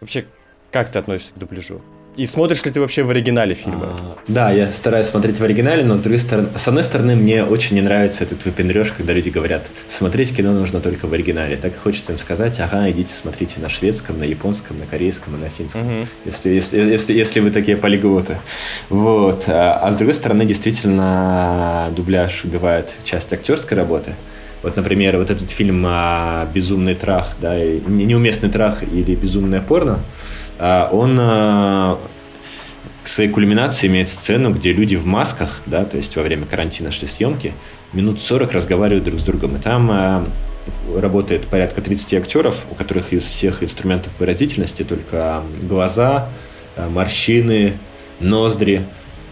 Вообще, 0.00 0.26
как 0.70 0.90
ты 0.90 0.98
относишься 0.98 1.34
к 1.34 1.38
дубляжу? 1.38 1.82
И 2.20 2.26
смотришь 2.26 2.62
ли 2.66 2.70
ты 2.70 2.80
вообще 2.80 3.02
в 3.02 3.08
оригинале 3.08 3.54
фильмы? 3.54 3.86
А, 3.98 4.16
да, 4.28 4.50
я 4.50 4.70
стараюсь 4.72 5.06
смотреть 5.06 5.40
в 5.40 5.42
оригинале, 5.42 5.82
но 5.84 5.96
с 5.96 6.02
другой 6.02 6.18
стороны, 6.18 6.50
с 6.54 6.68
одной 6.68 6.84
стороны, 6.84 7.16
мне 7.16 7.42
очень 7.42 7.76
не 7.76 7.80
нравится 7.80 8.24
этот 8.24 8.44
выпендреж, 8.44 8.92
когда 8.92 9.14
люди 9.14 9.30
говорят, 9.30 9.70
смотреть 9.88 10.36
кино 10.36 10.52
нужно 10.52 10.80
только 10.80 11.06
в 11.06 11.14
оригинале. 11.14 11.56
Так 11.56 11.74
и 11.74 11.78
хочется 11.78 12.12
им 12.12 12.18
сказать, 12.18 12.60
ага, 12.60 12.90
идите 12.90 13.14
смотрите 13.14 13.58
на 13.58 13.70
шведском, 13.70 14.18
на 14.18 14.24
японском, 14.24 14.78
на 14.78 14.84
корейском 14.84 15.34
и 15.34 15.40
на 15.40 15.48
финском, 15.48 15.80
угу. 15.80 16.06
если, 16.26 16.50
если, 16.50 16.82
если, 16.82 17.14
если 17.14 17.40
вы 17.40 17.50
такие 17.50 17.78
полиглоты. 17.78 18.36
Вот. 18.90 19.44
А, 19.46 19.80
а 19.82 19.90
с 19.90 19.96
другой 19.96 20.12
стороны, 20.12 20.44
действительно, 20.44 21.88
дубляж 21.96 22.44
убивает 22.44 22.96
часть 23.02 23.32
актерской 23.32 23.78
работы. 23.78 24.14
Вот, 24.62 24.76
например, 24.76 25.16
вот 25.16 25.30
этот 25.30 25.50
фильм 25.50 25.86
«Безумный 26.52 26.94
трах», 26.94 27.34
да, 27.40 27.58
«Неуместный 27.58 28.50
трах» 28.50 28.82
или 28.82 29.14
«Безумное 29.14 29.62
порно», 29.62 29.94
а, 29.94 30.39
он 30.92 31.16
а, 31.18 31.98
к 33.02 33.08
своей 33.08 33.30
кульминации 33.30 33.86
имеет 33.86 34.08
сцену, 34.08 34.52
где 34.52 34.72
люди 34.72 34.96
в 34.96 35.06
масках, 35.06 35.60
да, 35.66 35.84
то 35.84 35.96
есть 35.96 36.14
во 36.16 36.22
время 36.22 36.46
карантина 36.46 36.90
шли 36.90 37.08
съемки, 37.08 37.54
минут 37.92 38.20
40 38.20 38.52
разговаривают 38.52 39.04
друг 39.04 39.20
с 39.20 39.24
другом. 39.24 39.56
И 39.56 39.58
там 39.58 39.90
а, 39.90 40.26
работает 40.94 41.46
порядка 41.46 41.80
30 41.80 42.14
актеров, 42.14 42.64
у 42.70 42.74
которых 42.74 43.12
из 43.12 43.24
всех 43.24 43.62
инструментов 43.62 44.12
выразительности 44.18 44.82
только 44.82 45.42
глаза, 45.62 46.28
морщины, 46.76 47.78
ноздри, 48.20 48.84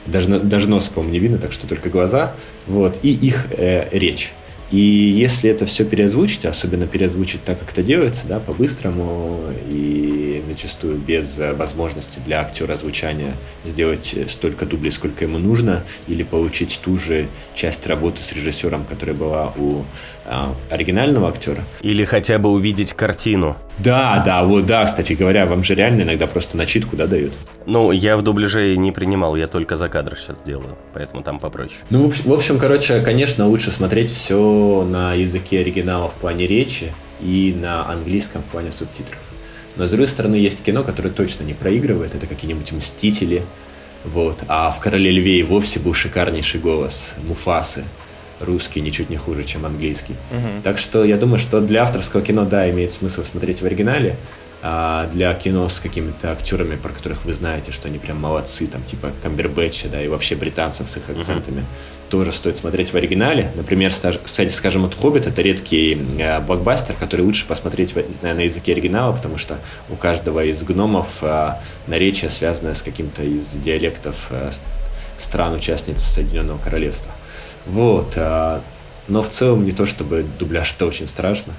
даже, 0.08 0.38
даже 0.38 0.68
нос, 0.68 0.86
по-моему, 0.86 1.12
не 1.12 1.18
видно, 1.18 1.38
так 1.38 1.52
что 1.52 1.66
только 1.66 1.90
глаза, 1.90 2.32
вот, 2.66 2.98
и 3.02 3.12
их 3.12 3.46
э, 3.50 3.88
речь. 3.92 4.32
И 4.70 4.78
если 4.78 5.50
это 5.50 5.64
все 5.64 5.84
переозвучить, 5.84 6.44
особенно 6.44 6.86
переозвучить 6.86 7.42
так, 7.42 7.58
как 7.58 7.72
это 7.72 7.82
делается, 7.82 8.26
да, 8.26 8.38
по-быстрому 8.38 9.40
и 9.68 10.42
зачастую 10.46 10.98
без 10.98 11.38
возможности 11.38 12.20
для 12.24 12.40
актера 12.42 12.74
озвучания 12.74 13.34
сделать 13.64 14.14
столько 14.28 14.66
дублей, 14.66 14.90
сколько 14.90 15.24
ему 15.24 15.38
нужно, 15.38 15.84
или 16.06 16.22
получить 16.22 16.80
ту 16.84 16.98
же 16.98 17.28
часть 17.54 17.86
работы 17.86 18.22
с 18.22 18.32
режиссером, 18.32 18.84
которая 18.84 19.16
была 19.16 19.54
у 19.56 19.84
а, 20.30 20.54
оригинального 20.70 21.28
актера. 21.28 21.64
Или 21.80 22.04
хотя 22.04 22.38
бы 22.38 22.50
увидеть 22.50 22.92
картину. 22.92 23.56
Да, 23.78 24.22
да, 24.24 24.44
вот 24.44 24.66
да, 24.66 24.84
кстати 24.84 25.14
говоря, 25.14 25.46
вам 25.46 25.62
же 25.62 25.74
реально 25.74 26.02
иногда 26.02 26.26
просто 26.26 26.56
начитку, 26.56 26.96
да, 26.96 27.06
дают. 27.06 27.32
Ну, 27.64 27.92
я 27.92 28.16
в 28.16 28.22
дубляже 28.22 28.76
не 28.76 28.92
принимал, 28.92 29.36
я 29.36 29.46
только 29.46 29.76
за 29.76 29.88
кадр 29.88 30.18
сейчас 30.18 30.42
делаю, 30.42 30.76
поэтому 30.92 31.22
там 31.22 31.38
попроще. 31.38 31.80
Ну, 31.88 32.10
в 32.10 32.32
общем, 32.32 32.58
короче, 32.58 33.00
конечно, 33.00 33.46
лучше 33.46 33.70
смотреть 33.70 34.10
все 34.10 34.86
на 34.88 35.14
языке 35.14 35.60
оригинала 35.60 36.08
в 36.08 36.14
плане 36.14 36.46
речи 36.46 36.92
и 37.20 37.56
на 37.58 37.88
английском 37.90 38.42
в 38.42 38.46
плане 38.46 38.70
субтитров. 38.70 39.20
Но, 39.76 39.86
с 39.86 39.90
другой 39.90 40.08
стороны, 40.08 40.34
есть 40.34 40.62
кино, 40.62 40.82
которое 40.82 41.10
точно 41.10 41.44
не 41.44 41.54
проигрывает, 41.54 42.14
это 42.14 42.26
какие-нибудь 42.26 42.72
«Мстители», 42.72 43.42
вот, 44.04 44.38
а 44.48 44.70
в 44.70 44.78
«Короле 44.80 45.10
льве» 45.10 45.40
и 45.40 45.42
вовсе 45.42 45.80
был 45.80 45.94
шикарнейший 45.94 46.60
голос 46.60 47.14
Муфасы– 47.26 47.84
русский 48.40 48.80
ничуть 48.80 49.10
не 49.10 49.16
хуже, 49.16 49.44
чем 49.44 49.66
английский. 49.66 50.14
Угу. 50.30 50.62
Так 50.62 50.78
что 50.78 51.04
я 51.04 51.16
думаю, 51.16 51.38
что 51.38 51.60
для 51.60 51.82
авторского 51.82 52.22
кино, 52.22 52.44
да, 52.44 52.68
имеет 52.70 52.92
смысл 52.92 53.24
смотреть 53.24 53.62
в 53.62 53.66
оригинале, 53.66 54.16
а 54.60 55.08
для 55.12 55.32
кино 55.34 55.68
с 55.68 55.78
какими-то 55.78 56.32
актерами, 56.32 56.74
про 56.74 56.88
которых 56.88 57.24
вы 57.24 57.32
знаете, 57.32 57.70
что 57.70 57.86
они 57.86 57.98
прям 57.98 58.20
молодцы, 58.20 58.66
там 58.66 58.82
типа 58.82 59.12
Камбербэтча, 59.22 59.88
да, 59.88 60.02
и 60.02 60.08
вообще 60.08 60.34
британцев 60.34 60.90
с 60.90 60.96
их 60.96 61.08
акцентами, 61.08 61.60
uh-huh. 61.60 62.10
тоже 62.10 62.32
стоит 62.32 62.56
смотреть 62.56 62.92
в 62.92 62.96
оригинале. 62.96 63.52
Например, 63.54 63.92
кстати, 63.92 64.50
скажем, 64.50 64.82
вот 64.82 64.96
«Хоббит»— 64.96 65.26
это 65.28 65.42
редкий 65.42 65.96
э, 66.18 66.40
блокбастер, 66.40 66.96
который 66.96 67.20
лучше 67.20 67.46
посмотреть 67.46 67.94
на, 68.20 68.34
на 68.34 68.40
языке 68.40 68.72
оригинала, 68.72 69.12
потому 69.12 69.38
что 69.38 69.58
у 69.88 69.94
каждого 69.94 70.42
из 70.42 70.60
гномов 70.64 71.18
э, 71.22 71.52
наречие 71.86 72.28
связано 72.28 72.74
с 72.74 72.82
каким-то 72.82 73.22
из 73.22 73.46
диалектов 73.52 74.26
э, 74.30 74.50
стран-участниц 75.18 76.00
Соединенного 76.00 76.58
Королевства. 76.58 77.12
Вот. 77.68 78.14
А, 78.16 78.62
но 79.06 79.22
в 79.22 79.28
целом 79.28 79.64
не 79.64 79.72
то, 79.72 79.86
чтобы 79.86 80.24
дубляж 80.38 80.74
это 80.74 80.86
очень 80.86 81.08
страшно. 81.08 81.54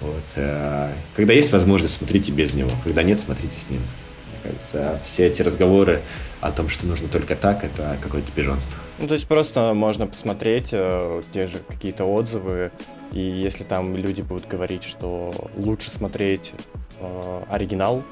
Вот. 0.00 0.24
А, 0.36 0.92
когда 1.14 1.32
есть 1.32 1.52
возможность, 1.52 1.94
смотрите 1.94 2.32
без 2.32 2.52
него. 2.54 2.70
Когда 2.84 3.02
нет, 3.02 3.18
смотрите 3.20 3.58
с 3.58 3.70
ним. 3.70 3.80
Мне 3.80 4.38
кажется, 4.42 5.00
все 5.04 5.26
эти 5.26 5.42
разговоры 5.42 6.02
о 6.40 6.50
том, 6.50 6.68
что 6.68 6.86
нужно 6.86 7.08
только 7.08 7.36
так, 7.36 7.62
это 7.62 7.96
какое-то 8.02 8.32
пижонство. 8.32 8.78
Ну, 8.98 9.06
то 9.06 9.14
есть 9.14 9.26
просто 9.26 9.72
можно 9.74 10.08
посмотреть 10.08 10.70
э, 10.72 11.22
те 11.32 11.46
же 11.46 11.58
какие-то 11.58 12.04
отзывы, 12.04 12.72
и 13.12 13.20
если 13.20 13.62
там 13.62 13.96
люди 13.96 14.22
будут 14.22 14.48
говорить, 14.48 14.82
что 14.82 15.32
лучше 15.56 15.90
смотреть 15.90 16.52
э, 16.98 17.42
оригинал, 17.48 18.02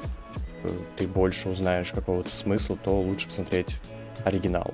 э, 0.63 0.69
ты 0.97 1.09
больше 1.09 1.49
узнаешь 1.49 1.91
какого-то 1.91 2.33
смысла, 2.33 2.79
то 2.83 3.01
лучше 3.01 3.27
посмотреть 3.27 3.81
оригинал. 4.25 4.73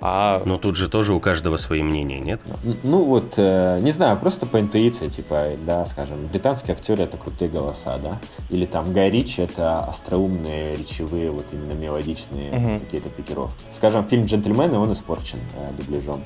А... 0.00 0.42
Но 0.46 0.56
тут 0.56 0.76
же 0.76 0.88
тоже 0.88 1.12
у 1.14 1.20
каждого 1.20 1.56
свои 1.56 1.82
мнения, 1.82 2.20
нет? 2.20 2.40
Ну 2.82 3.04
вот, 3.04 3.34
э, 3.36 3.80
не 3.82 3.90
знаю, 3.90 4.18
просто 4.18 4.46
по 4.46 4.58
интуиции, 4.58 5.08
типа, 5.08 5.52
да, 5.66 5.84
скажем, 5.84 6.26
британские 6.26 6.74
актеры 6.74 7.02
это 7.04 7.18
крутые 7.18 7.50
голоса, 7.50 7.98
да, 7.98 8.18
или 8.48 8.64
там 8.64 8.92
Гай 8.92 9.10
Ричи 9.10 9.42
это 9.42 9.80
остроумные, 9.80 10.74
речевые, 10.76 11.30
вот 11.30 11.46
именно 11.52 11.72
мелодичные 11.72 12.50
uh-huh. 12.50 12.80
какие-то 12.80 13.10
пикировки. 13.10 13.64
Скажем, 13.70 14.04
фильм 14.04 14.24
«Джентльмены», 14.24 14.78
он 14.78 14.92
испорчен 14.92 15.40
э, 15.54 15.72
дубляжом. 15.78 16.24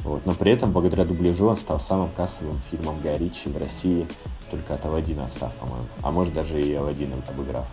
Вот, 0.00 0.26
но 0.26 0.34
при 0.34 0.52
этом, 0.52 0.72
благодаря 0.72 1.06
дубляжу, 1.06 1.46
он 1.46 1.56
стал 1.56 1.78
самым 1.78 2.10
кассовым 2.10 2.60
фильмом 2.70 3.00
Гай 3.00 3.16
Ричи 3.16 3.48
в 3.48 3.56
России, 3.56 4.06
только 4.50 4.74
от 4.74 4.84
Алладина 4.84 5.24
отстав, 5.24 5.54
по-моему. 5.54 5.86
А 6.02 6.10
может 6.10 6.34
даже 6.34 6.60
и 6.60 6.74
Алладина 6.74 7.16
обыграв. 7.26 7.66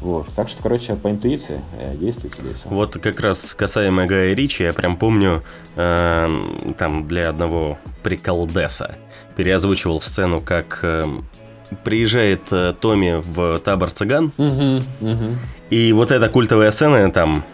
Вот. 0.00 0.34
Так 0.34 0.48
что, 0.48 0.62
короче, 0.62 0.96
по 0.96 1.10
интуиции 1.10 1.60
э, 1.78 1.94
действуйте, 1.96 2.40
да. 2.42 2.70
Вот 2.70 2.94
как 2.94 3.20
раз 3.20 3.54
касаемо 3.54 4.06
Гая 4.06 4.34
Ричи, 4.34 4.62
я 4.62 4.72
прям 4.72 4.96
помню, 4.96 5.42
э, 5.76 6.28
там 6.78 7.06
для 7.06 7.28
одного 7.28 7.78
приколдеса 8.02 8.96
переозвучивал 9.36 10.00
сцену, 10.00 10.40
как 10.40 10.80
э, 10.82 11.04
приезжает 11.84 12.40
э, 12.50 12.74
Томми 12.80 13.20
в 13.22 13.58
табор 13.60 13.90
цыган, 13.90 14.32
угу, 14.38 14.82
угу. 15.00 15.36
и 15.68 15.92
вот 15.92 16.10
эта 16.10 16.28
культовая 16.28 16.70
сцена 16.70 17.10
там... 17.12 17.44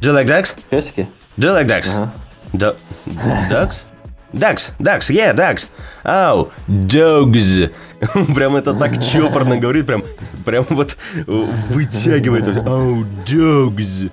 Do 0.00 0.10
you 0.10 0.14
like 0.14 0.28
ducks? 0.28 0.54
Песики? 0.70 1.08
Do 1.36 1.48
you 1.48 1.54
like 1.54 1.66
ducks? 1.66 1.88
Ага. 1.92 2.12
Do... 2.52 2.76
Ducks? 3.50 3.86
Дакс, 4.32 4.72
Дакс, 4.78 5.10
yeah, 5.10 5.32
Дакс. 5.32 5.68
Ау, 6.04 6.50
dogs. 6.68 7.70
прям 8.34 8.56
это 8.56 8.74
так 8.74 9.02
чопорно 9.02 9.56
говорит, 9.56 9.86
прям, 9.86 10.04
прям 10.44 10.66
вот 10.68 10.96
вытягивает. 11.26 12.48
Ау, 12.66 13.04
dogs. 13.26 14.10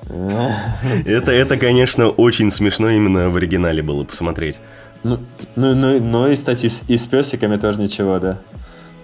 это, 1.06 1.32
это, 1.32 1.58
конечно, 1.58 2.10
очень 2.10 2.52
смешно 2.52 2.90
именно 2.90 3.30
в 3.30 3.36
оригинале 3.36 3.84
было 3.84 4.04
посмотреть. 4.06 4.62
Ну, 5.04 5.20
ну, 5.56 5.76
ну, 5.76 6.00
ну 6.00 6.28
и, 6.28 6.36
кстати, 6.36 6.70
и 6.88 6.98
с 6.98 7.08
песиками 7.08 7.58
тоже 7.58 7.80
ничего, 7.80 8.18
да. 8.18 8.40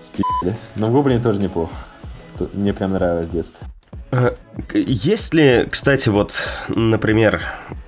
Спи***ли. 0.02 0.56
Но 0.76 0.88
в 0.88 0.94
Гоблине 0.94 1.22
тоже 1.22 1.40
неплохо. 1.42 1.74
Мне 2.54 2.74
прям 2.74 2.94
нравилось 2.94 3.28
с 3.28 3.30
детства. 3.30 3.68
А, 4.12 4.36
есть 4.74 5.34
ли, 5.34 5.68
кстати, 5.70 6.10
вот, 6.10 6.34
например, 6.70 7.42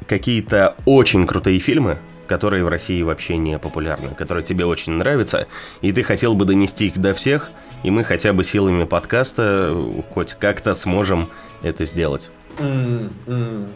какие-то 0.08 0.76
очень 0.86 1.26
крутые 1.26 1.60
фильмы, 1.60 1.98
которые 2.28 2.64
в 2.64 2.70
России 2.70 3.02
вообще 3.02 3.38
не 3.38 3.60
популярны, 3.60 4.10
которые 4.16 4.44
тебе 4.44 4.66
очень 4.66 4.94
нравятся, 4.94 5.48
и 5.82 5.92
ты 5.92 6.04
хотел 6.04 6.34
бы 6.36 6.46
донести 6.46 6.88
их 6.88 6.98
до 6.98 7.14
всех, 7.14 7.52
и 7.84 7.92
мы 7.92 8.04
хотя 8.04 8.34
бы 8.34 8.44
силами 8.44 8.86
подкаста 8.86 9.76
хоть 10.14 10.34
как-то 10.34 10.74
сможем 10.74 11.30
это 11.62 11.86
сделать. 11.86 12.30
Mm-hmm. 12.58 13.68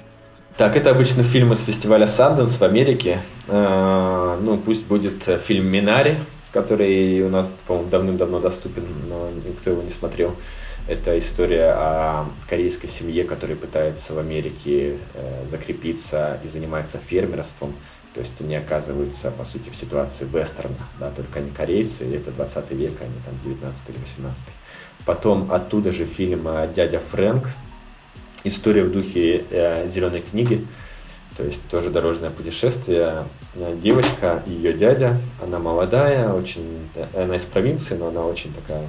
Так, 0.58 0.76
это 0.76 0.90
обычно 0.90 1.22
фильмы 1.22 1.56
с 1.56 1.64
фестиваля 1.64 2.08
Санденс 2.08 2.58
в 2.58 2.64
Америке. 2.64 3.20
Э, 3.48 4.38
ну, 4.42 4.58
пусть 4.58 4.88
будет 4.88 5.24
фильм 5.46 5.68
«Минари», 5.68 6.16
который 6.52 7.22
у 7.22 7.30
нас, 7.30 7.54
по-моему, 7.68 7.90
давным-давно 7.90 8.40
доступен, 8.40 8.86
но 9.08 9.30
никто 9.48 9.70
его 9.70 9.84
не 9.84 9.92
смотрел. 9.92 10.36
Это 10.88 11.20
история 11.20 11.74
о 11.74 12.26
корейской 12.50 12.88
семье, 12.88 13.24
которая 13.24 13.58
пытается 13.58 14.14
в 14.14 14.20
Америке 14.20 14.98
э, 15.14 15.46
закрепиться 15.52 16.40
и 16.44 16.48
занимается 16.48 16.98
фермерством. 16.98 17.76
То 18.18 18.22
есть 18.22 18.42
они 18.42 18.56
оказываются, 18.56 19.30
по 19.30 19.46
сути, 19.46 19.70
в 19.70 19.76
ситуации 19.76 20.26
вестерна, 20.26 20.76
да, 21.00 21.12
только 21.12 21.38
они 21.38 21.52
корейцы, 21.52 22.04
и 22.04 22.16
это 22.16 22.32
20 22.32 22.72
век, 22.72 22.94
а 23.00 23.04
не 23.04 23.22
там 23.24 23.36
19 23.44 23.90
или 23.90 23.98
18. 24.00 24.46
Потом 25.06 25.52
оттуда 25.52 25.92
же 25.92 26.06
фильм 26.06 26.48
«Дядя 26.74 27.00
Фрэнк», 27.00 27.48
история 28.44 28.86
в 28.86 28.92
духе 28.92 29.46
э, 29.52 29.88
«Зеленой 29.88 30.24
книги», 30.24 30.66
то 31.38 31.44
есть 31.44 31.62
тоже 31.70 31.92
дорожное 31.92 32.32
путешествие. 32.32 33.26
Девочка, 33.84 34.42
ее 34.48 34.74
дядя, 34.74 35.22
она 35.40 35.60
молодая, 35.60 36.34
очень, 36.34 36.90
она 37.14 37.36
из 37.36 37.44
провинции, 37.44 37.94
но 37.94 38.08
она 38.08 38.22
очень 38.26 38.52
такая 38.52 38.88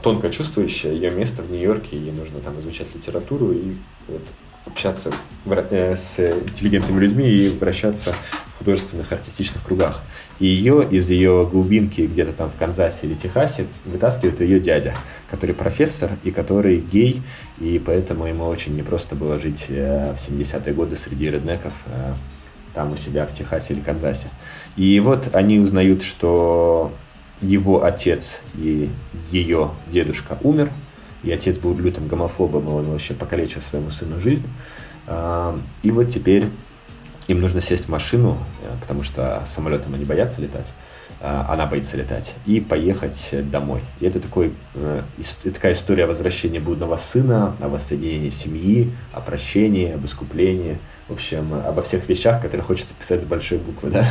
тонко 0.00 0.30
чувствующая. 0.30 0.92
Ее 0.92 1.10
место 1.10 1.42
в 1.42 1.50
Нью-Йорке, 1.50 1.98
ей 1.98 2.12
нужно 2.12 2.40
там 2.40 2.58
изучать 2.60 2.86
литературу 2.94 3.52
и 3.52 3.76
вот, 4.06 4.22
общаться 4.68 5.12
э, 5.46 5.96
с 5.96 6.18
интеллигентными 6.20 7.00
людьми 7.00 7.28
и 7.28 7.48
вращаться 7.48 8.14
в 8.54 8.58
художественных 8.58 9.10
артистичных 9.12 9.64
кругах. 9.64 10.02
И 10.38 10.46
ее 10.46 10.86
из 10.88 11.10
ее 11.10 11.48
глубинки 11.50 12.02
где-то 12.02 12.32
там 12.32 12.50
в 12.50 12.56
Канзасе 12.56 13.06
или 13.06 13.14
Техасе 13.14 13.66
вытаскивает 13.84 14.40
ее 14.40 14.60
дядя, 14.60 14.94
который 15.30 15.54
профессор 15.54 16.12
и 16.24 16.30
который 16.30 16.78
гей, 16.78 17.22
и 17.58 17.80
поэтому 17.84 18.26
ему 18.26 18.46
очень 18.46 18.76
непросто 18.76 19.16
было 19.16 19.38
жить 19.38 19.66
э, 19.68 20.14
в 20.16 20.30
70-е 20.30 20.74
годы 20.74 20.96
среди 20.96 21.30
реднеков 21.30 21.74
э, 21.86 22.14
там 22.74 22.92
у 22.92 22.96
себя 22.96 23.26
в 23.26 23.34
Техасе 23.34 23.74
или 23.74 23.80
Канзасе. 23.80 24.28
И 24.76 25.00
вот 25.00 25.34
они 25.34 25.58
узнают, 25.58 26.02
что 26.02 26.92
его 27.40 27.84
отец 27.84 28.40
и 28.54 28.90
ее 29.30 29.70
дедушка 29.88 30.38
умер, 30.42 30.70
и 31.22 31.32
отец 31.32 31.58
был 31.58 31.76
лютым 31.76 32.08
гомофобом, 32.08 32.66
и 32.68 32.70
он 32.70 32.86
вообще 32.90 33.14
покалечил 33.14 33.60
своему 33.60 33.90
сыну 33.90 34.20
жизнь. 34.20 34.46
А, 35.06 35.58
и 35.82 35.90
вот 35.90 36.08
теперь 36.08 36.48
им 37.26 37.40
нужно 37.40 37.60
сесть 37.60 37.86
в 37.86 37.88
машину, 37.88 38.38
э, 38.62 38.74
потому 38.80 39.02
что 39.02 39.42
самолетом 39.46 39.94
они 39.94 40.04
боятся 40.04 40.40
летать, 40.40 40.66
а, 41.20 41.46
она 41.48 41.66
боится 41.66 41.96
летать, 41.96 42.34
и 42.46 42.60
поехать 42.60 43.30
домой. 43.50 43.80
И 44.00 44.06
это 44.06 44.20
такой, 44.20 44.52
э, 44.74 45.02
такая 45.44 45.72
история 45.72 46.06
возвращения 46.06 46.60
блудного 46.60 46.96
сына, 46.96 47.56
о 47.60 47.68
воссоединении 47.68 48.30
семьи, 48.30 48.92
о 49.12 49.20
прощении, 49.20 49.92
об 49.92 50.04
искуплении, 50.06 50.78
в 51.08 51.12
общем, 51.14 51.54
обо 51.66 51.80
всех 51.80 52.06
вещах, 52.08 52.42
которые 52.42 52.62
хочется 52.62 52.92
писать 52.92 53.22
с 53.22 53.24
большой 53.24 53.58
буквы, 53.58 53.90
да. 53.90 54.06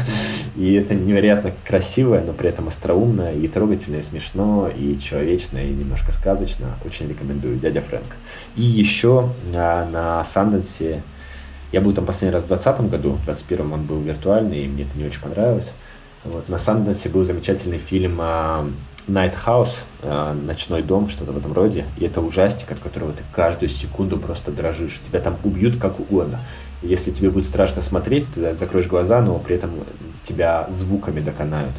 И 0.55 0.73
это 0.73 0.95
невероятно 0.95 1.53
красивое, 1.63 2.23
но 2.23 2.33
при 2.33 2.49
этом 2.49 2.67
остроумно, 2.67 3.31
и 3.31 3.47
трогательно, 3.47 3.97
и 3.97 4.01
смешно, 4.01 4.67
и 4.67 4.97
человечно, 4.99 5.59
и 5.59 5.69
немножко 5.69 6.11
сказочно. 6.11 6.75
Очень 6.83 7.07
рекомендую. 7.07 7.59
Дядя 7.59 7.81
Фрэнк. 7.81 8.15
И 8.55 8.61
еще 8.61 9.29
а, 9.53 9.87
на 9.87 10.25
Санденсе 10.25 11.03
я 11.71 11.81
был 11.81 11.93
там 11.93 12.05
последний 12.05 12.33
раз 12.33 12.43
в 12.43 12.47
2020 12.47 12.89
году, 12.89 13.09
в 13.11 13.25
2021 13.25 13.73
он 13.73 13.83
был 13.83 13.99
виртуальный, 13.99 14.63
и 14.63 14.67
мне 14.67 14.83
это 14.83 14.97
не 14.97 15.05
очень 15.05 15.21
понравилось. 15.21 15.71
Вот. 16.23 16.49
На 16.49 16.57
Санденсе 16.57 17.09
был 17.09 17.23
замечательный 17.23 17.77
фильм 17.77 18.17
а, 18.19 18.67
Night 19.07 19.35
House, 19.45 19.83
а, 20.01 20.33
Ночной 20.33 20.81
дом, 20.81 21.09
что-то 21.09 21.31
в 21.31 21.37
этом 21.37 21.53
роде. 21.53 21.85
И 21.97 22.05
это 22.05 22.21
ужастик, 22.21 22.71
от 22.71 22.79
которого 22.79 23.13
ты 23.13 23.23
каждую 23.33 23.69
секунду 23.69 24.17
просто 24.17 24.51
дрожишь. 24.51 24.99
Тебя 25.05 25.19
там 25.19 25.37
убьют 25.43 25.77
как 25.77 25.99
угодно. 25.99 26.39
Если 26.81 27.11
тебе 27.11 27.31
будет 27.31 27.47
страшно 27.47 27.81
смотреть, 27.81 28.31
ты 28.33 28.53
закроешь 28.53 28.87
глаза, 28.87 29.19
но 29.21 29.39
при 29.39 29.55
этом 29.55 29.71
тебя 30.23 30.67
звуками 30.69 31.19
доконают. 31.19 31.73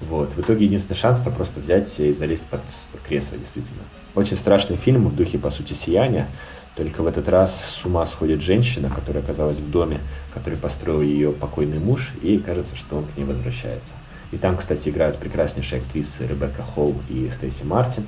Вот. 0.00 0.30
В 0.34 0.40
итоге 0.40 0.66
единственный 0.66 0.96
шанс 0.96 1.22
это 1.22 1.30
просто 1.30 1.60
взять 1.60 1.98
и 1.98 2.12
залезть 2.12 2.44
под 2.44 2.60
кресло, 3.06 3.36
действительно. 3.36 3.82
Очень 4.14 4.36
страшный 4.36 4.76
фильм 4.76 5.08
в 5.08 5.16
духе, 5.16 5.38
по 5.38 5.50
сути, 5.50 5.72
сияния. 5.72 6.28
Только 6.76 7.02
в 7.02 7.06
этот 7.06 7.28
раз 7.28 7.78
с 7.80 7.84
ума 7.84 8.04
сходит 8.06 8.42
женщина, 8.42 8.90
которая 8.90 9.22
оказалась 9.22 9.58
в 9.58 9.70
доме, 9.70 10.00
который 10.32 10.58
построил 10.58 11.02
ее 11.02 11.32
покойный 11.32 11.78
муж, 11.78 12.12
и 12.22 12.38
кажется, 12.38 12.76
что 12.76 12.98
он 12.98 13.06
к 13.06 13.16
ней 13.16 13.24
возвращается. 13.24 13.94
И 14.32 14.36
там, 14.36 14.56
кстати, 14.56 14.88
играют 14.88 15.18
прекраснейшие 15.18 15.80
актрисы 15.80 16.26
Ребекка 16.26 16.62
Холл 16.62 16.96
и 17.08 17.30
Стейси 17.32 17.62
Мартин. 17.64 18.06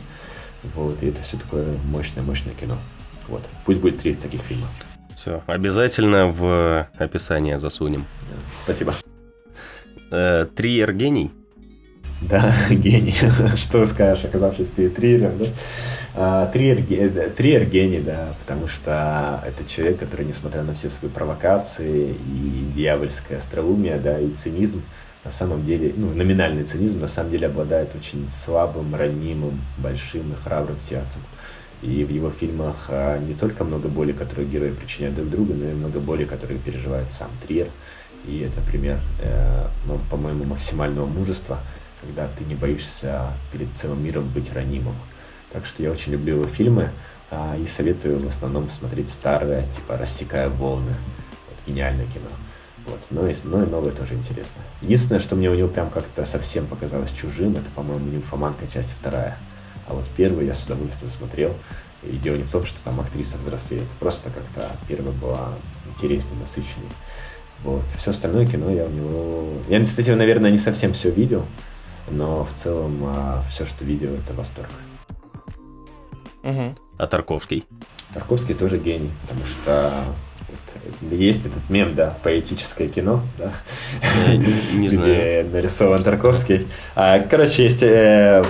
Вот, 0.74 1.00
и 1.02 1.08
это 1.08 1.22
все 1.22 1.36
такое 1.36 1.76
мощное-мощное 1.84 2.54
кино. 2.54 2.78
Вот. 3.28 3.42
Пусть 3.64 3.80
будет 3.80 3.98
три 3.98 4.14
таких 4.14 4.40
фильма. 4.40 4.66
Все, 5.16 5.42
обязательно 5.46 6.26
в 6.26 6.88
описание 6.98 7.58
засунем. 7.58 8.04
Спасибо. 8.64 8.94
Э, 10.10 10.46
Триер 10.54 10.92
гений? 10.92 11.32
Да, 12.20 12.54
гений. 12.70 13.14
Что 13.56 13.86
скажешь, 13.86 14.24
оказавшись 14.26 14.68
перед 14.68 14.94
Триером, 14.94 15.38
да? 15.38 15.46
А, 16.14 16.46
Триер, 16.46 16.84
э, 16.90 17.30
Триер 17.30 17.64
гений, 17.64 18.00
да, 18.00 18.34
потому 18.40 18.68
что 18.68 19.42
это 19.46 19.68
человек, 19.68 19.98
который, 19.98 20.24
несмотря 20.24 20.62
на 20.62 20.74
все 20.74 20.88
свои 20.88 21.10
провокации 21.10 22.10
и 22.12 22.70
дьявольское 22.74 23.38
остроумие, 23.38 23.98
да, 23.98 24.18
и 24.18 24.30
цинизм, 24.30 24.82
на 25.24 25.30
самом 25.30 25.66
деле, 25.66 25.92
ну, 25.96 26.14
номинальный 26.14 26.64
цинизм, 26.64 27.00
на 27.00 27.08
самом 27.08 27.32
деле 27.32 27.48
обладает 27.48 27.94
очень 27.94 28.28
слабым, 28.30 28.94
ранимым, 28.94 29.60
большим 29.78 30.32
и 30.32 30.36
храбрым 30.36 30.80
сердцем. 30.80 31.20
И 31.82 32.04
в 32.04 32.10
его 32.10 32.30
фильмах 32.30 32.86
а, 32.88 33.18
не 33.18 33.34
только 33.34 33.64
много 33.64 33.88
боли, 33.88 34.12
которую 34.12 34.48
герои 34.48 34.70
причиняют 34.70 35.16
друг 35.16 35.30
другу, 35.30 35.54
но 35.54 35.68
и 35.68 35.74
много 35.74 36.00
боли, 36.00 36.24
которую 36.24 36.58
переживает 36.58 37.12
сам 37.12 37.30
Триер. 37.46 37.68
И 38.26 38.40
это 38.40 38.60
пример, 38.60 38.98
э, 39.20 39.68
ну, 39.86 40.00
по-моему, 40.10 40.44
максимального 40.44 41.06
мужества, 41.06 41.60
когда 42.00 42.28
ты 42.36 42.44
не 42.44 42.54
боишься 42.54 43.30
перед 43.52 43.72
целым 43.74 44.02
миром 44.02 44.28
быть 44.28 44.52
ранимым. 44.52 44.96
Так 45.52 45.64
что 45.64 45.82
я 45.82 45.90
очень 45.90 46.12
люблю 46.12 46.36
его 46.36 46.46
фильмы 46.46 46.90
а, 47.30 47.56
и 47.56 47.66
советую 47.66 48.18
в 48.18 48.26
основном 48.26 48.68
смотреть 48.70 49.10
старые, 49.10 49.64
типа 49.72 49.96
«Рассекая 49.96 50.48
волны». 50.48 50.90
Вот, 50.90 51.56
гениальное 51.66 52.06
кино. 52.06 52.28
Вот. 52.86 53.00
Но, 53.10 53.26
и, 53.26 53.34
но 53.44 53.62
и 53.62 53.66
новое 53.66 53.92
тоже 53.92 54.14
интересно. 54.14 54.62
Единственное, 54.82 55.20
что 55.20 55.36
мне 55.36 55.50
у 55.50 55.54
него 55.54 55.68
прям 55.68 55.90
как-то 55.90 56.24
совсем 56.24 56.66
показалось 56.66 57.10
чужим, 57.10 57.52
это, 57.52 57.70
по-моему, 57.74 58.08
«Нимфоманка. 58.08 58.66
Часть 58.66 58.92
вторая». 58.92 59.36
А 59.88 59.94
вот 59.94 60.04
первую 60.16 60.46
я 60.46 60.54
с 60.54 60.62
удовольствием 60.62 61.10
смотрел. 61.10 61.54
И 62.02 62.16
дело 62.16 62.36
не 62.36 62.42
в 62.42 62.50
том, 62.50 62.64
что 62.64 62.78
там 62.84 63.00
актриса 63.00 63.38
взрослеет. 63.38 63.88
Просто 64.00 64.30
как-то 64.30 64.76
первая 64.88 65.12
была 65.12 65.54
интереснее, 65.88 66.38
насыщеннее. 66.40 66.90
Вот. 67.62 67.84
Все 67.96 68.10
остальное 68.10 68.46
кино 68.46 68.70
я 68.70 68.84
у 68.84 68.90
него... 68.90 69.48
Я, 69.68 69.82
кстати, 69.82 70.10
наверное, 70.10 70.50
не 70.50 70.58
совсем 70.58 70.92
все 70.92 71.10
видел, 71.10 71.44
но 72.10 72.44
в 72.44 72.52
целом 72.52 73.02
а, 73.04 73.44
все, 73.50 73.66
что 73.66 73.84
видел, 73.84 74.14
это 74.14 74.34
восторг. 74.34 74.70
Угу. 76.42 76.76
А 76.98 77.06
Тарковский? 77.06 77.64
Тарковский 78.14 78.54
тоже 78.54 78.78
гений, 78.78 79.10
потому 79.22 79.46
что 79.46 79.92
есть 81.10 81.46
этот 81.46 81.68
мем, 81.70 81.94
да, 81.94 82.16
поэтическое 82.22 82.88
кино, 82.88 83.22
да, 83.38 83.52
не, 84.28 84.78
не 84.78 84.88
где 84.88 84.96
знаю. 84.96 85.50
нарисован 85.50 86.02
Тарковский. 86.02 86.66
А, 86.94 87.18
короче, 87.18 87.64
есть 87.64 87.82
э, 87.82 88.44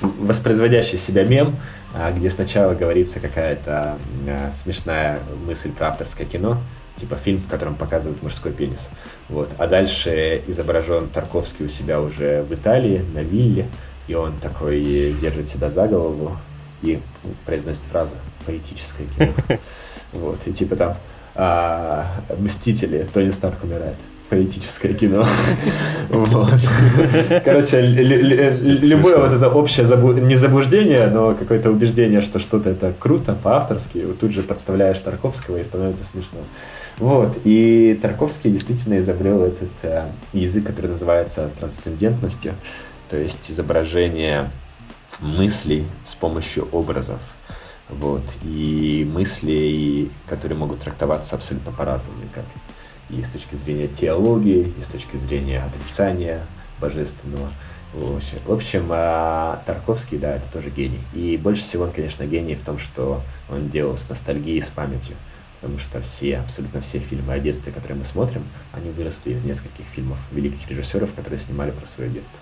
воспроизводящий 0.00 0.98
себя 0.98 1.24
мем, 1.24 1.56
а, 1.94 2.12
где 2.12 2.30
сначала 2.30 2.74
говорится 2.74 3.20
какая-то 3.20 3.96
а, 4.28 4.52
смешная 4.52 5.20
мысль 5.46 5.70
про 5.72 5.88
авторское 5.88 6.26
кино, 6.26 6.58
типа 6.96 7.16
фильм, 7.16 7.38
в 7.38 7.48
котором 7.48 7.74
показывают 7.74 8.22
мужской 8.22 8.52
пенис. 8.52 8.88
Вот. 9.28 9.50
А 9.58 9.66
дальше 9.66 10.42
изображен 10.46 11.08
Тарковский 11.08 11.66
у 11.66 11.68
себя 11.68 12.00
уже 12.00 12.42
в 12.42 12.52
Италии, 12.52 13.04
на 13.14 13.20
вилле, 13.20 13.68
и 14.08 14.14
он 14.14 14.34
такой 14.40 15.14
держит 15.20 15.46
себя 15.46 15.70
за 15.70 15.86
голову, 15.86 16.36
и 16.82 17.00
произносит 17.46 17.84
фразу 17.84 18.14
«поэтическое 18.46 19.06
кино». 19.16 19.32
Вот, 20.12 20.46
и 20.46 20.52
типа 20.52 20.76
там 20.76 20.96
а, 21.34 22.06
«Мстители», 22.38 23.06
Тони 23.12 23.30
Старк 23.30 23.64
умирает. 23.64 23.96
Поэтическое 24.30 24.94
кино. 24.94 25.26
Вот. 26.08 26.50
Короче, 27.44 27.80
любое 27.80 29.18
вот 29.18 29.32
это 29.32 29.48
общее 29.48 29.86
не 30.20 30.36
заблуждение, 30.36 31.06
но 31.08 31.34
какое-то 31.34 31.70
убеждение, 31.70 32.20
что 32.20 32.38
что-то 32.38 32.70
это 32.70 32.94
круто, 32.98 33.34
по-авторски, 33.34 34.04
тут 34.20 34.32
же 34.32 34.42
подставляешь 34.42 34.98
Тарковского 34.98 35.58
и 35.58 35.64
становится 35.64 36.04
смешно. 36.04 36.40
Вот. 36.98 37.38
И 37.44 37.98
Тарковский 38.00 38.50
действительно 38.50 38.98
изобрел 39.00 39.42
этот 39.44 39.70
э, 39.82 40.04
язык, 40.32 40.66
который 40.66 40.88
называется 40.88 41.50
трансцендентностью, 41.58 42.54
то 43.10 43.16
есть 43.16 43.50
изображение 43.50 44.50
мыслей 45.20 45.86
с 46.04 46.14
помощью 46.14 46.68
образов. 46.70 47.20
Вот. 47.88 48.22
И 48.42 49.08
мысли, 49.10 50.10
которые 50.28 50.58
могут 50.58 50.80
трактоваться 50.80 51.36
абсолютно 51.36 51.72
по-разному. 51.72 52.18
Как 52.32 52.44
и 53.10 53.22
с 53.22 53.28
точки 53.28 53.54
зрения 53.54 53.88
теологии, 53.88 54.72
и 54.78 54.82
с 54.82 54.86
точки 54.86 55.16
зрения 55.16 55.62
отрицания 55.62 56.46
божественного. 56.80 57.50
В 57.92 58.16
общем, 58.16 58.38
в 58.44 58.52
общем, 58.52 58.88
а, 58.90 59.62
Тарковский, 59.66 60.18
да, 60.18 60.34
это 60.34 60.50
тоже 60.52 60.70
гений. 60.70 61.00
И 61.12 61.36
больше 61.36 61.62
всего 61.62 61.84
он, 61.84 61.92
конечно, 61.92 62.24
гений 62.24 62.56
в 62.56 62.64
том, 62.64 62.78
что 62.78 63.22
он 63.48 63.68
делал 63.68 63.96
с 63.96 64.08
ностальгией, 64.08 64.62
с 64.62 64.68
памятью. 64.68 65.14
Потому 65.60 65.78
что 65.78 66.00
все, 66.02 66.38
абсолютно 66.38 66.80
все 66.80 66.98
фильмы 66.98 67.32
о 67.32 67.38
детстве, 67.38 67.72
которые 67.72 67.96
мы 67.96 68.04
смотрим, 68.04 68.44
они 68.72 68.90
выросли 68.90 69.32
из 69.32 69.44
нескольких 69.44 69.86
фильмов 69.86 70.18
великих 70.32 70.68
режиссеров, 70.68 71.14
которые 71.14 71.38
снимали 71.38 71.70
про 71.70 71.86
свое 71.86 72.10
детство. 72.10 72.38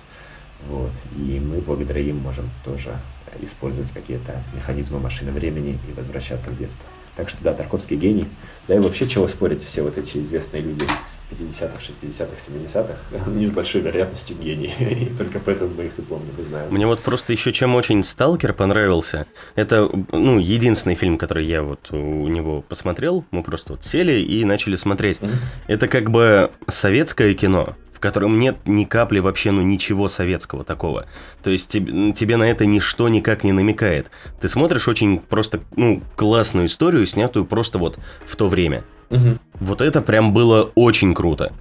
Вот. 0.69 0.93
И 1.17 1.41
мы 1.41 1.61
благодаря 1.61 2.01
им 2.01 2.19
можем 2.19 2.51
тоже 2.65 2.97
использовать 3.41 3.91
какие-то 3.91 4.43
механизмы 4.55 4.99
машины 4.99 5.33
времени 5.33 5.79
и 5.89 5.93
возвращаться 5.93 6.51
в 6.51 6.59
детство. 6.59 6.87
Так 7.17 7.29
что 7.29 7.43
да, 7.43 7.53
Тарковский 7.53 7.97
гений. 7.97 8.27
Да 8.69 8.75
и 8.75 8.79
вообще, 8.79 9.07
чего 9.07 9.29
спорить, 9.29 9.63
все 9.63 9.83
вот 9.83 9.99
эти 9.99 10.19
известные 10.19 10.63
люди 10.63 10.87
50-х, 11.31 11.79
60-х, 11.79 12.37
70-х, 12.37 13.31
не 13.31 13.47
с 13.47 13.51
большой 13.51 13.83
вероятностью 13.83 14.37
гений. 14.37 14.73
И 14.79 15.07
только 15.17 15.39
поэтому 15.39 15.75
мы 15.75 15.85
их 15.85 15.99
и 15.99 16.03
помним 16.03 16.35
и 16.39 16.43
знаем. 16.43 16.73
Мне 16.73 16.87
вот 16.87 17.01
просто 17.01 17.33
еще 17.33 17.53
чем 17.53 17.75
очень 17.75 18.03
«Сталкер» 18.03 18.53
понравился. 18.53 19.27
Это, 19.55 19.89
ну, 20.11 20.39
единственный 20.39 20.95
фильм, 20.95 21.19
который 21.19 21.47
я 21.47 21.63
вот 21.63 21.91
у 21.91 22.29
него 22.29 22.63
посмотрел. 22.63 23.25
Мы 23.31 23.43
просто 23.43 23.75
вот 23.75 23.85
сели 23.85 24.21
и 24.21 24.45
начали 24.45 24.77
смотреть. 24.77 25.19
Mm-hmm. 25.19 25.37
Это 25.69 25.89
как 25.89 26.11
бы 26.11 26.51
советское 26.69 27.35
кино 27.35 27.77
котором 28.03 28.39
нет 28.39 28.57
ни 28.67 28.85
капли 28.85 29.21
вообще, 29.21 29.53
ну, 29.53 29.63
ничего 29.63 30.09
советского 30.09 30.65
такого. 30.65 31.07
То 31.43 31.51
есть 31.51 31.71
тебе, 31.71 32.13
тебе 32.13 32.37
на 32.37 32.51
это 32.51 32.67
ничто 32.67 33.09
никак 33.09 33.45
не 33.45 33.53
намекает. 33.53 34.11
Ты 34.41 34.49
смотришь 34.49 34.89
очень 34.89 35.19
просто, 35.21 35.61
ну, 35.77 36.03
классную 36.17 36.67
историю, 36.67 37.07
снятую 37.07 37.47
просто 37.47 37.79
вот 37.79 37.99
в 38.27 38.37
то 38.37 38.49
время. 38.49 38.85
Угу. 39.11 39.39
Вот 39.61 39.81
это 39.81 40.03
прям 40.03 40.35
было 40.35 40.71
очень 40.75 41.15
круто. 41.15 41.53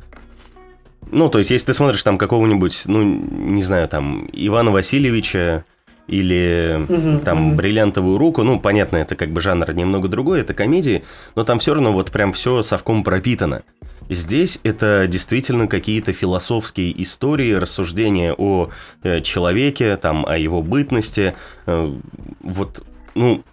Ну, 1.11 1.29
то 1.29 1.39
есть, 1.39 1.51
если 1.51 1.67
ты 1.67 1.73
смотришь 1.73 2.03
там 2.03 2.17
какого-нибудь, 2.17 2.83
ну, 2.85 3.03
не 3.03 3.63
знаю, 3.63 3.87
там, 3.87 4.27
Ивана 4.31 4.71
Васильевича, 4.71 5.65
или 6.07 6.85
угу, 6.87 7.23
там 7.23 7.49
угу. 7.49 7.55
бриллиантовую 7.55 8.17
руку. 8.17 8.43
Ну, 8.43 8.59
понятно, 8.59 8.97
это 8.97 9.15
как 9.15 9.31
бы 9.31 9.41
жанр 9.41 9.73
немного 9.73 10.07
другой, 10.07 10.41
это 10.41 10.53
комедии, 10.53 11.03
но 11.35 11.43
там 11.43 11.59
все 11.59 11.73
равно 11.73 11.93
вот 11.93 12.11
прям 12.11 12.33
все 12.33 12.61
совком 12.63 13.03
пропитано. 13.03 13.63
Здесь 14.09 14.59
это 14.63 15.07
действительно 15.07 15.67
какие-то 15.67 16.11
философские 16.11 17.01
истории, 17.01 17.53
рассуждения 17.53 18.33
о 18.37 18.69
э, 19.03 19.21
человеке, 19.21 19.95
там, 19.95 20.25
о 20.25 20.37
его 20.37 20.61
бытности. 20.61 21.33
Э, 21.65 21.95
вот, 22.41 22.83
ну, 23.15 23.43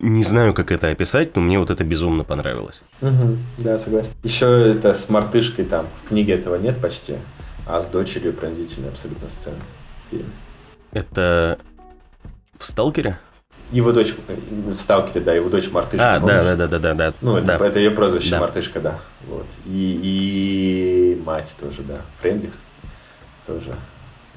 не 0.00 0.22
знаю, 0.22 0.52
как 0.52 0.72
это 0.72 0.90
описать, 0.90 1.34
но 1.36 1.42
мне 1.42 1.58
вот 1.58 1.70
это 1.70 1.84
безумно 1.84 2.22
понравилось. 2.22 2.82
Угу, 3.00 3.38
да, 3.58 3.78
согласен. 3.78 4.12
Еще 4.22 4.72
это 4.72 4.92
с 4.92 5.08
мартышкой 5.08 5.64
там, 5.64 5.86
в 6.04 6.08
книге 6.08 6.34
этого 6.34 6.56
нет 6.56 6.78
почти, 6.82 7.14
а 7.66 7.80
с 7.80 7.86
дочерью 7.86 8.34
пронзительная 8.34 8.90
абсолютно 8.90 9.30
сцена 9.30 9.56
фильм. 10.10 10.26
Это 10.92 11.58
в 12.58 12.66
«Сталкере»? 12.66 13.18
Его 13.70 13.92
дочь 13.92 14.14
в 14.28 14.74
«Сталкере», 14.74 15.20
да, 15.20 15.32
его 15.32 15.48
дочь 15.48 15.70
Мартышка. 15.70 16.16
А, 16.16 16.20
да, 16.20 16.44
да, 16.44 16.56
да, 16.56 16.66
да, 16.66 16.78
да, 16.78 16.94
да. 16.94 17.14
Ну, 17.20 17.36
это, 17.36 17.58
да. 17.58 17.66
это 17.66 17.78
ее 17.78 17.90
прозвище 17.90 18.30
да. 18.30 18.40
Мартышка, 18.40 18.80
да. 18.80 18.98
Вот. 19.26 19.46
И, 19.66 20.00
и 20.02 21.22
мать 21.24 21.54
тоже, 21.58 21.82
да. 21.82 22.02
Френдлих 22.20 22.52
тоже. 23.46 23.74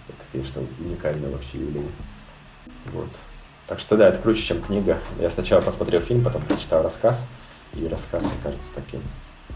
Это, 0.07 0.23
конечно, 0.31 0.61
уникальное 0.80 1.30
вообще 1.30 1.57
явление. 1.60 1.91
Вот. 2.94 3.10
Так 3.68 3.80
что 3.80 3.98
да, 3.98 4.07
это 4.07 4.19
круче, 4.19 4.41
чем 4.41 4.61
книга. 4.61 4.98
Я 5.19 5.30
сначала 5.30 5.61
посмотрел 5.61 6.02
фильм, 6.02 6.23
потом 6.23 6.41
прочитал 6.44 6.84
рассказ. 6.84 7.22
И 7.73 7.85
рассказ, 7.88 8.23
мне 8.23 8.31
кажется, 8.41 8.69
таким, 8.73 9.02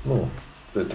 ну, 0.04 0.30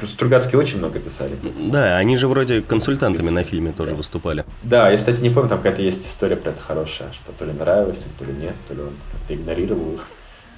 Стругацкие 0.05 0.59
очень 0.59 0.79
много 0.79 0.99
писали. 0.99 1.37
Да, 1.71 1.99
они 1.99 2.17
же 2.17 2.29
вроде 2.29 2.63
консультантами 2.63 3.29
на 3.29 3.43
фильме 3.45 3.73
тоже 3.73 3.91
да. 3.91 3.97
выступали. 3.97 4.45
Да, 4.63 4.91
я, 4.91 4.97
кстати, 4.97 5.21
не 5.21 5.31
помню, 5.31 5.51
там 5.51 5.59
какая-то 5.59 5.83
есть 5.83 6.07
история 6.07 6.37
про 6.37 6.51
это 6.51 6.61
хорошая, 6.63 7.13
что 7.13 7.33
то 7.33 7.45
ли 7.45 7.53
нравилось 7.53 8.05
то 8.19 8.25
ли 8.25 8.33
нет, 8.33 8.57
то 8.69 8.75
ли 8.75 8.81
он 8.81 8.95
как-то 9.13 9.35
игнорировал 9.35 9.95
их. 9.95 10.07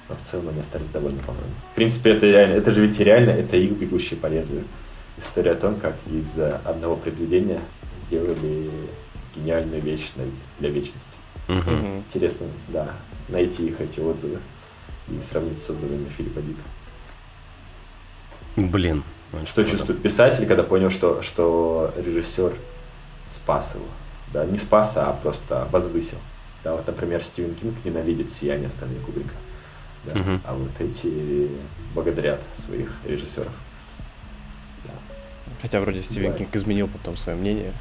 Но 0.07 0.15
в 0.15 0.21
целом 0.21 0.49
они 0.49 0.61
остались 0.61 0.87
довольно, 0.87 1.21
по-моему. 1.21 1.51
В 1.71 1.75
принципе, 1.75 2.11
это, 2.11 2.25
реально, 2.25 2.53
это 2.53 2.71
же 2.71 2.81
ведь 2.81 2.99
реально, 2.99 3.31
это 3.31 3.57
их 3.57 3.71
бегущие 3.71 4.17
по 4.17 4.27
лезвию. 4.27 4.63
История 5.17 5.51
о 5.51 5.55
том, 5.55 5.75
как 5.75 5.95
из 6.09 6.39
одного 6.63 6.95
произведения 6.95 7.59
сделали 8.07 8.71
гениальную 9.35 9.81
вещь 9.81 10.07
для 10.59 10.69
вечности. 10.69 11.11
Угу. 11.47 12.03
Интересно, 12.07 12.47
да, 12.69 12.89
найти 13.27 13.67
их 13.67 13.81
эти 13.81 13.99
отзывы 13.99 14.39
и 15.09 15.19
сравнить 15.19 15.61
с 15.61 15.69
отзывами 15.69 16.07
Филиппа 16.09 16.41
Дика. 16.41 16.61
Блин. 18.67 19.03
Что 19.45 19.63
чувствует 19.63 20.01
писатель, 20.01 20.45
когда 20.47 20.63
понял, 20.63 20.89
что, 20.89 21.21
что 21.21 21.93
режиссер 21.95 22.53
спас 23.29 23.75
его? 23.75 23.85
Да, 24.33 24.45
не 24.45 24.57
спас, 24.57 24.93
а 24.95 25.17
просто 25.21 25.67
возвысил. 25.71 26.17
Да, 26.63 26.73
вот, 26.73 26.85
например, 26.87 27.23
Стивен 27.23 27.55
Кинг 27.55 27.75
ненавидит 27.85 28.31
«Сияние» 28.31 28.69
Стэнли 28.69 28.99
Кубрика. 28.99 29.33
Да, 30.03 30.19
угу. 30.19 30.39
А 30.45 30.53
вот 30.53 30.71
эти 30.79 31.49
благодарят 31.93 32.41
своих 32.57 32.91
режиссеров. 33.05 33.51
Да. 34.85 34.91
Хотя 35.61 35.79
вроде 35.79 36.01
Стивен 36.01 36.31
да. 36.31 36.37
Кинг 36.39 36.55
изменил 36.55 36.87
потом 36.87 37.17
свое 37.17 37.37
мнение. 37.37 37.71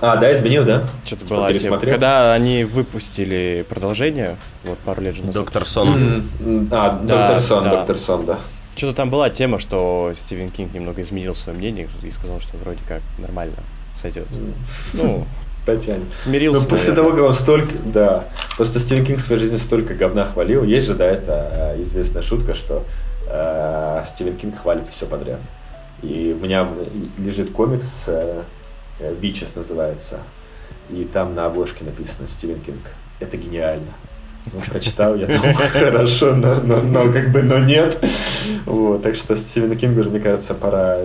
А, 0.00 0.16
да, 0.16 0.32
изменил, 0.32 0.64
да? 0.64 0.86
Что-то 1.04 1.24
было 1.24 1.58
тема. 1.58 1.78
Когда 1.78 2.34
они 2.34 2.64
выпустили 2.64 3.64
продолжение, 3.68 4.36
вот 4.64 4.78
пару 4.80 5.00
лет 5.02 5.14
же 5.14 5.22
назад. 5.22 5.44
Доктор 5.44 5.66
Сон. 5.66 6.24
Mm-hmm. 6.40 6.68
А, 6.72 7.00
да, 7.00 7.18
Доктор 7.18 7.38
Сон, 7.40 7.64
да. 7.64 7.70
Доктор 7.70 7.98
Сон, 7.98 8.26
да. 8.26 8.38
Что-то 8.74 8.94
там 8.94 9.10
была 9.10 9.30
тема, 9.30 9.58
что 9.58 10.12
Стивен 10.16 10.50
Кинг 10.50 10.74
немного 10.74 11.00
изменил 11.00 11.34
свое 11.34 11.56
мнение 11.56 11.88
и 12.02 12.10
сказал, 12.10 12.40
что 12.40 12.56
вроде 12.56 12.80
как 12.88 13.02
нормально 13.18 13.56
сойдет. 13.94 14.26
Ну, 14.92 15.26
потянет. 15.66 16.06
Смирился. 16.16 16.62
Но 16.62 16.68
после 16.68 16.94
того, 16.94 17.10
как 17.10 17.20
он 17.20 17.34
столько, 17.34 17.72
да, 17.84 18.24
просто 18.56 18.80
Стивен 18.80 19.04
Кинг 19.04 19.18
в 19.18 19.22
своей 19.22 19.40
жизни 19.40 19.56
столько 19.56 19.94
говна 19.94 20.24
хвалил, 20.24 20.64
есть 20.64 20.86
же, 20.86 20.94
да, 20.94 21.06
это 21.06 21.76
известная 21.78 22.22
шутка, 22.22 22.54
что 22.54 22.84
э, 23.28 24.04
Стивен 24.06 24.36
Кинг 24.36 24.58
хвалит 24.58 24.88
все 24.88 25.06
подряд. 25.06 25.40
И 26.02 26.36
у 26.38 26.42
меня 26.42 26.68
лежит 27.18 27.52
комикс, 27.52 28.04
э, 28.06 28.42
Wytches 29.20 29.56
называется, 29.56 30.18
и 30.90 31.04
там 31.04 31.34
на 31.34 31.46
обложке 31.46 31.84
написано 31.84 32.28
Стивен 32.28 32.60
Кинг. 32.60 32.90
Это 33.20 33.36
гениально. 33.36 33.92
Ну, 34.52 34.60
прочитал, 34.60 35.16
я 35.16 35.26
думаю, 35.26 35.54
хорошо, 35.72 36.34
но, 36.34 36.56
но, 36.56 36.80
но 36.82 37.12
как 37.12 37.30
бы, 37.30 37.42
но 37.42 37.58
нет. 37.58 37.98
Вот, 38.66 39.02
так 39.02 39.16
что 39.16 39.36
Стивену 39.36 39.74
Кингу 39.74 40.02
мне 40.10 40.20
кажется, 40.20 40.54
пора, 40.54 40.98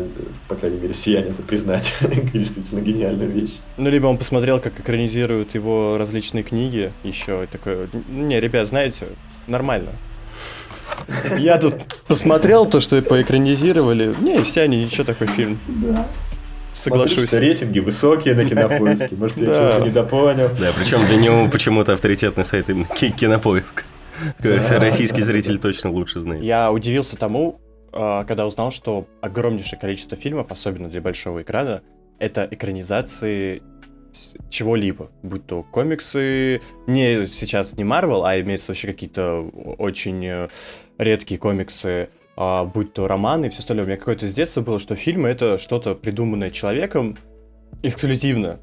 по 0.48 0.56
крайней 0.56 0.80
мере, 0.80 0.94
«Сияние» 0.94 1.32
это 1.32 1.42
признать, 1.42 1.94
действительно 2.34 2.82
гениальную 2.82 3.32
вещь. 3.32 3.58
Ну, 3.78 3.90
либо 3.90 4.08
он 4.08 4.18
посмотрел, 4.18 4.60
как 4.60 4.80
экранизируют 4.80 5.56
его 5.56 5.98
различные 5.98 6.44
книги 6.44 6.92
еще, 7.04 7.44
и 7.44 7.48
такой, 7.48 7.88
не, 8.10 8.40
ребят, 8.40 8.68
знаете, 8.68 9.06
нормально. 9.48 9.92
Я 11.38 11.58
тут 11.58 11.76
посмотрел 12.08 12.66
то, 12.66 12.82
что 12.82 13.02
поэкранизировали. 13.02 14.14
Не, 14.20 14.44
«Сияние» 14.44 14.84
ничего 14.84 15.06
такой 15.06 15.28
фильм. 15.28 15.60
Да. 15.68 16.08
Соглашусь. 16.80 17.28
что 17.28 17.40
рейтинги 17.40 17.80
высокие 17.80 18.36
на 18.36 18.46
кинопоиске. 18.46 19.16
Может, 19.16 19.38
я 19.38 19.46
чего-то 19.46 19.86
недопонял. 19.86 20.50
Да, 20.60 20.72
причем 20.78 21.06
для 21.08 21.18
него 21.18 21.48
почему-то 21.50 21.94
авторитетный 21.94 22.46
сайт 22.46 22.70
именно 22.70 22.88
кинопоиск. 22.88 23.86
Российский 24.40 25.22
зритель 25.22 25.60
точно 25.60 25.92
лучше 25.92 26.20
знает. 26.20 26.44
Я 26.44 26.72
удивился 26.72 27.18
тому, 27.18 27.60
а, 27.92 28.24
когда 28.24 28.46
узнал, 28.46 28.72
что 28.72 29.08
огромнейшее 29.22 29.80
количество 29.80 30.18
фильмов, 30.18 30.52
особенно 30.52 30.90
для 30.90 31.02
большого 31.02 31.42
экрана, 31.42 31.82
это 32.18 32.48
экранизации 32.50 33.62
чего-либо, 34.50 35.12
будь 35.22 35.46
то 35.46 35.64
комиксы, 35.64 36.62
не 36.88 37.26
сейчас 37.26 37.74
не 37.74 37.84
Marvel, 37.84 38.24
а 38.26 38.40
имеется 38.40 38.72
вообще 38.72 38.88
какие-то 38.88 39.42
очень 39.78 40.26
э, 40.26 40.48
редкие 40.98 41.40
комиксы 41.40 42.10
а, 42.42 42.64
будь 42.64 42.94
то 42.94 43.06
романы 43.06 43.48
и 43.48 43.50
все 43.50 43.60
остальное. 43.60 43.84
У 43.84 43.88
меня 43.88 43.98
какое-то 43.98 44.26
с 44.26 44.34
детства 44.34 44.62
было, 44.62 44.80
что 44.80 44.96
фильмы— 44.96 45.28
это 45.30 45.58
что-то 45.58 45.94
придуманное 45.94 46.52
человеком 46.52 47.18
эксклюзивно. 47.84 48.62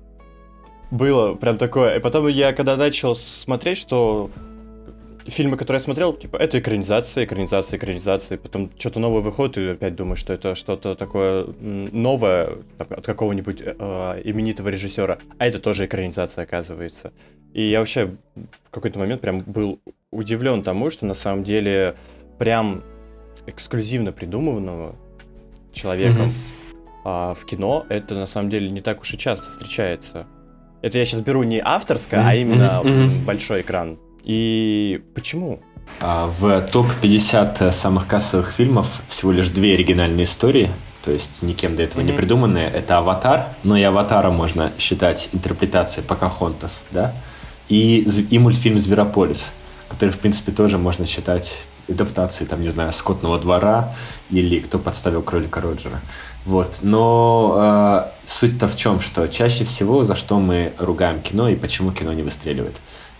Было 0.90 1.35
прям 1.35 1.59
такое. 1.59 1.97
И 1.97 2.01
потом 2.01 2.27
я, 2.28 2.55
когда 2.55 2.77
начал 2.77 3.15
смотреть, 3.15 3.77
что 3.77 4.31
фильмы, 5.27 5.59
которые 5.59 5.77
я 5.77 5.85
смотрел, 5.85 6.15
типа, 6.15 6.39
это 6.39 6.59
экранизация, 6.59 7.27
экранизация, 7.27 7.77
экранизация, 7.77 8.39
потом 8.39 8.70
что-то 8.78 8.98
новое 8.98 9.20
выходит, 9.20 9.59
и 9.59 9.69
опять 9.69 9.94
думаешь, 9.94 10.20
что 10.20 10.32
это 10.32 10.55
что-то 10.55 10.94
такое 10.94 11.47
новое 11.61 12.53
от 12.78 13.05
какого-нибудь 13.05 13.61
э, 13.61 14.23
именитого 14.24 14.70
режиссера, 14.70 15.19
а 15.36 15.47
это 15.47 15.59
тоже 15.59 15.85
экранизация, 15.85 16.44
оказывается. 16.44 17.12
И 17.53 17.62
я 17.65 17.81
вообще 17.81 18.16
в 18.35 18.70
какой-то 18.70 18.98
момент 18.98 19.20
прям 19.20 19.40
был 19.40 19.81
удивлен 20.11 20.62
тому, 20.62 20.89
что 20.89 21.05
на 21.05 21.15
самом 21.15 21.44
деле 21.44 21.94
прям 22.39 22.82
эксклюзивно 23.47 24.12
придуманного 24.12 24.97
человеком 25.73 26.28
mm-hmm. 26.28 27.01
а, 27.05 27.35
в 27.35 27.44
кино, 27.44 27.86
это 27.89 28.14
на 28.14 28.27
самом 28.27 28.51
деле 28.51 28.70
не 28.70 28.81
так 28.81 29.01
уж 29.01 29.12
и 29.14 29.18
часто 29.18 29.48
встречается. 29.48 30.27
Это 30.82 30.98
я 30.98 31.05
сейчас 31.05 31.20
беру 31.20 31.43
не 31.43 31.60
авторское, 31.62 32.20
mm-hmm. 32.20 32.28
а 32.28 32.35
именно 32.35 32.81
mm-hmm. 32.82 33.24
большой 33.24 33.60
экран. 33.62 33.98
И 34.24 35.02
почему? 35.14 35.60
А, 36.01 36.27
в 36.27 36.62
топ-50 36.62 37.70
самых 37.73 38.06
кассовых 38.06 38.51
фильмов 38.51 39.02
всего 39.09 39.32
лишь 39.32 39.48
две 39.48 39.74
оригинальные 39.74 40.24
истории. 40.24 40.70
то 41.05 41.12
есть 41.12 41.43
никем 41.43 41.77
до 41.77 41.85
этого 41.85 42.01
mm-hmm. 42.01 42.05
не 42.05 42.12
придуманные. 42.12 42.68
Это 42.68 42.98
«Аватар», 42.98 43.55
но 43.62 43.77
и 43.77 43.82
«Аватара» 43.82 44.31
можно 44.31 44.73
считать 44.78 45.28
интерпретацией 45.32 46.05
Покахонтас, 46.06 46.82
да? 46.90 47.14
И, 47.68 48.01
и 48.31 48.39
мультфильм 48.39 48.78
«Зверополис», 48.78 49.52
который, 49.89 50.10
в 50.10 50.18
принципе, 50.18 50.52
тоже 50.52 50.78
можно 50.78 51.06
считать 51.06 51.56
адаптацией, 51.89 52.49
там, 52.49 52.63
не 52.63 52.71
знаю, 52.71 52.93
«Скотного 52.93 53.39
двора» 53.39 53.95
или 54.31 54.61
«Кто 54.61 54.79
подставил 54.79 55.23
кролика 55.23 55.61
Роджера». 55.61 56.01
Вот. 56.45 56.79
Но 56.83 57.55
э, 57.57 58.29
суть-то 58.29 58.69
в 58.69 58.77
чем, 58.77 59.01
что 59.01 59.27
чаще 59.29 59.65
всего 59.65 60.05
за 60.05 60.15
что 60.15 60.39
мы 60.39 60.73
ругаем 60.79 61.21
кино 61.21 61.49
и 61.49 61.57
почему 61.57 61.93
кино 61.93 62.13
не 62.13 62.23
выстреливает. 62.23 62.77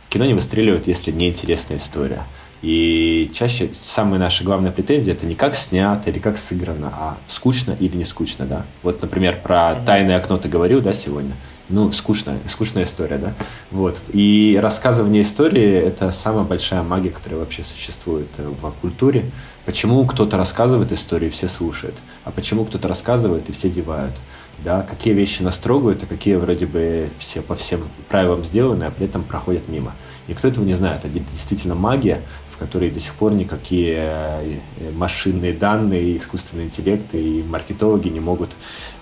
Кино 0.09 0.25
не 0.25 0.35
выстреливает, 0.35 0.87
если 0.87 1.11
неинтересная 1.11 1.79
история. 1.79 2.23
И 2.63 3.31
чаще 3.35 3.71
самые 3.73 4.19
наши 4.19 4.43
главные 4.43 4.73
претензии 4.73 5.13
это 5.13 5.27
не 5.27 5.35
как 5.35 5.55
снято 5.55 6.11
или 6.11 6.19
как 6.19 6.39
сыграно, 6.39 6.93
а 6.93 7.17
скучно 7.27 7.77
или 7.79 7.97
не 7.97 8.05
скучно, 8.05 8.47
да. 8.47 8.65
Вот, 8.83 9.03
например, 9.03 9.39
про 9.43 9.75
«Тайное 9.85 10.17
окно» 10.17 10.39
ты 10.39 10.49
говорил, 10.49 10.81
да, 10.81 10.93
сегодня? 10.93 11.35
Ну, 11.69 11.91
скучная, 11.91 12.39
скучная 12.47 12.85
история, 12.85 13.19
да. 13.19 13.35
Вот. 13.71 13.99
И 14.13 14.59
рассказывание 14.63 15.23
истории– 15.23 15.73
это 15.75 16.13
самая 16.13 16.45
большая 16.45 16.83
магия, 16.83 17.11
которая 17.11 17.41
вообще 17.41 17.65
существует 17.65 18.29
в 18.39 18.71
культуре. 18.81 19.31
Почему 19.65 20.07
кто-то 20.07 20.37
рассказывает 20.37 20.93
историю, 20.93 21.31
и 21.31 21.33
все 21.33 21.49
слушают, 21.49 21.97
а 22.25 22.31
почему 22.31 22.65
кто-то 22.65 22.87
рассказывает, 22.87 23.49
и 23.49 23.53
все 23.53 23.69
зевают 23.69 24.15
да, 24.59 24.83
какие 24.83 25.13
вещи 25.13 25.43
нас 25.43 25.59
трогают, 25.59 26.03
а 26.03 26.07
какие 26.07 26.37
вроде 26.37 26.67
бы 26.67 27.11
все 27.19 27.43
по 27.43 27.55
всем 27.55 27.89
правилам 28.09 28.45
сделаны, 28.45 28.85
а 28.85 28.91
при 28.91 29.07
этом 29.07 29.23
проходят 29.23 29.69
мимо. 29.69 29.93
Никто 30.29 30.49
этого 30.49 30.65
не 30.65 30.75
знает. 30.75 31.05
Это 31.05 31.19
действительно 31.19 31.75
магия, 31.75 32.23
в 32.51 32.57
которой 32.57 32.91
до 32.91 33.01
сих 33.01 33.15
пор 33.15 33.33
никакие 33.33 33.97
э, 33.99 34.59
машинные 34.95 35.53
данные, 35.53 36.17
искусственный 36.17 36.65
интеллект 36.65 37.15
и 37.15 37.45
маркетологи 37.47 38.09
не 38.09 38.21
могут 38.21 38.53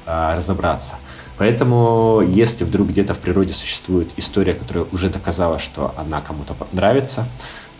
а, 0.06 0.36
разобраться. 0.36 0.96
Поэтому, 1.36 2.22
если 2.26 2.64
вдруг 2.64 2.88
где-то 2.88 3.14
в 3.14 3.18
природе 3.18 3.52
существует 3.52 4.10
история, 4.16 4.54
которая 4.54 4.86
уже 4.92 5.08
доказала, 5.10 5.58
что 5.58 5.92
она 5.96 6.20
кому-то 6.20 6.54
нравится, 6.72 7.26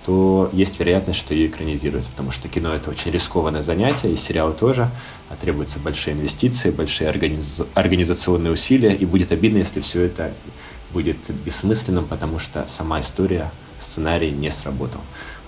то 0.05 0.51
есть 0.53 0.79
вероятность, 0.81 1.19
что 1.19 1.33
ее 1.33 1.47
экранизируют, 1.47 2.07
потому 2.07 2.31
что 2.31 2.49
кино 2.49 2.75
это 2.75 2.91
очень 2.91 3.11
рискованное 3.11 3.63
занятие, 3.63 4.13
и 4.13 4.17
сериалы 4.17 4.53
тоже, 4.53 4.91
а 5.31 5.37
требуются 5.37 5.79
большие 5.79 6.15
инвестиции, 6.15 6.71
большие 6.71 7.09
организ... 7.09 7.63
организационные 7.75 8.53
усилия, 8.53 8.95
и 8.95 9.07
будет 9.07 9.33
обидно, 9.33 9.59
если 9.59 9.81
все 9.81 10.03
это 10.03 10.33
будет 10.93 11.17
бессмысленным, 11.31 12.05
потому 12.07 12.39
что 12.39 12.67
сама 12.69 13.01
история, 13.01 13.51
сценарий 13.79 14.31
не 14.31 14.51
сработал. 14.51 15.01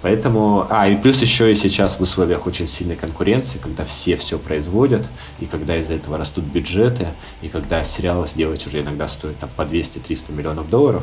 Поэтому, 0.07 0.69
а, 0.70 0.87
и 0.87 0.97
плюс 0.97 1.20
еще 1.20 1.51
и 1.51 1.57
сейчас 1.57 1.99
в 1.99 2.01
условиях 2.01 2.47
очень 2.47 2.69
сильной 2.69 2.95
конкуренции, 2.95 3.59
когда 3.59 3.83
все 3.83 4.16
все 4.16 4.39
производят, 4.39 5.05
и 5.41 5.47
когда 5.47 5.77
из-за 5.78 5.95
этого 5.95 6.16
растут 6.16 6.45
бюджеты, 6.45 7.09
и 7.43 7.49
когда 7.49 7.83
сериалы 7.83 8.28
сделать 8.28 8.65
уже 8.69 8.83
иногда 8.83 9.09
стоит 9.09 9.37
там 9.41 9.51
по 9.57 9.62
200-300 9.62 10.33
миллионов 10.33 10.70
долларов, 10.70 11.03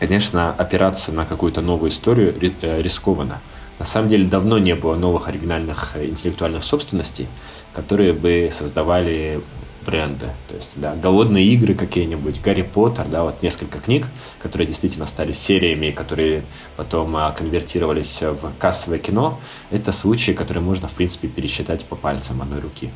конечно, 0.00 0.52
опираться 0.52 1.12
на 1.12 1.24
какую-то 1.24 1.60
новую 1.60 1.92
историю 1.92 2.34
э, 2.62 2.82
рискованно. 2.82 3.40
На 3.78 3.84
самом 3.84 4.08
деле 4.08 4.26
давно 4.26 4.58
не 4.58 4.74
было 4.74 4.96
новых 4.96 5.28
оригинальных 5.28 5.92
э, 5.94 6.06
интеллектуальных 6.06 6.64
собственностей, 6.64 7.28
которые 7.74 8.12
бы 8.12 8.50
создавали 8.52 9.40
бренды. 9.84 10.26
То 10.48 10.56
есть, 10.56 10.72
да, 10.76 10.94
голодные 10.94 11.44
игры 11.46 11.74
какие-нибудь, 11.74 12.40
Гарри 12.42 12.62
Поттер, 12.62 13.06
да, 13.08 13.24
вот 13.24 13.42
несколько 13.42 13.78
книг, 13.78 14.06
которые 14.40 14.66
действительно 14.66 15.06
стали 15.06 15.32
сериями, 15.32 15.90
которые 15.90 16.44
потом 16.76 17.16
а, 17.16 17.30
конвертировались 17.32 18.22
в 18.22 18.52
кассовое 18.58 18.98
кино. 18.98 19.40
Это 19.70 19.92
случаи, 19.92 20.32
которые 20.32 20.62
можно, 20.62 20.88
в 20.88 20.92
принципе, 20.92 21.28
пересчитать 21.28 21.84
по 21.84 21.96
пальцам 21.96 22.42
одной 22.42 22.60
руки. 22.60 22.90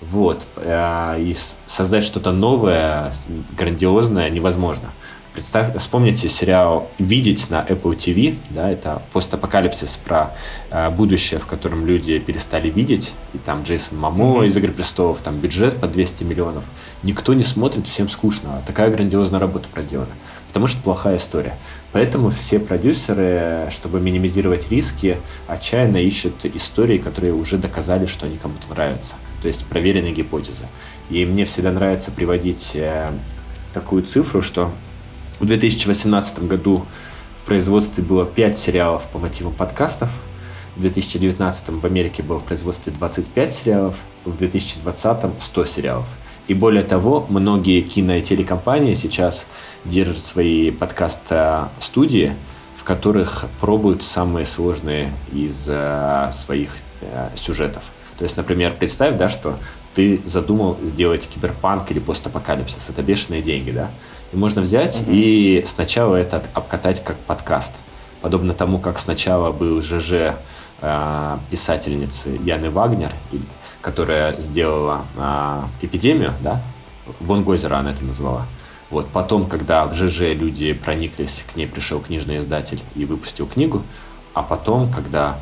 Вот. 0.00 0.46
А, 0.56 1.18
и 1.18 1.36
создать 1.66 2.04
что-то 2.04 2.32
новое, 2.32 3.12
грандиозное 3.56 4.30
невозможно. 4.30 4.92
Представь, 5.32 5.76
вспомните 5.76 6.28
сериал 6.28 6.90
«Видеть» 6.98 7.50
на 7.50 7.64
Apple 7.64 7.96
TV, 7.96 8.36
да, 8.50 8.68
это 8.68 9.00
постапокалипсис 9.12 9.96
про 9.96 10.34
э, 10.70 10.90
будущее, 10.90 11.38
в 11.38 11.46
котором 11.46 11.86
люди 11.86 12.18
перестали 12.18 12.68
видеть, 12.68 13.12
и 13.32 13.38
там 13.38 13.62
Джейсон 13.62 13.96
Мамо 13.96 14.42
mm-hmm. 14.42 14.48
из 14.48 14.56
«Игры 14.56 14.72
престолов», 14.72 15.20
там 15.20 15.38
бюджет 15.38 15.78
по 15.78 15.86
200 15.86 16.24
миллионов. 16.24 16.64
Никто 17.04 17.32
не 17.34 17.44
смотрит, 17.44 17.86
всем 17.86 18.08
скучно, 18.08 18.56
а 18.56 18.62
такая 18.66 18.90
грандиозная 18.90 19.38
работа 19.38 19.68
проделана, 19.68 20.10
потому 20.48 20.66
что 20.66 20.82
плохая 20.82 21.16
история. 21.16 21.56
Поэтому 21.92 22.30
все 22.30 22.58
продюсеры, 22.58 23.68
чтобы 23.70 24.00
минимизировать 24.00 24.68
риски, 24.68 25.18
отчаянно 25.46 25.98
ищут 25.98 26.44
истории, 26.44 26.98
которые 26.98 27.34
уже 27.34 27.56
доказали, 27.56 28.06
что 28.06 28.26
они 28.26 28.36
кому-то 28.36 28.68
нравятся, 28.70 29.14
то 29.42 29.46
есть 29.46 29.64
проверенные 29.66 30.12
гипотезы. 30.12 30.66
И 31.08 31.24
мне 31.24 31.44
всегда 31.44 31.70
нравится 31.70 32.10
приводить 32.10 32.72
э, 32.74 33.12
такую 33.72 34.02
цифру, 34.02 34.42
что 34.42 34.72
в 35.40 35.46
2018 35.46 36.46
году 36.46 36.84
в 37.42 37.46
производстве 37.46 38.04
было 38.04 38.26
5 38.26 38.56
сериалов 38.56 39.08
по 39.08 39.18
мотивам 39.18 39.54
подкастов. 39.54 40.10
В 40.76 40.80
2019 40.82 41.70
в 41.70 41.84
Америке 41.84 42.22
было 42.22 42.38
в 42.38 42.44
производстве 42.44 42.92
25 42.92 43.52
сериалов, 43.52 43.96
в 44.24 44.36
2020 44.36 45.42
100 45.42 45.64
сериалов. 45.64 46.06
И 46.46 46.54
более 46.54 46.82
того, 46.82 47.26
многие 47.28 47.80
кино- 47.80 48.16
и 48.16 48.22
телекомпании 48.22 48.94
сейчас 48.94 49.46
держат 49.84 50.18
свои 50.18 50.70
подкаст-студии, 50.70 52.36
в 52.76 52.84
которых 52.84 53.46
пробуют 53.60 54.02
самые 54.02 54.44
сложные 54.44 55.12
из 55.32 55.64
э, 55.68 56.30
своих 56.34 56.76
э, 57.00 57.30
сюжетов. 57.34 57.84
То 58.18 58.24
есть, 58.24 58.36
например, 58.36 58.74
представь, 58.78 59.16
да, 59.16 59.28
что 59.28 59.58
ты 59.94 60.20
задумал 60.24 60.78
сделать 60.82 61.28
киберпанк 61.28 61.90
или 61.90 61.98
постапокалипсис. 61.98 62.88
Это 62.88 63.02
бешеные 63.02 63.42
деньги, 63.42 63.70
да? 63.70 63.90
И 64.32 64.36
можно 64.36 64.62
взять 64.62 65.02
угу. 65.02 65.10
и 65.10 65.64
сначала 65.66 66.16
это 66.16 66.42
обкатать 66.54 67.02
как 67.02 67.16
подкаст. 67.18 67.74
Подобно 68.20 68.52
тому, 68.52 68.78
как 68.78 68.98
сначала 68.98 69.50
был 69.50 69.80
ЖЖ 69.82 70.34
э, 70.82 71.38
писательницы 71.50 72.38
Яны 72.44 72.70
Вагнер, 72.70 73.12
которая 73.80 74.38
сделала 74.40 75.04
э, 75.16 75.62
эпидемию, 75.82 76.34
да? 76.40 76.62
Вон 77.18 77.42
Гозера 77.42 77.76
она 77.76 77.92
это 77.92 78.04
назвала. 78.04 78.46
Вот 78.90 79.08
потом, 79.08 79.46
когда 79.46 79.86
в 79.86 79.94
ЖЖ 79.94 80.34
люди 80.34 80.72
прониклись, 80.72 81.44
к 81.52 81.56
ней 81.56 81.66
пришел 81.66 82.00
книжный 82.00 82.38
издатель 82.38 82.80
и 82.94 83.04
выпустил 83.04 83.46
книгу, 83.46 83.82
а 84.34 84.42
потом, 84.42 84.92
когда 84.92 85.38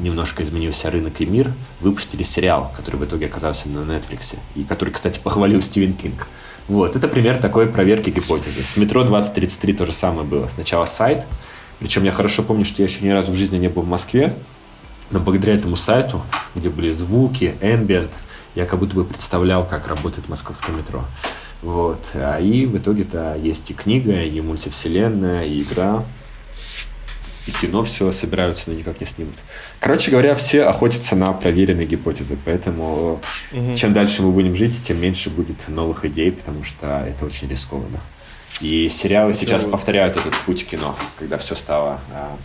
немножко 0.00 0.42
изменился 0.42 0.90
рынок 0.90 1.20
и 1.20 1.26
мир, 1.26 1.52
выпустили 1.80 2.22
сериал, 2.22 2.72
который 2.76 2.96
в 2.96 3.04
итоге 3.04 3.26
оказался 3.26 3.68
на 3.68 3.80
Netflix, 3.80 4.36
и 4.54 4.62
который, 4.64 4.90
кстати, 4.90 5.18
похвалил 5.18 5.60
Стивен 5.62 5.94
Кинг. 5.94 6.28
Вот, 6.68 6.96
это 6.96 7.08
пример 7.08 7.38
такой 7.38 7.66
проверки 7.66 8.10
гипотезы. 8.10 8.62
С 8.62 8.76
метро 8.76 9.04
2033 9.04 9.72
то 9.72 9.86
же 9.86 9.92
самое 9.92 10.26
было. 10.26 10.48
Сначала 10.48 10.84
сайт, 10.84 11.26
причем 11.78 12.04
я 12.04 12.10
хорошо 12.10 12.42
помню, 12.42 12.64
что 12.64 12.82
я 12.82 12.88
еще 12.88 13.04
ни 13.04 13.10
разу 13.10 13.32
в 13.32 13.36
жизни 13.36 13.58
не 13.58 13.68
был 13.68 13.82
в 13.82 13.88
Москве, 13.88 14.34
но 15.10 15.20
благодаря 15.20 15.54
этому 15.54 15.76
сайту, 15.76 16.22
где 16.54 16.70
были 16.70 16.90
звуки, 16.92 17.54
ambient, 17.60 18.10
я 18.54 18.64
как 18.66 18.80
будто 18.80 18.96
бы 18.96 19.04
представлял, 19.04 19.66
как 19.66 19.86
работает 19.86 20.28
московское 20.28 20.74
метро. 20.74 21.04
Вот. 21.62 22.10
А 22.14 22.38
и 22.38 22.66
в 22.66 22.76
итоге-то 22.76 23.36
есть 23.40 23.70
и 23.70 23.74
книга, 23.74 24.22
и 24.22 24.40
мультивселенная, 24.40 25.44
и 25.44 25.62
игра 25.62 26.04
и 27.46 27.50
кино 27.50 27.82
все 27.82 28.10
собираются, 28.10 28.70
но 28.70 28.76
никак 28.76 29.00
не 29.00 29.06
снимут. 29.06 29.36
Короче 29.80 30.10
говоря, 30.10 30.34
все 30.34 30.64
охотятся 30.64 31.16
на 31.16 31.32
проверенные 31.32 31.86
гипотезы, 31.86 32.36
поэтому 32.44 33.20
угу. 33.52 33.74
чем 33.74 33.92
дальше 33.92 34.22
мы 34.22 34.32
будем 34.32 34.54
жить, 34.54 34.80
тем 34.82 35.00
меньше 35.00 35.30
будет 35.30 35.68
новых 35.68 36.04
идей, 36.04 36.32
потому 36.32 36.64
что 36.64 37.04
это 37.06 37.24
очень 37.24 37.48
рискованно. 37.48 38.00
И 38.60 38.88
сериалы 38.88 39.32
Почему? 39.32 39.46
сейчас 39.46 39.64
повторяют 39.64 40.16
этот 40.16 40.34
путь 40.40 40.66
кино, 40.66 40.96
когда 41.18 41.38
все 41.38 41.54
стало 41.54 42.00
а, 42.12 42.36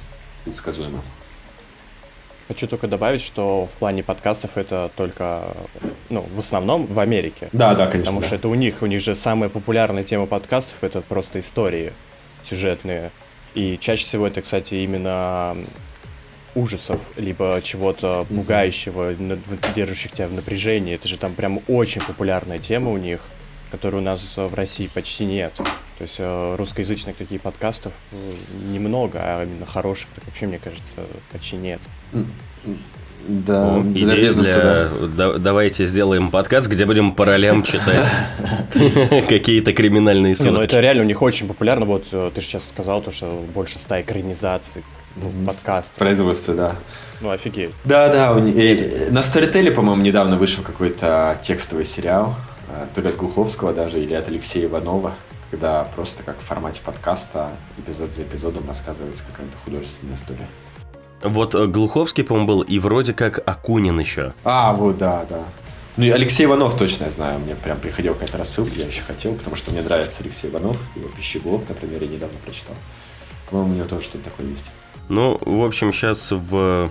предсказуемым. 0.44 1.02
Хочу 2.48 2.68
только 2.68 2.88
добавить, 2.88 3.22
что 3.22 3.69
в 3.73 3.78
плане 3.78 4.03
подкастов 4.03 4.57
это 4.57 4.91
только, 4.98 5.56
ну, 6.10 6.28
в 6.36 6.40
основном 6.40 6.86
в 6.86 6.99
Америке. 6.99 7.48
Да, 7.53 7.73
да, 7.76 7.88
конечно. 7.88 8.11
Потому 8.11 8.19
да. 8.19 8.28
что 8.28 8.36
это 8.36 8.49
у 8.49 8.56
них, 8.56 8.82
у 8.82 8.88
них 8.88 8.99
же 8.99 9.15
самая 9.15 9.49
популярная 9.49 10.03
тема 10.03 10.26
подкастов 10.26 10.76
это 10.82 10.99
просто 10.99 11.40
истории 11.40 11.94
сюжетные. 12.44 13.11
И 13.53 13.78
чаще 13.78 14.06
всего 14.06 14.28
это, 14.28 14.41
кстати, 14.41 14.76
именно 14.76 15.57
ужасов, 16.56 17.11
либо 17.18 17.60
чего-то 17.64 18.26
пугающего, 18.30 19.14
держащих 19.76 20.11
тебя 20.11 20.28
в 20.28 20.34
напряжении. 20.34 20.95
Это 20.95 21.07
же 21.07 21.18
там 21.18 21.34
прям 21.34 21.61
очень 21.68 22.02
популярная 22.02 22.60
тема 22.60 22.91
у 22.91 22.98
них, 22.98 23.22
которой 23.72 23.98
у 23.98 24.02
нас 24.02 24.36
в 24.36 24.53
России 24.53 24.88
почти 24.88 25.26
нет. 25.26 25.53
То 25.56 26.03
есть 26.03 26.15
э, 26.18 26.56
русскоязычных 26.57 27.15
таких 27.15 27.41
подкастов 27.41 27.94
э, 28.11 28.32
немного, 28.72 29.19
а 29.22 29.44
именно 29.44 29.65
хороших, 29.65 30.10
так 30.15 30.26
вообще, 30.26 30.48
мне 30.48 30.60
кажется, 30.60 31.02
почти 31.32 31.57
нет. 31.57 31.80
Да, 33.27 33.77
О, 33.77 33.81
для 33.81 34.06
идея 34.06 34.22
бизнеса, 34.22 34.89
для... 34.99 35.07
Да. 35.07 35.38
Давайте 35.38 35.85
сделаем 35.85 36.31
подкаст, 36.31 36.68
где 36.68 36.85
будем 36.85 37.14
по 37.14 37.26
ролям 37.26 37.64
читать 37.64 38.06
какие-то 39.30 39.73
криминальные 39.73 40.35
сводки. 40.35 40.52
Не, 40.52 40.57
ну 40.57 40.64
это 40.64 40.80
реально 40.80 41.03
у 41.03 41.06
них 41.06 41.22
очень 41.22 41.48
популярно. 41.48 41.85
Вот 41.85 42.06
э, 42.11 42.31
ты 42.34 42.41
же 42.41 42.48
сейчас 42.48 42.68
сказал, 42.68 43.02
то, 43.02 43.11
что 43.11 43.43
больше 43.53 43.77
ста 43.77 44.02
экранизаций 44.02 44.84
ну, 45.15 45.31
подкаст. 45.45 45.93
Производство, 45.93 46.56
да. 46.56 46.76
Ну, 47.22 47.30
офигеть. 47.30 47.72
Да, 47.84 48.10
да. 48.10 48.34
На 48.34 49.19
Storytel, 49.19 49.72
по-моему, 49.72 50.02
недавно 50.02 50.38
вышел 50.38 50.64
какой-то 50.64 51.38
текстовый 51.41 51.85
сериал, 51.85 52.35
э, 52.69 52.88
то 52.93 53.02
ли 53.02 53.10
от 53.10 53.18
Глуховского 53.18 53.73
даже, 53.73 54.02
или 54.02 54.14
от 54.14 54.27
Алексея 54.27 54.65
Иванова, 54.65 55.14
когда 55.52 55.84
просто 55.95 56.23
как 56.23 56.39
в 56.39 56.43
формате 56.43 56.81
подкаста, 56.84 57.52
эпизод 57.77 58.14
за 58.14 58.23
эпизодом 58.23 58.68
рассказывается 58.68 59.23
какая-то 59.26 59.57
художественная 59.57 60.15
история. 60.15 60.48
Вот 61.23 61.56
э, 61.56 61.65
Глуховский, 61.68 62.23
по-моему, 62.23 62.48
был, 62.48 62.61
и 62.61 62.80
вроде 62.80 63.14
как 63.14 63.39
Акунин 63.45 63.99
еще. 63.99 64.34
А, 64.43 64.73
вот, 64.73 64.98
да, 64.98 65.26
да. 65.30 65.43
Ну 65.98 66.06
и 66.06 66.10
Алексей 66.10 66.45
Иванов 66.45 66.77
точно 66.77 67.06
я 67.06 67.11
знаю, 67.11 67.39
мне 67.39 67.53
прям 67.56 67.77
приходил 67.77 68.14
какая-то 68.14 68.38
рассылка, 68.38 68.72
я 68.77 68.85
еще 68.85 69.03
хотел, 69.03 69.35
потому 69.35 69.56
что 69.56 69.72
мне 69.72 69.81
нравится 69.81 70.22
Алексей 70.23 70.49
Иванов, 70.49 70.77
его 70.95 71.10
пищеблок, 71.10 71.68
например, 71.68 72.02
я 72.03 72.07
недавно 72.07 72.38
прочитал. 72.43 72.76
По-моему, 73.49 73.73
у 73.73 73.76
него 73.76 73.88
тоже 73.88 74.06
что-то 74.06 74.26
такое 74.26 74.48
есть. 74.48 74.72
Ну, 75.10 75.38
в 75.41 75.64
общем, 75.64 75.91
сейчас 75.91 76.31
в 76.31 76.89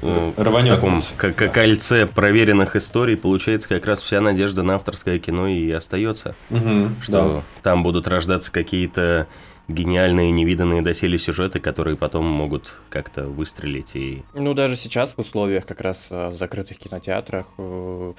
э, 0.00 0.32
в 0.36 0.68
таком 0.68 1.00
как, 1.16 1.36
да. 1.36 1.48
кольце 1.48 2.06
проверенных 2.06 2.76
историй 2.76 3.16
получается 3.16 3.68
как 3.68 3.84
раз 3.86 4.00
вся 4.00 4.20
надежда 4.20 4.62
на 4.62 4.76
авторское 4.76 5.18
кино 5.18 5.48
и 5.48 5.70
остается. 5.70 6.36
Угу, 6.50 6.90
что 7.02 7.12
да. 7.12 7.42
там 7.62 7.82
будут 7.82 8.06
рождаться 8.06 8.52
какие-то 8.52 9.26
гениальные, 9.68 10.30
невиданные 10.30 10.82
доселе 10.82 11.18
сюжеты, 11.18 11.58
которые 11.58 11.96
потом 11.96 12.26
могут 12.26 12.80
как-то 12.90 13.24
выстрелить 13.24 13.96
и... 13.96 14.22
Ну, 14.34 14.54
даже 14.54 14.76
сейчас 14.76 15.14
в 15.14 15.18
условиях 15.18 15.66
как 15.66 15.80
раз 15.80 16.06
в 16.10 16.14
э, 16.14 16.30
закрытых 16.32 16.78
кинотеатрах, 16.78 17.46
э, 17.58 18.12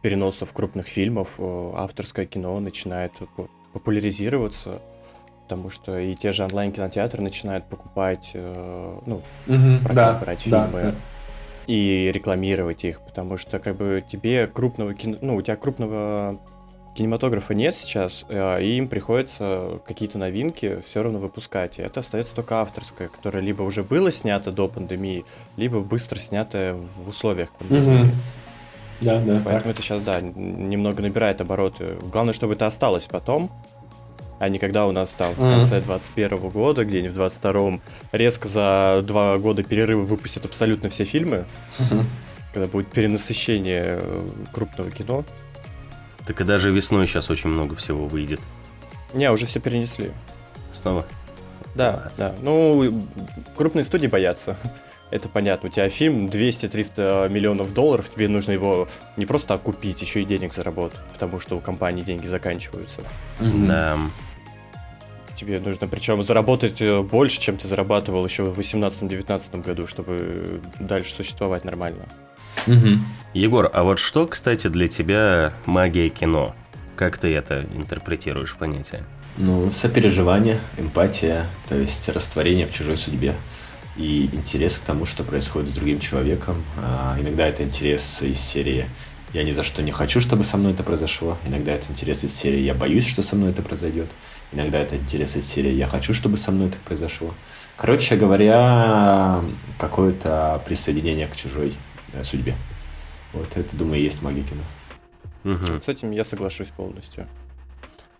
переносов 0.00 0.52
крупных 0.52 0.86
фильмов, 0.86 1.34
авторское 1.38 2.26
кино 2.26 2.58
начинает 2.60 3.12
популяризироваться 3.72 4.80
потому 5.52 5.68
что 5.68 5.98
и 5.98 6.14
те 6.14 6.32
же 6.32 6.44
онлайн-кинотеатры 6.44 7.20
начинают 7.20 7.68
покупать, 7.68 8.30
э, 8.32 8.98
ну, 9.04 9.16
угу, 9.46 9.92
да, 9.92 10.14
брать 10.14 10.40
фильмы 10.40 10.70
да, 10.72 10.94
и 11.66 12.10
рекламировать 12.10 12.84
их, 12.84 13.02
потому 13.02 13.36
что 13.36 13.58
как 13.58 13.76
бы 13.76 14.02
тебе 14.06 14.46
крупного 14.46 14.94
кино, 14.94 15.18
ну, 15.20 15.36
у 15.36 15.42
тебя 15.42 15.56
крупного 15.56 16.40
кинематографа 16.94 17.54
нет 17.54 17.74
сейчас, 17.74 18.24
э, 18.28 18.62
и 18.62 18.76
им 18.76 18.88
приходится 18.88 19.80
какие-то 19.86 20.18
новинки 20.18 20.82
все 20.86 21.02
равно 21.02 21.18
выпускать. 21.18 21.78
И 21.78 21.82
это 21.82 22.00
остается 22.00 22.34
только 22.34 22.60
авторское, 22.60 23.08
которое 23.08 23.40
либо 23.40 23.62
уже 23.62 23.82
было 23.82 24.10
снято 24.10 24.52
до 24.52 24.68
пандемии, 24.68 25.24
либо 25.56 25.80
быстро 25.80 26.18
снято 26.18 26.76
в 26.96 27.08
условиях 27.08 27.50
пандемии. 27.52 28.02
Угу. 28.02 28.10
Да, 29.00 29.20
да. 29.20 29.42
Поэтому 29.44 29.60
так. 29.60 29.66
это 29.66 29.82
сейчас, 29.82 30.02
да, 30.02 30.20
немного 30.20 31.02
набирает 31.02 31.40
обороты. 31.40 31.96
Главное, 32.12 32.34
чтобы 32.34 32.54
это 32.54 32.66
осталось 32.66 33.06
потом, 33.06 33.50
а 34.38 34.48
не 34.48 34.58
когда 34.58 34.86
у 34.86 34.92
нас 34.92 35.10
там 35.10 35.32
в 35.34 35.40
конце 35.40 35.80
21 35.80 36.50
года, 36.50 36.84
где-нибудь 36.84 37.12
в 37.12 37.16
22 37.16 37.80
резко 38.12 38.48
за 38.48 39.02
два 39.04 39.38
года 39.38 39.62
перерыва 39.62 40.02
выпустят 40.02 40.44
абсолютно 40.44 40.88
все 40.88 41.04
фильмы, 41.04 41.44
когда 42.52 42.66
будет 42.66 42.88
перенасыщение 42.88 44.00
э, 44.02 44.26
крупного 44.52 44.90
кино. 44.90 45.24
Так 46.26 46.40
и 46.40 46.44
даже 46.44 46.70
весной 46.70 47.06
сейчас 47.06 47.30
очень 47.30 47.50
много 47.50 47.74
всего 47.74 48.06
выйдет. 48.06 48.40
Не, 49.14 49.30
уже 49.30 49.46
все 49.46 49.60
перенесли. 49.60 50.10
Снова? 50.72 51.04
Да, 51.74 51.92
Класс. 51.92 52.14
да. 52.16 52.34
Ну, 52.42 53.02
крупные 53.56 53.84
студии 53.84 54.06
боятся. 54.06 54.56
Это 55.10 55.28
понятно. 55.28 55.68
У 55.68 55.72
тебя 55.72 55.88
фильм 55.88 56.28
200-300 56.28 57.28
миллионов 57.28 57.74
долларов, 57.74 58.10
тебе 58.14 58.28
нужно 58.28 58.52
его 58.52 58.88
не 59.16 59.26
просто 59.26 59.54
окупить, 59.54 60.00
еще 60.00 60.22
и 60.22 60.24
денег 60.24 60.54
заработать, 60.54 61.00
потому 61.12 61.38
что 61.38 61.56
у 61.56 61.60
компании 61.60 62.02
деньги 62.02 62.26
заканчиваются. 62.26 63.02
Да. 63.38 63.98
Тебе 65.34 65.60
нужно 65.60 65.88
причем 65.88 66.22
заработать 66.22 66.80
э, 66.80 67.02
больше, 67.02 67.40
чем 67.40 67.56
ты 67.56 67.66
зарабатывал 67.66 68.24
еще 68.24 68.44
в 68.44 68.58
18-19 68.58 69.62
году, 69.62 69.86
чтобы 69.86 70.60
дальше 70.78 71.12
существовать 71.12 71.64
нормально. 71.64 72.04
Угу. 72.66 72.98
Егор, 73.34 73.70
а 73.72 73.82
вот 73.82 73.98
что, 73.98 74.26
кстати, 74.26 74.68
для 74.68 74.88
тебя 74.88 75.52
магия 75.66 76.08
кино? 76.08 76.54
Как 76.96 77.18
ты 77.18 77.34
это 77.34 77.66
интерпретируешь 77.74 78.54
понятие? 78.54 79.02
Ну, 79.38 79.70
сопереживание, 79.70 80.60
эмпатия, 80.76 81.46
то 81.68 81.74
есть 81.74 82.08
растворение 82.10 82.66
в 82.66 82.72
чужой 82.72 82.98
судьбе 82.98 83.34
и 83.96 84.28
интерес 84.32 84.78
к 84.78 84.82
тому, 84.82 85.06
что 85.06 85.24
происходит 85.24 85.70
с 85.70 85.72
другим 85.72 86.00
человеком. 86.00 86.62
А 86.76 87.16
иногда 87.18 87.46
это 87.46 87.62
интерес 87.62 88.20
из 88.20 88.38
серии 88.38 88.86
«Я 89.32 89.44
ни 89.44 89.52
за 89.52 89.62
что 89.62 89.82
не 89.82 89.90
хочу, 89.90 90.20
чтобы 90.20 90.44
со 90.44 90.58
мной 90.58 90.72
это 90.72 90.82
произошло». 90.82 91.38
Иногда 91.46 91.72
это 91.72 91.90
интерес 91.90 92.24
из 92.24 92.34
серии 92.34 92.60
«Я 92.60 92.74
боюсь, 92.74 93.06
что 93.06 93.22
со 93.22 93.36
мной 93.36 93.50
это 93.50 93.62
произойдет». 93.62 94.10
Иногда 94.52 94.78
это 94.78 94.96
интерес 94.96 95.36
из 95.36 95.46
серии 95.46 95.72
«Я 95.72 95.86
хочу, 95.86 96.12
чтобы 96.12 96.36
со 96.36 96.50
мной 96.52 96.68
так 96.68 96.80
произошло». 96.80 97.34
Короче 97.78 98.16
говоря, 98.16 99.40
какое-то 99.78 100.62
присоединение 100.66 101.26
к 101.26 101.34
чужой 101.34 101.74
судьбе. 102.22 102.54
Вот 103.32 103.56
это, 103.56 103.76
думаю, 103.76 104.00
есть 104.00 104.22
магия 104.22 104.42
кино. 104.42 104.62
Угу. 105.44 105.80
С 105.80 105.88
этим 105.88 106.10
я 106.10 106.24
соглашусь 106.24 106.68
полностью. 106.68 107.26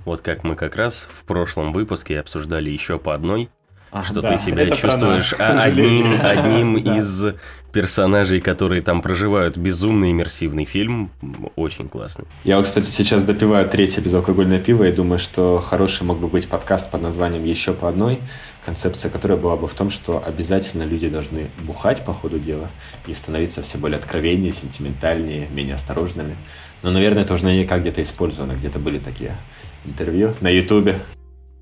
Вот 0.04 0.20
как 0.20 0.42
мы 0.42 0.56
как 0.56 0.74
раз 0.76 1.06
в 1.10 1.24
прошлом 1.24 1.72
выпуске 1.72 2.18
обсуждали 2.18 2.70
еще 2.70 2.98
по 2.98 3.14
одной 3.14 3.50
а, 3.92 4.02
что 4.02 4.22
да, 4.22 4.32
ты 4.32 4.42
себя 4.42 4.70
чувствуешь 4.70 5.32
нас, 5.38 5.50
одним, 5.50 6.16
одним 6.18 6.76
из 6.98 7.26
персонажей, 7.72 8.40
которые 8.40 8.80
там 8.80 9.02
проживают. 9.02 9.58
Безумно 9.58 10.10
иммерсивный 10.10 10.64
фильм, 10.64 11.10
очень 11.56 11.90
классный. 11.90 12.24
Я, 12.42 12.56
вот, 12.56 12.64
кстати, 12.64 12.86
сейчас 12.86 13.22
допиваю 13.24 13.68
третье 13.68 14.00
безалкогольное 14.00 14.60
пиво 14.60 14.84
и 14.84 14.92
думаю, 14.92 15.18
что 15.18 15.58
хороший 15.58 16.04
мог 16.04 16.18
бы 16.20 16.28
быть 16.28 16.48
подкаст 16.48 16.90
под 16.90 17.02
названием 17.02 17.44
«Еще 17.44 17.74
по 17.74 17.86
одной», 17.86 18.18
концепция 18.64 19.10
которая 19.10 19.36
была 19.36 19.56
бы 19.56 19.68
в 19.68 19.74
том, 19.74 19.90
что 19.90 20.22
обязательно 20.26 20.84
люди 20.84 21.10
должны 21.10 21.50
бухать 21.58 22.02
по 22.02 22.14
ходу 22.14 22.38
дела 22.38 22.70
и 23.06 23.12
становиться 23.12 23.60
все 23.60 23.76
более 23.76 23.98
откровеннее, 23.98 24.52
сентиментальнее, 24.52 25.48
менее 25.50 25.74
осторожными. 25.74 26.36
Но, 26.82 26.90
наверное, 26.90 27.24
это 27.24 27.34
уже 27.34 27.44
наверняка 27.44 27.78
где-то 27.78 28.02
использовано, 28.02 28.52
где-то 28.52 28.78
были 28.78 28.98
такие 28.98 29.36
интервью 29.84 30.32
на 30.40 30.48
Ютубе. 30.48 30.98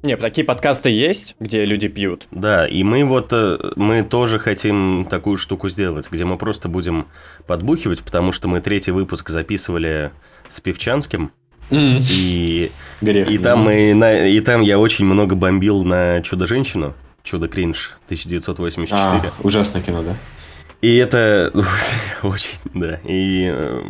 Не, 0.02 0.16
такие 0.16 0.46
подкасты 0.46 0.88
есть, 0.88 1.36
где 1.40 1.66
люди 1.66 1.88
пьют. 1.88 2.26
Да, 2.30 2.66
и 2.66 2.82
мы 2.82 3.04
вот, 3.04 3.32
э, 3.32 3.58
мы 3.76 4.02
тоже 4.02 4.38
хотим 4.38 5.06
такую 5.10 5.36
штуку 5.36 5.68
сделать, 5.68 6.08
где 6.10 6.24
мы 6.24 6.38
просто 6.38 6.70
будем 6.70 7.06
подбухивать, 7.46 8.02
потому 8.02 8.32
что 8.32 8.48
мы 8.48 8.62
третий 8.62 8.92
выпуск 8.92 9.28
записывали 9.28 10.10
с 10.48 10.58
Певчанским, 10.60 11.32
mm. 11.68 12.02
и, 12.10 12.72
Грех, 13.02 13.30
и, 13.30 13.36
там 13.36 13.60
мы, 13.60 13.92
на, 13.92 14.26
и 14.26 14.40
там 14.40 14.62
я 14.62 14.78
очень 14.78 15.04
много 15.04 15.34
бомбил 15.34 15.84
на 15.84 16.22
Чудо-женщину, 16.22 16.94
Чудо-кринж 17.22 17.98
1984. 18.06 18.98
А, 18.98 19.32
ужасное 19.42 19.82
кино, 19.82 20.02
да? 20.02 20.16
И 20.80 20.96
это 20.96 21.52
очень, 22.22 22.56
да, 22.72 23.00
и 23.04 23.50
э, 23.52 23.82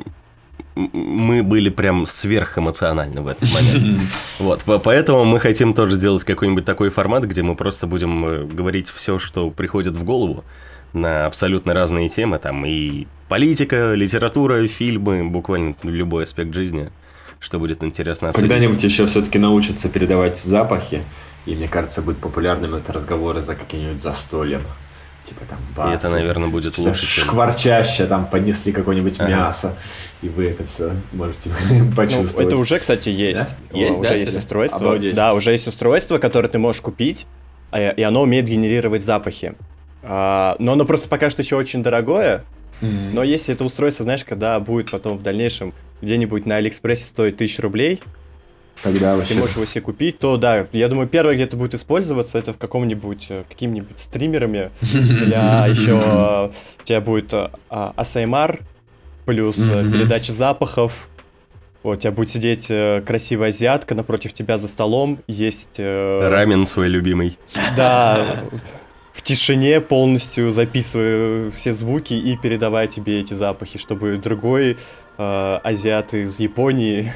мы 0.75 1.43
были 1.43 1.69
прям 1.69 2.07
сверхэмоциональны 2.07 3.21
в 3.21 3.29
этот 3.29 3.53
момент. 3.53 4.03
Вот, 4.39 4.63
поэтому 4.83 5.25
мы 5.25 5.41
хотим 5.41 5.75
тоже 5.75 5.97
сделать 5.97 6.25
какой-нибудь 6.25 6.65
такой 6.65 6.91
формат, 6.91 7.25
где 7.25 7.43
мы 7.43 7.55
просто 7.55 7.87
будем 7.87 8.25
э, 8.25 8.45
говорить 8.45 8.89
все, 8.89 9.19
что 9.19 9.51
приходит 9.51 9.95
в 9.97 10.05
голову 10.05 10.45
на 10.93 11.27
абсолютно 11.27 11.75
разные 11.75 12.09
темы, 12.09 12.39
там 12.39 12.65
и 12.67 13.07
политика, 13.29 13.95
литература, 13.95 14.67
фильмы, 14.67 15.29
буквально 15.29 15.75
любой 15.83 16.25
аспект 16.25 16.55
жизни, 16.55 16.91
что 17.39 17.59
будет 17.59 17.83
интересно. 17.85 18.33
Когда-нибудь 18.33 18.83
еще 18.83 19.07
все-таки 19.07 19.39
научатся 19.39 19.89
передавать 19.89 20.39
запахи, 20.39 21.03
и 21.47 21.55
мне 21.55 21.69
кажется, 21.69 22.03
будет 22.03 22.19
популярным 22.19 22.75
это 22.75 22.93
разговоры 22.93 23.41
за 23.41 23.55
каким-нибудь 23.55 24.03
застольем 24.03 24.63
типа 25.31 25.45
там 25.49 25.59
бас. 25.77 25.91
И 25.91 25.95
это, 25.95 26.11
наверное, 26.11 26.49
будет 26.49 26.77
лучше, 26.79 27.07
чем... 27.07 27.25
Шкварчаще, 27.25 28.07
там 28.07 28.27
поднесли 28.27 28.73
какое-нибудь 28.73 29.21
ага. 29.21 29.31
мясо, 29.31 29.77
и 30.23 30.29
вы 30.29 30.47
это 30.47 30.67
все 30.67 30.93
можете 31.13 31.51
почувствовать. 31.97 32.39
Ну, 32.39 32.47
это 32.47 32.57
уже, 32.57 32.79
кстати, 32.79 33.09
есть. 33.09 33.55
Да? 33.73 33.79
Есть, 33.79 33.99
уже 33.99 34.09
да, 34.09 34.15
есть 34.15 34.37
устройство. 34.37 34.81
Обалдеть. 34.81 35.15
Да, 35.15 35.35
уже 35.35 35.53
есть 35.53 35.67
устройство, 35.69 36.19
которое 36.19 36.49
ты 36.49 36.59
можешь 36.59 36.81
купить, 36.81 37.27
а, 37.71 37.91
и 37.91 38.03
оно 38.03 38.23
умеет 38.23 38.47
генерировать 38.47 39.05
запахи. 39.05 39.55
А, 40.03 40.57
но 40.59 40.73
оно 40.73 40.85
просто 40.85 41.09
пока 41.09 41.31
что 41.31 41.43
еще 41.43 41.57
очень 41.57 41.83
дорогое. 41.83 42.45
Mm-hmm. 42.81 43.11
Но 43.13 43.23
если 43.23 43.55
это 43.55 43.65
устройство, 43.65 44.03
знаешь, 44.03 44.25
когда 44.25 44.59
будет 44.59 44.91
потом 44.91 45.19
в 45.19 45.23
дальнейшем 45.23 45.73
где-нибудь 46.03 46.47
на 46.47 46.57
Алиэкспрессе 46.57 47.05
стоить 47.05 47.37
тысячу 47.37 47.63
рублей, 47.63 48.01
Тогда 48.83 49.17
вообще... 49.17 49.35
Ты 49.35 49.41
можешь 49.41 49.57
его 49.57 49.67
себе 49.67 49.83
купить, 49.83 50.19
то 50.19 50.37
да, 50.37 50.67
я 50.73 50.89
думаю, 50.89 51.07
первое, 51.09 51.35
где 51.35 51.45
это 51.45 51.57
будет 51.57 51.75
использоваться, 51.75 52.39
это 52.39 52.53
в 52.53 52.59
каком-нибудь, 52.59 53.27
э, 53.29 53.45
какими-нибудь 53.49 53.99
стримерами. 53.99 54.71
Для 54.81 55.67
еще 55.69 56.51
у 56.81 56.85
тебя 56.85 57.01
будет 57.01 57.33
ASMR, 57.69 58.61
плюс 59.27 59.69
э, 59.69 59.85
передача 59.91 60.33
запахов, 60.33 61.11
вот, 61.83 61.99
у 61.99 62.01
тебя 62.01 62.11
будет 62.11 62.29
сидеть 62.29 62.67
э, 62.71 63.03
красивая 63.07 63.49
азиатка 63.49 63.95
напротив 63.95 64.33
тебя 64.33 64.59
за 64.59 64.69
столом, 64.69 65.19
есть... 65.27 65.77
Э... 65.79 66.29
Рамен 66.29 66.67
свой 66.67 66.89
любимый. 66.89 67.39
Да, 67.75 68.43
в 69.13 69.23
тишине 69.23 69.81
полностью 69.81 70.53
записываю 70.53 71.51
все 71.53 71.73
звуки 71.73 72.13
и 72.13 72.37
передавая 72.37 72.87
тебе 72.87 73.21
эти 73.21 73.33
запахи, 73.33 73.79
чтобы 73.79 74.19
другой 74.19 74.77
э, 75.17 75.59
азиат 75.63 76.13
из 76.13 76.39
Японии, 76.39 77.13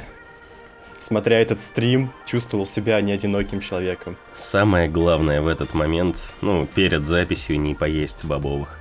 смотря 1.05 1.41
этот 1.41 1.61
стрим, 1.61 2.11
чувствовал 2.25 2.67
себя 2.67 3.01
не 3.01 3.13
одиноким 3.13 3.61
человеком. 3.61 4.17
Самое 4.35 4.89
главное 4.89 5.43
в 5.43 5.47
этот 5.47 5.75
момент, 5.75 6.17
ну, 6.41 6.67
перед 6.67 7.07
записью 7.07 7.61
не 7.61 7.75
поесть 7.75 8.25
бобовых, 8.25 8.79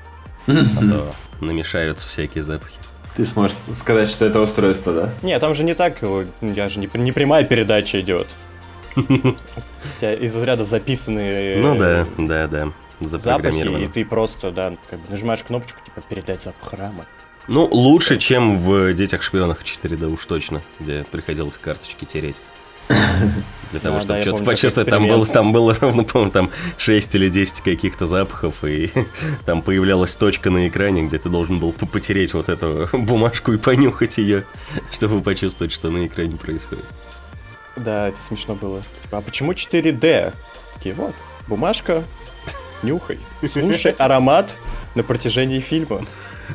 а 0.48 0.80
то 0.80 1.16
намешаются 1.42 2.08
всякие 2.08 2.44
запахи. 2.44 2.78
Ты 3.16 3.26
сможешь 3.26 3.58
сказать, 3.74 4.08
что 4.08 4.26
это 4.26 4.40
устройство, 4.40 4.94
да? 4.94 5.10
Не, 5.22 5.38
там 5.38 5.54
же 5.54 5.64
не 5.64 5.76
так, 5.76 6.02
я 6.42 6.70
же 6.70 6.80
не, 6.80 6.90
не 6.94 7.12
прямая 7.12 7.44
передача 7.44 8.00
идет. 8.00 8.28
У 8.96 9.02
тебя 10.00 10.14
из 10.14 10.36
разряда 10.36 10.64
записанные... 10.64 11.58
Ну 11.62 11.78
да, 11.78 12.08
да, 12.18 12.48
да. 12.48 12.72
Запахи, 13.02 13.84
и 13.84 13.88
ты 13.88 14.06
просто, 14.06 14.52
да, 14.52 14.74
как 14.90 15.00
бы 15.00 15.06
нажимаешь 15.10 15.44
кнопочку, 15.44 15.80
типа, 15.84 16.02
передать 16.08 16.42
запах 16.42 16.74
рама. 16.74 17.06
Ну, 17.48 17.66
лучше, 17.66 18.18
чем 18.18 18.58
в 18.58 18.94
«Детях-шпионах 18.94 19.64
4D» 19.64 20.14
уж 20.14 20.26
точно, 20.26 20.62
где 20.80 21.06
приходилось 21.12 21.58
карточки 21.58 22.06
тереть. 22.06 22.38
Для 23.72 23.80
того, 23.80 24.02
чтобы 24.02 24.22
что-то 24.22 24.44
почувствовать. 24.44 24.90
Там 24.90 25.08
было, 25.08 25.26
там 25.26 25.52
было 25.52 25.74
ровно, 25.74 26.04
по-моему, 26.04 26.32
там 26.32 26.52
6 26.78 27.16
или 27.16 27.30
10 27.30 27.62
каких-то 27.62 28.06
запахов, 28.06 28.64
и 28.64 28.92
там 29.46 29.62
появлялась 29.62 30.16
точка 30.16 30.52
на 30.52 30.68
экране, 30.68 31.04
где 31.04 31.18
ты 31.18 31.30
должен 31.30 31.60
был 31.60 31.72
потереть 31.72 32.34
вот 32.34 32.50
эту 32.50 32.88
бумажку 32.94 33.54
и 33.54 33.58
понюхать 33.58 34.18
ее, 34.18 34.46
чтобы 34.92 35.22
почувствовать, 35.22 35.74
что 35.74 35.90
на 35.90 36.06
экране 36.06 36.38
происходит. 36.38 36.86
Да, 37.76 38.10
это 38.10 38.22
смешно 38.22 38.56
было. 38.56 38.84
Типа, 39.02 39.18
а 39.18 39.22
почему 39.22 39.54
4D? 39.54 40.34
Такие, 40.76 40.94
вот, 40.94 41.16
бумажка, 41.48 42.04
нюхай, 42.84 43.20
слушай 43.52 43.94
аромат 43.98 44.56
на 44.94 45.04
протяжении 45.04 45.60
фильма. 45.60 46.06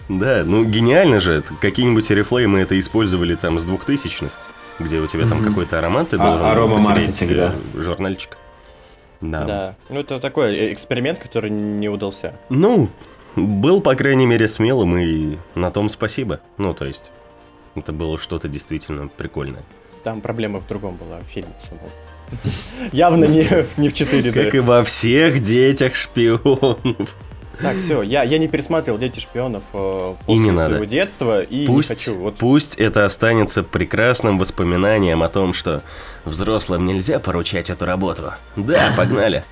Да, 0.09 0.43
ну 0.45 0.65
гениально 0.65 1.21
же. 1.21 1.43
Какие-нибудь 1.61 2.11
рефлей 2.11 2.47
мы 2.47 2.61
это 2.61 2.79
использовали 2.79 3.35
там 3.35 3.59
с 3.59 3.65
двухтысячных, 3.65 4.31
где 4.79 4.99
у 5.01 5.07
тебя 5.07 5.29
там 5.29 5.45
какой-то 5.45 5.79
аромат, 5.79 6.11
ты 6.11 6.17
а, 6.17 6.19
должен 6.19 6.47
арома 6.47 6.83
потереть. 6.83 7.23
Э, 7.23 7.53
журнальчик. 7.75 8.37
Да. 9.21 9.45
да. 9.45 9.77
Ну, 9.89 10.01
это 10.01 10.21
такой 10.21 10.73
эксперимент, 10.73 11.19
который 11.19 11.51
не 11.51 11.89
удался. 11.89 12.35
Ну, 12.49 12.89
был, 13.35 13.81
по 13.81 13.95
крайней 13.95 14.27
мере, 14.27 14.49
смелым, 14.49 14.97
и 14.99 15.39
на 15.55 15.71
том 15.71 15.89
спасибо. 15.89 16.41
Ну, 16.57 16.75
то 16.75 16.85
есть, 16.85 17.11
это 17.75 17.93
было 17.93 18.19
что-то 18.19 18.49
действительно 18.49 19.09
прикольное. 19.09 19.63
Там 20.05 20.21
проблема 20.21 20.61
в 20.61 20.67
другом 20.67 20.97
была, 20.97 21.19
в 21.19 21.25
фильме 21.25 21.53
самом. 21.59 21.91
Явно 22.93 23.25
не, 23.25 23.47
не 23.77 23.89
в 23.89 23.95
4D. 23.95 24.33
Как 24.33 24.55
и 24.55 24.61
во 24.61 24.83
всех 24.85 25.41
детях 25.41 25.95
шпионов. 25.95 27.17
Так, 27.61 27.77
все, 27.79 28.03
я, 28.03 28.23
я 28.23 28.39
не 28.39 28.47
пересматривал 28.47 28.99
«Дети 28.99 29.19
шпионов» 29.19 29.65
э, 29.73 30.15
после 30.27 30.35
и 30.35 30.39
не 30.39 30.57
своего 30.57 30.75
надо. 30.75 30.87
детства 30.87 31.43
и 31.43 31.67
пусть, 31.67 31.91
не 31.91 31.97
хочу. 31.97 32.15
Вот. 32.17 32.37
Пусть 32.37 32.77
это 32.77 33.05
останется 33.05 33.63
прекрасным 33.65 34.39
воспоминанием 34.39 35.23
о 35.23 35.29
том, 35.29 35.53
что 35.53 35.83
взрослым 36.25 36.85
нельзя 36.85 37.19
поручать 37.19 37.71
эту 37.71 37.85
работу. 37.85 38.33
Да, 38.57 38.93
погнали. 38.97 39.45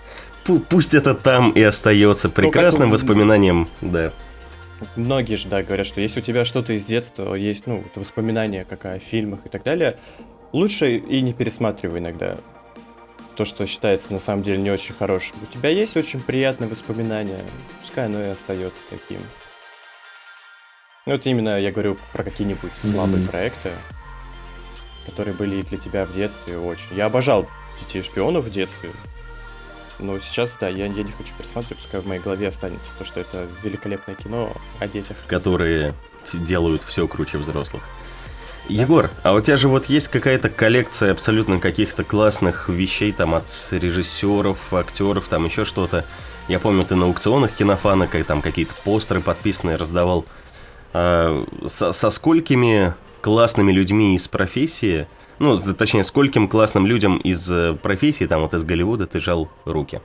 Пусть 0.69 0.95
это 0.95 1.15
там 1.15 1.51
и 1.51 1.61
остается 1.61 2.29
прекрасным 2.29 2.89
ну, 2.89 2.95
воспоминанием, 2.95 3.69
да. 3.81 4.13
Многие 4.95 5.35
же, 5.35 5.49
да, 5.49 5.63
говорят, 5.65 5.87
что 5.87 6.01
если 6.01 6.21
у 6.21 6.23
тебя 6.23 6.45
что-то 6.45 6.75
из 6.75 6.85
детства, 6.85 7.35
есть, 7.35 7.67
ну, 7.67 7.83
воспоминания 7.97 8.65
как 8.69 8.85
о 8.85 8.99
фильмах 9.01 9.41
и 9.47 9.49
так 9.49 9.65
далее, 9.65 9.97
лучше 10.53 10.97
и 10.97 11.21
не 11.23 11.33
пересматривай 11.33 11.99
иногда 11.99 12.39
то, 13.37 13.45
что 13.45 13.67
считается 13.67 14.13
на 14.13 14.19
самом 14.19 14.43
деле 14.43 14.59
не 14.59 14.71
очень 14.71 14.95
хорошим. 14.95 15.37
У 15.43 15.47
тебя 15.47 15.69
есть 15.69 15.97
очень 15.97 16.21
приятные 16.21 16.69
воспоминания, 16.69 17.45
пускай 17.81 18.07
оно 18.07 18.21
и 18.23 18.29
остается 18.29 18.85
таким. 18.89 19.21
Ну, 21.07 21.15
это 21.15 21.29
именно 21.29 21.61
я 21.61 21.71
говорю 21.71 21.97
про 22.13 22.25
какие-нибудь 22.25 22.73
слабые 22.83 23.23
mm-hmm. 23.23 23.31
проекты, 23.31 23.71
которые 25.07 25.35
были 25.35 25.63
для 25.63 25.79
тебя 25.79 26.05
в 26.05 26.13
детстве 26.15 26.59
очень. 26.59 26.97
Я 26.97 27.07
обожал 27.07 27.47
детей 27.81 28.03
шпионов 28.03 28.47
в 28.47 28.51
детстве. 28.51 28.91
Но 29.99 30.19
сейчас, 30.19 30.57
да, 30.61 30.69
я, 30.69 30.87
я 30.87 31.03
не 31.03 31.13
хочу 31.13 31.33
пересматривать, 31.39 31.79
пускай 31.79 32.01
в 32.01 32.07
моей 32.07 32.21
голове 32.21 32.49
останется 32.49 32.91
то, 32.99 33.05
что 33.05 33.21
это 33.21 33.47
великолепное 33.63 34.15
кино 34.15 34.53
о 34.79 34.89
детях. 34.89 35.17
Которые 35.27 35.95
делают 36.33 36.83
все 36.83 37.07
круче 37.07 37.39
взрослых. 37.39 37.83
Егор, 38.69 39.11
а 39.23 39.33
у 39.33 39.41
тебя 39.41 39.57
же 39.57 39.69
вот 39.69 39.87
есть 39.87 40.09
какая-то 40.09 40.49
коллекция 40.49 41.13
абсолютно 41.13 41.61
каких-то 41.61 42.05
классных 42.05 42.69
вещей 42.69 43.13
там 43.13 43.35
от 43.35 43.69
режиссеров, 43.71 44.75
актеров, 44.75 45.29
там 45.29 45.45
еще 45.45 45.65
что-то. 45.65 46.05
Я 46.49 46.59
помню, 46.59 46.85
ты 46.85 46.95
на 46.95 47.07
аукционах 47.07 47.53
кинофана 47.53 48.07
там 48.07 48.43
какие-то 48.43 48.75
постеры 48.85 49.21
подписанные 49.21 49.77
раздавал. 49.77 50.25
А, 50.93 51.45
со, 51.67 51.93
со 51.93 52.11
сколькими 52.11 52.95
классными 53.21 53.73
людьми 53.73 54.15
из 54.15 54.29
профессии, 54.29 55.07
ну, 55.39 55.59
точнее, 55.59 56.05
скольким 56.05 56.49
классным 56.49 56.87
людям 56.87 57.19
из 57.19 57.51
э, 57.53 57.75
профессии, 57.75 58.25
там 58.25 58.43
вот 58.43 58.55
из 58.55 58.65
Голливуда 58.65 59.07
ты 59.07 59.21
жал 59.21 59.51
руки? 59.65 60.01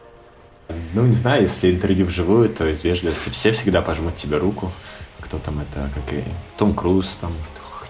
Ну, 0.94 1.06
не 1.06 1.16
знаю, 1.16 1.44
если 1.44 1.72
интервью 1.72 2.06
вживую, 2.06 2.50
то 2.50 2.68
из 2.68 2.84
вежливости 2.84 3.30
все 3.30 3.52
всегда 3.52 3.82
пожмут 3.82 4.16
тебе 4.16 4.38
руку. 4.38 4.72
Кто 5.20 5.38
там 5.38 5.60
это, 5.60 5.90
как 5.94 6.14
и 6.14 6.24
Том 6.58 6.74
Круз, 6.74 7.18
там, 7.22 7.32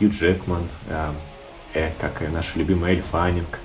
Хью 0.01 0.09
Джекман, 0.09 0.63
э, 0.87 1.11
э, 1.75 1.91
как 1.99 2.23
и 2.23 2.27
наша 2.27 2.57
любимая 2.57 2.93
Эль 2.93 3.03
Фаннинг. 3.03 3.59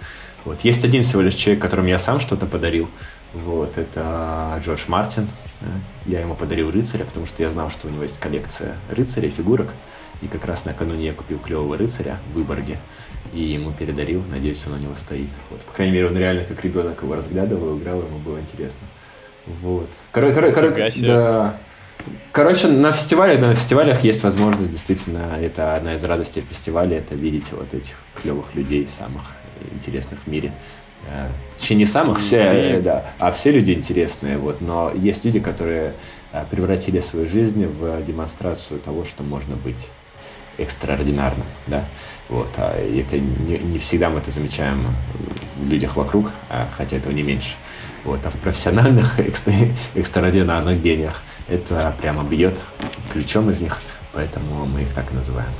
Вот. 0.44 0.60
Есть 0.60 0.84
один 0.84 1.02
всего 1.02 1.22
лишь 1.22 1.34
человек, 1.34 1.62
которому 1.62 1.88
я 1.88 1.98
сам 1.98 2.20
что-то 2.20 2.44
подарил. 2.44 2.88
Вот, 3.32 3.78
это 3.78 4.60
Джордж 4.62 4.82
Мартин. 4.86 5.28
Э, 5.62 5.64
я 6.04 6.20
ему 6.20 6.34
подарил 6.34 6.70
рыцаря, 6.70 7.04
потому 7.04 7.26
что 7.26 7.42
я 7.42 7.48
знал, 7.48 7.70
что 7.70 7.88
у 7.88 7.90
него 7.90 8.02
есть 8.02 8.20
коллекция 8.20 8.76
рыцарей, 8.90 9.30
фигурок. 9.30 9.72
И 10.20 10.28
как 10.28 10.44
раз 10.44 10.66
накануне 10.66 11.06
я 11.06 11.12
купил 11.14 11.38
клевого 11.38 11.76
рыцаря 11.78 12.18
в 12.30 12.34
Выборге 12.34 12.78
и 13.32 13.40
ему 13.40 13.72
передарил. 13.72 14.22
Надеюсь, 14.30 14.62
он 14.66 14.74
у 14.74 14.78
него 14.78 14.94
стоит. 14.94 15.30
Вот. 15.50 15.60
По 15.60 15.72
крайней 15.72 15.94
мере, 15.94 16.08
он 16.08 16.18
реально 16.18 16.44
как 16.44 16.62
ребенок 16.64 17.02
его 17.02 17.14
разглядывал, 17.14 17.78
играл, 17.78 18.02
ему 18.02 18.18
было 18.18 18.38
интересно. 18.38 18.86
Вот. 19.46 19.88
Короче, 20.12 20.52
короче, 20.52 21.06
да. 21.06 21.56
Короче, 22.32 22.68
на 22.68 22.92
фестивале, 22.92 23.38
на 23.38 23.54
фестивалях 23.54 24.04
есть 24.04 24.22
возможность, 24.22 24.70
действительно, 24.70 25.38
это 25.40 25.74
одна 25.76 25.94
из 25.94 26.04
радостей 26.04 26.44
фестиваля, 26.48 26.98
это 26.98 27.14
видеть 27.14 27.52
вот 27.52 27.72
этих 27.72 27.96
клевых 28.20 28.54
людей, 28.54 28.86
самых 28.86 29.22
интересных 29.72 30.20
в 30.20 30.26
мире. 30.26 30.52
Э, 31.08 31.28
точнее, 31.56 31.76
не 31.78 31.86
самых, 31.86 32.18
все, 32.18 32.38
э, 32.38 32.80
да, 32.80 33.06
а 33.18 33.30
все 33.30 33.52
люди 33.52 33.72
интересные, 33.72 34.38
вот, 34.38 34.60
но 34.60 34.92
есть 34.94 35.24
люди, 35.24 35.40
которые 35.40 35.94
э, 36.32 36.44
превратили 36.50 37.00
свою 37.00 37.28
жизнь 37.28 37.66
в 37.66 38.04
демонстрацию 38.04 38.80
того, 38.80 39.04
что 39.04 39.22
можно 39.22 39.56
быть 39.56 39.88
экстраординарным, 40.58 41.46
да, 41.66 41.84
вот, 42.28 42.48
а 42.56 42.76
это 42.76 43.18
не, 43.18 43.58
не 43.58 43.78
всегда 43.78 44.10
мы 44.10 44.18
это 44.18 44.30
замечаем 44.30 44.84
в 45.56 45.68
людях 45.68 45.96
вокруг, 45.96 46.32
а, 46.50 46.66
хотя 46.76 46.96
этого 46.96 47.12
не 47.12 47.22
меньше, 47.22 47.54
вот, 48.04 48.20
а 48.24 48.30
в 48.30 48.34
профессиональных 48.34 49.20
экстра, 49.26 49.54
экстраординарных 49.94 50.82
гениях– 50.82 51.22
это 51.48 51.94
прямо 52.00 52.24
бьет 52.24 52.62
ключом 53.12 53.50
из 53.50 53.60
них, 53.60 53.80
поэтому 54.12 54.66
мы 54.66 54.82
их 54.82 54.94
так 54.94 55.12
и 55.12 55.14
называем. 55.14 55.52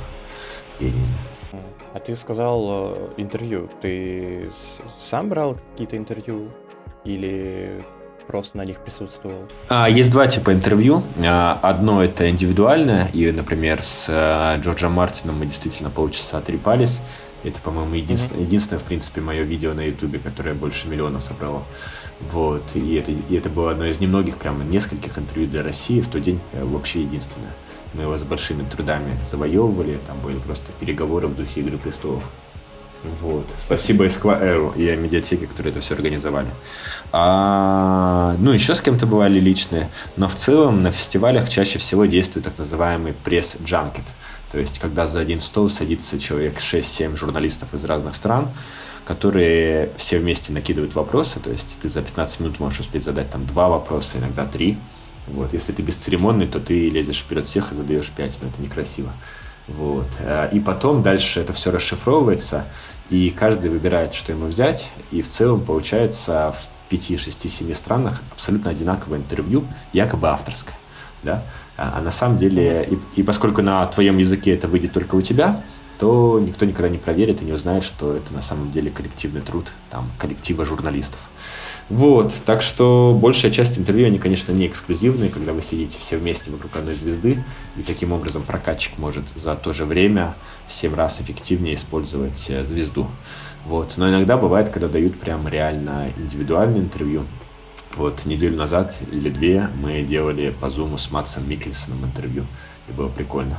А 1.93 1.99
ты 1.99 2.15
сказал 2.15 2.67
э, 2.69 3.09
интервью. 3.17 3.69
Ты 3.81 4.51
сам 4.99 5.29
брал 5.29 5.57
какие-то 5.71 5.97
интервью 5.97 6.49
или 7.03 7.83
просто 8.27 8.57
на 8.57 8.65
них 8.65 8.77
присутствовал? 8.81 9.47
А, 9.69 9.89
есть 9.89 10.11
два 10.11 10.27
типа 10.27 10.53
интервью. 10.53 11.01
А, 11.25 11.57
одно 11.61 12.03
это 12.03 12.29
индивидуальное, 12.29 13.09
и, 13.13 13.31
например, 13.31 13.81
с 13.81 14.05
а, 14.09 14.57
Джорджем 14.57 14.91
Мартином 14.91 15.39
мы 15.39 15.45
действительно 15.47 15.89
полчаса 15.89 16.39
трепались. 16.41 16.99
Это, 17.43 17.59
по-моему, 17.61 17.95
единственное, 17.95 18.41
mm-hmm. 18.41 18.45
единственное, 18.45 18.79
в 18.79 18.83
принципе, 18.83 19.21
мое 19.21 19.43
видео 19.43 19.73
на 19.73 19.81
Ютубе, 19.81 20.19
которое 20.19 20.53
больше 20.53 20.87
миллиона 20.89 21.19
собрало. 21.19 21.63
Вот. 22.19 22.63
И 22.75 22.95
это, 22.95 23.11
и 23.11 23.35
это 23.35 23.49
было 23.49 23.71
одно 23.71 23.85
из 23.85 23.99
немногих, 23.99 24.37
прямо 24.37 24.63
нескольких 24.63 25.17
интервью 25.17 25.47
для 25.47 25.63
России 25.63 26.01
в 26.01 26.07
тот 26.07 26.21
день 26.23 26.39
э, 26.53 26.63
вообще 26.63 27.01
единственное. 27.01 27.51
Мы 27.93 28.03
его 28.03 28.17
с 28.17 28.23
большими 28.23 28.63
трудами 28.63 29.17
завоевывали, 29.29 29.99
там 30.05 30.19
были 30.19 30.37
просто 30.39 30.71
переговоры 30.79 31.27
в 31.27 31.35
духе 31.35 31.61
Игры 31.61 31.77
престолов. 31.77 32.23
Вот. 33.21 33.45
Спасибо 33.65 34.05
Esquire 34.05 34.75
и 34.75 34.95
медиатеке, 34.95 35.45
которые 35.45 35.71
это 35.71 35.81
все 35.81 35.93
организовали. 35.93 36.47
А, 37.11 38.35
ну, 38.39 38.51
еще 38.51 38.75
с 38.75 38.81
кем-то 38.81 39.05
бывали 39.05 39.39
личные, 39.39 39.89
но 40.17 40.27
в 40.27 40.35
целом 40.35 40.81
на 40.81 40.91
фестивалях 40.91 41.47
чаще 41.47 41.79
всего 41.79 42.05
действует 42.05 42.45
так 42.45 42.57
называемый 42.57 43.13
пресс-джанкет. 43.23 44.03
То 44.51 44.59
есть, 44.59 44.79
когда 44.79 45.07
за 45.07 45.19
один 45.19 45.41
стол 45.41 45.69
садится 45.69 46.19
человек 46.19 46.57
6-7 46.57 47.15
журналистов 47.15 47.73
из 47.73 47.83
разных 47.85 48.15
стран, 48.15 48.49
которые 49.07 49.91
все 49.95 50.19
вместе 50.19 50.51
накидывают 50.51 50.93
вопросы, 50.93 51.39
то 51.39 51.49
есть 51.49 51.79
ты 51.81 51.87
за 51.87 52.01
15 52.01 52.41
минут 52.41 52.59
можешь 52.59 52.81
успеть 52.81 53.05
задать 53.05 53.29
там 53.29 53.45
два 53.45 53.69
вопроса, 53.69 54.17
иногда 54.17 54.45
три. 54.45 54.77
Вот. 55.27 55.53
Если 55.53 55.71
ты 55.71 55.81
бесцеремонный, 55.81 56.45
то 56.45 56.59
ты 56.59 56.89
лезешь 56.89 57.19
вперед 57.19 57.45
всех 57.45 57.71
и 57.71 57.75
задаешь 57.75 58.09
пять, 58.09 58.37
но 58.41 58.49
это 58.49 58.61
некрасиво. 58.61 59.13
Вот. 59.69 60.07
Э, 60.19 60.49
и 60.51 60.59
потом 60.59 61.03
дальше 61.03 61.39
это 61.39 61.53
все 61.53 61.71
расшифровывается, 61.71 62.65
и 63.09 63.29
каждый 63.29 63.69
выбирает, 63.69 64.13
что 64.13 64.33
ему 64.33 64.47
взять, 64.47 64.89
и 65.11 65.21
в 65.21 65.29
целом 65.29 65.61
получается 65.61 66.53
5, 66.89 67.17
6, 67.17 67.49
7 67.49 67.73
странах 67.73 68.21
абсолютно 68.33 68.71
одинаковое 68.71 69.19
интервью, 69.19 69.65
якобы 69.93 70.27
авторское. 70.27 70.75
Да? 71.23 71.43
А, 71.77 71.93
а 71.97 72.01
на 72.01 72.11
самом 72.11 72.37
деле, 72.37 72.89
и, 73.15 73.21
и 73.21 73.23
поскольку 73.23 73.61
на 73.61 73.85
твоем 73.87 74.17
языке 74.17 74.53
это 74.53 74.67
выйдет 74.67 74.91
только 74.91 75.15
у 75.15 75.21
тебя, 75.21 75.63
то 75.99 76.39
никто 76.39 76.65
никогда 76.65 76.89
не 76.89 76.97
проверит 76.97 77.41
и 77.41 77.45
не 77.45 77.53
узнает, 77.53 77.83
что 77.83 78.15
это 78.15 78.33
на 78.33 78.41
самом 78.41 78.71
деле 78.71 78.91
коллективный 78.91 79.41
труд 79.41 79.71
там, 79.89 80.09
коллектива 80.17 80.65
журналистов. 80.65 81.19
Вот, 81.89 82.33
так 82.45 82.61
что 82.61 83.17
большая 83.19 83.49
часть 83.49 83.79
интервью, 83.79 84.07
они, 84.07 84.19
конечно, 84.19 84.51
не 84.51 84.67
эксклюзивные, 84.67 85.29
когда 85.29 85.53
вы 85.53 85.61
сидите 85.61 85.97
все 85.97 86.17
вместе 86.17 86.51
вокруг 86.51 86.75
одной 86.75 86.95
звезды, 86.95 87.43
и 87.77 87.81
таким 87.81 88.11
образом 88.11 88.43
прокатчик 88.43 88.97
может 88.97 89.29
за 89.29 89.55
то 89.55 89.71
же 89.71 89.85
время 89.85 90.35
в 90.67 90.73
7 90.73 90.93
раз 90.93 91.21
эффективнее 91.21 91.75
использовать 91.75 92.49
э, 92.49 92.65
звезду. 92.65 93.07
Вот, 93.65 93.93
но 93.95 94.09
иногда 94.09 94.35
бывает, 94.35 94.69
когда 94.69 94.89
дают 94.89 95.17
прям 95.17 95.47
реально 95.47 96.11
индивидуальное 96.17 96.81
интервью. 96.81 97.23
Вот 97.95 98.25
неделю 98.25 98.57
назад 98.57 98.93
или 99.11 99.29
две 99.29 99.69
мы 99.81 100.01
делали 100.01 100.53
по 100.59 100.69
зуму 100.69 100.97
с 100.97 101.09
Матсом 101.09 101.49
Микельсоном 101.49 102.03
интервью, 102.03 102.45
и 102.89 102.91
было 102.91 103.07
прикольно. 103.07 103.57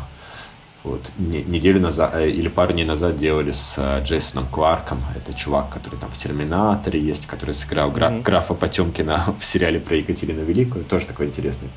Вот. 0.89 1.11
Неделю 1.19 1.81
назад 1.81 2.13
э, 2.15 2.31
или 2.31 2.49
пару 2.49 2.73
дней 2.73 2.87
назад 2.87 3.19
делали 3.19 3.53
с 3.53 3.75
э, 3.77 4.03
Джейсоном 4.05 4.47
Кларком. 4.47 4.99
Это 5.15 5.35
чувак, 5.35 5.69
который 5.69 5.97
там 5.97 6.11
в 6.11 6.17
«Терминаторе» 6.17 6.99
есть, 6.99 7.27
который 7.27 7.55
сыграл 7.55 7.91
гра- 7.91 8.11
mm-hmm. 8.11 8.23
графа 8.23 8.55
Потемкина 8.55 9.23
в 9.39 9.45
сериале 9.45 9.81
про 9.81 9.97
Екатерину 9.97 10.45
Великую. 10.45 10.87
Тоже 10.87 11.07
такой 11.07 11.27
интересный. 11.27 11.69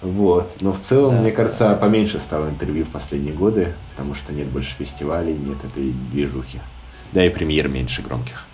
Вот. 0.00 0.50
Но 0.62 0.72
в 0.72 0.80
целом, 0.80 1.16
да, 1.16 1.20
мне 1.20 1.30
кажется, 1.30 1.68
да. 1.68 1.74
поменьше 1.74 2.20
стало 2.20 2.48
интервью 2.48 2.86
в 2.86 2.88
последние 2.88 3.34
годы, 3.34 3.74
потому 3.90 4.14
что 4.14 4.32
нет 4.32 4.46
больше 4.46 4.74
фестивалей, 4.76 5.34
нет 5.34 5.58
этой 5.62 5.92
движухи. 6.10 6.60
Да 7.12 7.22
и 7.26 7.28
премьер 7.28 7.68
меньше 7.68 8.00
громких. 8.00 8.46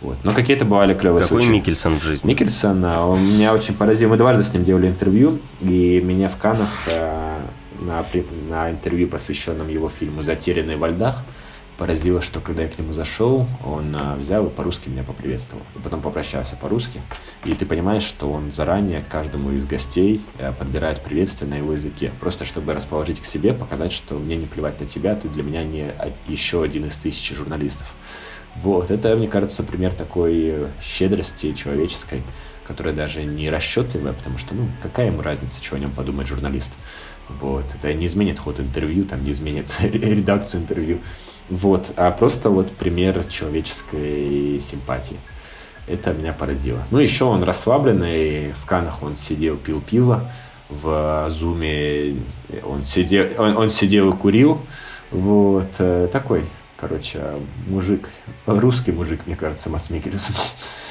Вот. 0.00 0.18
Но 0.22 0.32
какие-то 0.32 0.64
бывали 0.64 0.94
клевые 0.94 1.22
Какой 1.22 1.40
случаи. 1.40 1.52
Микельсон 1.52 1.98
в 1.98 2.02
жизни? 2.04 2.28
Микельсон, 2.28 2.84
а, 2.84 3.04
он 3.04 3.20
меня 3.20 3.52
очень 3.52 3.74
поразил. 3.74 4.10
Мы 4.10 4.16
дважды 4.16 4.44
с 4.44 4.52
ним 4.52 4.62
делали 4.62 4.86
интервью, 4.86 5.40
и 5.60 6.00
меня 6.00 6.28
в 6.28 6.36
Канах 6.36 6.68
э, 6.88 7.23
на, 7.84 8.04
на 8.48 8.70
интервью, 8.70 9.08
посвященном 9.08 9.68
его 9.68 9.88
фильму 9.88 10.22
«Затерянные 10.22 10.76
во 10.76 10.88
льдах», 10.88 11.24
поразило, 11.76 12.22
что 12.22 12.40
когда 12.40 12.62
я 12.62 12.68
к 12.68 12.78
нему 12.78 12.92
зашел, 12.92 13.46
он 13.64 13.96
а, 13.98 14.16
взял 14.16 14.46
и 14.46 14.50
по-русски 14.50 14.88
меня 14.88 15.02
поприветствовал. 15.02 15.62
Потом 15.82 16.00
попрощался 16.00 16.56
по-русски. 16.56 17.02
И 17.44 17.54
ты 17.54 17.66
понимаешь, 17.66 18.04
что 18.04 18.30
он 18.30 18.52
заранее 18.52 19.02
каждому 19.08 19.50
из 19.50 19.66
гостей 19.66 20.20
а, 20.38 20.52
подбирает 20.52 21.02
приветствие 21.02 21.50
на 21.50 21.56
его 21.56 21.72
языке. 21.72 22.12
Просто 22.20 22.44
чтобы 22.44 22.74
расположить 22.74 23.20
к 23.20 23.24
себе, 23.24 23.52
показать, 23.52 23.92
что 23.92 24.14
мне 24.14 24.36
не 24.36 24.46
плевать 24.46 24.80
на 24.80 24.86
тебя, 24.86 25.14
ты 25.16 25.28
для 25.28 25.42
меня 25.42 25.64
не 25.64 25.92
еще 26.28 26.62
один 26.62 26.86
из 26.86 26.96
тысячи 26.96 27.34
журналистов. 27.34 27.92
Вот, 28.56 28.92
это, 28.92 29.16
мне 29.16 29.26
кажется, 29.26 29.64
пример 29.64 29.92
такой 29.94 30.68
щедрости 30.80 31.54
человеческой, 31.54 32.22
которая 32.66 32.94
даже 32.94 33.24
не 33.24 33.50
расчетливая, 33.50 34.12
потому 34.12 34.38
что, 34.38 34.54
ну, 34.54 34.68
какая 34.80 35.08
ему 35.08 35.22
разница, 35.22 35.62
что 35.62 35.74
о 35.74 35.80
нем 35.80 35.90
подумает 35.90 36.28
журналист. 36.28 36.70
Вот. 37.28 37.64
Это 37.74 37.92
не 37.94 38.06
изменит 38.06 38.38
ход 38.38 38.60
интервью, 38.60 39.04
там 39.04 39.24
не 39.24 39.32
изменит 39.32 39.74
редакцию 39.80 40.62
интервью. 40.62 40.98
Вот. 41.48 41.92
А 41.96 42.10
просто 42.10 42.50
вот 42.50 42.70
пример 42.72 43.24
человеческой 43.24 44.60
симпатии. 44.60 45.16
Это 45.86 46.12
меня 46.12 46.32
поразило. 46.32 46.82
Ну, 46.90 46.98
еще 46.98 47.24
он 47.24 47.42
расслабленный. 47.42 48.52
В 48.52 48.64
Канах 48.64 49.02
он 49.02 49.16
сидел, 49.16 49.56
пил 49.56 49.82
пиво. 49.82 50.30
В 50.70 51.26
Зуме 51.30 52.16
он 52.64 52.84
сидел, 52.84 53.26
он, 53.38 53.56
он 53.56 53.70
сидел 53.70 54.10
и 54.10 54.16
курил. 54.16 54.60
Вот. 55.10 55.68
Э, 55.78 56.08
такой, 56.10 56.44
короче, 56.78 57.20
мужик. 57.66 58.08
Русский 58.46 58.92
мужик, 58.92 59.20
мне 59.26 59.36
кажется, 59.36 59.68
Мац 59.68 59.90
Микельсон. 59.90 60.34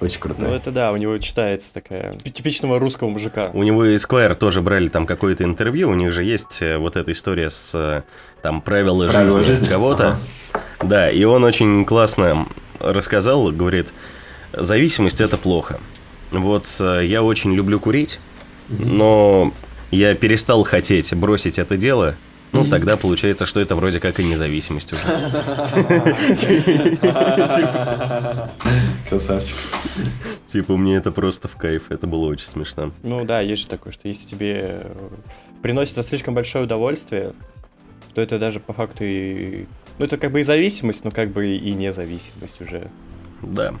Очень 0.00 0.20
крутой. 0.20 0.48
Ну 0.48 0.54
это 0.54 0.70
да, 0.70 0.92
у 0.92 0.96
него 0.96 1.16
читается 1.18 1.72
такая 1.72 2.14
типичного 2.18 2.78
русского 2.78 3.08
мужика. 3.08 3.50
У 3.52 3.62
него 3.62 3.84
и 3.84 3.96
Square 3.96 4.34
тоже 4.34 4.60
брали 4.60 4.88
там 4.88 5.06
какое-то 5.06 5.44
интервью, 5.44 5.90
у 5.90 5.94
них 5.94 6.12
же 6.12 6.24
есть 6.24 6.58
э, 6.60 6.76
вот 6.76 6.96
эта 6.96 7.12
история 7.12 7.50
с 7.50 7.74
э, 7.74 8.02
там 8.42 8.60
правила, 8.60 9.08
правила 9.08 9.42
жизни, 9.42 9.54
жизни 9.54 9.66
кого-то. 9.66 10.18
Ага. 10.52 10.62
Да, 10.82 11.10
и 11.10 11.24
он 11.24 11.44
очень 11.44 11.84
классно 11.84 12.46
рассказал, 12.80 13.50
говорит, 13.52 13.88
зависимость 14.52 15.20
это 15.20 15.36
плохо. 15.36 15.80
Вот 16.30 16.68
э, 16.80 17.02
я 17.04 17.22
очень 17.22 17.54
люблю 17.54 17.80
курить, 17.80 18.18
но 18.68 19.52
я 19.90 20.14
перестал 20.14 20.64
хотеть 20.64 21.14
бросить 21.14 21.58
это 21.58 21.76
дело, 21.76 22.16
ну, 22.54 22.64
тогда 22.64 22.96
получается, 22.96 23.46
что 23.46 23.58
это 23.58 23.74
вроде 23.74 23.98
как 23.98 24.20
и 24.20 24.24
независимость 24.24 24.92
уже. 24.92 25.02
Красавчик. 29.14 29.56
Типа, 30.46 30.76
мне 30.76 30.96
это 30.96 31.12
просто 31.12 31.46
в 31.46 31.54
кайф, 31.54 31.92
это 31.92 32.08
было 32.08 32.26
очень 32.26 32.46
смешно. 32.46 32.90
Ну 33.04 33.24
да, 33.24 33.40
есть 33.40 33.62
же 33.62 33.68
такое, 33.68 33.92
что 33.92 34.08
если 34.08 34.26
тебе 34.26 34.80
э, 34.82 35.08
приносит 35.62 35.92
это 35.92 36.02
слишком 36.02 36.34
большое 36.34 36.64
удовольствие, 36.64 37.32
то 38.12 38.20
это 38.20 38.40
даже 38.40 38.58
по 38.58 38.72
факту 38.72 39.04
и... 39.04 39.66
Ну, 39.98 40.04
это 40.04 40.18
как 40.18 40.32
бы 40.32 40.40
и 40.40 40.42
зависимость, 40.42 41.04
но 41.04 41.12
как 41.12 41.30
бы 41.30 41.46
и 41.46 41.74
независимость 41.74 42.60
уже. 42.60 42.88
Да. 43.40 43.74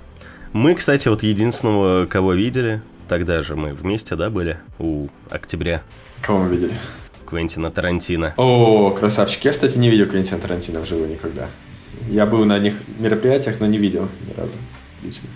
Мы, 0.52 0.76
кстати, 0.76 1.08
вот 1.08 1.24
единственного, 1.24 2.06
кого 2.06 2.34
видели, 2.34 2.80
тогда 3.08 3.42
же 3.42 3.56
мы 3.56 3.74
вместе, 3.74 4.14
да, 4.14 4.30
были, 4.30 4.58
у 4.78 5.08
октября. 5.30 5.82
Кого 6.22 6.44
мы 6.44 6.50
видели? 6.50 6.74
Квентина 7.26 7.72
Тарантино. 7.72 8.34
О, 8.36 8.92
красавчик. 8.92 9.44
Я, 9.44 9.50
кстати, 9.50 9.78
не 9.78 9.90
видел 9.90 10.06
Квентина 10.06 10.40
Тарантино 10.40 10.78
вживую 10.78 11.08
никогда. 11.08 11.48
Я 12.08 12.24
был 12.24 12.44
на 12.44 12.56
них 12.60 12.74
мероприятиях, 13.00 13.58
но 13.58 13.66
не 13.66 13.78
видел 13.78 14.08
ни 14.28 14.32
разу 14.40 14.52
лично. 15.04 15.28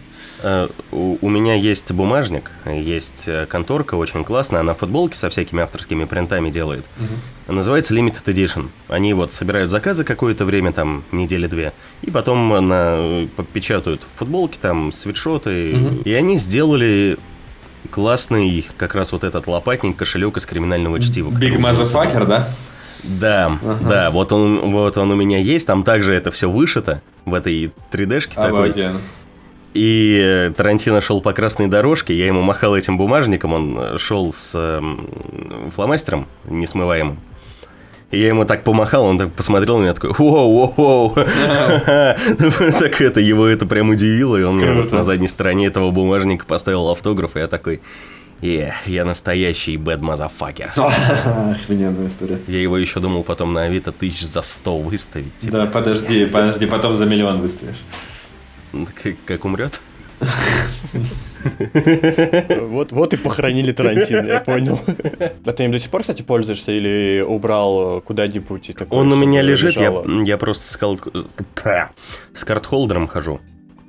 Uh, 0.42 0.72
у, 0.92 1.28
меня 1.28 1.54
есть 1.54 1.90
бумажник, 1.90 2.52
есть 2.64 3.24
э, 3.26 3.46
конторка 3.46 3.96
очень 3.96 4.22
классная, 4.22 4.60
она 4.60 4.72
футболки 4.72 5.16
со 5.16 5.30
всякими 5.30 5.62
авторскими 5.62 6.04
принтами 6.04 6.48
делает. 6.48 6.84
Uh-huh. 6.96 7.54
Называется 7.54 7.92
Limited 7.92 8.22
Edition. 8.26 8.68
Они 8.86 9.14
вот 9.14 9.32
собирают 9.32 9.68
заказы 9.70 10.04
какое-то 10.04 10.44
время, 10.44 10.72
там, 10.72 11.02
недели-две, 11.10 11.72
и 12.02 12.12
потом 12.12 12.68
на, 12.68 13.26
печатают 13.52 14.06
футболки, 14.14 14.58
там, 14.60 14.92
свитшоты, 14.92 15.72
uh-huh. 15.72 16.02
и 16.04 16.12
они 16.12 16.38
сделали 16.38 17.18
классный 17.90 18.64
как 18.76 18.94
раз 18.94 19.10
вот 19.10 19.24
этот 19.24 19.48
лопатник, 19.48 19.96
кошелек 19.96 20.36
из 20.36 20.46
криминального 20.46 21.00
чтива. 21.00 21.30
Big 21.30 21.56
Motherfucker, 21.56 22.26
да? 22.26 22.48
Да, 23.02 23.58
ага. 23.62 23.88
да, 23.88 24.10
вот 24.10 24.32
он, 24.32 24.72
вот 24.72 24.98
он 24.98 25.10
у 25.10 25.14
меня 25.16 25.38
есть, 25.38 25.66
там 25.66 25.84
также 25.84 26.14
это 26.14 26.30
все 26.30 26.50
вышито 26.50 27.00
в 27.24 27.34
этой 27.34 27.72
3D-шке 27.92 28.34
такой. 28.34 28.72
И 29.74 30.50
Тарантино 30.56 31.00
шел 31.00 31.20
по 31.20 31.32
красной 31.32 31.66
дорожке, 31.66 32.14
я 32.14 32.26
ему 32.26 32.40
махал 32.40 32.76
этим 32.76 32.96
бумажником, 32.96 33.52
он 33.52 33.98
шел 33.98 34.32
с 34.32 34.52
э, 34.54 34.80
фломастером 35.74 36.26
несмываемым. 36.46 37.18
И 38.10 38.18
я 38.18 38.28
ему 38.28 38.46
так 38.46 38.64
помахал, 38.64 39.04
он 39.04 39.18
так 39.18 39.32
посмотрел 39.32 39.76
на 39.78 39.82
меня, 39.82 39.92
такой, 39.92 40.10
воу-воу-воу. 40.10 41.14
Так 42.78 43.00
это, 43.02 43.20
его 43.20 43.46
это 43.46 43.66
прям 43.66 43.90
удивило, 43.90 44.36
и 44.36 44.42
он 44.42 44.56
мне 44.56 44.70
на 44.70 45.04
задней 45.04 45.28
стороне 45.28 45.66
этого 45.66 45.90
бумажника 45.90 46.46
поставил 46.46 46.88
автограф, 46.88 47.36
и 47.36 47.40
я 47.40 47.48
такой, 47.48 47.82
Yeah, 48.40 48.72
я 48.86 49.04
настоящий 49.04 49.74
bad 49.74 49.98
motherfucker. 49.98 50.70
Охрененная 51.52 52.06
история. 52.06 52.40
Я 52.46 52.60
его 52.60 52.78
еще 52.78 53.00
думал 53.00 53.24
потом 53.24 53.52
на 53.52 53.64
Авито 53.64 53.90
тысяч 53.90 54.26
за 54.26 54.42
сто 54.42 54.78
выставить. 54.78 55.36
Типа. 55.38 55.52
Да, 55.52 55.66
подожди, 55.66 56.24
подожди, 56.24 56.66
потом 56.66 56.94
за 56.94 57.04
миллион 57.04 57.40
выставишь. 57.40 57.78
Как, 58.72 59.16
как 59.24 59.44
умрет? 59.44 59.80
Вот, 62.60 62.92
вот 62.92 63.14
и 63.14 63.16
похоронили 63.16 63.72
Тарантино, 63.72 64.26
я 64.26 64.40
понял. 64.40 64.80
А 65.44 65.52
ты 65.52 65.64
им 65.64 65.72
до 65.72 65.78
сих 65.78 65.90
пор, 65.90 66.00
кстати, 66.02 66.22
пользуешься 66.22 66.72
или 66.72 67.24
убрал 67.26 68.00
куда-нибудь? 68.00 68.70
Он 68.90 69.12
у 69.12 69.16
меня 69.16 69.42
лежит, 69.42 69.76
я, 69.76 69.92
я 70.24 70.38
просто 70.38 70.64
с, 70.64 70.76
кал... 70.76 70.98
с 72.34 72.44
карт-холдером 72.44 73.06
хожу. 73.06 73.40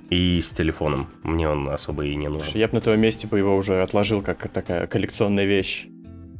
И 0.10 0.42
с 0.42 0.52
телефоном. 0.52 1.08
Мне 1.22 1.48
он 1.48 1.70
особо 1.70 2.06
и 2.06 2.16
не 2.16 2.30
нужен. 2.30 2.52
Я 2.56 2.68
бы 2.68 2.74
на 2.76 2.82
твоем 2.82 3.00
месте 3.00 3.28
бы 3.28 3.38
его 3.38 3.56
уже 3.56 3.84
отложил 3.84 4.22
как 4.22 4.50
такая 4.50 4.88
коллекционная 4.88 5.46
вещь. 5.46 5.86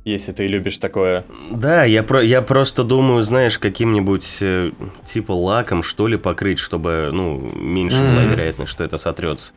Если 0.10 0.32
ты 0.32 0.48
любишь 0.48 0.78
такое. 0.78 1.24
Да, 1.52 1.84
я, 1.84 2.02
про, 2.02 2.24
я 2.24 2.42
просто 2.42 2.84
думаю, 2.84 3.22
знаешь, 3.24 3.60
каким-нибудь 3.60 4.40
э, 4.42 4.72
типа 5.06 5.34
лаком, 5.34 5.84
что 5.84 6.08
ли, 6.08 6.18
покрыть, 6.18 6.58
чтобы, 6.58 7.12
ну, 7.14 7.38
меньше 7.56 7.98
mm-hmm. 7.98 8.16
была 8.16 8.24
вероятность, 8.24 8.72
что 8.72 8.84
это 8.84 8.98
сотрется. 8.98 9.54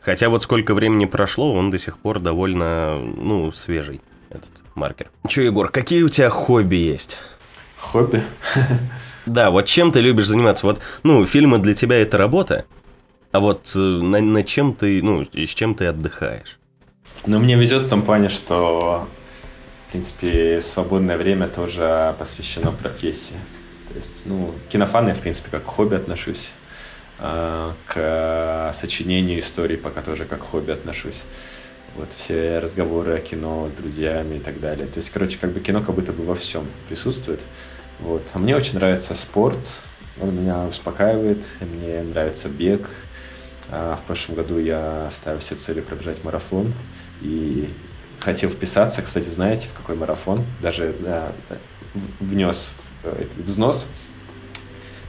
Хотя 0.00 0.28
вот 0.28 0.42
сколько 0.42 0.74
времени 0.74 1.04
прошло, 1.04 1.54
он 1.54 1.70
до 1.70 1.78
сих 1.78 1.98
пор 1.98 2.18
довольно, 2.18 2.98
ну, 2.98 3.52
свежий, 3.52 4.00
этот 4.28 4.50
маркер. 4.74 5.08
Че, 5.28 5.44
Егор, 5.44 5.68
какие 5.68 6.02
у 6.02 6.08
тебя 6.08 6.30
хобби 6.30 6.76
есть? 6.76 7.18
Хобби? 7.76 8.22
Да, 9.24 9.52
вот 9.52 9.66
чем 9.66 9.92
ты 9.92 10.00
любишь 10.00 10.26
заниматься? 10.26 10.66
Вот, 10.66 10.80
ну, 11.04 11.24
фильмы 11.24 11.58
для 11.58 11.74
тебя 11.74 12.02
это 12.02 12.18
работа, 12.18 12.64
а 13.30 13.38
вот 13.38 13.70
э, 13.76 13.78
на, 13.78 14.20
на 14.20 14.42
чем 14.42 14.74
ты, 14.74 15.00
ну, 15.00 15.24
с 15.32 15.50
чем 15.50 15.76
ты 15.76 15.86
отдыхаешь? 15.86 16.58
Ну, 17.24 17.38
мне 17.38 17.54
везет 17.54 17.82
в 17.82 17.88
том 17.88 18.02
плане, 18.02 18.28
что, 18.28 19.06
в 19.92 19.94
принципе, 19.94 20.58
свободное 20.62 21.18
время 21.18 21.48
тоже 21.48 22.14
посвящено 22.18 22.72
профессии. 22.72 23.36
То 23.90 23.94
есть, 23.94 24.22
ну, 24.24 24.54
кинофаны, 24.70 25.12
в 25.12 25.20
принципе, 25.20 25.50
как 25.50 25.66
хобби 25.66 25.96
отношусь. 25.96 26.54
э, 27.18 27.72
к 27.86 28.70
сочинению 28.72 29.38
историй, 29.40 29.76
пока 29.76 30.00
тоже 30.00 30.24
как 30.24 30.40
хобби 30.40 30.70
отношусь. 30.70 31.24
Вот 31.94 32.14
все 32.14 32.58
разговоры 32.58 33.16
о 33.16 33.20
кино 33.20 33.68
с 33.68 33.72
друзьями 33.72 34.36
и 34.36 34.38
так 34.38 34.60
далее. 34.60 34.86
То 34.86 34.96
есть, 34.96 35.10
короче, 35.10 35.36
как 35.38 35.52
бы 35.52 35.60
кино 35.60 35.82
как 35.82 35.94
будто 35.94 36.14
бы 36.14 36.24
во 36.24 36.34
всем 36.36 36.66
присутствует. 36.88 37.44
Вот. 38.00 38.22
А 38.32 38.38
мне 38.38 38.56
очень 38.56 38.76
нравится 38.76 39.14
спорт, 39.14 39.58
он 40.22 40.34
меня 40.34 40.64
успокаивает, 40.64 41.44
мне 41.60 42.00
нравится 42.02 42.48
бег. 42.48 42.88
А 43.70 43.96
в 43.96 44.06
прошлом 44.06 44.36
году 44.36 44.58
я 44.58 45.06
ставил 45.10 45.42
себе 45.42 45.58
целью 45.58 45.82
пробежать 45.84 46.24
марафон 46.24 46.72
и 47.20 47.68
хотел 48.22 48.50
вписаться, 48.50 49.02
кстати, 49.02 49.28
знаете, 49.28 49.68
в 49.68 49.72
какой 49.74 49.96
марафон? 49.96 50.44
Даже 50.60 50.94
да, 51.00 51.32
внес 52.20 52.74
э, 53.04 53.24
взнос. 53.36 53.86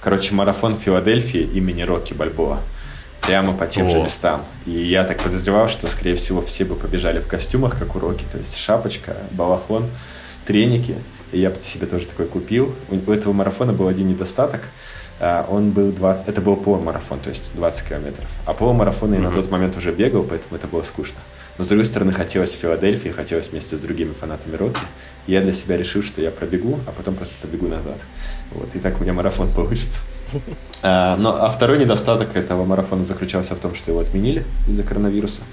Короче, 0.01 0.35
марафон 0.35 0.75
Филадельфии 0.75 1.41
имени 1.41 1.83
Рокки 1.83 2.13
Бальбоа. 2.13 2.59
Прямо 3.21 3.53
по 3.53 3.67
тем 3.67 3.85
О. 3.85 3.89
же 3.89 4.01
местам. 4.01 4.43
И 4.65 4.71
я 4.71 5.05
так 5.05 5.23
подозревал, 5.23 5.69
что, 5.69 5.87
скорее 5.87 6.15
всего, 6.15 6.41
все 6.41 6.65
бы 6.65 6.75
побежали 6.75 7.19
в 7.19 7.27
костюмах, 7.27 7.79
как 7.79 7.95
у 7.95 7.99
Рокки. 7.99 8.25
То 8.29 8.37
есть 8.37 8.57
шапочка, 8.57 9.15
балахон, 9.31 9.89
треники. 10.45 10.97
И 11.31 11.39
я 11.39 11.53
себе 11.53 11.87
тоже 11.87 12.07
такой 12.07 12.25
купил. 12.25 12.75
У 12.89 13.11
этого 13.11 13.31
марафона 13.31 13.71
был 13.73 13.87
один 13.87 14.07
недостаток– 14.09 14.63
а, 15.19 15.47
он 15.49 15.71
был 15.71 15.91
20, 15.91 16.27
это 16.27 16.41
был 16.41 16.57
полумарафон, 16.57 17.19
то 17.19 17.29
есть 17.29 17.55
20 17.55 17.87
километров. 17.87 18.27
А 18.45 18.53
полумарафон 18.53 19.11
mm-hmm. 19.11 19.15
я 19.15 19.21
на 19.21 19.31
тот 19.31 19.49
момент 19.49 19.77
уже 19.77 19.93
бегал, 19.93 20.23
поэтому 20.23 20.57
это 20.57 20.67
было 20.67 20.81
скучно. 20.81 21.19
Но 21.57 21.63
с 21.63 21.67
другой 21.67 21.85
стороны, 21.85 22.11
хотелось 22.11 22.53
в 22.53 22.57
Филадельфии, 22.57 23.09
хотелось 23.09 23.49
вместе 23.49 23.77
с 23.77 23.81
другими 23.81 24.13
фанатами 24.13 24.55
Рокки. 24.55 24.81
я 25.27 25.41
для 25.41 25.53
себя 25.53 25.77
решил, 25.77 26.01
что 26.01 26.21
я 26.21 26.31
пробегу, 26.31 26.79
а 26.87 26.91
потом 26.91 27.15
просто 27.15 27.35
побегу 27.41 27.67
назад. 27.67 27.99
Вот, 28.51 28.75
и 28.75 28.79
так 28.79 28.99
у 28.99 29.03
меня 29.03 29.13
марафон 29.13 29.49
получится. 29.55 29.99
А, 30.81 31.15
но, 31.17 31.43
а 31.43 31.49
второй 31.49 31.77
недостаток 31.77 32.35
этого 32.35 32.65
марафона 32.65 33.03
заключался 33.03 33.55
в 33.55 33.59
том, 33.59 33.75
что 33.75 33.91
его 33.91 33.99
отменили 33.99 34.45
из-за 34.67 34.83
коронавируса. 34.83 35.43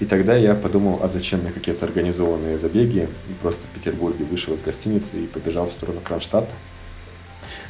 И 0.00 0.04
тогда 0.04 0.34
я 0.36 0.54
подумал, 0.54 1.00
а 1.02 1.08
зачем 1.08 1.40
мне 1.40 1.52
какие-то 1.52 1.86
организованные 1.86 2.58
забеги? 2.58 3.08
И 3.28 3.32
просто 3.40 3.66
в 3.66 3.70
Петербурге 3.70 4.24
вышел 4.24 4.54
из 4.54 4.62
гостиницы 4.62 5.18
и 5.18 5.26
побежал 5.26 5.66
в 5.66 5.72
сторону 5.72 6.00
Кронштадта. 6.02 6.54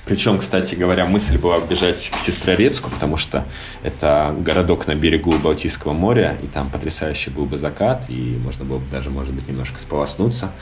Причем, 0.06 0.38
кстати 0.38 0.76
говоря, 0.76 1.04
мысль 1.04 1.36
была 1.36 1.58
бежать 1.58 2.10
к 2.14 2.20
Сестрорецку, 2.20 2.90
потому 2.90 3.16
что 3.16 3.44
это 3.82 4.34
городок 4.38 4.86
на 4.86 4.94
берегу 4.94 5.32
Балтийского 5.36 5.92
моря, 5.92 6.38
и 6.42 6.46
там 6.46 6.70
потрясающий 6.70 7.30
был 7.30 7.44
бы 7.44 7.58
закат, 7.58 8.04
и 8.08 8.38
можно 8.42 8.64
было 8.64 8.78
бы 8.78 8.88
даже, 8.90 9.10
может 9.10 9.34
быть, 9.34 9.48
немножко 9.48 9.80
сполоснуться 9.80 10.52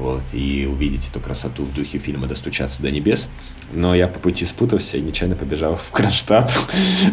вот, 0.00 0.22
и 0.32 0.66
увидеть 0.66 1.08
эту 1.10 1.20
красоту 1.20 1.64
в 1.64 1.74
духе 1.74 1.98
фильма 1.98 2.26
«Достучаться 2.26 2.80
до 2.80 2.90
небес». 2.90 3.28
Но 3.72 3.94
я 3.94 4.08
по 4.08 4.18
пути 4.18 4.46
спутался 4.46 4.96
и 4.96 5.00
нечаянно 5.02 5.36
побежал 5.36 5.76
в 5.76 5.90
Кронштадт. 5.92 6.50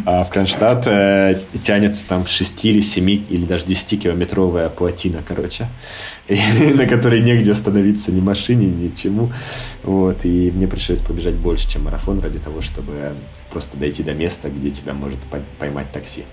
А 0.06 0.24
в 0.24 0.30
Кронштадт 0.30 0.88
э, 0.88 1.38
тянется 1.62 2.08
там 2.08 2.26
6 2.26 2.66
или 2.66 2.80
7 2.80 3.10
или 3.10 3.46
даже 3.46 3.66
10-километровая 3.66 4.70
плотина, 4.70 5.20
короче, 5.28 5.68
на 6.30 6.88
которой 6.88 7.20
негде 7.20 7.52
остановиться 7.52 8.14
ни 8.14 8.22
машине, 8.22 8.68
ни 8.68 8.96
чему. 8.96 9.34
Вот, 9.84 10.24
и 10.24 10.50
мне 10.52 10.68
пришлось 10.68 11.02
побежать 11.02 11.36
больше, 11.36 11.70
чем 11.70 11.84
марафон, 11.84 12.22
ради 12.22 12.40
того, 12.40 12.62
чтобы 12.62 13.16
просто 13.52 13.76
дойти 13.76 14.02
до 14.02 14.14
места, 14.14 14.50
где 14.50 14.72
тебя 14.72 14.94
может 14.94 15.20
поймать 15.60 15.92
такси. 15.92 16.24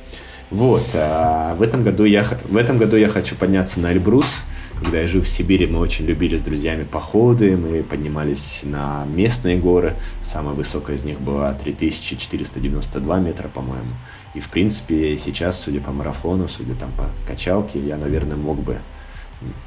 Вот, 0.51 0.87
а 0.95 1.57
в 1.57 1.63
этом 1.63 1.83
году 1.83 2.05
я, 2.05 2.25
в 2.45 2.57
этом 2.57 2.79
году 2.79 2.97
я 2.97 3.09
хочу 3.09 3.35
подняться 3.35 3.81
на 3.81 3.93
Эльбрус, 3.93 4.43
когда 4.81 5.01
я 5.01 5.09
жил 5.09 5.23
в 5.23 5.29
Сибири, 5.29 5.67
мы 5.67 5.79
очень 5.79 6.05
любили 6.07 6.37
с 6.37 6.43
друзьями 6.43 6.85
походы, 6.85 7.57
мы 7.57 7.83
поднимались 7.83 8.61
на 8.65 9.05
местные 9.07 9.57
горы. 9.57 9.95
Самая 10.25 10.55
высокая 10.55 10.97
из 10.97 11.05
них 11.05 11.21
была 11.21 11.55
3492 11.55 13.19
метра, 13.19 13.49
по-моему. 13.49 13.93
И, 14.35 14.41
в 14.41 14.49
принципе, 14.49 15.17
сейчас, 15.19 15.61
судя 15.61 15.81
по 15.81 15.93
марафону, 15.93 16.49
судя 16.49 16.75
там 16.75 16.91
по 16.93 17.09
качалке, 17.27 17.79
я, 17.79 17.97
наверное, 17.97 18.37
мог 18.37 18.59
бы 18.59 18.79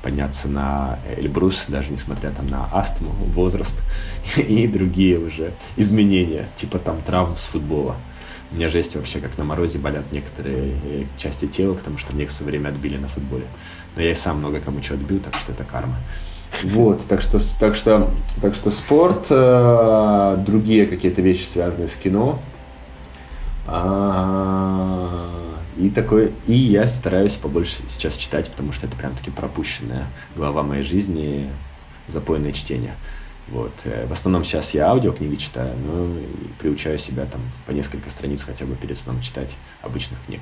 подняться 0.02 0.48
на 0.48 1.00
Эльбрус, 1.18 1.66
даже 1.68 1.92
несмотря 1.92 2.32
там 2.32 2.48
на 2.48 2.66
астму, 2.66 3.12
возраст 3.34 3.78
и 4.38 4.68
другие 4.68 5.20
уже 5.20 5.54
изменения, 5.76 6.48
типа 6.56 6.80
там 6.80 7.02
травм 7.02 7.38
с 7.38 7.46
футбола. 7.46 7.96
У 8.52 8.56
меня 8.56 8.70
жесть 8.70 8.96
вообще, 8.96 9.20
как 9.20 9.38
на 9.38 9.44
морозе 9.44 9.78
болят 9.78 10.06
некоторые 10.14 10.74
э, 10.86 11.04
части 11.18 11.48
тела, 11.48 11.74
потому 11.74 11.98
что 11.98 12.14
мне 12.14 12.24
их 12.24 12.30
все 12.30 12.46
время 12.46 12.70
отбили 12.70 12.98
на 12.98 13.10
футболе. 13.10 13.44
Но 13.98 14.04
я 14.04 14.12
и 14.12 14.16
сам 14.16 14.38
много 14.38 14.60
кому 14.60 14.82
что 14.84 14.94
отбил, 14.94 15.20
так 15.20 15.34
что 15.36 15.52
это 15.52 15.64
карма. 15.64 15.96
Вот, 16.64 17.06
так 17.08 17.22
что, 17.22 17.40
так 17.60 17.74
что, 17.76 18.12
так 18.42 18.54
что 18.54 18.70
спорт, 18.70 19.26
э, 19.32 20.38
другие 20.46 20.86
какие-то 20.86 21.22
вещи, 21.24 21.44
связанные 21.46 21.88
с 21.88 21.96
кино. 21.96 22.40
А, 23.66 25.30
и 25.78 25.90
такой, 25.90 26.32
и 26.46 26.54
я 26.54 26.88
стараюсь 26.88 27.34
побольше 27.34 27.78
сейчас 27.90 28.16
читать, 28.16 28.52
потому 28.52 28.72
что 28.72 28.86
это 28.86 28.96
прям 28.96 29.16
таки 29.16 29.32
пропущенная 29.32 30.06
глава 30.36 30.62
моей 30.62 30.84
жизни, 30.84 31.50
запойное 32.08 32.52
чтение. 32.52 32.94
Вот. 33.48 33.74
Э, 33.86 34.06
в 34.06 34.12
основном 34.12 34.44
сейчас 34.44 34.76
я 34.76 34.90
аудиокниги 34.90 35.36
читаю, 35.36 35.74
но 35.86 36.08
приучаю 36.60 37.00
себя 37.00 37.26
там 37.26 37.42
по 37.66 37.72
несколько 37.72 38.12
страниц 38.12 38.44
хотя 38.44 38.66
бы 38.66 38.76
перед 38.76 38.96
сном 38.96 39.22
читать 39.22 39.56
обычных 39.82 40.20
книг. 40.28 40.42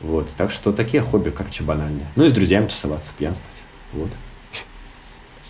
Вот. 0.00 0.30
Так 0.36 0.50
что 0.50 0.72
такие 0.72 1.02
хобби, 1.02 1.30
короче, 1.30 1.62
банальные. 1.62 2.06
Ну 2.16 2.24
и 2.24 2.28
с 2.28 2.32
друзьями 2.32 2.66
тусоваться, 2.66 3.12
пьянствовать. 3.16 3.56
Вот. 3.92 4.10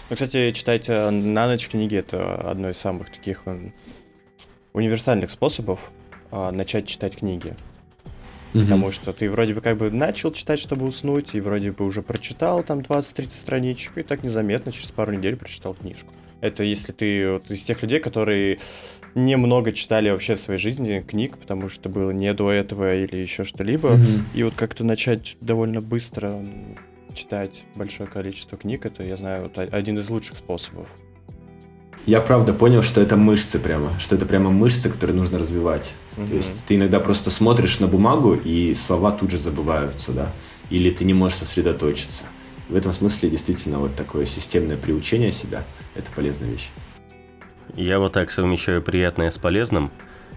Ну, 0.08 0.16
кстати, 0.16 0.50
читать 0.52 0.88
э, 0.88 1.10
на 1.10 1.46
ночь 1.46 1.68
книги 1.68 1.96
это 1.96 2.34
одно 2.34 2.70
из 2.70 2.78
самых 2.78 3.10
таких 3.10 3.42
э, 3.46 3.70
универсальных 4.72 5.30
способов 5.30 5.90
начать 6.30 6.86
читать 6.86 7.16
книги. 7.16 7.56
Угу. 8.54 8.62
Потому 8.62 8.92
что 8.92 9.12
ты 9.12 9.30
вроде 9.30 9.54
бы 9.54 9.60
как 9.60 9.76
бы 9.76 9.90
начал 9.90 10.32
читать, 10.32 10.58
чтобы 10.58 10.86
уснуть, 10.86 11.34
и 11.34 11.40
вроде 11.40 11.70
бы 11.70 11.84
уже 11.84 12.02
прочитал 12.02 12.62
там 12.62 12.80
20-30 12.80 13.30
страничек, 13.30 13.98
и 13.98 14.02
так 14.02 14.22
незаметно 14.22 14.72
через 14.72 14.90
пару 14.90 15.12
недель 15.12 15.36
прочитал 15.36 15.74
книжку. 15.74 16.12
Это 16.40 16.64
если 16.64 16.92
ты 16.92 17.32
вот 17.32 17.50
из 17.50 17.64
тех 17.64 17.82
людей, 17.82 18.00
которые 18.00 18.58
немного 19.14 19.72
читали 19.72 20.10
вообще 20.10 20.34
в 20.34 20.40
своей 20.40 20.58
жизни 20.58 21.04
книг, 21.06 21.38
потому 21.38 21.68
что 21.68 21.88
было 21.88 22.10
не 22.10 22.32
до 22.34 22.50
этого 22.50 22.96
или 22.96 23.16
еще 23.16 23.44
что-либо. 23.44 23.94
Mm-hmm. 23.94 24.20
И 24.34 24.42
вот 24.42 24.54
как-то 24.54 24.84
начать 24.84 25.36
довольно 25.40 25.80
быстро 25.80 26.44
читать 27.14 27.64
большое 27.74 28.08
количество 28.08 28.56
книг, 28.56 28.86
это, 28.86 29.02
я 29.02 29.16
знаю, 29.16 29.42
вот 29.44 29.58
один 29.58 29.98
из 29.98 30.08
лучших 30.08 30.36
способов. 30.36 30.88
Я 32.06 32.20
правда 32.20 32.54
понял, 32.54 32.82
что 32.82 33.00
это 33.00 33.16
мышцы 33.16 33.58
прямо, 33.58 33.98
что 33.98 34.16
это 34.16 34.24
прямо 34.24 34.50
мышцы, 34.50 34.88
которые 34.88 35.16
нужно 35.16 35.38
развивать. 35.38 35.92
Mm-hmm. 36.16 36.28
То 36.28 36.34
есть 36.34 36.64
ты 36.66 36.76
иногда 36.76 36.98
просто 37.00 37.30
смотришь 37.30 37.78
на 37.80 37.88
бумагу, 37.88 38.34
и 38.34 38.74
слова 38.74 39.12
тут 39.12 39.30
же 39.30 39.38
забываются, 39.38 40.12
да, 40.12 40.32
или 40.70 40.90
ты 40.90 41.04
не 41.04 41.14
можешь 41.14 41.38
сосредоточиться. 41.38 42.24
В 42.68 42.76
этом 42.76 42.92
смысле 42.92 43.30
действительно 43.30 43.80
вот 43.80 43.96
такое 43.96 44.26
системное 44.26 44.76
приучение 44.76 45.32
себя– 45.32 45.64
это 45.96 46.06
полезная 46.14 46.48
вещь. 46.48 46.68
Я 47.76 47.98
вот 47.98 48.12
так 48.12 48.30
совмещаю 48.30 48.82
приятное 48.82 49.30
с 49.30 49.38
полезным. 49.38 49.90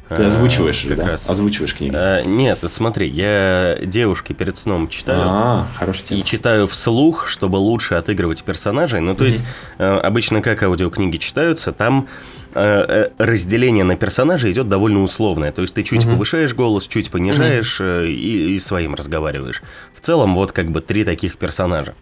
Ты 0.10 0.26
озвучиваешь, 0.26 0.86
как 0.88 0.98
да? 0.98 1.08
раз. 1.08 1.30
Озвучиваешь 1.30 1.76
книги. 1.76 1.94
А, 1.96 2.24
нет, 2.24 2.60
смотри, 2.68 3.10
я 3.10 3.78
девушке 3.82 4.34
перед 4.34 4.58
сном 4.58 4.90
читаю. 4.90 5.22
А, 5.24 5.68
хорошая 5.76 6.08
тема. 6.08 6.20
И 6.20 6.24
читаю 6.24 6.68
вслух, 6.68 7.28
чтобы 7.28 7.58
лучше 7.58 7.96
отыгрывать 7.96 8.44
персонажей. 8.44 9.00
Ну, 9.00 9.16
то 9.16 9.24
mm-hmm. 9.24 9.28
есть, 9.28 9.44
э, 9.78 9.98
обычно 9.98 10.42
как 10.42 10.62
аудиокниги 10.64 11.18
читаются, 11.18 11.72
там 11.72 12.08
э, 12.54 13.10
разделение 13.18 13.86
на 13.86 13.96
персонажей 13.96 14.52
идет 14.52 14.68
довольно 14.68 15.02
условное. 15.02 15.52
То 15.52 15.62
есть 15.62 15.74
ты 15.74 15.84
чуть 15.84 16.04
mm-hmm. 16.04 16.12
повышаешь 16.12 16.54
голос, 16.54 16.88
чуть 16.88 17.10
понижаешь 17.10 17.80
mm-hmm. 17.80 18.08
и, 18.08 18.56
и 18.56 18.60
своим 18.60 18.96
разговариваешь. 18.96 19.64
В 19.96 20.02
целом, 20.02 20.36
вот 20.36 20.52
как 20.52 20.70
бы 20.70 20.82
три 20.82 21.06
таких 21.06 21.38
персонажа. 21.38 21.96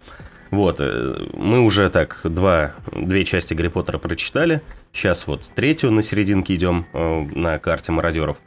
Вот, 0.50 0.76
э, 0.80 1.28
мы 1.32 1.60
уже 1.60 1.88
так 1.88 2.20
два, 2.24 2.72
две 2.92 3.24
части 3.24 3.54
Гарри 3.54 3.68
Поттера 3.68 3.98
прочитали. 3.98 4.60
Сейчас 4.92 5.26
вот 5.26 5.50
третью 5.54 5.90
на 5.90 6.02
серединке 6.02 6.54
идем 6.54 6.86
э, 6.92 7.26
на 7.34 7.58
карте 7.58 7.92
мародеров. 7.92 8.38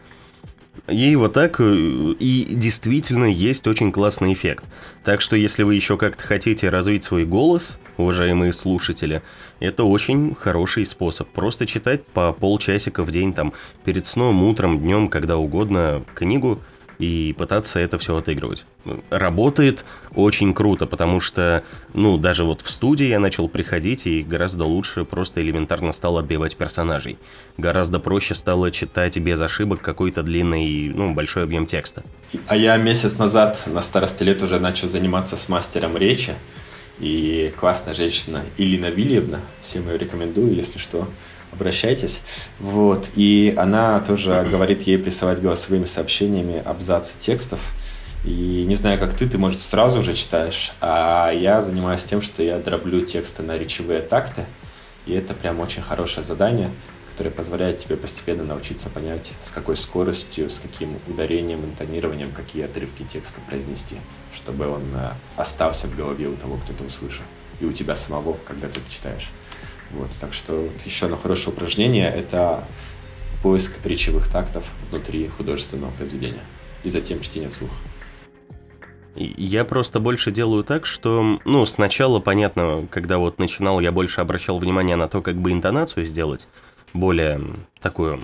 И 0.88 1.16
вот 1.16 1.34
так, 1.34 1.60
э, 1.60 1.64
и 1.64 2.48
действительно 2.52 3.26
есть 3.26 3.66
очень 3.66 3.92
классный 3.92 4.34
эффект. 4.34 4.64
Так 5.04 5.22
что 5.22 5.36
если 5.36 5.64
вы 5.64 5.76
еще 5.76 5.98
как-то 5.98 6.24
хотите 6.24 6.70
развить 6.70 7.04
свой 7.04 7.26
голос, 7.26 7.80
уважаемые 7.98 8.54
слушатели, 8.54 9.24
это 9.60 9.84
очень 9.84 10.36
хороший 10.36 10.86
способ. 10.86 11.28
Просто 11.30 11.66
читать 11.66 12.06
по 12.06 12.32
полчасика 12.32 13.04
в 13.04 13.12
день, 13.12 13.34
там, 13.34 13.54
перед 13.84 14.06
сном, 14.06 14.44
утром, 14.44 14.80
днем, 14.80 15.08
когда 15.08 15.38
угодно, 15.38 16.04
книгу– 16.14 16.60
и 17.00 17.36
пытаться 17.38 17.80
это 17.80 17.98
все 17.98 18.16
отыгрывать. 18.16 18.66
Работает 19.10 19.86
очень 20.14 20.54
круто, 20.54 20.86
потому 20.86 21.20
что, 21.20 21.64
ну, 21.94 22.18
даже 22.18 22.44
вот 22.44 22.62
в 22.62 22.70
студии 22.70 23.08
я 23.08 23.20
начал 23.20 23.48
приходить 23.48 24.08
и 24.08 24.24
гораздо 24.24 24.66
лучше 24.66 25.06
просто 25.06 25.42
элементарно 25.42 25.92
стал 25.92 26.18
отбивать 26.18 26.56
персонажей. 26.56 27.18
Гораздо 27.58 28.00
проще 28.00 28.36
стало 28.36 28.72
читать 28.72 29.18
без 29.18 29.40
ошибок 29.42 29.82
какой-то 29.82 30.24
длинный, 30.24 30.90
ну, 30.90 31.14
большой 31.14 31.44
объем 31.44 31.66
текста. 31.66 32.04
А 32.48 32.56
я 32.56 32.78
месяц 32.78 33.18
назад 33.18 33.64
на 33.68 33.82
старости 33.82 34.24
лет 34.24 34.42
уже 34.42 34.60
начал 34.60 34.88
заниматься 34.88 35.38
с 35.38 35.50
мастером 35.50 35.98
речи. 35.98 36.34
И 37.00 37.54
классная 37.60 37.94
женщина 37.94 38.44
Илина 38.58 38.86
Вильевна, 38.86 39.42
всем 39.62 39.90
ее 39.90 39.98
рекомендую, 39.98 40.56
если 40.56 40.80
что, 40.80 41.10
обращайтесь. 41.56 42.22
Вот. 42.60 43.10
И 43.16 43.54
она 43.58 44.00
тоже 44.02 44.48
говорит 44.50 44.84
ей 44.84 44.98
присылать 44.98 45.42
голосовыми 45.42 45.86
сообщениями 45.86 46.62
абзацы 46.64 47.14
текстов. 47.18 47.74
И 48.26 48.66
не 48.66 48.76
знаю, 48.76 49.00
как 49.00 49.14
ты, 49.14 49.28
ты, 49.28 49.38
может, 49.38 49.60
сразу 49.60 50.02
же 50.02 50.14
читаешь, 50.14 50.72
а 50.82 51.32
я 51.32 51.62
занимаюсь 51.62 52.04
тем, 52.04 52.22
что 52.22 52.42
я 52.42 52.58
дроблю 52.58 53.02
тексты 53.02 53.44
на 53.44 53.56
речевые 53.56 54.02
такты, 54.02 54.46
и 55.06 55.14
это 55.14 55.36
прям 55.36 55.60
очень 55.60 55.84
хорошее 55.84 56.26
задание, 56.26 56.72
которое 57.12 57.30
позволяет 57.30 57.78
тебе 57.78 57.98
постепенно 57.98 58.44
научиться 58.44 58.90
понять, 58.90 59.34
с 59.42 59.52
какой 59.52 59.78
скоростью, 59.78 60.50
с 60.50 60.58
каким 60.58 61.00
ударением, 61.08 61.64
интонированием, 61.66 62.32
какие 62.32 62.66
отрывки 62.66 63.04
текста 63.04 63.42
произнести, 63.48 63.98
чтобы 64.34 64.68
он 64.68 64.84
э, 64.96 65.12
остался 65.38 65.88
в 65.88 65.96
голове 65.96 66.28
у 66.28 66.36
того, 66.36 66.58
кто 66.58 66.74
это 66.74 66.84
услышал, 66.84 67.24
и 67.60 67.66
у 67.66 67.72
тебя 67.72 67.96
самого, 67.96 68.38
когда 68.46 68.68
ты 68.68 68.80
это 68.80 68.92
читаешь. 68.92 69.30
Вот, 69.96 70.12
так 70.20 70.34
что 70.34 70.54
вот 70.54 70.82
еще 70.86 71.06
одно 71.06 71.18
хорошее 71.18 71.56
упражнение– 71.56 72.12
это 72.16 72.66
поиск 73.42 73.74
речевых 73.86 74.30
тактов 74.30 74.70
внутри 74.90 75.28
художественного 75.28 75.92
произведения 75.92 76.44
и 76.84 76.90
затем 76.90 77.22
чтение 77.22 77.50
вслух. 77.50 77.72
Я 79.16 79.64
просто 79.64 80.02
больше 80.02 80.32
делаю 80.32 80.66
так, 80.66 80.86
что, 80.86 81.40
ну, 81.46 81.66
сначала, 81.66 82.20
понятно, 82.20 82.86
когда 82.92 83.18
вот 83.18 83.40
начинал, 83.40 83.80
я 83.80 83.94
больше 83.94 84.20
обращал 84.20 84.60
внимание 84.60 84.98
на 84.98 85.08
то, 85.08 85.22
как 85.22 85.38
бы 85.38 85.54
интонацию 85.54 86.06
сделать, 86.06 86.50
более 86.96 87.42
такую, 87.82 88.22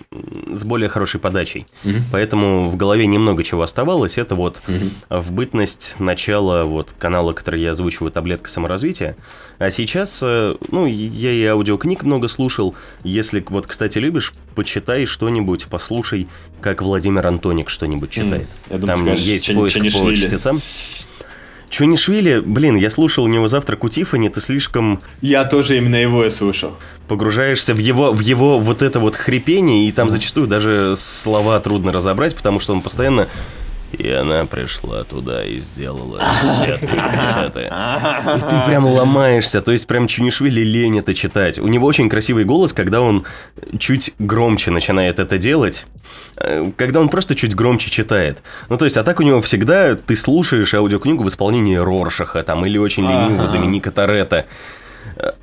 с 0.52 0.64
более 0.64 0.90
хорошей 0.90 1.20
подачей. 1.20 1.68
Угу. 1.86 1.98
Поэтому 2.12 2.68
в 2.68 2.78
голове 2.78 3.06
немного 3.06 3.44
чего 3.44 3.62
оставалось. 3.62 4.18
Это 4.18 4.34
вот 4.34 4.60
угу. 4.68 5.22
в 5.22 5.32
бытность 5.34 5.96
начала 6.00 6.64
вот 6.64 6.96
канала, 6.98 7.34
который 7.34 7.62
я 7.62 7.72
озвучиваю, 7.72 8.12
«Таблетка 8.12 8.50
саморазвития». 8.50 9.16
А 9.60 9.70
сейчас, 9.70 10.22
э, 10.24 10.56
ну, 10.72 10.88
я 10.88 11.32
и 11.32 11.46
аудиокниг 11.46 12.02
много 12.02 12.28
слушал. 12.28 12.74
Если 13.04 13.46
вот, 13.48 13.68
кстати, 13.68 14.00
любишь, 14.00 14.34
почитай 14.56 15.06
что-нибудь, 15.06 15.68
послушай, 15.70 16.28
как 16.60 16.82
Владимир 16.82 17.28
Антоник 17.28 17.70
что-нибудь 17.70 18.10
читает. 18.10 18.48
Mm, 18.48 18.72
я 18.72 18.78
думаю, 18.80 18.96
Там 18.96 19.06
скажешь, 19.06 19.26
есть 19.26 19.54
поиск 19.54 19.80
по 19.80 20.16
чтецам. 20.16 20.60
Чунишвили, 21.72 22.42
блин, 22.42 22.76
я 22.76 22.90
слушал 22.90 23.24
у 23.24 23.28
него 23.28 23.48
завтрак 23.48 23.86
у 23.86 23.90
Тифани, 23.90 24.28
ты 24.28 24.42
слишком... 24.42 25.02
Я 25.22 25.46
тоже 25.46 25.78
именно 25.78 25.96
его 25.96 26.26
и 26.26 26.30
слушал. 26.30 26.76
Погружаешься 27.08 27.74
в 27.74 27.78
его, 27.78 28.12
в 28.12 28.20
его 28.20 28.60
вот 28.60 28.82
это 28.82 29.00
вот 29.00 29.16
хрипение, 29.16 29.88
и 29.88 29.92
там 29.94 30.10
зачастую 30.10 30.48
даже 30.48 30.96
слова 30.98 31.58
трудно 31.62 31.94
разобрать, 31.94 32.36
потому 32.36 32.60
что 32.60 32.74
он 32.74 32.82
постоянно 32.82 33.30
и 33.92 34.10
она 34.10 34.46
пришла 34.46 35.04
туда 35.04 35.44
и 35.44 35.60
сделала 35.60 36.20
пятое 37.36 37.72
И 38.38 38.40
ты 38.40 38.66
прям 38.66 38.86
ломаешься, 38.86 39.62
то 39.62 39.72
есть 39.72 39.88
прям 39.88 40.08
Чунишвили 40.08 40.62
лень 40.62 41.00
это 41.00 41.14
читать. 41.14 41.60
У 41.60 41.68
него 41.68 41.88
очень 41.88 42.10
красивый 42.10 42.46
голос, 42.46 42.74
когда 42.74 43.02
он 43.02 43.26
чуть 43.78 44.14
громче 44.20 44.72
начинает 44.72 45.20
это 45.20 45.38
делать, 45.38 45.86
э, 46.38 46.72
когда 46.78 47.00
он 47.00 47.10
просто 47.10 47.36
чуть 47.36 47.56
громче 47.56 47.90
читает. 47.90 48.42
Ну, 48.70 48.78
то 48.78 48.86
есть, 48.86 48.98
а 48.98 49.04
так 49.04 49.20
у 49.20 49.24
него 49.24 49.42
всегда 49.42 49.96
ты 49.96 50.16
слушаешь 50.16 50.74
аудиокнигу 50.74 51.24
в 51.24 51.28
исполнении 51.28 51.76
Роршаха 51.76 52.44
там 52.44 52.66
или 52.66 52.78
очень 52.78 53.04
ленивого 53.04 53.44
ага. 53.44 53.54
Доминика 53.54 53.92
Торетто. 53.92 54.46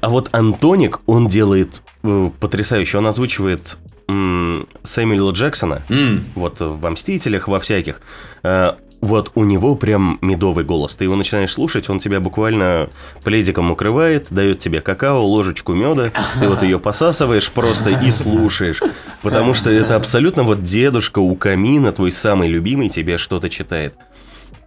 А 0.01 0.09
вот 0.09 0.29
Антоник, 0.33 1.01
он 1.07 1.29
делает 1.29 1.83
э, 2.03 2.31
потрясающе. 2.41 2.99
Он 2.99 3.07
озвучивает 3.07 3.77
Сэмюэла 4.09 5.33
Джексона, 5.33 5.83
mm. 5.89 6.21
вот 6.35 6.61
во 6.61 6.91
«Мстителях», 6.91 7.47
во 7.47 7.61
всяких, 7.61 8.01
э, 8.43 8.73
вот 9.01 9.31
у 9.35 9.45
него 9.45 9.77
прям 9.77 10.19
медовый 10.23 10.65
голос. 10.65 10.97
Ты 10.97 11.05
его 11.05 11.15
начинаешь 11.15 11.53
слушать, 11.53 11.89
он 11.89 11.99
тебя 11.99 12.19
буквально 12.19 12.89
пледиком 13.23 13.71
укрывает, 13.71 14.29
дает 14.31 14.59
тебе 14.59 14.81
какао, 14.81 15.23
ложечку 15.25 15.75
меда, 15.75 16.11
ты 16.41 16.49
вот 16.49 16.63
ее 16.63 16.79
посасываешь 16.79 17.51
просто 17.51 17.91
и 17.91 18.11
слушаешь. 18.11 18.83
Потому 19.23 19.55
что 19.55 19.71
это 19.71 19.95
абсолютно 19.95 20.43
вот 20.43 20.63
дедушка 20.63 21.19
у 21.19 21.35
камина, 21.37 21.93
твой 21.93 22.11
самый 22.11 22.49
любимый, 22.49 22.89
тебе 22.89 23.19
что-то 23.19 23.49
читает. 23.51 23.95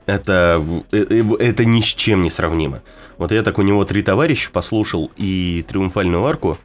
Это, 0.06 0.64
э, 0.92 1.06
э, 1.10 1.36
это 1.40 1.66
ни 1.66 1.82
с 1.82 1.86
чем 1.86 2.24
не 2.24 2.30
сравнимо. 2.30 2.82
Вот 3.18 3.32
я 3.32 3.44
так 3.44 3.60
у 3.60 3.62
него 3.62 3.86
три 3.86 4.02
товарища 4.02 4.50
послушал 4.52 5.12
и 5.18 5.66
«Триумфальную 5.68 6.26
арку», 6.26 6.58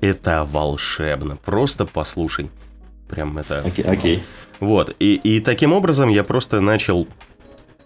это 0.00 0.44
волшебно. 0.44 1.36
Просто 1.36 1.86
послушай. 1.86 2.50
Прям 3.08 3.38
это... 3.38 3.60
Окей. 3.60 3.84
Okay, 3.84 3.98
okay. 3.98 4.22
Вот. 4.60 4.94
И, 4.98 5.14
и 5.14 5.40
таким 5.40 5.72
образом 5.72 6.08
я 6.08 6.24
просто 6.24 6.60
начал 6.60 7.08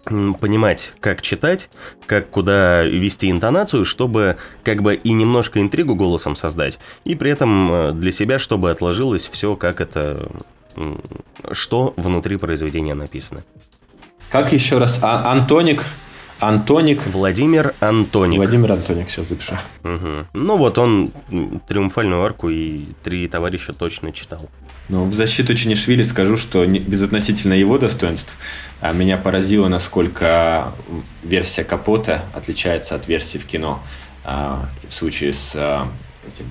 понимать, 0.03 0.93
как 0.99 1.21
читать, 1.21 1.69
как 2.05 2.29
куда 2.29 2.83
вести 2.83 3.31
интонацию, 3.31 3.85
чтобы 3.85 4.37
как 4.63 4.81
бы 4.81 4.95
и 4.95 5.13
немножко 5.13 5.61
интригу 5.61 5.95
голосом 5.95 6.35
создать, 6.35 6.77
и 7.05 7.15
при 7.15 7.31
этом 7.31 7.71
э, 7.71 7.91
для 7.93 8.11
себя, 8.11 8.37
чтобы 8.37 8.69
отложилось 8.69 9.29
все, 9.29 9.55
как 9.55 9.79
это, 9.79 10.29
что 11.53 11.93
внутри 11.95 12.35
произведения 12.35 12.95
написано. 12.95 13.43
Как 14.29 14.51
еще 14.51 14.77
раз? 14.77 14.99
А, 15.01 15.31
Антоник 15.31 15.85
Антоник. 16.47 17.05
Владимир 17.07 17.73
Антоник. 17.79 18.37
Владимир 18.37 18.73
Антоник, 18.73 19.07
все 19.07 19.23
запишу. 19.23 19.53
Угу. 19.83 20.27
Ну 20.33 20.57
вот 20.57 20.77
он 20.77 21.11
«Триумфальную 21.67 22.23
арку» 22.23 22.49
и 22.49 22.85
«Три 23.03 23.27
товарища» 23.27 23.73
точно 23.73 24.11
читал. 24.11 24.49
Ну, 24.89 25.05
в 25.05 25.13
защиту 25.13 25.53
Чинишвили 25.53 26.03
скажу, 26.03 26.35
что 26.35 26.65
безотносительно 26.65 27.53
его 27.53 27.77
достоинств, 27.77 28.37
а 28.81 28.91
меня 28.91 29.17
поразило, 29.17 29.69
насколько 29.69 30.73
версия 31.23 31.63
Капота 31.63 32.21
отличается 32.33 32.95
от 32.95 33.07
версии 33.07 33.37
в 33.37 33.45
кино. 33.45 33.81
А, 34.25 34.65
в 34.87 34.93
случае 34.93 35.31
с 35.31 35.53
а, 35.55 35.87
этим 36.27 36.45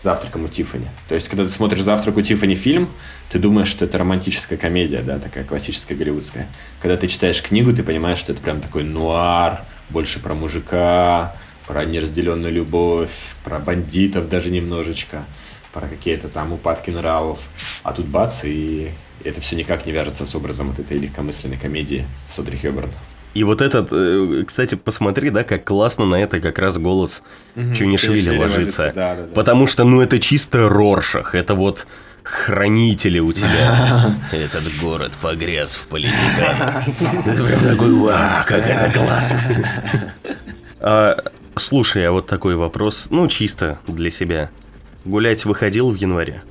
«Завтраком 0.00 0.44
у 0.44 0.48
Тиффани». 0.48 0.88
То 1.08 1.14
есть, 1.14 1.28
когда 1.28 1.44
ты 1.44 1.50
смотришь 1.50 1.82
«Завтрак 1.82 2.16
у 2.16 2.22
Тиффани» 2.22 2.54
фильм, 2.54 2.88
ты 3.28 3.38
думаешь, 3.38 3.68
что 3.68 3.84
это 3.84 3.98
романтическая 3.98 4.58
комедия, 4.58 5.02
да, 5.02 5.18
такая 5.18 5.44
классическая 5.44 5.94
голливудская. 5.94 6.48
Когда 6.80 6.96
ты 6.96 7.08
читаешь 7.08 7.42
книгу, 7.42 7.72
ты 7.72 7.82
понимаешь, 7.82 8.18
что 8.18 8.32
это 8.32 8.40
прям 8.42 8.60
такой 8.60 8.84
нуар, 8.84 9.64
больше 9.90 10.20
про 10.20 10.34
мужика, 10.34 11.34
про 11.66 11.84
неразделенную 11.84 12.52
любовь, 12.52 13.10
про 13.44 13.58
бандитов 13.58 14.28
даже 14.28 14.50
немножечко, 14.50 15.24
про 15.72 15.88
какие-то 15.88 16.28
там 16.28 16.52
упадки 16.52 16.90
нравов. 16.90 17.48
А 17.82 17.92
тут 17.92 18.06
бац, 18.06 18.44
и 18.44 18.90
это 19.24 19.40
все 19.40 19.56
никак 19.56 19.86
не 19.86 19.92
вяжется 19.92 20.26
с 20.26 20.34
образом 20.34 20.70
вот 20.70 20.78
этой 20.78 20.98
легкомысленной 20.98 21.58
комедии 21.58 22.06
Содри 22.28 22.56
Хёберн. 22.56 22.90
И 23.38 23.44
вот 23.44 23.62
этот, 23.62 23.90
э, 23.92 24.42
кстати, 24.44 24.74
посмотри, 24.74 25.30
да, 25.30 25.44
как 25.44 25.64
классно 25.64 26.04
на 26.06 26.16
это 26.16 26.40
как 26.40 26.58
раз 26.58 26.76
голос 26.76 27.22
угу, 27.54 27.72
Чунишвили 27.72 28.36
ложится. 28.36 28.90
Да, 28.92 29.14
да, 29.14 29.22
да. 29.22 29.32
Потому 29.32 29.68
что, 29.68 29.84
ну, 29.84 30.00
это 30.00 30.18
чисто 30.18 30.68
Роршах. 30.68 31.36
Это 31.36 31.54
вот 31.54 31.86
хранители 32.24 33.20
у 33.20 33.32
тебя. 33.32 34.12
Этот 34.32 34.64
город 34.82 35.12
погряз 35.22 35.76
в 35.76 35.86
политиках. 35.86 36.82
Это 37.26 37.44
прям 37.44 37.60
такой, 37.60 37.92
вау, 37.92 38.44
как 38.44 38.66
это 38.66 38.98
классно. 38.98 39.40
А, 40.80 41.16
слушай, 41.54 42.04
а 42.08 42.10
вот 42.10 42.26
такой 42.26 42.56
вопрос, 42.56 43.06
ну, 43.10 43.28
чисто 43.28 43.78
для 43.86 44.10
себя. 44.10 44.50
Гулять 45.04 45.44
выходил 45.44 45.92
в 45.92 45.94
январе? 45.94 46.42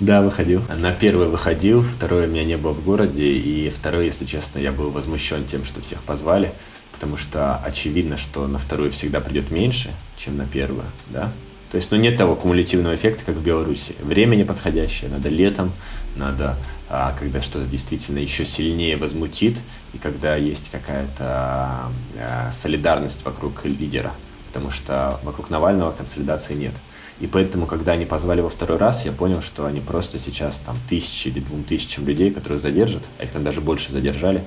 Да, 0.00 0.22
выходил. 0.22 0.62
На 0.68 0.92
первый 0.92 1.26
выходил, 1.26 1.82
второй 1.82 2.28
меня 2.28 2.44
не 2.44 2.56
было 2.56 2.72
в 2.72 2.84
городе, 2.84 3.32
и 3.32 3.68
второй, 3.68 4.04
если 4.04 4.24
честно, 4.24 4.60
я 4.60 4.70
был 4.70 4.90
возмущен 4.90 5.44
тем, 5.44 5.64
что 5.64 5.80
всех 5.80 6.02
позвали, 6.02 6.52
потому 6.92 7.16
что 7.16 7.56
очевидно, 7.56 8.16
что 8.16 8.46
на 8.46 8.58
вторую 8.58 8.92
всегда 8.92 9.20
придет 9.20 9.50
меньше, 9.50 9.90
чем 10.16 10.36
на 10.36 10.46
первую, 10.46 10.84
да? 11.08 11.32
То 11.72 11.76
есть, 11.76 11.90
ну, 11.90 11.98
нет 11.98 12.16
того 12.16 12.34
кумулятивного 12.36 12.94
эффекта, 12.94 13.24
как 13.24 13.34
в 13.34 13.42
Беларуси. 13.42 13.94
Время 14.00 14.36
неподходящее, 14.36 15.10
надо 15.10 15.28
летом, 15.28 15.72
надо, 16.16 16.56
а, 16.88 17.14
когда 17.18 17.42
что-то 17.42 17.66
действительно 17.66 18.18
еще 18.18 18.44
сильнее 18.44 18.96
возмутит, 18.96 19.58
и 19.92 19.98
когда 19.98 20.36
есть 20.36 20.70
какая-то 20.70 21.90
а, 22.16 22.50
солидарность 22.52 23.24
вокруг 23.24 23.64
лидера, 23.64 24.12
потому 24.46 24.70
что 24.70 25.20
вокруг 25.24 25.50
Навального 25.50 25.90
консолидации 25.90 26.54
нет. 26.54 26.74
И 27.20 27.26
поэтому, 27.26 27.66
когда 27.66 27.92
они 27.92 28.04
позвали 28.04 28.40
во 28.40 28.48
второй 28.48 28.78
раз, 28.78 29.04
я 29.04 29.12
понял, 29.12 29.42
что 29.42 29.66
они 29.66 29.80
просто 29.80 30.18
сейчас 30.18 30.58
там 30.58 30.76
тысячи 30.88 31.28
или 31.28 31.40
двум 31.40 31.64
тысячам 31.64 32.06
людей, 32.06 32.30
которые 32.30 32.58
задержат, 32.60 33.08
а 33.18 33.24
их 33.24 33.32
там 33.32 33.42
даже 33.42 33.60
больше 33.60 33.90
задержали, 33.90 34.44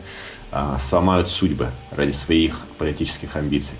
а, 0.52 0.78
сломают 0.78 1.30
судьбы 1.30 1.72
ради 1.92 2.12
своих 2.12 2.60
политических 2.78 3.36
амбиций. 3.36 3.78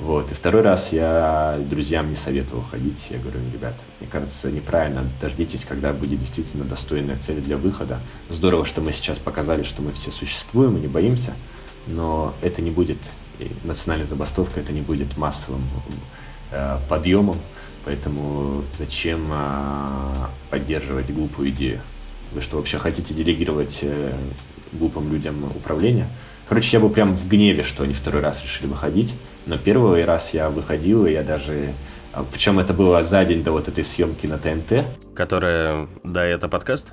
Вот. 0.00 0.32
И 0.32 0.34
второй 0.34 0.62
раз 0.62 0.92
я 0.92 1.58
друзьям 1.70 2.08
не 2.10 2.16
советовал 2.16 2.64
ходить. 2.64 3.06
Я 3.10 3.18
говорю, 3.18 3.38
ребят, 3.52 3.74
мне 4.00 4.08
кажется, 4.10 4.50
неправильно. 4.50 5.08
Дождитесь, 5.20 5.64
когда 5.64 5.92
будет 5.92 6.18
действительно 6.18 6.64
достойная 6.64 7.16
цель 7.16 7.40
для 7.40 7.56
выхода. 7.56 8.00
Здорово, 8.28 8.64
что 8.64 8.80
мы 8.80 8.90
сейчас 8.90 9.20
показали, 9.20 9.62
что 9.62 9.82
мы 9.82 9.92
все 9.92 10.10
существуем 10.10 10.76
и 10.76 10.80
не 10.80 10.88
боимся, 10.88 11.34
но 11.86 12.34
это 12.42 12.60
не 12.60 12.70
будет 12.70 12.98
национальной 13.62 14.06
забастовкой, 14.06 14.62
это 14.62 14.72
не 14.72 14.80
будет 14.80 15.16
массовым 15.16 15.62
э, 16.50 16.78
подъемом. 16.88 17.38
Поэтому 17.84 18.64
зачем 18.76 19.28
э, 19.30 20.26
поддерживать 20.50 21.10
глупую 21.12 21.50
идею? 21.50 21.80
Вы 22.32 22.40
что, 22.40 22.56
вообще 22.56 22.78
хотите 22.78 23.12
делегировать 23.14 23.80
э, 23.82 24.12
глупым 24.72 25.12
людям 25.12 25.44
управление? 25.54 26.08
Короче, 26.48 26.76
я 26.76 26.80
был 26.80 26.90
прям 26.90 27.14
в 27.14 27.28
гневе, 27.28 27.62
что 27.62 27.84
они 27.84 27.94
второй 27.94 28.22
раз 28.22 28.42
решили 28.42 28.66
выходить. 28.66 29.14
Но 29.46 29.58
первый 29.58 30.04
раз 30.04 30.34
я 30.34 30.50
выходил, 30.50 31.06
и 31.06 31.12
я 31.12 31.22
даже 31.22 31.74
А, 32.14 32.24
Причем 32.30 32.60
это 32.60 32.72
было 32.72 33.02
за 33.02 33.24
день 33.24 33.42
до 33.42 33.50
вот 33.50 33.66
этой 33.66 33.82
съемки 33.82 34.28
на 34.28 34.38
ТНТ. 34.38 34.84
Которая, 35.16 35.88
да, 36.04 36.24
это 36.24 36.48
подкаст? 36.48 36.92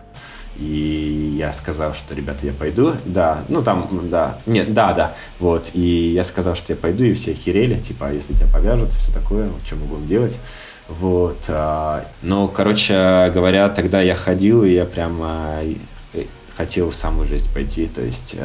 И 0.58 1.36
я 1.38 1.54
сказал, 1.54 1.94
что, 1.94 2.16
ребята, 2.16 2.46
я 2.46 2.54
пойду. 2.54 2.94
Да, 3.06 3.44
ну 3.48 3.62
там, 3.62 4.10
да, 4.10 4.40
нет, 4.48 4.74
да, 4.74 4.94
да. 4.94 5.16
Вот, 5.40 5.70
и 5.74 6.12
я 6.14 6.24
сказал, 6.24 6.56
что 6.56 6.74
я 6.74 6.78
пойду, 6.78 7.04
и 7.04 7.14
все 7.14 7.34
херели, 7.34 7.80
типа, 7.80 8.08
«А 8.08 8.12
если 8.12 8.34
тебя 8.34 8.48
повяжут, 8.52 8.92
все 8.94 9.14
такое, 9.14 9.50
что 9.64 9.76
мы 9.76 9.86
будем 9.86 10.08
делать. 10.08 10.40
Вот, 11.00 11.46
а, 11.48 12.06
ну, 12.22 12.48
короче 12.48 13.32
говоря, 13.34 13.70
тогда 13.70 14.02
я 14.02 14.16
ходил, 14.16 14.64
и 14.64 14.72
я 14.72 14.86
прям 14.86 15.24
хотел 16.56 16.90
в 16.90 16.96
самую 16.96 17.26
жесть 17.28 17.54
пойти, 17.54 17.88
то 17.88 18.02
есть 18.02 18.36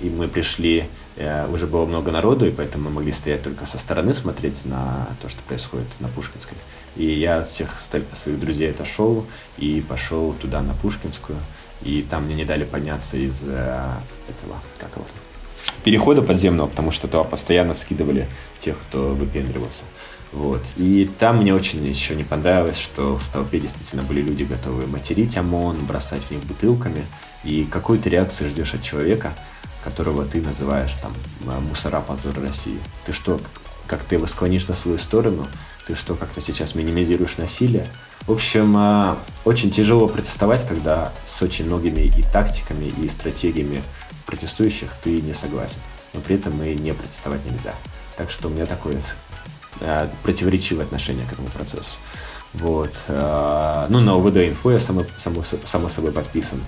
и 0.00 0.08
мы 0.08 0.28
пришли, 0.28 0.88
э, 1.16 1.46
уже 1.48 1.66
было 1.66 1.86
много 1.86 2.10
народу, 2.10 2.46
и 2.46 2.50
поэтому 2.50 2.84
мы 2.84 2.96
могли 2.96 3.12
стоять 3.12 3.42
только 3.42 3.66
со 3.66 3.78
стороны, 3.78 4.12
смотреть 4.14 4.64
на 4.64 5.08
то, 5.22 5.28
что 5.28 5.42
происходит 5.42 5.86
на 6.00 6.08
Пушкинской. 6.08 6.58
И 6.96 7.06
я 7.06 7.38
от 7.38 7.48
всех 7.48 7.70
своих 7.80 8.40
друзей 8.40 8.70
отошел 8.70 9.26
и 9.58 9.80
пошел 9.80 10.32
туда, 10.32 10.62
на 10.62 10.74
Пушкинскую, 10.74 11.38
и 11.82 12.02
там 12.02 12.24
мне 12.24 12.34
не 12.34 12.44
дали 12.44 12.64
подняться 12.64 13.16
из 13.16 13.42
э, 13.44 13.84
этого, 14.28 14.56
как 14.78 14.90
его, 14.96 15.06
перехода 15.84 16.22
подземного, 16.22 16.66
потому 16.66 16.90
что 16.90 17.06
туда 17.06 17.24
постоянно 17.24 17.74
скидывали 17.74 18.28
тех, 18.58 18.78
кто 18.78 19.10
выпендривался. 19.10 19.84
Вот. 20.32 20.62
И 20.76 21.10
там 21.18 21.38
мне 21.38 21.54
очень 21.54 21.84
еще 21.86 22.14
не 22.14 22.24
понравилось, 22.24 22.78
что 22.78 23.16
в 23.16 23.28
толпе 23.32 23.58
действительно 23.58 24.02
были 24.02 24.22
люди, 24.22 24.44
готовые 24.44 24.86
материть 24.86 25.36
ОМОН, 25.36 25.86
бросать 25.86 26.22
в 26.22 26.30
них 26.30 26.44
бутылками. 26.44 27.04
И 27.42 27.64
какую-то 27.64 28.08
реакцию 28.08 28.50
ждешь 28.50 28.74
от 28.74 28.82
человека, 28.82 29.34
которого 29.82 30.24
ты 30.24 30.40
называешь 30.40 30.92
там 31.02 31.12
мусора 31.68 32.00
позор 32.00 32.34
России. 32.40 32.78
Ты 33.04 33.12
что, 33.12 33.40
как 33.86 34.04
ты 34.04 34.16
его 34.16 34.26
склонишь 34.26 34.68
на 34.68 34.74
свою 34.74 34.98
сторону? 34.98 35.48
Ты 35.86 35.96
что, 35.96 36.14
как-то 36.14 36.40
сейчас 36.40 36.74
минимизируешь 36.74 37.38
насилие? 37.38 37.88
В 38.26 38.32
общем, 38.32 38.74
а, 38.76 39.18
очень 39.44 39.70
тяжело 39.70 40.06
протестовать, 40.06 40.66
когда 40.68 41.12
с 41.24 41.42
очень 41.42 41.66
многими 41.66 42.02
и 42.02 42.22
тактиками, 42.22 42.84
и 42.84 43.08
стратегиями 43.08 43.82
протестующих 44.26 44.92
ты 45.02 45.20
не 45.20 45.32
согласен. 45.32 45.80
Но 46.12 46.20
при 46.20 46.36
этом 46.36 46.62
и 46.62 46.74
не 46.74 46.94
протестовать 46.94 47.44
нельзя. 47.44 47.74
Так 48.16 48.30
что 48.30 48.48
у 48.48 48.50
меня 48.50 48.66
такое 48.66 49.02
противоречивое 50.22 50.84
отношение 50.84 51.26
к 51.26 51.32
этому 51.32 51.48
процессу. 51.48 51.96
Вот. 52.52 53.04
А, 53.08 53.86
ну, 53.88 54.00
на 54.00 54.14
ОВД 54.14 54.38
инфо 54.38 54.72
я 54.72 54.78
само, 54.78 55.04
само, 55.16 55.42
само 55.64 55.88
собой 55.88 56.12
подписан 56.12 56.60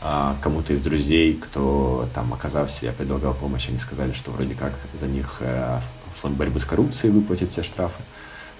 а, 0.00 0.36
кому-то 0.42 0.72
из 0.72 0.82
друзей, 0.82 1.34
кто 1.34 2.08
там 2.14 2.32
оказался, 2.32 2.86
я 2.86 2.92
предлагал 2.92 3.34
помощь, 3.34 3.68
они 3.68 3.78
сказали, 3.78 4.12
что 4.12 4.30
вроде 4.30 4.54
как 4.54 4.72
за 4.94 5.06
них 5.06 5.38
э, 5.40 5.80
фонд 6.14 6.36
борьбы 6.36 6.60
с 6.60 6.64
коррупцией 6.64 7.12
выплатит 7.12 7.48
все 7.50 7.62
штрафы. 7.62 8.02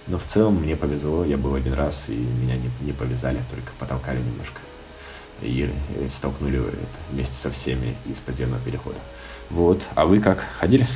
Но 0.06 0.18
в 0.18 0.24
целом 0.24 0.56
мне 0.56 0.74
повезло, 0.74 1.24
я 1.24 1.36
был 1.36 1.55
один 1.55 1.74
раз, 1.74 2.09
и 2.09 2.14
меня 2.14 2.56
не, 2.56 2.70
не 2.80 2.93
повязали, 2.93 3.40
только 3.51 3.72
потолкали 3.78 4.18
немножко. 4.18 4.60
И 5.43 5.70
столкнули 6.09 6.59
это 6.59 6.98
вместе 7.12 7.35
со 7.35 7.51
всеми 7.51 7.94
из 8.06 8.18
подземного 8.18 8.60
перехода. 8.62 8.97
Вот. 9.51 9.86
А 9.94 10.06
вы 10.06 10.20
как? 10.20 10.44
Ходили? 10.59 10.86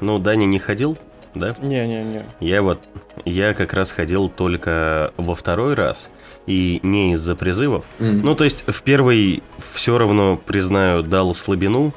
Ну, 0.00 0.18
Даня 0.18 0.46
не 0.46 0.58
ходил, 0.58 0.98
да? 1.34 1.54
Не-не-не. 1.60 2.24
Я 2.40 2.62
вот, 2.62 2.80
я 3.24 3.54
как 3.54 3.72
раз 3.72 3.92
ходил 3.92 4.28
только 4.28 5.12
во 5.16 5.34
второй 5.34 5.74
раз, 5.74 6.10
и 6.46 6.80
не 6.82 7.12
из-за 7.14 7.36
призывов. 7.36 7.84
Mm. 7.98 8.20
Ну, 8.22 8.34
то 8.34 8.44
есть 8.44 8.64
в 8.66 8.82
первый 8.82 9.42
все 9.74 9.98
равно, 9.98 10.36
признаю, 10.36 11.02
дал 11.02 11.34
слабину, 11.34 11.92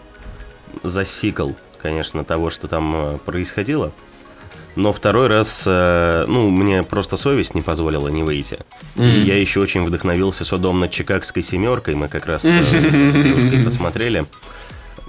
засикал, 0.84 1.56
конечно, 1.82 2.24
того, 2.24 2.50
что 2.50 2.68
там 2.68 2.94
э, 2.96 3.18
происходило. 3.20 3.92
Но 4.76 4.92
второй 4.92 5.28
раз, 5.28 5.64
э, 5.66 6.26
ну, 6.28 6.50
мне 6.50 6.84
просто 6.84 7.18
совесть 7.18 7.54
не 7.54 7.62
позволила 7.62 8.08
не 8.08 8.24
выйти. 8.24 8.60
Mm. 8.96 9.16
И 9.16 9.22
я 9.22 9.40
еще 9.40 9.60
очень 9.60 9.84
вдохновился 9.84 10.46
судом 10.46 10.80
над 10.80 10.92
Чикагской 10.92 11.44
семеркой. 11.44 11.96
Мы 11.96 12.08
как 12.08 12.26
раз 12.26 12.46
э, 12.46 12.62
с 12.62 12.72
девушкой 13.24 13.64
посмотрели. 13.64 14.26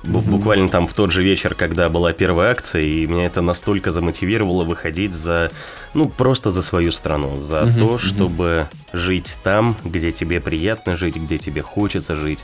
Буквально 0.03 0.69
там 0.69 0.87
в 0.87 0.95
тот 0.95 1.13
же 1.13 1.23
вечер, 1.23 1.55
когда 1.55 1.91
была 1.91 2.13
первая 2.13 2.53
акция, 2.53 2.83
и 2.83 3.07
меня 3.07 3.27
это 3.27 3.43
настолько 3.43 3.91
замотивировало 3.91 4.65
выходить 4.65 5.13
за, 5.13 5.51
ну, 5.93 6.09
просто 6.09 6.51
за 6.51 6.63
свою 6.63 6.91
страну, 6.91 7.39
за 7.39 7.63
uh-huh, 7.63 7.79
то, 7.79 7.99
чтобы 7.99 8.45
uh-huh. 8.45 8.97
жить 8.97 9.37
там, 9.45 9.77
где 9.85 10.11
тебе 10.11 10.41
приятно 10.41 10.97
жить, 10.97 11.17
где 11.17 11.37
тебе 11.37 11.61
хочется 11.61 12.17
жить, 12.17 12.43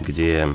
где, 0.00 0.48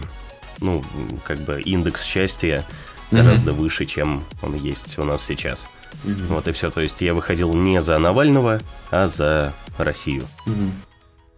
ну, 0.59 0.83
как 1.23 1.37
бы 1.39 1.61
индекс 1.61 2.03
счастья 2.03 2.65
uh-huh. 3.11 3.21
гораздо 3.21 3.53
выше, 3.53 3.85
чем 3.85 4.23
он 4.41 4.55
есть 4.55 4.97
у 4.97 5.03
нас 5.03 5.23
сейчас. 5.23 5.67
Uh-huh. 6.03 6.27
Вот 6.29 6.47
и 6.47 6.51
все. 6.51 6.71
То 6.71 6.81
есть 6.81 6.99
я 7.01 7.13
выходил 7.13 7.53
не 7.53 7.79
за 7.79 7.99
Навального, 7.99 8.59
а 8.89 9.07
за 9.07 9.53
Россию. 9.77 10.23
Uh-huh. 10.47 10.71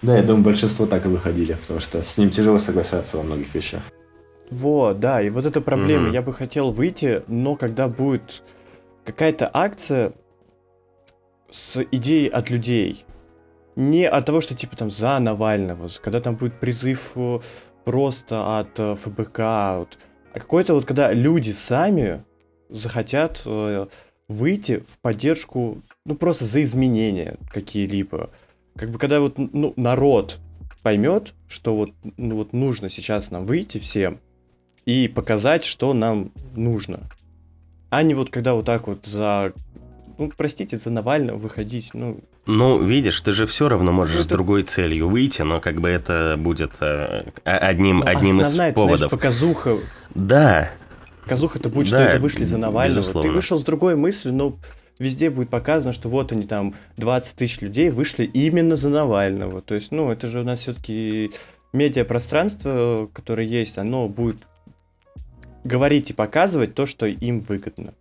Да, 0.04 0.16
я 0.16 0.24
думаю, 0.24 0.44
большинство 0.44 0.86
так 0.86 1.06
и 1.06 1.10
выходили, 1.10 1.54
потому 1.54 1.82
что 1.82 2.02
с 2.02 2.18
ним 2.18 2.30
тяжело 2.30 2.58
соглашаться 2.58 3.18
во 3.18 3.24
многих 3.24 3.54
вещах. 3.54 3.82
Вот, 4.52 5.00
да, 5.00 5.22
и 5.22 5.30
вот 5.30 5.46
эта 5.46 5.62
проблема. 5.62 6.10
Mm-hmm. 6.10 6.14
Я 6.14 6.22
бы 6.22 6.34
хотел 6.34 6.72
выйти, 6.72 7.24
но 7.28 7.56
когда 7.56 7.88
будет 7.88 8.44
какая-то 9.06 9.50
акция 9.52 10.14
с 11.50 11.82
идеей 11.92 12.28
от 12.28 12.50
людей, 12.50 13.06
не 13.78 14.08
от 14.08 14.26
того, 14.26 14.42
что 14.42 14.54
типа 14.54 14.76
там 14.76 14.92
за 14.92 15.18
Навального, 15.20 15.88
когда 16.04 16.20
там 16.20 16.36
будет 16.36 16.60
призыв 16.60 17.14
э, 17.16 17.40
просто 17.86 18.60
от 18.60 18.78
э, 18.78 18.96
ФБК, 18.96 19.40
вот, 19.80 19.98
а 20.34 20.40
какой-то 20.40 20.74
вот 20.74 20.86
когда 20.86 21.14
люди 21.14 21.52
сами 21.52 22.26
захотят 22.68 23.44
э, 23.46 23.88
выйти 24.28 24.84
в 24.86 25.00
поддержку, 25.00 25.82
ну 26.06 26.16
просто 26.16 26.44
за 26.44 26.62
изменения 26.62 27.38
какие-либо. 27.50 28.30
Как 28.76 28.90
бы 28.90 29.00
когда 29.00 29.22
вот 29.22 29.38
ну, 29.38 29.74
народ 29.78 30.40
поймет, 30.84 31.34
что 31.48 31.76
вот, 31.76 31.92
ну, 32.18 32.36
вот 32.36 32.52
нужно 32.52 32.90
сейчас 32.90 33.32
нам 33.32 33.46
выйти 33.46 33.78
всем, 33.78 34.20
и 34.86 35.08
показать, 35.08 35.64
что 35.66 35.94
нам 35.94 36.32
нужно. 36.56 37.02
А 37.90 38.04
не 38.04 38.14
вот 38.14 38.30
когда 38.30 38.54
вот 38.54 38.66
так 38.66 38.88
вот 38.88 39.06
за, 39.06 39.54
ну, 40.18 40.32
простите, 40.36 40.78
за 40.78 40.90
Навального 40.90 41.38
выходить, 41.38 41.92
ну... 41.94 42.20
Ну, 42.48 42.82
видишь, 42.82 43.20
ты 43.22 43.34
же 43.34 43.46
все 43.46 43.70
равно 43.70 43.92
можешь 43.92 44.16
ну, 44.16 44.24
с 44.24 44.28
другой 44.28 44.64
целью 44.64 45.10
выйти, 45.10 45.44
но 45.44 45.60
как 45.60 45.80
бы 45.80 45.90
это 45.90 46.36
будет 46.40 46.72
э, 46.80 47.26
одним, 47.44 48.00
ну, 48.00 48.08
одним 48.08 48.42
из 48.42 48.56
поводов. 48.74 48.98
Знаешь, 48.98 49.12
показуха. 49.12 49.78
Да. 50.16 50.72
Показуха 51.24 51.60
это 51.60 51.70
будет, 51.70 51.92
да, 51.92 52.00
что 52.00 52.10
это 52.10 52.20
вышли 52.20 52.46
за 52.46 52.58
Навального. 52.58 53.02
Безусловно. 53.02 53.30
Ты 53.30 53.36
вышел 53.36 53.60
с 53.60 53.64
другой 53.64 53.96
мыслью, 53.96 54.34
но 54.34 54.58
везде 54.98 55.30
будет 55.30 55.50
показано, 55.50 55.94
что 55.94 56.10
вот 56.10 56.32
они 56.32 56.44
там 56.44 56.74
20 56.98 57.36
тысяч 57.36 57.62
людей 57.62 57.92
вышли 57.92 58.26
именно 58.26 58.76
за 58.76 58.90
Навального. 58.90 59.62
То 59.62 59.76
есть, 59.76 59.92
ну, 59.92 60.12
это 60.12 60.28
же 60.28 60.40
у 60.40 60.44
нас 60.44 60.60
все-таки 60.60 61.32
медиапространство, 61.74 63.10
которое 63.14 63.48
есть, 63.48 63.78
оно 63.78 64.08
будет 64.08 64.38
говорить 65.64 66.10
и 66.10 66.14
показывать 66.14 66.76
то, 66.76 66.86
что 66.86 67.06
им 67.06 67.40
выгодно. 67.40 67.94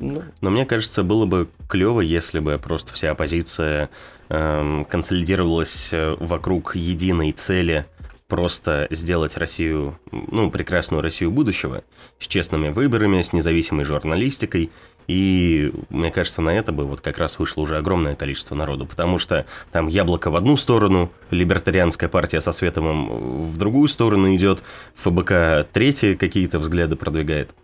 Ну. 0.00 0.22
Но 0.40 0.50
мне 0.50 0.64
кажется, 0.64 1.02
было 1.02 1.26
бы 1.26 1.48
клево, 1.68 2.00
если 2.00 2.38
бы 2.38 2.58
просто 2.58 2.94
вся 2.94 3.10
оппозиция 3.10 3.90
эм, 4.30 4.86
консолидировалась 4.86 5.92
э, 5.92 6.16
вокруг 6.18 6.74
единой 6.74 7.32
цели 7.32 7.84
просто 8.26 8.86
сделать 8.90 9.36
Россию, 9.36 9.98
ну, 10.10 10.50
прекрасную 10.50 11.02
Россию 11.02 11.32
будущего, 11.32 11.82
с 12.18 12.26
честными 12.28 12.70
выборами, 12.70 13.20
с 13.20 13.32
независимой 13.32 13.84
журналистикой 13.84 14.70
и 15.06 15.72
мне 15.88 16.10
кажется, 16.10 16.42
на 16.42 16.50
это 16.50 16.72
бы 16.72 16.84
вот 16.84 17.00
как 17.00 17.18
раз 17.18 17.38
вышло 17.38 17.62
уже 17.62 17.76
огромное 17.76 18.14
количество 18.14 18.54
народу, 18.54 18.86
потому 18.86 19.18
что 19.18 19.46
там 19.72 19.86
яблоко 19.86 20.30
в 20.30 20.36
одну 20.36 20.56
сторону, 20.56 21.10
либертарианская 21.30 22.08
партия 22.08 22.40
со 22.40 22.52
Световым 22.52 23.42
в 23.42 23.56
другую 23.56 23.88
сторону 23.88 24.34
идет, 24.34 24.62
ФБК 24.96 25.66
третьи 25.72 26.14
какие-то 26.14 26.58
взгляды 26.58 26.96
продвигает. 26.96 27.54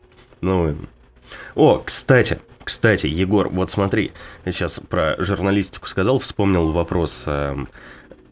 Ну, 0.40 0.76
о, 1.54 1.78
кстати, 1.84 2.40
кстати, 2.66 3.06
Егор, 3.06 3.48
вот 3.48 3.70
смотри, 3.70 4.10
я 4.44 4.50
сейчас 4.50 4.80
про 4.80 5.14
журналистику 5.18 5.86
сказал, 5.86 6.18
вспомнил 6.18 6.72
вопрос 6.72 7.22
эм, 7.28 7.68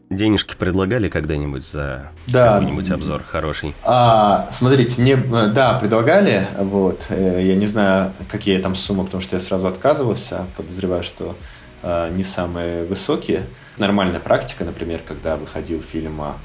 Денежки 0.09 0.55
предлагали 0.55 1.09
когда-нибудь 1.09 1.65
за 1.65 2.11
да. 2.27 2.53
какой-нибудь 2.53 2.91
обзор 2.91 3.23
хороший? 3.23 3.73
А, 3.83 4.47
смотрите, 4.51 5.01
не, 5.01 5.15
да, 5.15 5.79
предлагали. 5.79 6.45
Вот, 6.59 7.07
э, 7.09 7.41
я 7.43 7.55
не 7.55 7.65
знаю, 7.65 8.13
какие 8.29 8.57
там 8.59 8.75
суммы, 8.75 9.05
потому 9.05 9.21
что 9.21 9.35
я 9.35 9.39
сразу 9.39 9.67
отказывался. 9.67 10.45
Подозреваю, 10.57 11.01
что 11.01 11.35
а, 11.81 12.09
не 12.09 12.23
самые 12.23 12.85
высокие. 12.85 13.47
Нормальная 13.77 14.19
практика, 14.19 14.63
например, 14.63 15.01
когда 15.05 15.35
выходил 15.35 15.81
фильм 15.81 16.21
а, 16.21 16.37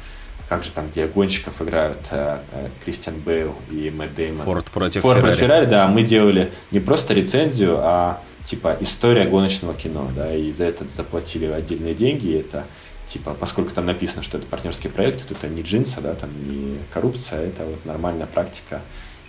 как 0.51 0.65
же 0.65 0.71
там, 0.73 0.89
где 0.91 1.07
гонщиков 1.07 1.63
играют 1.63 2.09
а, 2.11 2.43
Кристиан 2.85 3.17
Бейл 3.17 3.55
и 3.71 3.91
Мэтт 3.91 4.15
Деймон. 4.15 4.45
Форд 4.45 4.67
против 4.67 5.03
Форд 5.03 5.21
против 5.21 5.37
Феррари, 5.37 5.67
да. 5.67 5.87
Мы 5.87 6.03
делали 6.03 6.51
не 6.73 6.81
просто 6.81 7.15
рецензию, 7.15 7.79
а 7.79 8.21
типа 8.45 8.77
история 8.81 9.27
гоночного 9.27 9.75
кино, 9.75 10.11
да, 10.15 10.35
и 10.35 10.51
за 10.53 10.65
это 10.65 10.85
заплатили 10.91 11.47
отдельные 11.47 11.95
деньги. 11.95 12.39
Это 12.39 12.65
типа, 13.11 13.35
поскольку 13.35 13.73
там 13.75 13.87
написано, 13.87 14.23
что 14.23 14.39
это 14.39 14.47
партнерский 14.47 14.89
проект, 14.89 15.27
то 15.27 15.35
это 15.35 15.49
не 15.49 15.63
джинсы, 15.63 16.01
да, 16.01 16.15
там 16.15 16.31
не 16.45 16.79
коррупция, 16.93 17.47
это 17.49 17.65
вот 17.65 17.85
нормальная 17.85 18.27
практика 18.27 18.81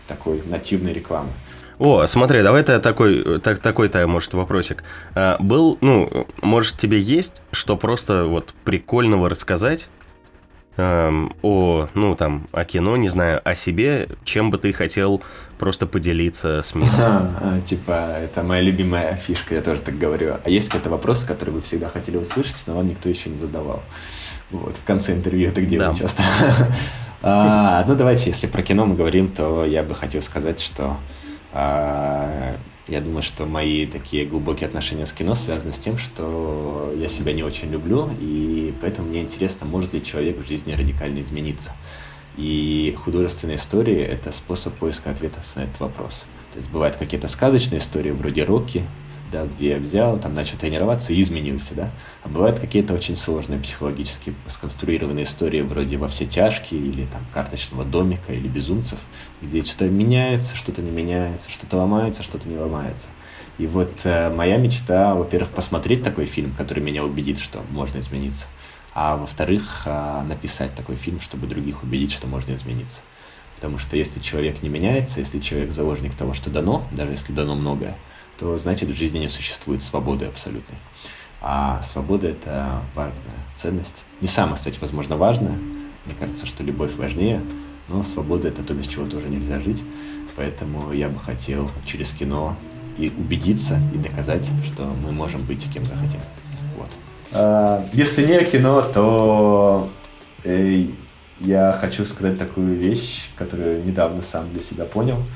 такой 0.07 0.41
нативной 0.45 0.93
рекламы. 0.93 1.31
О, 1.79 2.05
смотри, 2.05 2.43
давай 2.43 2.63
то 2.63 2.79
такой, 2.79 3.39
так, 3.39 3.57
такой-то, 3.57 4.05
может, 4.05 4.35
вопросик. 4.35 4.83
А, 5.15 5.37
был, 5.39 5.79
ну, 5.81 6.27
может, 6.43 6.77
тебе 6.77 6.99
есть, 6.99 7.41
что 7.51 7.75
просто 7.75 8.25
вот 8.25 8.53
прикольного 8.63 9.29
рассказать 9.29 9.89
эм, 10.77 11.35
о, 11.41 11.87
ну, 11.93 12.15
там, 12.15 12.47
о 12.51 12.63
кино, 12.65 12.97
не 12.97 13.09
знаю, 13.09 13.41
о 13.43 13.55
себе, 13.55 14.09
чем 14.23 14.49
бы 14.49 14.57
ты 14.57 14.73
хотел 14.73 15.21
просто 15.57 15.85
поделиться 15.85 16.61
с 16.63 16.73
миром? 16.75 16.91
А, 16.99 17.61
типа, 17.65 18.17
это 18.19 18.43
моя 18.43 18.61
любимая 18.61 19.13
фишка, 19.15 19.55
я 19.55 19.61
тоже 19.61 19.81
так 19.81 19.97
говорю. 19.97 20.35
А 20.43 20.49
есть 20.49 20.69
какой-то 20.69 20.89
вопрос, 20.89 21.23
который 21.23 21.51
вы 21.51 21.61
всегда 21.61 21.89
хотели 21.89 22.17
услышать, 22.17 22.63
но 22.67 22.75
вам 22.75 22.87
никто 22.87 23.09
еще 23.09 23.29
не 23.29 23.37
задавал? 23.37 23.81
Вот, 24.49 24.77
в 24.77 24.83
конце 24.83 25.13
интервью 25.13 25.49
это 25.49 25.61
где 25.61 25.77
да. 25.77 25.93
часто. 25.93 26.23
а, 27.21 27.85
ну, 27.87 27.95
давайте, 27.95 28.29
если 28.29 28.47
про 28.47 28.61
кино 28.63 28.85
мы 28.85 28.95
говорим, 28.95 29.29
то 29.29 29.65
я 29.65 29.83
бы 29.83 29.95
хотел 29.95 30.21
сказать, 30.21 30.59
что 30.59 30.97
а, 31.53 32.55
я 32.91 32.99
думаю, 32.99 33.21
что 33.21 33.45
мои 33.45 33.85
такие 33.85 34.25
глубокие 34.25 34.67
отношения 34.67 35.05
с 35.05 35.13
кино 35.13 35.33
связаны 35.33 35.71
с 35.71 35.79
тем, 35.79 35.97
что 35.97 36.93
я 36.97 37.07
себя 37.07 37.31
не 37.31 37.41
очень 37.41 37.71
люблю, 37.71 38.09
и 38.19 38.73
поэтому 38.81 39.07
мне 39.07 39.21
интересно, 39.21 39.65
может 39.65 39.93
ли 39.93 40.03
человек 40.03 40.37
в 40.37 40.45
жизни 40.45 40.73
радикально 40.73 41.21
измениться. 41.21 41.73
И 42.35 42.93
художественная 43.01 43.55
история– 43.55 44.05
это 44.05 44.33
способ 44.33 44.73
поиска 44.73 45.09
ответов 45.09 45.43
на 45.55 45.61
этот 45.61 45.79
вопрос. 45.79 46.25
То 46.53 46.59
есть 46.59 46.69
бывают 46.69 46.97
какие-то 46.97 47.29
сказочные 47.29 47.79
истории, 47.79 48.11
вроде 48.11 48.43
Рокки, 48.43 48.83
да, 49.31 49.45
где 49.45 49.69
я 49.69 49.77
взял, 49.77 50.19
там 50.19 50.35
начал 50.35 50.57
тренироваться 50.57 51.13
и 51.13 51.21
изменился, 51.21 51.73
да. 51.73 51.89
А 52.23 52.29
бывают 52.29 52.59
какие-то 52.59 52.93
очень 52.93 53.15
сложные 53.15 53.59
психологически 53.59 54.33
сконструированные 54.47 55.25
истории, 55.25 55.61
вроде 55.61 55.97
«Во 55.97 56.07
все 56.07 56.25
тяжкие» 56.25 56.81
или 56.81 57.05
там 57.05 57.21
«Карточного 57.33 57.85
домика» 57.85 58.33
или 58.33 58.47
«Безумцев», 58.47 58.99
где 59.41 59.61
что-то 59.61 59.85
меняется, 59.87 60.55
что-то 60.55 60.81
не 60.81 60.91
меняется, 60.91 61.49
что-то 61.49 61.77
ломается, 61.77 62.23
что-то 62.23 62.49
не 62.49 62.57
ломается. 62.57 63.07
И 63.57 63.67
вот 63.67 64.01
э, 64.05 64.33
моя 64.33 64.57
мечта, 64.57 65.13
во-первых, 65.13 65.51
посмотреть 65.51 66.03
такой 66.03 66.25
фильм, 66.25 66.53
который 66.57 66.83
меня 66.83 67.03
убедит, 67.03 67.39
что 67.39 67.61
можно 67.71 67.99
измениться, 67.99 68.45
а 68.93 69.17
во-вторых, 69.17 69.83
э, 69.85 70.23
написать 70.27 70.75
такой 70.75 70.95
фильм, 70.95 71.21
чтобы 71.21 71.47
других 71.47 71.83
убедить, 71.83 72.11
что 72.11 72.27
можно 72.27 72.53
измениться. 72.55 73.01
Потому 73.55 73.77
что 73.77 73.95
если 73.95 74.19
человек 74.19 74.63
не 74.63 74.69
меняется, 74.69 75.19
если 75.19 75.39
человек 75.39 75.71
заложник 75.71 76.15
того, 76.15 76.33
что 76.33 76.49
дано, 76.49 76.83
даже 76.91 77.11
если 77.11 77.31
дано 77.31 77.55
многое, 77.55 77.95
то 78.41 78.57
значит 78.57 78.89
в 78.89 78.95
жизни 78.95 79.19
не 79.19 79.29
существует 79.29 79.83
свободы 79.83 80.25
абсолютной. 80.25 80.75
А 81.41 81.79
свобода– 81.83 82.27
это 82.29 82.81
важная 82.95 83.13
ценность. 83.53 84.01
Не 84.19 84.27
самая, 84.27 84.55
кстати, 84.55 84.79
возможно, 84.81 85.15
важная. 85.15 85.55
Мне 86.05 86.15
кажется, 86.19 86.47
что 86.47 86.63
любовь 86.63 86.95
важнее, 86.95 87.39
но 87.87 88.03
свобода– 88.03 88.47
это 88.49 88.63
то, 88.63 88.73
без 88.73 88.87
чего 88.87 89.05
тоже 89.05 89.29
нельзя 89.29 89.59
жить. 89.59 89.83
Поэтому 90.35 90.91
я 90.91 91.09
бы 91.09 91.19
хотел 91.19 91.69
через 91.85 92.13
кино 92.13 92.55
и 92.97 93.13
убедиться, 93.15 93.79
и 93.93 93.97
доказать, 93.99 94.49
что 94.65 94.85
мы 94.85 95.11
можем 95.11 95.43
быть 95.43 95.71
кем 95.71 95.85
захотим. 95.85 96.19
Вот. 96.79 96.89
А, 97.33 97.85
если 97.93 98.25
не 98.25 98.43
кино, 98.43 98.81
то 98.81 99.87
э, 100.43 100.87
я 101.39 101.77
хочу 101.79 102.05
сказать 102.05 102.39
такую 102.39 102.75
вещь, 102.75 103.29
которую 103.35 103.85
недавно 103.85 104.23
сам 104.23 104.51
для 104.51 104.63
себя 104.63 104.85
понял– 104.85 105.21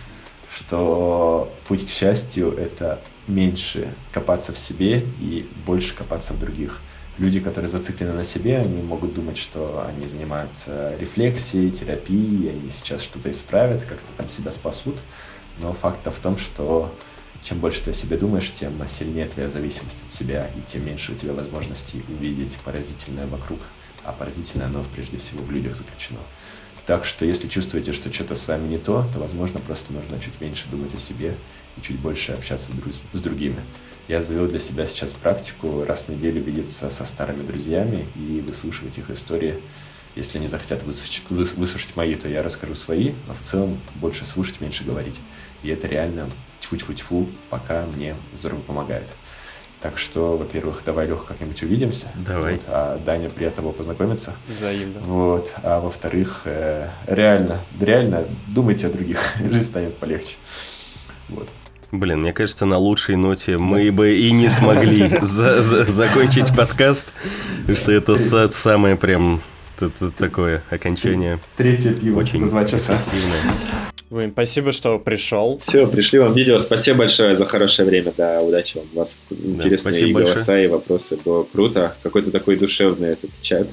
что 0.55 1.51
путь 1.67 1.85
к 1.85 1.89
счастью— 1.89 2.51
это 2.57 2.99
меньше 3.27 3.93
копаться 4.11 4.53
в 4.53 4.57
себе 4.57 5.05
и 5.19 5.47
больше 5.65 5.95
копаться 5.95 6.33
в 6.33 6.39
других. 6.39 6.81
Люди, 7.17 7.39
которые 7.39 7.69
зациклены 7.69 8.13
на 8.13 8.23
себе, 8.23 8.59
они 8.59 8.81
могут 8.81 9.13
думать, 9.13 9.37
что 9.37 9.85
они 9.87 10.07
занимаются 10.07 10.95
рефлексией, 10.99 11.71
терапией, 11.71 12.49
они 12.51 12.69
сейчас 12.69 13.01
что-то 13.01 13.31
исправят, 13.31 13.83
как-то 13.83 14.11
там 14.17 14.29
себя 14.29 14.51
спасут. 14.51 14.95
Но 15.59 15.73
факт 15.73 16.05
в 16.05 16.19
том, 16.19 16.37
что 16.37 16.93
чем 17.41 17.59
больше 17.59 17.83
ты 17.83 17.91
о 17.91 17.93
себе 17.93 18.17
думаешь, 18.17 18.51
тем 18.53 18.73
сильнее 18.87 19.27
твоя 19.27 19.47
зависимость 19.47 20.03
от 20.05 20.11
себя, 20.11 20.49
и 20.55 20.61
тем 20.69 20.85
меньше 20.85 21.13
у 21.13 21.15
тебя 21.15 21.33
возможностей 21.33 22.03
увидеть 22.09 22.57
поразительное 22.65 23.27
вокруг. 23.27 23.59
А 24.03 24.11
поразительное 24.11 24.67
оно 24.67 24.83
прежде 24.93 25.17
всего 25.17 25.43
в 25.43 25.51
людях 25.51 25.75
заключено. 25.75 26.19
Так 26.85 27.03
что 27.03 27.25
если 27.25 27.47
чувствуете, 27.47 27.93
что 27.93 28.13
что-то 28.13 28.35
с 28.35 28.47
вами 28.47 28.67
не 28.67 28.77
то, 28.77 29.05
то, 29.11 29.19
возможно, 29.19 29.59
просто 29.59 29.91
нужно 29.91 30.19
чуть 30.19 30.39
меньше 30.39 30.67
думать 30.69 30.93
о 30.93 30.99
себе 30.99 31.35
и 31.77 31.81
чуть 31.81 31.99
больше 31.99 32.33
общаться 32.33 32.71
с 33.13 33.21
другими. 33.21 33.59
Я 34.07 34.21
завел 34.21 34.47
для 34.47 34.59
себя 34.59 34.85
сейчас 34.85 35.13
практику 35.13 35.83
раз 35.83 36.03
в 36.03 36.09
неделю 36.09 36.43
видеться 36.43 36.91
со 36.91 37.03
старыми 37.05 37.45
друзьями 37.45 38.07
и 38.15 38.39
выслушивать 38.45 38.99
их 38.99 39.09
истории. 39.09 39.55
Если 40.15 40.37
они 40.37 40.47
захотят 40.47 40.83
выслушать 40.83 41.95
мои, 41.95 42.13
то 42.13 42.29
я 42.29 42.43
расскажу 42.43 42.75
свои, 42.75 43.13
но 43.27 43.33
в 43.33 43.41
целом 43.41 43.81
больше 43.95 44.23
слушать, 44.23 44.61
меньше 44.61 44.83
говорить. 44.83 45.19
И 45.63 45.69
это 45.69 45.87
реально 45.87 46.29
тьфу-тьфу-тьфу, 46.59 47.27
пока 47.49 47.85
мне 47.87 48.15
здорово 48.33 48.61
помогает. 48.61 49.07
Так 49.85 49.99
что, 49.99 50.35
во-первых, 50.35 50.81
давай, 50.83 51.05
Лех, 51.05 51.25
как-нибудь 51.27 51.61
увидимся. 51.61 52.07
Давай. 52.15 52.53
Вот, 52.53 52.63
а 52.69 52.99
Даня, 53.05 53.29
приятно 53.29 53.61
было 53.61 53.71
познакомиться. 53.71 54.33
Взаимно. 54.47 54.99
Вот. 55.01 55.53
А 55.61 55.79
во-вторых, 55.79 56.41
э, 56.45 56.89
реально, 57.05 57.59
реально 57.79 58.25
думайте 58.47 58.87
о 58.87 58.89
других, 58.89 59.19
жизнь 59.39 59.63
станет 59.63 59.95
полегче. 59.97 60.37
Вот. 61.29 61.49
Блин, 61.91 62.21
мне 62.21 62.33
кажется, 62.33 62.65
на 62.65 62.79
лучшей 62.79 63.15
ноте 63.15 63.59
мы 63.59 63.91
бы 63.91 64.15
и 64.15 64.31
не 64.31 64.49
смогли 64.49 65.07
закончить 65.21 66.55
подкаст, 66.55 67.13
что 67.75 67.91
это 67.91 68.17
самое 68.17 68.95
прям 68.95 69.43
такое 70.17 70.63
окончание. 70.71 71.39
Третье 71.57 71.93
пиво 71.93 72.25
за 72.25 72.47
два 72.47 72.65
часа. 72.65 72.99
Блин, 74.09 74.31
спасибо, 74.31 74.71
что 74.71 74.99
пришел. 74.99 75.57
Все, 75.59 75.87
пришли 75.87 76.19
вам 76.19 76.33
видео. 76.33 76.59
Спасибо 76.59 76.99
большое 76.99 77.35
за 77.35 77.45
хорошее 77.45 77.87
время. 77.87 78.13
Да, 78.15 78.39
удачи 78.41 78.77
вам. 78.77 78.85
У 78.93 78.99
вас 78.99 79.17
интересные 79.31 79.99
да, 79.99 80.07
и 80.07 80.13
голоса, 80.13 80.35
большое. 80.35 80.65
и 80.65 80.67
вопросы. 80.67 81.17
Было 81.25 81.43
круто. 81.43 81.95
Какой-то 82.03 82.29
такой 82.31 82.55
душевный 82.55 83.09
этот 83.09 83.31
чат. 83.41 83.67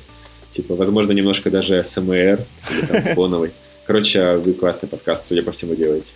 Типа, 0.51 0.75
возможно, 0.75 1.13
немножко 1.13 1.51
даже 1.51 1.85
СМР 1.85 2.41
или 2.71 2.87
там 2.87 3.03
фоновый. 3.15 3.51
Короче, 3.87 4.37
вы 4.37 4.55
классный 4.55 4.89
подкаст, 4.89 5.27
судя 5.27 5.43
по 5.43 5.53
всему, 5.53 5.75
делаете. 5.75 6.13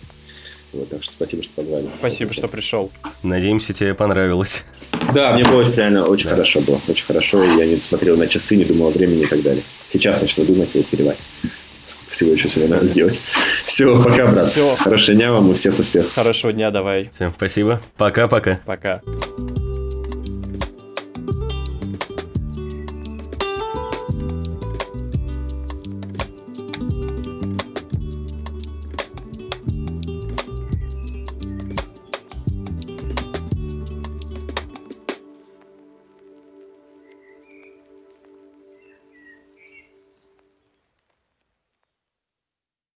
Вот, 0.73 0.89
так 0.89 1.03
что 1.03 1.13
спасибо, 1.13 1.43
что 1.43 1.51
позвали. 1.53 1.87
Спасибо, 1.99 2.33
что 2.33 2.47
пришел. 2.47 2.91
Надеемся, 3.21 3.71
тебе 3.71 3.93
понравилось. 3.93 4.65
Да, 5.13 5.33
мне 5.33 5.43
было 5.45 5.61
реально 5.71 6.05
очень 6.05 6.25
да. 6.25 6.31
хорошо 6.31 6.61
было. 6.61 6.81
Очень 6.87 7.05
хорошо. 7.05 7.43
И 7.43 7.57
я 7.57 7.67
не 7.67 7.77
смотрел 7.77 8.17
на 8.17 8.27
часы, 8.27 8.55
не 8.55 8.65
думал 8.65 8.87
о 8.87 8.91
времени 8.91 9.23
и 9.23 9.27
так 9.27 9.41
далее. 9.43 9.63
Сейчас 9.91 10.19
начну 10.21 10.43
думать 10.43 10.69
и 10.73 10.81
перевать 10.81 11.17
всего 12.09 12.31
еще 12.31 12.49
сегодня 12.49 12.75
надо 12.75 12.87
сделать. 12.87 13.19
Все, 13.65 14.01
пока, 14.01 14.27
брат. 14.27 14.41
Все. 14.41 14.75
Хорошего 14.75 15.15
дня 15.15 15.31
вам 15.31 15.51
и 15.51 15.55
всех 15.55 15.77
успехов. 15.79 16.13
Хорошего 16.13 16.53
дня, 16.53 16.71
давай. 16.71 17.09
Всем 17.13 17.33
спасибо. 17.35 17.81
Пока-пока. 17.97 18.59
Пока. 18.65 19.01
-пока. 19.01 19.01
Пока. 19.05 19.56